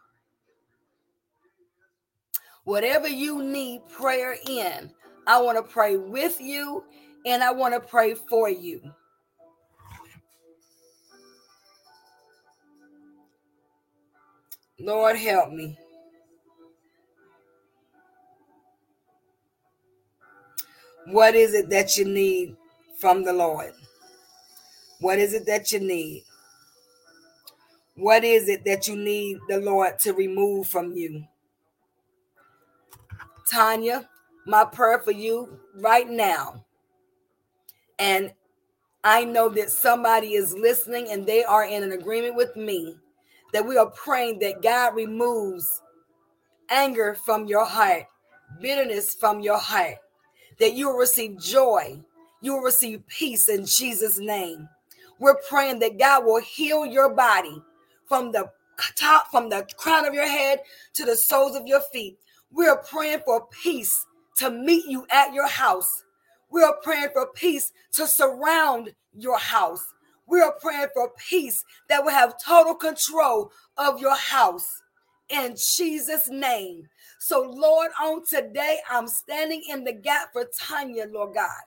Whatever 2.64 3.08
you 3.08 3.44
need 3.44 3.82
prayer 3.90 4.38
in, 4.48 4.92
I 5.28 5.42
want 5.42 5.58
to 5.58 5.64
pray 5.64 5.98
with 5.98 6.40
you 6.40 6.84
and 7.26 7.44
I 7.44 7.52
want 7.52 7.74
to 7.74 7.80
pray 7.80 8.14
for 8.14 8.50
you. 8.50 8.82
Lord, 14.80 15.18
help 15.18 15.52
me. 15.52 15.78
What 21.08 21.36
is 21.36 21.54
it 21.54 21.70
that 21.70 21.98
you 21.98 22.06
need 22.06 22.56
from 23.00 23.24
the 23.24 23.34
Lord? 23.34 23.74
What 25.02 25.20
is 25.20 25.34
it 25.34 25.46
that 25.48 25.72
you 25.72 25.80
need? 25.80 26.24
What 27.96 28.24
is 28.24 28.48
it 28.48 28.64
that 28.66 28.88
you 28.88 28.96
need 28.96 29.40
the 29.50 29.60
Lord 29.60 30.00
to 30.00 30.14
remove 30.14 30.68
from 30.68 30.94
you? 30.94 31.26
Tanya, 33.52 34.08
my 34.46 34.64
prayer 34.64 35.00
for 35.00 35.12
you 35.12 35.60
right 35.76 36.10
now. 36.10 36.64
And 38.00 38.32
I 39.04 39.26
know 39.26 39.50
that 39.50 39.72
somebody 39.72 40.36
is 40.36 40.54
listening 40.54 41.10
and 41.12 41.26
they 41.26 41.44
are 41.44 41.66
in 41.66 41.84
an 41.84 41.92
agreement 41.92 42.36
with 42.36 42.56
me 42.56 42.96
that 43.54 43.66
we 43.68 43.78
are 43.78 43.90
praying 43.90 44.40
that 44.40 44.62
God 44.62 44.96
removes 44.96 45.82
anger 46.70 47.16
from 47.16 47.48
your 47.48 47.66
heart, 47.66 48.04
bitterness 48.62 49.16
from 49.16 49.42
your 49.42 49.58
heart, 49.58 49.96
that 50.60 50.74
you 50.74 50.88
will 50.88 50.98
receive 50.98 51.40
joy, 51.40 52.00
you 52.42 52.54
will 52.54 52.62
receive 52.62 53.06
peace 53.08 53.50
in 53.50 53.66
Jesus' 53.66 54.20
name. 54.20 54.70
We're 55.22 55.38
praying 55.48 55.78
that 55.80 56.00
God 56.00 56.26
will 56.26 56.42
heal 56.42 56.84
your 56.84 57.14
body 57.14 57.62
from 58.08 58.32
the 58.32 58.50
top, 58.96 59.28
from 59.30 59.50
the 59.50 59.68
crown 59.78 60.08
of 60.08 60.16
your 60.16 60.28
head 60.28 60.62
to 60.96 61.06
the 61.06 61.16
soles 61.16 61.56
of 61.56 61.68
your 61.68 61.82
feet. 61.94 62.18
We're 62.52 62.78
praying 62.78 63.20
for 63.24 63.48
peace 63.64 64.08
to 64.38 64.50
meet 64.50 64.86
you 64.88 65.06
at 65.12 65.32
your 65.32 65.48
house. 65.48 66.06
We 66.50 66.64
are 66.64 66.76
praying 66.82 67.10
for 67.14 67.28
peace 67.36 67.72
to 67.94 68.08
surround 68.08 68.96
your 69.16 69.38
house. 69.38 69.94
We 70.26 70.42
are 70.42 70.56
praying 70.60 70.88
for 70.96 71.12
peace 71.30 71.64
that 71.88 72.04
will 72.04 72.12
have 72.12 72.44
total 72.44 72.74
control 72.74 73.52
of 73.78 74.02
your 74.02 74.16
house 74.18 74.82
in 75.30 75.56
Jesus' 75.76 76.30
name. 76.30 76.90
So, 77.20 77.42
Lord, 77.42 77.92
on 78.02 78.26
today, 78.26 78.80
I'm 78.90 79.08
standing 79.08 79.62
in 79.70 79.84
the 79.84 79.94
gap 79.94 80.34
for 80.34 80.46
Tanya, 80.60 81.06
Lord 81.12 81.36
God. 81.36 81.62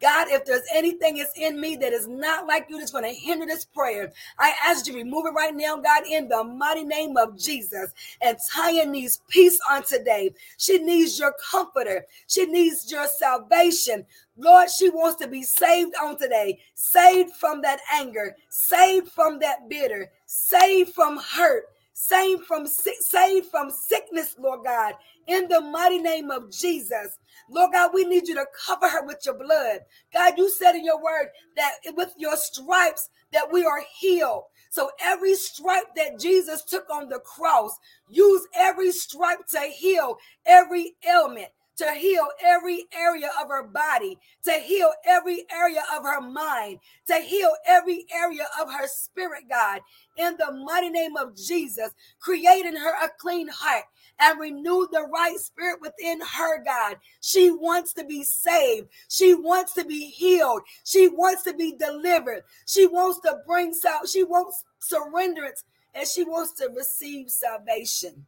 God, 0.00 0.28
if 0.30 0.44
there's 0.44 0.62
anything 0.72 1.16
that's 1.16 1.36
in 1.36 1.60
me 1.60 1.76
that 1.76 1.92
is 1.92 2.06
not 2.06 2.46
like 2.46 2.66
you 2.68 2.78
that's 2.78 2.92
going 2.92 3.04
to 3.04 3.20
hinder 3.20 3.46
this 3.46 3.64
prayer, 3.64 4.12
I 4.38 4.54
ask 4.64 4.86
you 4.86 4.92
to 4.92 4.98
remove 4.98 5.26
it 5.26 5.30
right 5.30 5.54
now, 5.54 5.76
God, 5.76 6.02
in 6.08 6.28
the 6.28 6.44
mighty 6.44 6.84
name 6.84 7.16
of 7.16 7.36
Jesus. 7.36 7.92
And 8.20 8.36
Tanya 8.52 8.86
needs 8.86 9.20
peace 9.28 9.58
on 9.70 9.84
today. 9.84 10.34
She 10.56 10.78
needs 10.78 11.18
your 11.18 11.34
comforter. 11.50 12.04
She 12.26 12.46
needs 12.46 12.90
your 12.90 13.06
salvation. 13.06 14.06
Lord, 14.36 14.70
she 14.70 14.88
wants 14.88 15.20
to 15.20 15.28
be 15.28 15.42
saved 15.42 15.94
on 16.00 16.16
today, 16.16 16.60
saved 16.74 17.32
from 17.32 17.60
that 17.62 17.80
anger, 17.92 18.36
saved 18.48 19.10
from 19.10 19.40
that 19.40 19.68
bitter, 19.68 20.12
saved 20.26 20.94
from 20.94 21.18
hurt, 21.18 21.64
saved 21.98 22.44
from 22.44 22.64
saved 22.66 23.48
from 23.50 23.70
sickness, 23.70 24.36
Lord 24.38 24.64
God, 24.64 24.94
in 25.26 25.48
the 25.48 25.60
mighty 25.60 25.98
name 25.98 26.30
of 26.30 26.52
Jesus. 26.52 27.18
Lord 27.50 27.72
God, 27.72 27.90
we 27.92 28.04
need 28.04 28.28
you 28.28 28.36
to 28.36 28.46
cover 28.66 28.88
her 28.88 29.04
with 29.04 29.20
your 29.24 29.36
blood. 29.36 29.80
God, 30.14 30.34
you 30.36 30.48
said 30.48 30.76
in 30.76 30.84
your 30.84 31.02
word 31.02 31.28
that 31.56 31.72
with 31.96 32.14
your 32.16 32.36
stripes 32.36 33.10
that 33.32 33.52
we 33.52 33.64
are 33.64 33.82
healed. 33.98 34.44
So 34.70 34.90
every 35.02 35.34
stripe 35.34 35.94
that 35.96 36.20
Jesus 36.20 36.62
took 36.62 36.88
on 36.88 37.08
the 37.08 37.18
cross, 37.18 37.76
use 38.08 38.46
every 38.54 38.92
stripe 38.92 39.46
to 39.48 39.60
heal 39.60 40.18
every 40.46 40.94
ailment, 41.08 41.48
to 41.78 41.92
heal 41.92 42.26
every 42.44 42.84
area 42.92 43.30
of 43.40 43.48
her 43.48 43.62
body, 43.66 44.18
to 44.44 44.52
heal 44.52 44.92
every 45.06 45.44
area 45.50 45.82
of 45.96 46.02
her 46.02 46.20
mind, 46.20 46.78
to 47.06 47.16
heal 47.16 47.52
every 47.66 48.04
area 48.12 48.46
of 48.60 48.72
her 48.72 48.86
spirit, 48.86 49.44
God. 49.48 49.80
In 50.16 50.36
the 50.38 50.52
mighty 50.52 50.90
name 50.90 51.16
of 51.16 51.36
Jesus, 51.36 51.90
create 52.20 52.66
in 52.66 52.76
her 52.76 52.94
a 53.04 53.08
clean 53.18 53.48
heart 53.48 53.84
and 54.20 54.40
renew 54.40 54.88
the 54.90 55.06
right 55.12 55.38
spirit 55.38 55.80
within 55.80 56.20
her, 56.20 56.62
God. 56.64 56.96
She 57.20 57.50
wants 57.50 57.92
to 57.94 58.04
be 58.04 58.24
saved. 58.24 58.88
She 59.08 59.34
wants 59.34 59.74
to 59.74 59.84
be 59.84 60.06
healed. 60.06 60.62
She 60.84 61.08
wants 61.08 61.44
to 61.44 61.54
be 61.54 61.72
delivered. 61.72 62.42
She 62.66 62.86
wants 62.86 63.20
to 63.20 63.38
bring 63.46 63.74
out, 63.88 64.08
she 64.08 64.24
wants 64.24 64.64
surrenderance 64.80 65.64
and 65.94 66.06
she 66.06 66.24
wants 66.24 66.52
to 66.54 66.68
receive 66.74 67.30
salvation. 67.30 68.26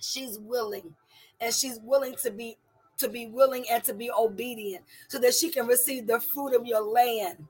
She's 0.00 0.38
willing 0.38 0.94
and 1.40 1.54
she's 1.54 1.78
willing 1.82 2.14
to 2.22 2.30
be 2.30 2.56
to 2.98 3.08
be 3.08 3.26
willing 3.26 3.64
and 3.70 3.82
to 3.84 3.94
be 3.94 4.10
obedient 4.10 4.84
so 5.08 5.18
that 5.18 5.34
she 5.34 5.50
can 5.50 5.66
receive 5.66 6.06
the 6.06 6.20
fruit 6.20 6.54
of 6.54 6.66
your 6.66 6.82
land 6.82 7.46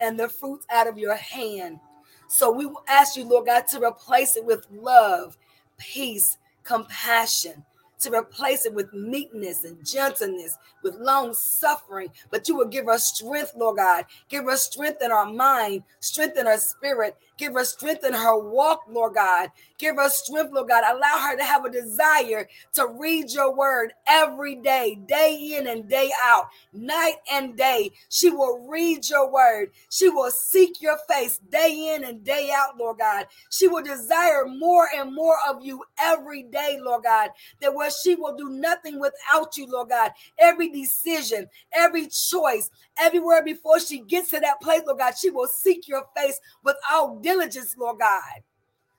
and 0.00 0.18
the 0.18 0.28
fruits 0.28 0.66
out 0.70 0.86
of 0.86 0.98
your 0.98 1.14
hand. 1.14 1.80
So 2.28 2.50
we 2.50 2.66
will 2.66 2.84
ask 2.88 3.16
you, 3.16 3.24
Lord 3.24 3.46
God, 3.46 3.66
to 3.68 3.80
replace 3.80 4.36
it 4.36 4.44
with 4.44 4.66
love, 4.70 5.38
peace, 5.78 6.36
compassion, 6.62 7.64
to 8.00 8.12
replace 8.12 8.66
it 8.66 8.74
with 8.74 8.92
meekness 8.92 9.64
and 9.64 9.84
gentleness, 9.84 10.56
with 10.82 10.96
long 10.96 11.34
suffering. 11.34 12.08
But 12.30 12.48
you 12.48 12.56
will 12.56 12.66
give 12.66 12.88
us 12.88 13.04
strength, 13.04 13.52
Lord 13.56 13.76
God. 13.76 14.04
Give 14.28 14.46
us 14.48 14.64
strength 14.64 15.02
in 15.02 15.12
our 15.12 15.30
mind, 15.30 15.82
strength 16.00 16.38
in 16.38 16.46
our 16.46 16.58
spirit, 16.58 17.16
Give 17.38 17.54
her 17.54 17.64
strength 17.64 18.04
in 18.04 18.12
her 18.12 18.36
walk, 18.36 18.82
Lord 18.90 19.14
God. 19.14 19.50
Give 19.78 19.94
her 19.94 20.10
strength, 20.10 20.52
Lord 20.52 20.68
God. 20.68 20.82
Allow 20.84 21.18
her 21.18 21.36
to 21.36 21.44
have 21.44 21.64
a 21.64 21.70
desire 21.70 22.48
to 22.74 22.86
read 22.98 23.30
your 23.30 23.54
word 23.54 23.92
every 24.08 24.56
day, 24.56 24.98
day 25.06 25.54
in 25.56 25.68
and 25.68 25.88
day 25.88 26.10
out, 26.24 26.48
night 26.72 27.14
and 27.32 27.56
day. 27.56 27.92
She 28.08 28.28
will 28.28 28.66
read 28.68 29.08
your 29.08 29.30
word. 29.30 29.70
She 29.88 30.08
will 30.08 30.32
seek 30.32 30.82
your 30.82 30.98
face 31.08 31.38
day 31.48 31.94
in 31.94 32.02
and 32.02 32.24
day 32.24 32.50
out, 32.52 32.76
Lord 32.76 32.98
God. 32.98 33.26
She 33.50 33.68
will 33.68 33.84
desire 33.84 34.44
more 34.44 34.88
and 34.96 35.14
more 35.14 35.36
of 35.48 35.64
you 35.64 35.84
every 36.02 36.42
day, 36.42 36.80
Lord 36.82 37.04
God. 37.04 37.30
That 37.60 37.72
she 37.90 38.14
will 38.14 38.36
do 38.36 38.50
nothing 38.50 39.00
without 39.00 39.56
you, 39.56 39.66
Lord 39.66 39.90
God. 39.90 40.12
Every 40.38 40.70
decision, 40.70 41.48
every 41.72 42.08
choice, 42.08 42.70
everywhere 42.98 43.42
before 43.44 43.80
she 43.80 44.00
gets 44.00 44.30
to 44.30 44.40
that 44.40 44.60
place, 44.60 44.82
Lord 44.86 44.98
God, 44.98 45.14
she 45.18 45.30
will 45.30 45.48
seek 45.48 45.88
your 45.88 46.04
face 46.16 46.40
with 46.64 46.76
all 46.90 47.18
diligence, 47.20 47.76
Lord 47.78 47.98
God. 47.98 48.42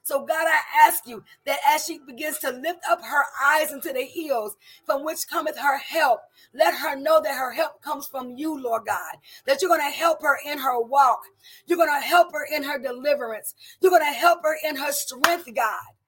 So, 0.03 0.25
God, 0.25 0.47
I 0.47 0.87
ask 0.87 1.05
you 1.05 1.23
that 1.45 1.59
as 1.67 1.85
she 1.85 1.99
begins 1.99 2.39
to 2.39 2.49
lift 2.49 2.79
up 2.89 2.99
her 3.03 3.25
eyes 3.45 3.71
into 3.71 3.93
the 3.93 4.03
hills 4.03 4.57
from 4.83 5.05
which 5.05 5.27
cometh 5.29 5.55
her 5.55 5.77
help, 5.77 6.21
let 6.51 6.73
her 6.73 6.95
know 6.95 7.21
that 7.21 7.37
her 7.37 7.51
help 7.51 7.81
comes 7.83 8.07
from 8.07 8.31
you, 8.35 8.59
Lord 8.59 8.87
God. 8.87 9.17
That 9.45 9.61
you're 9.61 9.69
going 9.69 9.81
to 9.81 9.95
help 9.95 10.23
her 10.23 10.39
in 10.43 10.57
her 10.57 10.81
walk. 10.81 11.19
You're 11.67 11.77
going 11.77 11.89
to 11.95 12.07
help 12.07 12.31
her 12.33 12.47
in 12.51 12.63
her 12.63 12.79
deliverance. 12.79 13.53
You're 13.81 13.91
going 13.91 14.01
to 14.01 14.17
help 14.17 14.39
her 14.43 14.57
in 14.67 14.77
her 14.77 14.91
strength, 14.91 15.47
God. 15.55 15.98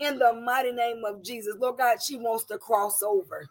In 0.00 0.18
the 0.18 0.34
mighty 0.34 0.72
name 0.72 1.04
of 1.04 1.22
Jesus. 1.24 1.56
Lord 1.58 1.78
God, 1.78 2.02
she 2.02 2.16
wants 2.16 2.44
to 2.46 2.58
cross 2.58 3.02
over. 3.02 3.46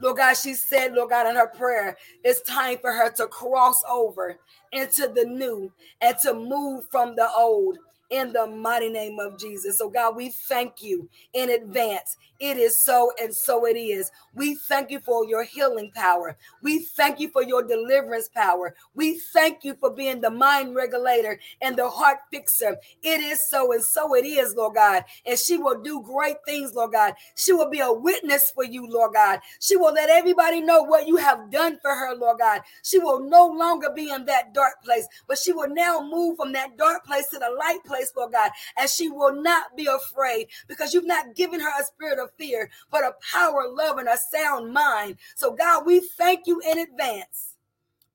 Lord 0.00 0.18
God, 0.18 0.34
she 0.34 0.54
said, 0.54 0.94
Lord 0.94 1.10
God, 1.10 1.28
in 1.28 1.36
her 1.36 1.48
prayer, 1.48 1.96
it's 2.24 2.42
time 2.42 2.78
for 2.80 2.92
her 2.92 3.10
to 3.12 3.26
cross 3.28 3.82
over 3.90 4.38
into 4.72 5.08
the 5.14 5.24
new 5.24 5.72
and 6.02 6.16
to 6.24 6.34
move 6.34 6.86
from 6.90 7.16
the 7.16 7.28
old 7.36 7.78
in 8.10 8.32
the 8.32 8.46
mighty 8.46 8.90
name 8.90 9.18
of 9.20 9.38
Jesus. 9.38 9.78
So, 9.78 9.90
God, 9.90 10.16
we 10.16 10.30
thank 10.30 10.82
you 10.82 11.08
in 11.32 11.50
advance. 11.50 12.16
It 12.40 12.56
is 12.56 12.78
so, 12.78 13.12
and 13.20 13.34
so 13.34 13.66
it 13.66 13.76
is. 13.76 14.10
We 14.34 14.54
thank 14.54 14.90
you 14.90 15.00
for 15.00 15.26
your 15.26 15.44
healing 15.44 15.90
power. 15.94 16.36
We 16.62 16.80
thank 16.80 17.20
you 17.20 17.30
for 17.30 17.42
your 17.42 17.62
deliverance 17.62 18.28
power. 18.28 18.74
We 18.94 19.18
thank 19.18 19.64
you 19.64 19.74
for 19.74 19.90
being 19.90 20.20
the 20.20 20.30
mind 20.30 20.74
regulator 20.74 21.40
and 21.62 21.76
the 21.76 21.88
heart 21.88 22.18
fixer. 22.32 22.76
It 23.02 23.20
is 23.20 23.48
so, 23.48 23.72
and 23.72 23.82
so 23.82 24.14
it 24.14 24.24
is, 24.24 24.54
Lord 24.54 24.74
God. 24.76 25.04
And 25.26 25.38
she 25.38 25.58
will 25.58 25.80
do 25.82 26.02
great 26.02 26.36
things, 26.46 26.74
Lord 26.74 26.92
God. 26.92 27.14
She 27.36 27.52
will 27.52 27.70
be 27.70 27.80
a 27.80 27.92
witness 27.92 28.50
for 28.54 28.64
you, 28.64 28.86
Lord 28.88 29.14
God. 29.14 29.40
She 29.60 29.76
will 29.76 29.94
let 29.94 30.10
everybody 30.10 30.60
know 30.60 30.82
what 30.82 31.06
you 31.08 31.16
have 31.16 31.50
done 31.50 31.78
for 31.82 31.94
her, 31.94 32.14
Lord 32.14 32.38
God. 32.38 32.62
She 32.82 32.98
will 32.98 33.20
no 33.20 33.46
longer 33.46 33.90
be 33.94 34.10
in 34.10 34.24
that 34.26 34.54
dark 34.54 34.82
place, 34.84 35.06
but 35.26 35.38
she 35.38 35.52
will 35.52 35.68
now 35.68 36.00
move 36.00 36.36
from 36.36 36.52
that 36.52 36.76
dark 36.76 37.04
place 37.06 37.28
to 37.28 37.38
the 37.38 37.50
light 37.58 37.80
place 37.86 38.12
Lord 38.16 38.32
God, 38.32 38.50
and 38.76 38.88
she 38.88 39.08
will 39.08 39.34
not 39.40 39.76
be 39.76 39.86
afraid 39.86 40.48
because 40.68 40.92
you've 40.92 41.06
not 41.06 41.34
given 41.34 41.60
her 41.60 41.70
a 41.80 41.84
spirit 41.84 42.18
of 42.18 42.27
fear, 42.38 42.70
but 42.90 43.04
a 43.04 43.14
power, 43.32 43.66
love, 43.68 43.98
and 43.98 44.08
a 44.08 44.16
sound 44.16 44.72
mind. 44.72 45.16
So, 45.36 45.52
God, 45.52 45.86
we 45.86 46.00
thank 46.00 46.46
you 46.46 46.60
in 46.60 46.78
advance. 46.78 47.54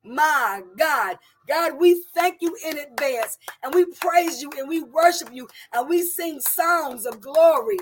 My 0.03 0.63
God, 0.77 1.17
God, 1.47 1.79
we 1.79 2.03
thank 2.15 2.41
you 2.41 2.57
in 2.65 2.79
advance 2.79 3.37
and 3.63 3.73
we 3.73 3.85
praise 3.85 4.41
you 4.41 4.51
and 4.57 4.67
we 4.67 4.83
worship 4.83 5.29
you 5.31 5.47
and 5.73 5.89
we 5.89 6.03
sing 6.03 6.41
songs 6.41 7.05
of 7.05 7.21
glory. 7.21 7.77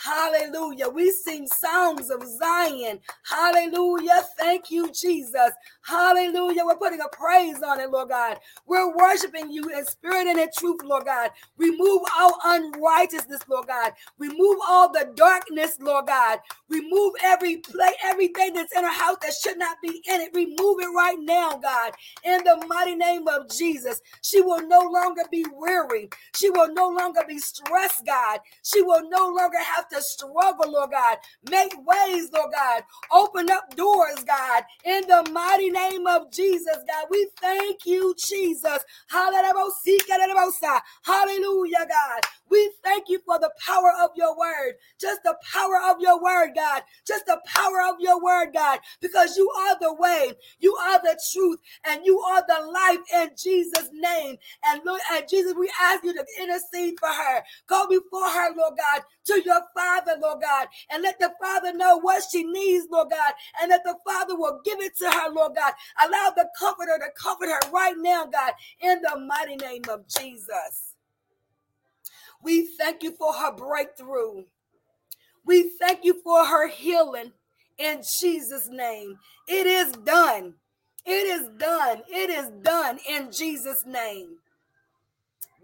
Hallelujah. 0.00 0.88
We 0.88 1.12
sing 1.12 1.46
songs 1.48 2.10
of 2.10 2.24
Zion. 2.26 3.00
Hallelujah. 3.24 4.24
Thank 4.38 4.70
you, 4.70 4.90
Jesus. 4.92 5.52
Hallelujah. 5.86 6.64
We're 6.66 6.76
putting 6.76 7.00
a 7.00 7.08
praise 7.16 7.62
on 7.62 7.80
it, 7.80 7.90
Lord 7.90 8.10
God. 8.10 8.38
We're 8.66 8.94
worshiping 8.96 9.50
you 9.52 9.64
in 9.70 9.86
spirit 9.86 10.28
and 10.28 10.38
in 10.40 10.48
truth, 10.56 10.80
Lord 10.84 11.06
God. 11.06 11.30
Remove 11.58 12.02
all 12.18 12.38
unrighteousness, 12.44 13.40
Lord 13.48 13.68
God. 13.68 13.92
Remove 14.18 14.58
all 14.68 14.92
the 14.92 15.12
darkness, 15.16 15.76
Lord 15.80 16.06
God. 16.08 16.40
Remove 16.70 17.14
every 17.24 17.58
play, 17.58 17.92
everything 18.04 18.54
that's 18.54 18.76
in 18.76 18.84
our 18.84 18.92
house 18.92 19.18
that 19.22 19.34
should 19.34 19.58
not 19.58 19.78
be 19.82 20.02
in 20.08 20.20
it. 20.22 20.30
Remove 20.34 20.80
it 20.80 20.88
right 20.96 21.18
now, 21.20 21.56
God. 21.58 21.92
In 22.24 22.44
the 22.44 22.64
mighty 22.68 22.96
name 22.96 23.28
of 23.28 23.50
Jesus. 23.50 24.00
She 24.22 24.42
will 24.42 24.66
no 24.68 24.80
longer 24.80 25.22
be 25.30 25.44
weary. 25.54 26.10
She 26.36 26.50
will 26.50 26.72
no 26.74 26.88
longer 26.88 27.22
be 27.28 27.38
stressed, 27.38 28.06
God. 28.06 28.40
She 28.64 28.82
will 28.82 29.08
no 29.10 29.28
longer 29.28 29.58
have 29.58 29.88
to 29.90 30.02
struggle, 30.02 30.72
Lord 30.72 30.92
God. 30.92 31.18
Make 31.50 31.74
ways, 31.86 32.30
Lord 32.32 32.52
God. 32.54 32.82
Open 33.12 33.50
up 33.50 33.74
doors, 33.76 34.24
God. 34.26 34.64
In 34.84 35.02
the 35.08 35.28
mighty 35.32 35.70
name 35.74 36.06
of 36.08 36.32
Jesus, 36.32 36.78
God. 36.88 37.06
We 37.10 37.28
thank 37.40 37.86
you, 37.86 38.14
Jesus. 38.18 38.80
Hallelujah, 41.04 41.86
God. 41.88 42.22
We 42.50 42.72
thank 42.84 43.08
you 43.08 43.20
for 43.26 43.38
the 43.38 43.50
power 43.66 43.92
of 44.02 44.10
your 44.16 44.36
word. 44.38 44.74
Just 45.00 45.22
the 45.24 45.36
power 45.52 45.80
of 45.90 46.00
your 46.00 46.22
word, 46.22 46.52
God. 46.54 46.82
Just 47.06 47.26
the 47.26 47.40
power 47.46 47.82
of 47.88 47.96
your 48.00 48.22
word, 48.22 48.52
God. 48.54 48.80
Because 49.00 49.36
you 49.36 49.50
are 49.50 49.78
the 49.80 49.94
way, 49.94 50.32
you 50.60 50.74
are 50.76 51.00
the 51.02 51.18
truth, 51.32 51.58
and 51.86 52.02
you 52.04 52.20
are 52.20 52.44
the 52.46 52.66
life 52.72 53.00
in 53.14 53.30
Jesus' 53.36 53.90
name. 53.92 54.36
And 54.66 54.82
Lord, 54.84 55.00
and 55.12 55.26
Jesus, 55.28 55.54
we 55.58 55.70
ask 55.82 56.04
you 56.04 56.14
to 56.14 56.26
intercede 56.40 56.94
for 57.00 57.08
her. 57.10 57.42
Go 57.66 57.86
before 57.88 58.28
her, 58.28 58.54
Lord 58.56 58.74
God, 58.78 59.02
to 59.26 59.42
your 59.44 59.62
Father, 59.74 60.16
Lord 60.22 60.42
God, 60.42 60.68
and 60.90 61.02
let 61.02 61.18
the 61.20 61.32
Father 61.40 61.72
know 61.74 61.98
what 61.98 62.24
she 62.30 62.44
needs, 62.44 62.86
Lord 62.90 63.10
God, 63.10 63.32
and 63.62 63.70
that 63.72 63.84
the 63.84 63.96
Father 64.06 64.36
will 64.36 64.60
give 64.64 64.80
it 64.80 64.96
to 64.98 65.10
her, 65.10 65.30
Lord 65.32 65.54
God. 65.56 65.72
Allow 66.04 66.32
the 66.36 66.48
Comforter 66.58 66.98
to 66.98 67.10
comfort 67.22 67.48
her 67.48 67.70
right 67.72 67.94
now, 67.98 68.26
God, 68.26 68.52
in 68.80 69.00
the 69.02 69.20
mighty 69.26 69.56
name 69.56 69.82
of 69.90 70.08
Jesus. 70.08 70.93
We 72.44 72.68
thank 72.78 73.02
you 73.02 73.12
for 73.12 73.32
her 73.32 73.52
breakthrough. 73.52 74.44
We 75.46 75.70
thank 75.80 76.04
you 76.04 76.20
for 76.22 76.44
her 76.44 76.68
healing 76.68 77.32
in 77.78 78.02
Jesus' 78.20 78.68
name. 78.70 79.18
It 79.48 79.66
is 79.66 79.92
done. 79.92 80.54
It 81.06 81.26
is 81.26 81.48
done. 81.58 82.02
It 82.08 82.30
is 82.30 82.50
done 82.62 82.98
in 83.08 83.32
Jesus' 83.32 83.84
name. 83.86 84.36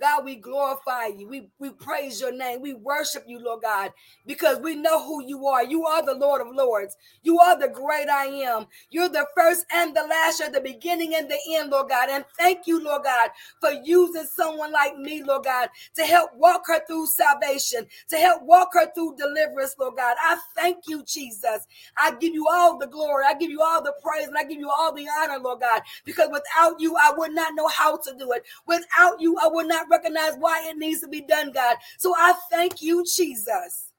God, 0.01 0.25
we 0.25 0.37
glorify 0.37 1.07
you. 1.07 1.29
We, 1.29 1.49
we 1.59 1.71
praise 1.71 2.21
your 2.21 2.33
name. 2.33 2.63
We 2.63 2.75
worship 2.75 3.25
you, 3.27 3.39
Lord 3.39 3.63
God, 3.63 3.93
because 4.27 4.59
we 4.59 4.75
know 4.75 5.05
who 5.05 5.25
you 5.25 5.47
are. 5.47 5.65
You 5.65 5.85
are 5.87 6.05
the 6.05 6.15
Lord 6.15 6.41
of 6.41 6.55
Lords. 6.55 6.97
You 7.23 7.39
are 7.39 7.59
the 7.59 7.69
great 7.69 8.09
I 8.09 8.27
am. 8.27 8.67
You're 8.91 9.11
the 9.11 9.27
first 9.37 9.67
and 9.73 9.95
the 9.95 10.03
last. 10.03 10.41
You're 10.41 10.51
the 10.51 10.61
beginning 10.61 11.15
and 11.15 11.31
the 11.31 11.39
end, 11.53 11.71
Lord 11.71 11.91
God. 11.91 12.09
And 12.11 12.25
thank 12.39 12.67
you, 12.67 12.83
Lord 12.83 13.05
God, 13.05 13.31
for 13.61 13.71
using 13.85 14.25
someone 14.25 14.73
like 14.73 14.97
me, 14.97 15.23
Lord 15.23 15.45
God, 15.45 15.69
to 15.97 16.05
help 16.05 16.31
walk 16.35 16.63
her 16.67 16.81
through 16.87 17.07
salvation, 17.07 17.87
to 18.09 18.17
help 18.17 18.43
walk 18.43 18.71
her 18.73 18.91
through 18.95 19.17
deliverance, 19.17 19.77
Lord 19.79 19.97
God. 19.97 20.17
I 20.23 20.39
thank 20.57 20.85
you, 20.89 21.05
Jesus. 21.05 21.67
I 21.99 22.13
give 22.13 22.33
you 22.33 22.47
all 22.51 22.79
the 22.79 22.87
glory. 22.87 23.25
I 23.29 23.35
give 23.35 23.51
you 23.51 23.61
all 23.61 23.83
the 23.83 23.95
praise 24.03 24.29
and 24.29 24.39
I 24.39 24.45
give 24.45 24.59
you 24.59 24.71
all 24.71 24.95
the 24.95 25.07
honor, 25.19 25.39
Lord 25.39 25.61
God, 25.61 25.83
because 26.05 26.31
without 26.33 26.81
you, 26.81 26.97
I 26.97 27.13
would 27.17 27.33
not 27.33 27.55
know 27.55 27.69
how 27.69 27.99
to 27.99 28.15
do 28.19 28.33
it. 28.33 28.45
Without 28.67 29.21
you, 29.21 29.37
I 29.39 29.49
would 29.49 29.69
not 29.69 29.90
recognize 29.91 30.35
why 30.39 30.69
it 30.69 30.77
needs 30.77 31.01
to 31.01 31.09
be 31.09 31.23
done, 31.23 31.53
God. 31.53 31.77
So 31.99 32.15
I 32.17 32.35
thank 32.51 32.83
you, 32.83 33.05
Jesus, 33.05 33.93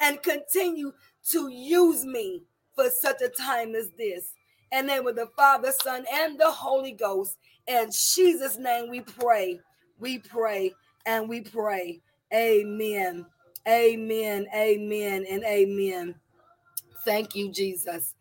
and 0.00 0.22
continue 0.22 0.92
to 1.30 1.48
use 1.48 2.04
me 2.04 2.42
for 2.74 2.90
such 2.90 3.22
a 3.22 3.28
time 3.28 3.74
as 3.74 3.90
this. 3.98 4.34
And 4.72 4.88
then 4.88 5.04
with 5.04 5.16
the 5.16 5.28
Father, 5.36 5.72
Son, 5.82 6.04
and 6.12 6.38
the 6.38 6.50
Holy 6.50 6.92
Ghost. 6.92 7.36
In 7.66 7.90
Jesus' 7.90 8.56
name 8.58 8.90
we 8.90 9.00
pray, 9.02 9.60
we 9.98 10.18
pray, 10.18 10.72
and 11.06 11.28
we 11.28 11.42
pray. 11.42 12.00
Amen. 12.34 13.26
Amen. 13.68 14.46
Amen. 14.54 15.26
And 15.30 15.44
amen. 15.44 16.14
Thank 17.04 17.34
you, 17.34 17.52
Jesus. 17.52 18.14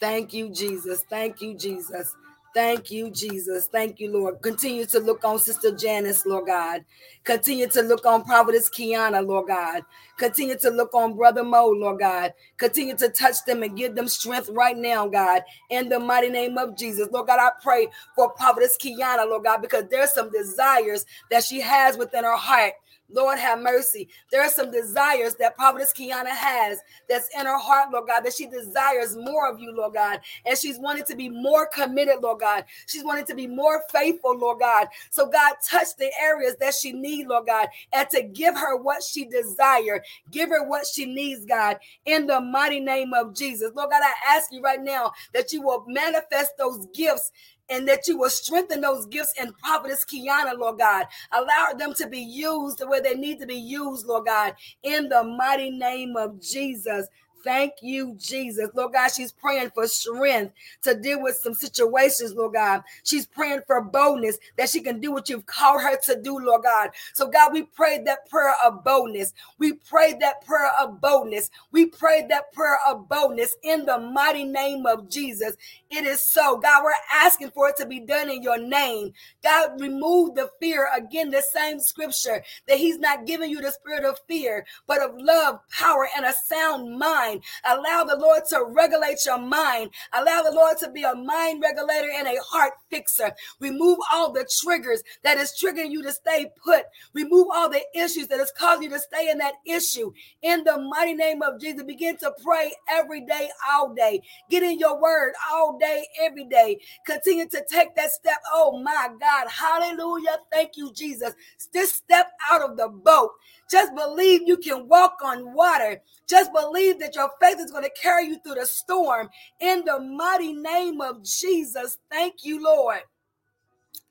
Thank 0.00 0.32
you, 0.32 0.48
Jesus. 0.50 1.04
Thank 1.08 1.40
you, 1.40 1.54
Jesus. 1.56 2.14
Thank 2.58 2.90
you, 2.90 3.10
Jesus. 3.12 3.68
Thank 3.68 4.00
you, 4.00 4.12
Lord. 4.12 4.42
Continue 4.42 4.84
to 4.86 4.98
look 4.98 5.24
on 5.24 5.38
Sister 5.38 5.70
Janice, 5.70 6.26
Lord 6.26 6.48
God. 6.48 6.84
Continue 7.24 7.68
to 7.68 7.82
look 7.82 8.04
on 8.04 8.24
Prophetess 8.24 8.68
Kiana, 8.68 9.24
Lord 9.24 9.46
God. 9.46 9.84
Continue 10.18 10.58
to 10.58 10.70
look 10.70 10.92
on 10.92 11.16
Brother 11.16 11.44
Mo, 11.44 11.68
Lord 11.68 12.00
God. 12.00 12.34
Continue 12.56 12.96
to 12.96 13.10
touch 13.10 13.44
them 13.46 13.62
and 13.62 13.76
give 13.76 13.94
them 13.94 14.08
strength 14.08 14.48
right 14.48 14.76
now, 14.76 15.06
God. 15.06 15.44
In 15.70 15.88
the 15.88 16.00
mighty 16.00 16.30
name 16.30 16.58
of 16.58 16.76
Jesus. 16.76 17.08
Lord 17.12 17.28
God, 17.28 17.38
I 17.38 17.50
pray 17.62 17.86
for 18.16 18.30
Prophetess 18.32 18.76
Kiana, 18.76 19.30
Lord 19.30 19.44
God, 19.44 19.62
because 19.62 19.84
there's 19.88 20.12
some 20.12 20.32
desires 20.32 21.06
that 21.30 21.44
she 21.44 21.60
has 21.60 21.96
within 21.96 22.24
her 22.24 22.36
heart 22.36 22.74
Lord 23.10 23.38
have 23.38 23.60
mercy. 23.60 24.08
There 24.30 24.42
are 24.42 24.50
some 24.50 24.70
desires 24.70 25.34
that 25.36 25.56
Prophetess 25.56 25.92
Kiana 25.92 26.28
has 26.28 26.78
that's 27.08 27.28
in 27.38 27.46
her 27.46 27.58
heart, 27.58 27.90
Lord 27.92 28.08
God, 28.08 28.20
that 28.20 28.34
she 28.34 28.46
desires 28.46 29.16
more 29.16 29.50
of 29.50 29.58
you, 29.58 29.74
Lord 29.74 29.94
God. 29.94 30.20
And 30.44 30.56
she's 30.58 30.78
wanting 30.78 31.04
to 31.04 31.16
be 31.16 31.28
more 31.28 31.66
committed, 31.66 32.16
Lord 32.22 32.40
God. 32.40 32.64
She's 32.86 33.04
wanting 33.04 33.26
to 33.26 33.34
be 33.34 33.46
more 33.46 33.82
faithful, 33.90 34.36
Lord 34.36 34.60
God. 34.60 34.88
So, 35.10 35.26
God, 35.26 35.54
touch 35.68 35.88
the 35.98 36.10
areas 36.20 36.56
that 36.60 36.74
she 36.74 36.92
needs, 36.92 37.28
Lord 37.28 37.46
God, 37.46 37.68
and 37.92 38.08
to 38.10 38.22
give 38.22 38.56
her 38.56 38.76
what 38.76 39.02
she 39.02 39.24
desires. 39.24 40.00
Give 40.30 40.50
her 40.50 40.68
what 40.68 40.86
she 40.86 41.06
needs, 41.06 41.44
God, 41.44 41.78
in 42.04 42.26
the 42.26 42.40
mighty 42.40 42.80
name 42.80 43.12
of 43.14 43.34
Jesus. 43.34 43.72
Lord 43.74 43.90
God, 43.90 44.02
I 44.02 44.36
ask 44.36 44.52
you 44.52 44.60
right 44.60 44.82
now 44.82 45.12
that 45.32 45.52
you 45.52 45.62
will 45.62 45.84
manifest 45.86 46.52
those 46.58 46.86
gifts 46.94 47.32
and 47.70 47.86
that 47.88 48.06
you 48.08 48.18
will 48.18 48.30
strengthen 48.30 48.80
those 48.80 49.06
gifts 49.06 49.34
in 49.40 49.52
Prophetess 49.54 50.04
Kiana, 50.04 50.58
Lord 50.58 50.78
God. 50.78 51.06
Allow 51.32 51.72
them 51.76 51.94
to 51.94 52.08
be 52.08 52.20
used 52.20 52.82
way 52.86 53.00
they 53.00 53.14
need 53.14 53.38
to 53.40 53.46
be 53.46 53.54
used, 53.54 54.06
Lord 54.06 54.26
God, 54.26 54.54
in 54.82 55.08
the 55.08 55.22
mighty 55.22 55.70
name 55.70 56.16
of 56.16 56.40
Jesus. 56.40 57.06
Thank 57.44 57.74
you, 57.82 58.14
Jesus. 58.18 58.68
Lord 58.74 58.92
God, 58.92 59.08
she's 59.08 59.32
praying 59.32 59.70
for 59.70 59.86
strength 59.86 60.54
to 60.82 60.94
deal 60.94 61.22
with 61.22 61.36
some 61.36 61.54
situations, 61.54 62.34
Lord 62.34 62.54
God. 62.54 62.82
She's 63.04 63.26
praying 63.26 63.60
for 63.66 63.80
boldness 63.80 64.38
that 64.56 64.68
she 64.68 64.80
can 64.80 65.00
do 65.00 65.12
what 65.12 65.28
you've 65.28 65.46
called 65.46 65.82
her 65.82 65.96
to 66.04 66.20
do, 66.20 66.38
Lord 66.38 66.62
God. 66.64 66.90
So, 67.14 67.28
God, 67.28 67.52
we 67.52 67.62
pray 67.62 68.02
that 68.04 68.28
prayer 68.28 68.54
of 68.64 68.84
boldness. 68.84 69.32
We 69.58 69.74
pray 69.74 70.16
that 70.20 70.44
prayer 70.44 70.70
of 70.80 71.00
boldness. 71.00 71.50
We 71.72 71.86
pray 71.86 72.26
that 72.28 72.52
prayer 72.52 72.78
of 72.88 73.08
boldness 73.08 73.56
in 73.62 73.86
the 73.86 73.98
mighty 73.98 74.44
name 74.44 74.86
of 74.86 75.08
Jesus. 75.08 75.54
It 75.90 76.04
is 76.04 76.20
so. 76.20 76.58
God, 76.58 76.82
we're 76.84 76.92
asking 77.12 77.50
for 77.50 77.68
it 77.68 77.76
to 77.78 77.86
be 77.86 78.00
done 78.00 78.30
in 78.30 78.42
your 78.42 78.58
name. 78.58 79.12
God, 79.42 79.80
remove 79.80 80.34
the 80.34 80.50
fear. 80.60 80.88
Again, 80.96 81.30
the 81.30 81.42
same 81.42 81.80
scripture 81.80 82.42
that 82.66 82.78
He's 82.78 82.98
not 82.98 83.26
giving 83.26 83.50
you 83.50 83.60
the 83.60 83.70
spirit 83.72 84.04
of 84.04 84.18
fear, 84.26 84.66
but 84.86 85.02
of 85.02 85.12
love, 85.16 85.60
power, 85.70 86.08
and 86.16 86.26
a 86.26 86.32
sound 86.32 86.98
mind 86.98 87.27
mind. 87.28 87.42
Allow 87.64 88.04
the 88.04 88.16
Lord 88.16 88.42
to 88.50 88.64
regulate 88.68 89.18
your 89.24 89.38
mind. 89.38 89.90
Allow 90.12 90.42
the 90.42 90.52
Lord 90.52 90.78
to 90.78 90.90
be 90.90 91.02
a 91.02 91.14
mind 91.14 91.62
regulator 91.62 92.10
and 92.14 92.26
a 92.26 92.40
heart 92.42 92.72
fixer. 92.90 93.32
Remove 93.60 93.98
all 94.12 94.32
the 94.32 94.48
triggers 94.62 95.02
that 95.22 95.38
is 95.38 95.52
triggering 95.62 95.90
you 95.90 96.02
to 96.02 96.12
stay 96.12 96.46
put. 96.64 96.84
Remove 97.14 97.48
all 97.52 97.68
the 97.68 97.82
issues 97.94 98.26
that 98.28 98.40
is 98.40 98.52
causing 98.56 98.84
you 98.84 98.90
to 98.90 98.98
stay 98.98 99.30
in 99.30 99.38
that 99.38 99.54
issue. 99.66 100.12
In 100.42 100.64
the 100.64 100.78
mighty 100.78 101.14
name 101.14 101.42
of 101.42 101.60
Jesus, 101.60 101.82
begin 101.82 102.16
to 102.18 102.32
pray 102.44 102.72
every 102.88 103.24
day, 103.24 103.48
all 103.70 103.94
day. 103.94 104.22
Get 104.50 104.62
in 104.62 104.78
your 104.78 105.00
word 105.00 105.32
all 105.52 105.78
day, 105.78 106.06
every 106.20 106.44
day. 106.44 106.80
Continue 107.06 107.48
to 107.48 107.64
take 107.70 107.94
that 107.96 108.10
step. 108.10 108.38
Oh 108.52 108.80
my 108.80 109.08
God. 109.20 109.48
Hallelujah. 109.48 110.38
Thank 110.52 110.76
you, 110.76 110.92
Jesus. 110.92 111.34
Just 111.72 111.96
step 111.96 112.30
out 112.50 112.62
of 112.62 112.76
the 112.76 112.88
boat. 112.88 113.30
Just 113.70 113.94
believe 113.94 114.42
you 114.46 114.56
can 114.56 114.88
walk 114.88 115.18
on 115.22 115.52
water. 115.52 116.00
Just 116.26 116.52
believe 116.52 116.98
that 117.00 117.14
your 117.18 117.30
faith 117.40 117.58
is 117.58 117.72
going 117.72 117.82
to 117.82 118.00
carry 118.00 118.26
you 118.26 118.38
through 118.38 118.54
the 118.54 118.66
storm. 118.66 119.28
In 119.60 119.84
the 119.84 119.98
mighty 119.98 120.52
name 120.52 121.00
of 121.00 121.24
Jesus, 121.24 121.98
thank 122.10 122.44
you, 122.44 122.62
Lord. 122.62 123.00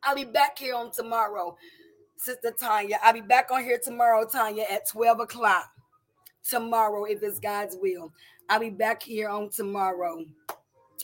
I'll 0.04 0.16
be 0.16 0.26
back 0.26 0.60
here 0.60 0.76
on 0.76 0.92
tomorrow, 0.92 1.58
Sister 2.18 2.54
Tanya. 2.60 3.00
I'll 3.02 3.14
be 3.14 3.22
back 3.22 3.50
on 3.50 3.64
here 3.64 3.80
tomorrow, 3.82 4.28
Tanya, 4.28 4.66
at 4.70 4.90
12 4.90 5.22
o'clock. 5.22 5.70
Tomorrow, 6.50 7.06
if 7.06 7.24
it's 7.24 7.40
God's 7.40 7.78
will. 7.80 8.12
I'll 8.50 8.60
be 8.60 8.70
back 8.70 9.02
here 9.02 9.30
on 9.30 9.50
tomorrow. 9.50 10.26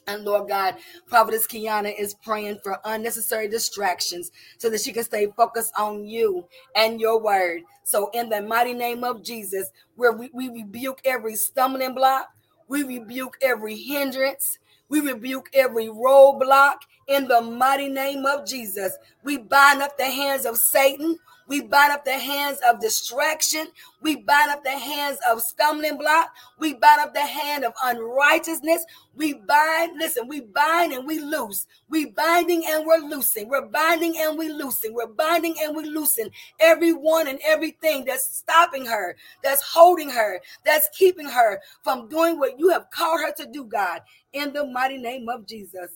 And 0.08 0.24
Lord 0.26 0.50
God, 0.50 0.76
Prophetess 1.08 1.48
Kiana 1.48 1.94
is 1.98 2.14
praying 2.16 2.60
for 2.64 2.80
unnecessary 2.86 3.48
distractions 3.48 4.32
so 4.58 4.70
that 4.70 4.82
she 4.82 4.92
can 4.92 5.04
stay 5.04 5.28
focused 5.38 5.74
on 5.78 6.06
you 6.06 6.46
and 6.76 7.00
your 7.00 7.22
word. 7.22 7.62
So, 7.84 8.10
in 8.14 8.30
the 8.30 8.42
mighty 8.42 8.74
name 8.74 9.04
of 9.04 9.24
Jesus, 9.24 9.70
where 9.96 10.12
we, 10.12 10.30
we 10.34 10.50
rebuke 10.50 11.00
every 11.06 11.36
stumbling 11.36 11.94
block, 11.96 12.28
we 12.68 12.84
rebuke 12.84 13.38
every 13.42 13.76
hindrance, 13.78 14.60
we 14.90 15.00
rebuke 15.02 15.50
every 15.54 15.88
roadblock 15.88 16.78
in 17.08 17.28
the 17.28 17.42
mighty 17.42 17.90
name 17.90 18.26
of 18.26 18.46
Jesus. 18.46 18.94
We 19.24 19.38
bind 19.38 19.82
up 19.82 19.98
the 19.98 20.06
hands 20.06 20.46
of 20.46 20.58
Satan. 20.58 21.18
We 21.48 21.62
bind 21.62 21.92
up 21.92 22.06
the 22.06 22.18
hands 22.18 22.60
of 22.68 22.80
distraction. 22.80 23.68
We 24.02 24.18
bind 24.18 24.52
up 24.52 24.64
the 24.64 24.72
hands 24.72 25.20
of 25.30 25.42
stumbling 25.42 25.98
block. 25.98 26.30
We 26.60 26.74
bind 26.74 27.02
up 27.02 27.14
the 27.14 27.22
hand 27.26 27.66
of 27.66 27.74
unrighteousness. 27.84 28.86
We 29.16 29.34
bind, 29.34 29.98
listen, 29.98 30.28
we 30.28 30.42
bind 30.42 30.94
and 30.94 31.06
we 31.06 31.20
loose. 31.20 31.68
We 31.90 32.06
binding 32.06 32.64
and 32.68 32.86
we're 32.86 32.98
loosing. 32.98 33.50
We're 33.50 33.68
binding 33.68 34.18
and 34.18 34.38
we 34.38 34.50
loosing. 34.50 34.94
We're 34.94 35.08
binding 35.08 35.56
and 35.62 35.76
we 35.76 35.86
loosing 35.86 36.30
everyone 36.60 37.28
and 37.28 37.40
everything 37.46 38.06
that's 38.06 38.38
stopping 38.38 38.86
her, 38.86 39.16
that's 39.44 39.62
holding 39.62 40.10
her, 40.10 40.40
that's 40.66 40.90
keeping 40.98 41.28
her 41.28 41.62
from 41.84 42.08
doing 42.08 42.40
what 42.40 42.58
you 42.58 42.70
have 42.70 42.90
called 42.90 43.22
her 43.22 43.34
to 43.34 43.46
do, 43.52 43.66
God, 43.66 44.02
in 44.34 44.54
the 44.54 44.66
mighty 44.66 44.98
name 44.98 45.30
of 45.30 45.46
Jesus. 45.46 45.92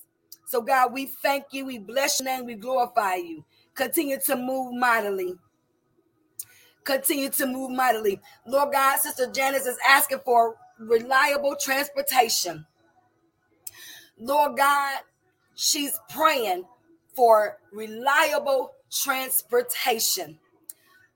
So, 0.46 0.62
God, 0.62 0.94
we 0.94 1.08
thank 1.08 1.46
you. 1.52 1.66
We 1.66 1.78
bless 1.78 2.20
your 2.20 2.30
name. 2.30 2.46
We 2.46 2.56
glorify 2.56 3.16
you. 3.16 3.44
Continue 3.78 4.20
to 4.26 4.36
move 4.36 4.74
mightily. 4.74 5.36
Continue 6.84 7.30
to 7.30 7.46
move 7.46 7.70
mightily. 7.72 8.20
Lord 8.48 8.74
God, 8.74 8.98
Sister 9.00 9.32
Janice 9.32 9.68
is 9.68 9.78
asking 9.88 10.20
for 10.26 10.56
reliable 10.80 11.56
transportation. 11.56 12.66
Lord 14.20 14.58
God, 14.58 15.02
she's 15.54 16.00
praying 16.10 16.66
for 17.16 17.60
reliable 17.72 18.72
transportation. 18.92 20.40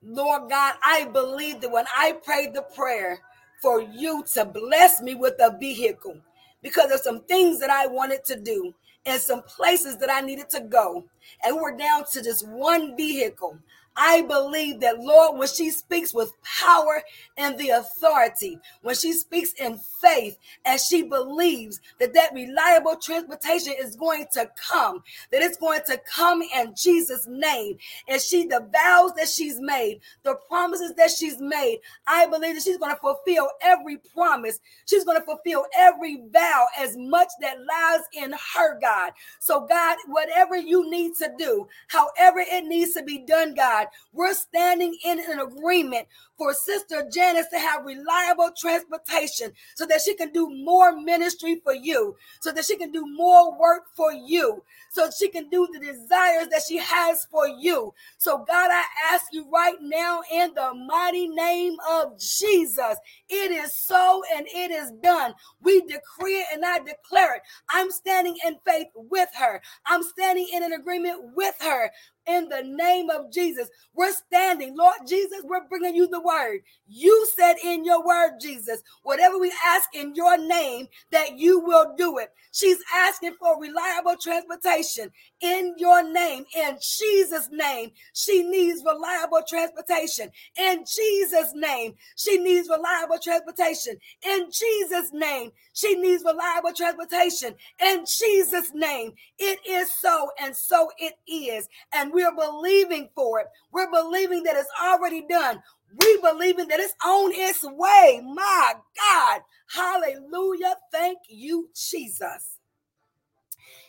Lord 0.04 0.50
God, 0.50 0.76
I 0.84 1.06
believe 1.06 1.62
that 1.62 1.72
when 1.72 1.86
I 1.98 2.14
prayed 2.14 2.54
the 2.54 2.62
prayer 2.62 3.20
for 3.60 3.82
you 3.82 4.24
to 4.36 4.46
bless 4.46 5.02
me 5.02 5.16
with 5.16 5.34
a 5.40 5.58
vehicle, 5.58 6.18
because 6.62 6.92
of 6.92 7.00
some 7.00 7.22
things 7.24 7.60
that 7.60 7.72
I 7.72 7.88
wanted 7.88 8.24
to 8.26 8.40
do 8.40 8.74
and 9.06 9.22
some 9.22 9.42
places 9.44 9.98
that 9.98 10.12
I 10.12 10.22
needed 10.22 10.50
to 10.52 10.62
go, 10.62 11.06
and 11.44 11.56
we're 11.56 11.76
down 11.76 12.04
to 12.12 12.22
just 12.22 12.48
one 12.48 12.96
vehicle. 12.96 13.58
I 14.04 14.24
believe 14.24 14.80
that, 14.80 15.00
Lord, 15.00 15.38
when 15.38 15.48
she 15.48 15.70
speaks 15.70 16.12
with 16.12 16.34
power 16.42 17.04
and 17.38 17.56
the 17.60 17.70
authority, 17.70 18.58
when 18.82 18.96
she 18.96 19.14
speaks 19.14 19.54
in 19.54 19.78
faith 19.78 20.40
and 20.66 20.82
she 20.82 21.04
believes 21.04 21.80
that 22.00 22.12
that 22.16 22.34
reliable 22.34 22.96
transportation 22.96 23.76
is 23.80 23.96
going 23.96 24.26
to 24.34 24.50
come, 24.72 25.04
that 25.32 25.44
it's 25.44 25.58
going 25.58 25.82
to 25.86 26.00
come 26.00 26.42
in 26.42 26.74
Jesus' 26.76 27.28
name, 27.30 27.78
and 28.08 28.20
she, 28.20 28.48
the 28.48 28.68
vows 28.74 29.14
that 29.18 29.28
she's 29.28 29.60
made, 29.60 30.00
the 30.24 30.34
promises 30.48 30.96
that 30.98 31.12
she's 31.12 31.40
made, 31.40 31.78
I 32.08 32.26
believe 32.26 32.56
that 32.56 32.64
she's 32.64 32.80
going 32.80 32.96
to 32.96 33.00
fulfill 33.02 33.50
every 33.62 33.98
promise. 33.98 34.60
She's 34.88 35.06
going 35.06 35.20
to 35.20 35.26
fulfill 35.26 35.68
every 35.78 36.24
vow 36.34 36.66
as 36.76 36.98
much 36.98 37.30
that 37.42 37.58
lies 37.60 38.02
in 38.14 38.34
her, 38.56 38.80
God. 38.80 39.12
So, 39.40 39.68
God, 39.68 39.98
whatever 40.08 40.58
you 40.58 40.90
need 40.90 41.14
to 41.18 41.32
do, 41.38 41.68
however 41.90 42.40
it 42.40 42.66
needs 42.66 42.94
to 42.94 43.04
be 43.04 43.20
done, 43.20 43.54
God. 43.54 43.90
We're 44.14 44.34
standing 44.34 44.98
in 45.06 45.20
an 45.20 45.40
agreement 45.40 46.08
for 46.38 46.54
Sister 46.54 47.08
Janice 47.14 47.48
to 47.52 47.60
have 47.60 47.86
reliable 47.86 48.52
transportation 48.58 49.52
so 49.76 49.86
that 49.86 50.02
she 50.02 50.16
can 50.16 50.32
do 50.32 50.50
more 50.50 51.00
ministry 51.00 51.62
for 51.64 51.74
you, 51.74 52.16
so 52.42 52.52
that 52.52 52.66
she 52.66 52.78
can 52.78 52.92
do 52.92 53.06
more 53.06 53.58
work 53.60 53.84
for 53.96 54.12
you, 54.12 54.64
so 54.92 55.10
she 55.18 55.30
can 55.30 55.50
do 55.50 55.68
the 55.72 55.80
desires 55.80 56.48
that 56.50 56.64
she 56.68 56.78
has 56.78 57.26
for 57.32 57.48
you. 57.48 57.94
So, 58.18 58.40
God, 58.40 58.70
I 58.72 58.84
ask 59.14 59.26
you 59.32 59.46
right 59.52 59.78
now 59.82 60.22
in 60.32 60.54
the 60.56 60.74
mighty 60.88 61.28
name 61.28 61.78
of 61.92 62.20
Jesus, 62.20 62.98
it 63.30 63.52
is 63.52 63.76
so 63.76 64.24
and 64.36 64.48
it 64.48 64.72
is 64.72 64.92
done. 65.04 65.34
We 65.62 65.82
decree 65.82 66.40
it 66.40 66.48
and 66.54 66.66
I 66.66 66.80
declare 66.80 67.36
it. 67.36 67.42
I'm 67.70 67.92
standing 67.92 68.38
in 68.46 68.58
faith 68.66 68.88
with 68.96 69.30
her, 69.38 69.62
I'm 69.86 70.04
standing 70.04 70.48
in 70.54 70.64
an 70.64 70.74
agreement 70.74 71.36
with 71.36 71.56
her 71.62 71.92
in 72.32 72.50
the 72.50 72.64
name 72.64 73.10
of 73.10 73.32
Jesus. 73.32 73.70
We're 73.94 74.14
standing, 74.14 74.76
Lord 74.78 74.98
Jesus, 75.08 75.42
we're 75.44 75.68
bringing 75.68 75.96
you 75.96 76.08
the 76.08 76.22
word. 76.22 76.62
You 76.88 77.28
said 77.38 77.56
in 77.64 77.84
your 77.86 78.06
word, 78.06 78.40
Jesus, 78.40 78.82
whatever 79.04 79.38
we 79.38 79.54
ask 79.66 79.90
in 79.94 80.16
your 80.16 80.38
name, 80.38 80.88
that 81.12 81.38
you 81.38 81.60
will 81.60 81.94
do 81.98 82.18
it. 82.18 82.30
She's 82.54 82.80
asking 82.94 83.36
for 83.40 83.60
reliable 83.60 84.16
transportation 84.22 85.12
in 85.42 85.76
your 85.78 86.04
name. 86.04 86.46
In 86.56 86.78
Jesus' 86.82 87.50
name, 87.52 87.92
she 88.14 88.44
needs 88.44 88.84
reliable 88.86 89.42
transportation. 89.48 90.30
In 90.58 90.84
Jesus' 90.86 91.54
name, 91.56 91.94
she 92.16 92.38
needs 92.38 92.70
reliable 92.70 93.20
transportation. 93.22 93.98
In 94.26 94.48
Jesus' 94.52 95.12
name, 95.14 95.52
she 95.74 95.96
needs 95.96 96.24
reliable 96.24 96.74
transportation. 96.76 97.56
In 97.82 98.06
Jesus' 98.06 98.72
name, 98.74 99.14
it 99.38 99.60
is 99.68 99.92
so, 99.98 100.30
and 100.42 100.56
so 100.56 100.90
it 101.00 101.14
is. 101.28 101.68
And 101.94 102.14
we're 102.22 102.52
believing 102.52 103.10
for 103.16 103.40
it. 103.40 103.48
We're 103.72 103.92
believing 103.92 104.44
that 104.44 104.56
it's 104.56 104.70
already 104.84 105.26
done. 105.28 105.62
We 106.00 106.20
believing 106.22 106.68
that 106.70 106.80
it's 106.80 106.96
on 107.06 107.32
its 107.34 107.64
way. 107.64 108.22
My 108.24 108.74
God. 108.98 109.42
Hallelujah. 109.74 110.76
Thank 110.92 111.20
you, 111.30 111.70
Jesus. 111.76 112.60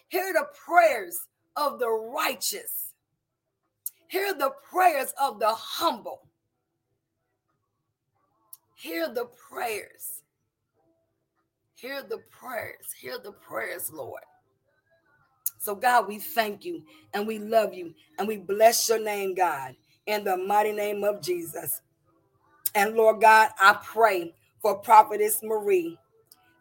Hear 0.09 0.33
the 0.33 0.47
prayers 0.67 1.19
of 1.57 1.79
the 1.79 1.91
righteous. 1.91 2.93
Hear 4.09 4.35
the 4.35 4.53
prayers 4.71 5.15
of 5.21 5.41
the 5.41 5.55
humble. 5.55 6.23
Hear 8.77 9.09
the 9.13 9.27
prayers. 9.51 10.23
Hear 11.75 12.03
the 12.03 12.19
prayers. 12.31 12.93
Hear 13.01 13.19
the 13.19 13.33
prayers, 13.33 13.91
Lord. 13.93 14.23
So, 15.63 15.77
God, 15.77 16.09
we 16.09 16.19
thank 16.19 16.65
you 16.65 16.83
and 17.15 17.25
we 17.25 17.39
love 17.39 17.73
you 17.73 17.95
and 18.19 18.27
we 18.27 18.37
bless 18.37 18.89
your 18.89 18.99
name, 18.99 19.33
God, 19.33 19.77
in 20.07 20.25
the 20.25 20.37
mighty 20.37 20.73
name 20.73 21.05
of 21.05 21.23
Jesus. 21.23 21.83
And 22.75 22.97
Lord 22.97 23.21
God, 23.21 23.51
I 23.61 23.79
pray 23.81 24.35
for 24.61 24.75
Prophetess 24.79 25.41
Marie. 25.41 25.97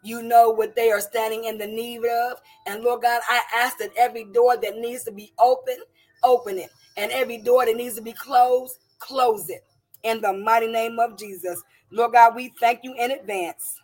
You 0.04 0.22
know 0.22 0.50
what 0.50 0.76
they 0.76 0.92
are 0.92 1.00
standing 1.00 1.46
in 1.46 1.58
the 1.58 1.66
need 1.66 2.04
of. 2.04 2.40
And 2.68 2.84
Lord 2.84 3.02
God, 3.02 3.20
I 3.28 3.42
ask 3.56 3.76
that 3.78 3.90
every 3.98 4.22
door 4.22 4.56
that 4.56 4.76
needs 4.76 5.02
to 5.02 5.10
be 5.10 5.32
open, 5.40 5.78
open 6.22 6.58
it. 6.58 6.70
And 6.96 7.10
every 7.10 7.38
door 7.38 7.66
that 7.66 7.74
needs 7.74 7.96
to 7.96 8.02
be 8.02 8.12
closed, 8.12 8.78
close 9.00 9.50
it. 9.50 9.64
In 10.04 10.20
the 10.20 10.32
mighty 10.32 10.68
name 10.68 11.00
of 11.00 11.18
Jesus. 11.18 11.60
Lord 11.90 12.12
God, 12.12 12.36
we 12.36 12.52
thank 12.60 12.84
you 12.84 12.94
in 12.96 13.10
advance. 13.10 13.80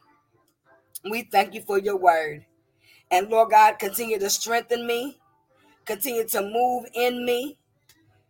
We 1.11 1.23
thank 1.23 1.55
you 1.55 1.63
for 1.63 1.81
your 1.81 1.97
word. 1.97 2.45
And 3.11 3.29
Lord 3.29 3.51
God, 3.51 3.79
continue 3.79 4.19
to 4.19 4.31
strengthen 4.31 4.87
me, 4.87 5.19
continue 5.87 6.27
to 6.29 6.43
move 6.43 6.87
in 6.95 7.25
me, 7.25 7.57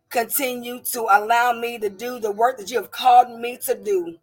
continue 0.09 0.81
to 0.91 1.01
allow 1.11 1.53
me 1.53 1.77
to 1.79 1.89
do 1.89 2.19
the 2.19 2.31
work 2.31 2.57
that 2.57 2.71
you 2.71 2.77
have 2.77 2.91
called 2.91 3.39
me 3.39 3.57
to 3.57 3.75
do. 3.75 4.17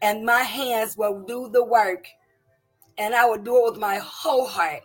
And 0.00 0.24
my 0.24 0.42
hands 0.42 0.96
will 0.96 1.24
do 1.26 1.48
the 1.48 1.64
work, 1.64 2.06
and 2.98 3.14
I 3.14 3.24
will 3.26 3.38
do 3.38 3.56
it 3.58 3.72
with 3.72 3.80
my 3.80 3.96
whole 3.96 4.46
heart 4.46 4.82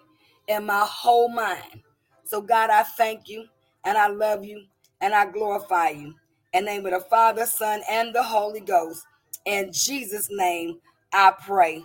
and 0.47 0.65
my 0.65 0.85
whole 0.89 1.29
mind. 1.29 1.81
So, 2.25 2.41
God, 2.41 2.69
I 2.69 2.83
thank 2.83 3.29
you, 3.29 3.45
and 3.83 3.97
I 3.97 4.07
love 4.07 4.43
you, 4.45 4.63
and 5.01 5.13
I 5.13 5.29
glorify 5.29 5.89
you. 5.89 6.15
In 6.53 6.65
the 6.65 6.71
name 6.71 6.85
of 6.85 6.91
the 6.91 7.01
Father, 7.09 7.45
Son, 7.45 7.81
and 7.89 8.13
the 8.13 8.23
Holy 8.23 8.59
Ghost. 8.59 9.03
In 9.45 9.71
Jesus' 9.73 10.29
name, 10.31 10.79
I 11.13 11.33
pray. 11.45 11.83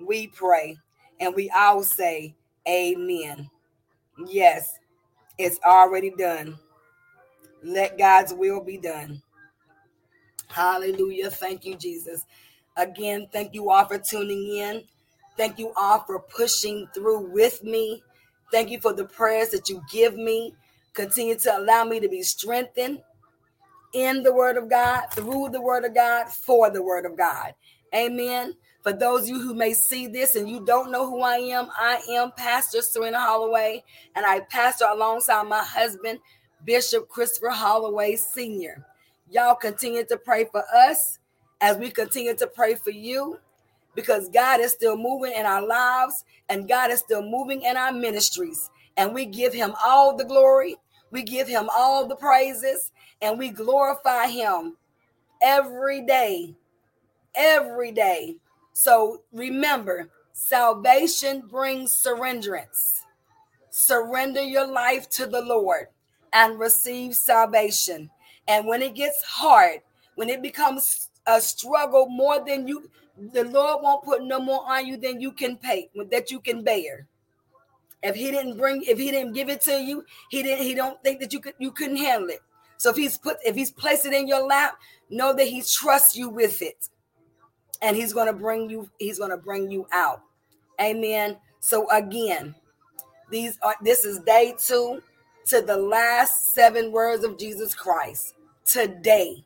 We 0.00 0.28
pray. 0.28 0.78
And 1.20 1.34
we 1.34 1.50
all 1.50 1.82
say, 1.82 2.34
Amen. 2.68 3.50
Yes, 4.26 4.78
it's 5.38 5.58
already 5.64 6.10
done. 6.10 6.58
Let 7.62 7.98
God's 7.98 8.34
will 8.34 8.62
be 8.62 8.78
done. 8.78 9.22
Hallelujah. 10.48 11.30
Thank 11.30 11.64
you, 11.64 11.76
Jesus. 11.76 12.24
Again, 12.76 13.28
thank 13.32 13.54
you 13.54 13.70
all 13.70 13.84
for 13.84 13.98
tuning 13.98 14.56
in. 14.56 14.84
Thank 15.36 15.58
you 15.58 15.72
all 15.76 16.00
for 16.00 16.20
pushing 16.20 16.88
through 16.94 17.32
with 17.32 17.62
me. 17.62 18.02
Thank 18.52 18.70
you 18.70 18.80
for 18.80 18.92
the 18.92 19.04
prayers 19.04 19.50
that 19.50 19.68
you 19.68 19.82
give 19.92 20.16
me. 20.16 20.54
Continue 20.94 21.38
to 21.38 21.58
allow 21.58 21.84
me 21.84 22.00
to 22.00 22.08
be 22.08 22.22
strengthened 22.22 23.00
in 23.94 24.22
the 24.22 24.34
Word 24.34 24.56
of 24.56 24.68
God, 24.68 25.06
through 25.12 25.50
the 25.50 25.60
Word 25.60 25.84
of 25.84 25.94
God, 25.94 26.28
for 26.28 26.70
the 26.70 26.82
Word 26.82 27.06
of 27.06 27.16
God. 27.16 27.54
Amen. 27.94 28.54
For 28.82 28.92
those 28.92 29.22
of 29.22 29.28
you 29.28 29.40
who 29.40 29.54
may 29.54 29.74
see 29.74 30.06
this 30.06 30.36
and 30.36 30.48
you 30.48 30.64
don't 30.64 30.90
know 30.90 31.08
who 31.08 31.20
I 31.20 31.36
am, 31.36 31.68
I 31.76 32.00
am 32.10 32.32
Pastor 32.32 32.80
Serena 32.80 33.20
Holloway, 33.20 33.84
and 34.14 34.24
I 34.24 34.40
pastor 34.40 34.86
alongside 34.90 35.46
my 35.48 35.62
husband, 35.62 36.20
Bishop 36.64 37.08
Christopher 37.08 37.50
Holloway 37.50 38.16
Sr. 38.16 38.86
Y'all 39.30 39.54
continue 39.54 40.04
to 40.04 40.16
pray 40.16 40.46
for 40.50 40.64
us 40.74 41.18
as 41.60 41.76
we 41.76 41.90
continue 41.90 42.34
to 42.36 42.46
pray 42.46 42.74
for 42.74 42.90
you 42.90 43.38
because 43.94 44.28
God 44.30 44.60
is 44.60 44.72
still 44.72 44.96
moving 44.96 45.32
in 45.36 45.44
our 45.46 45.66
lives 45.66 46.24
and 46.48 46.68
God 46.68 46.90
is 46.90 47.00
still 47.00 47.22
moving 47.22 47.62
in 47.62 47.76
our 47.76 47.92
ministries. 47.92 48.70
And 48.96 49.14
we 49.14 49.26
give 49.26 49.52
him 49.52 49.74
all 49.84 50.16
the 50.16 50.24
glory, 50.24 50.76
we 51.10 51.22
give 51.22 51.48
him 51.48 51.68
all 51.76 52.06
the 52.06 52.16
praises, 52.16 52.92
and 53.22 53.38
we 53.38 53.50
glorify 53.50 54.26
him 54.28 54.76
every 55.42 56.04
day. 56.04 56.54
Every 57.34 57.92
day. 57.92 58.36
So 58.80 59.20
remember, 59.30 60.08
salvation 60.32 61.42
brings 61.42 61.94
surrenderance. 62.02 63.02
Surrender 63.68 64.40
your 64.40 64.66
life 64.66 65.10
to 65.10 65.26
the 65.26 65.42
Lord 65.42 65.88
and 66.32 66.58
receive 66.58 67.14
salvation. 67.14 68.08
And 68.48 68.66
when 68.66 68.80
it 68.80 68.94
gets 68.94 69.22
hard, 69.22 69.80
when 70.14 70.30
it 70.30 70.40
becomes 70.40 71.10
a 71.26 71.42
struggle 71.42 72.08
more 72.08 72.42
than 72.42 72.66
you, 72.66 72.88
the 73.18 73.44
Lord 73.44 73.82
won't 73.82 74.02
put 74.02 74.24
no 74.24 74.40
more 74.40 74.64
on 74.66 74.86
you 74.86 74.96
than 74.96 75.20
you 75.20 75.32
can 75.32 75.58
pay, 75.58 75.90
that 76.10 76.30
you 76.30 76.40
can 76.40 76.64
bear. 76.64 77.06
If 78.02 78.16
he 78.16 78.30
didn't 78.30 78.56
bring, 78.56 78.82
if 78.84 78.98
he 78.98 79.10
didn't 79.10 79.34
give 79.34 79.50
it 79.50 79.60
to 79.64 79.72
you, 79.72 80.06
he 80.30 80.42
didn't, 80.42 80.64
he 80.64 80.74
don't 80.74 81.02
think 81.04 81.20
that 81.20 81.34
you 81.34 81.40
could 81.40 81.54
you 81.58 81.70
couldn't 81.70 81.98
handle 81.98 82.30
it. 82.30 82.40
So 82.78 82.88
if 82.88 82.96
he's 82.96 83.18
put, 83.18 83.36
if 83.44 83.54
he's 83.54 83.70
placed 83.70 84.06
it 84.06 84.14
in 84.14 84.26
your 84.26 84.46
lap, 84.46 84.78
know 85.10 85.34
that 85.34 85.48
he 85.48 85.62
trusts 85.62 86.16
you 86.16 86.30
with 86.30 86.62
it 86.62 86.88
and 87.82 87.96
he's 87.96 88.12
going 88.12 88.26
to 88.26 88.32
bring 88.32 88.68
you 88.68 88.88
he's 88.98 89.18
going 89.18 89.30
to 89.30 89.36
bring 89.36 89.70
you 89.70 89.86
out. 89.92 90.22
Amen. 90.80 91.36
So 91.60 91.88
again 91.90 92.54
these 93.30 93.58
are 93.62 93.76
this 93.82 94.04
is 94.04 94.20
day 94.20 94.54
2 94.58 95.02
to 95.46 95.62
the 95.62 95.76
last 95.76 96.52
7 96.54 96.92
words 96.92 97.24
of 97.24 97.38
Jesus 97.38 97.74
Christ. 97.74 98.34
Today 98.64 99.44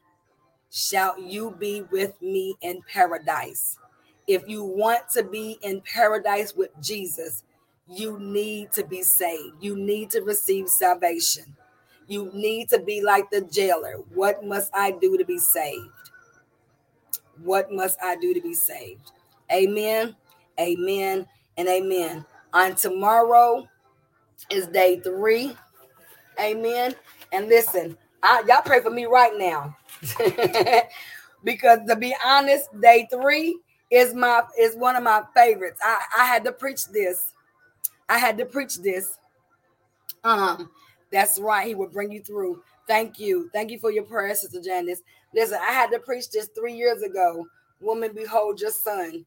shall 0.70 1.18
you 1.20 1.54
be 1.58 1.82
with 1.90 2.20
me 2.20 2.56
in 2.62 2.82
paradise. 2.92 3.78
If 4.26 4.48
you 4.48 4.64
want 4.64 5.08
to 5.10 5.22
be 5.22 5.58
in 5.62 5.82
paradise 5.82 6.54
with 6.54 6.70
Jesus 6.80 7.44
you 7.88 8.18
need 8.18 8.72
to 8.72 8.84
be 8.84 9.02
saved. 9.02 9.56
You 9.60 9.76
need 9.76 10.10
to 10.10 10.22
receive 10.22 10.68
salvation. 10.68 11.44
You 12.06 12.30
need 12.32 12.68
to 12.70 12.78
be 12.80 13.02
like 13.02 13.30
the 13.30 13.42
jailer. 13.42 13.96
What 14.14 14.44
must 14.44 14.70
i 14.74 14.90
do 14.90 15.16
to 15.18 15.24
be 15.24 15.38
saved 15.38 15.90
what 17.42 17.72
must 17.72 17.98
I 18.02 18.16
do 18.16 18.34
to 18.34 18.40
be 18.40 18.54
saved? 18.54 19.12
Amen, 19.52 20.16
amen, 20.58 21.26
and 21.56 21.68
amen. 21.68 22.24
On 22.52 22.74
tomorrow 22.74 23.68
is 24.50 24.66
day 24.68 25.00
three. 25.00 25.56
Amen. 26.40 26.94
And 27.32 27.48
listen, 27.48 27.96
I, 28.22 28.42
y'all 28.46 28.62
pray 28.62 28.80
for 28.80 28.90
me 28.90 29.06
right 29.06 29.32
now. 29.36 29.76
because 31.44 31.80
to 31.88 31.96
be 31.96 32.14
honest, 32.24 32.68
day 32.80 33.06
three 33.10 33.58
is 33.90 34.14
my 34.14 34.42
is 34.58 34.76
one 34.76 34.96
of 34.96 35.02
my 35.02 35.22
favorites. 35.34 35.80
I, 35.82 36.00
I 36.18 36.24
had 36.24 36.44
to 36.44 36.52
preach 36.52 36.86
this. 36.86 37.32
I 38.08 38.18
had 38.18 38.38
to 38.38 38.44
preach 38.44 38.78
this. 38.78 39.18
Um, 40.24 40.70
that's 41.12 41.38
right. 41.38 41.66
He 41.66 41.74
will 41.74 41.88
bring 41.88 42.10
you 42.10 42.20
through. 42.22 42.62
Thank 42.86 43.18
you. 43.18 43.50
Thank 43.52 43.70
you 43.70 43.78
for 43.78 43.90
your 43.90 44.04
prayer, 44.04 44.34
Sister 44.34 44.60
Janice. 44.60 45.00
Listen, 45.34 45.58
I 45.60 45.72
had 45.72 45.90
to 45.90 45.98
preach 45.98 46.30
this 46.30 46.48
three 46.54 46.74
years 46.74 47.02
ago. 47.02 47.46
Woman, 47.80 48.12
behold 48.14 48.60
your 48.60 48.70
son. 48.70 49.26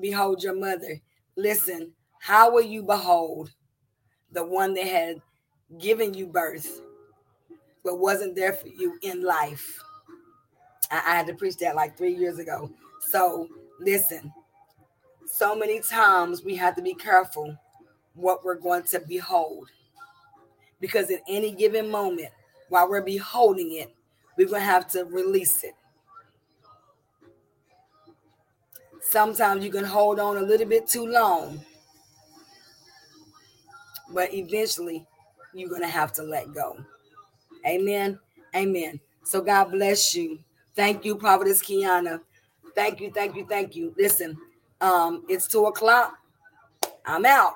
Behold 0.00 0.42
your 0.42 0.54
mother. 0.54 1.00
Listen, 1.36 1.92
how 2.20 2.50
will 2.50 2.62
you 2.62 2.82
behold 2.82 3.52
the 4.32 4.44
one 4.44 4.74
that 4.74 4.86
had 4.86 5.20
given 5.78 6.14
you 6.14 6.26
birth, 6.26 6.80
but 7.84 7.98
wasn't 7.98 8.34
there 8.34 8.54
for 8.54 8.68
you 8.68 8.98
in 9.02 9.22
life? 9.22 9.78
I, 10.90 10.96
I 10.96 11.16
had 11.16 11.26
to 11.26 11.34
preach 11.34 11.58
that 11.58 11.76
like 11.76 11.96
three 11.96 12.14
years 12.14 12.38
ago. 12.38 12.70
So 13.10 13.48
listen, 13.80 14.32
so 15.26 15.54
many 15.54 15.80
times 15.80 16.42
we 16.42 16.56
have 16.56 16.74
to 16.76 16.82
be 16.82 16.94
careful 16.94 17.56
what 18.14 18.42
we're 18.42 18.54
going 18.54 18.82
to 18.84 19.00
behold 19.00 19.68
because 20.80 21.10
at 21.10 21.22
any 21.28 21.52
given 21.52 21.90
moment, 21.90 22.30
while 22.68 22.88
we're 22.88 23.02
beholding 23.02 23.74
it, 23.74 23.94
we're 24.38 24.46
going 24.46 24.60
to 24.60 24.66
have 24.66 24.86
to 24.92 25.04
release 25.04 25.64
it. 25.64 25.74
Sometimes 29.02 29.64
you 29.64 29.70
can 29.70 29.84
hold 29.84 30.20
on 30.20 30.36
a 30.36 30.42
little 30.42 30.66
bit 30.66 30.86
too 30.86 31.06
long, 31.06 31.60
but 34.12 34.32
eventually 34.32 35.04
you're 35.52 35.68
going 35.68 35.82
to 35.82 35.88
have 35.88 36.12
to 36.12 36.22
let 36.22 36.52
go. 36.54 36.78
Amen. 37.66 38.18
Amen. 38.54 39.00
So 39.24 39.40
God 39.40 39.72
bless 39.72 40.14
you. 40.14 40.38
Thank 40.74 41.04
you, 41.04 41.16
Prophetess 41.16 41.62
Kiana. 41.62 42.20
Thank 42.74 43.00
you, 43.00 43.10
thank 43.10 43.34
you, 43.34 43.44
thank 43.46 43.74
you. 43.74 43.92
Listen, 43.98 44.36
um, 44.80 45.24
it's 45.28 45.48
two 45.48 45.64
o'clock. 45.64 46.14
I'm 47.04 47.26
out. 47.26 47.54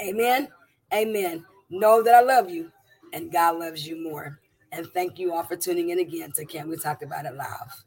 Amen. 0.00 0.48
Amen. 0.92 1.44
Know 1.70 2.02
that 2.02 2.14
I 2.14 2.22
love 2.22 2.50
you 2.50 2.72
and 3.12 3.30
God 3.30 3.58
loves 3.58 3.86
you 3.86 4.02
more. 4.02 4.40
And 4.72 4.86
thank 4.92 5.18
you 5.18 5.32
all 5.32 5.42
for 5.44 5.56
tuning 5.56 5.90
in 5.90 5.98
again 5.98 6.32
to 6.32 6.44
Can 6.44 6.68
We 6.68 6.76
Talk 6.76 7.02
About 7.02 7.24
It 7.24 7.34
Live. 7.34 7.84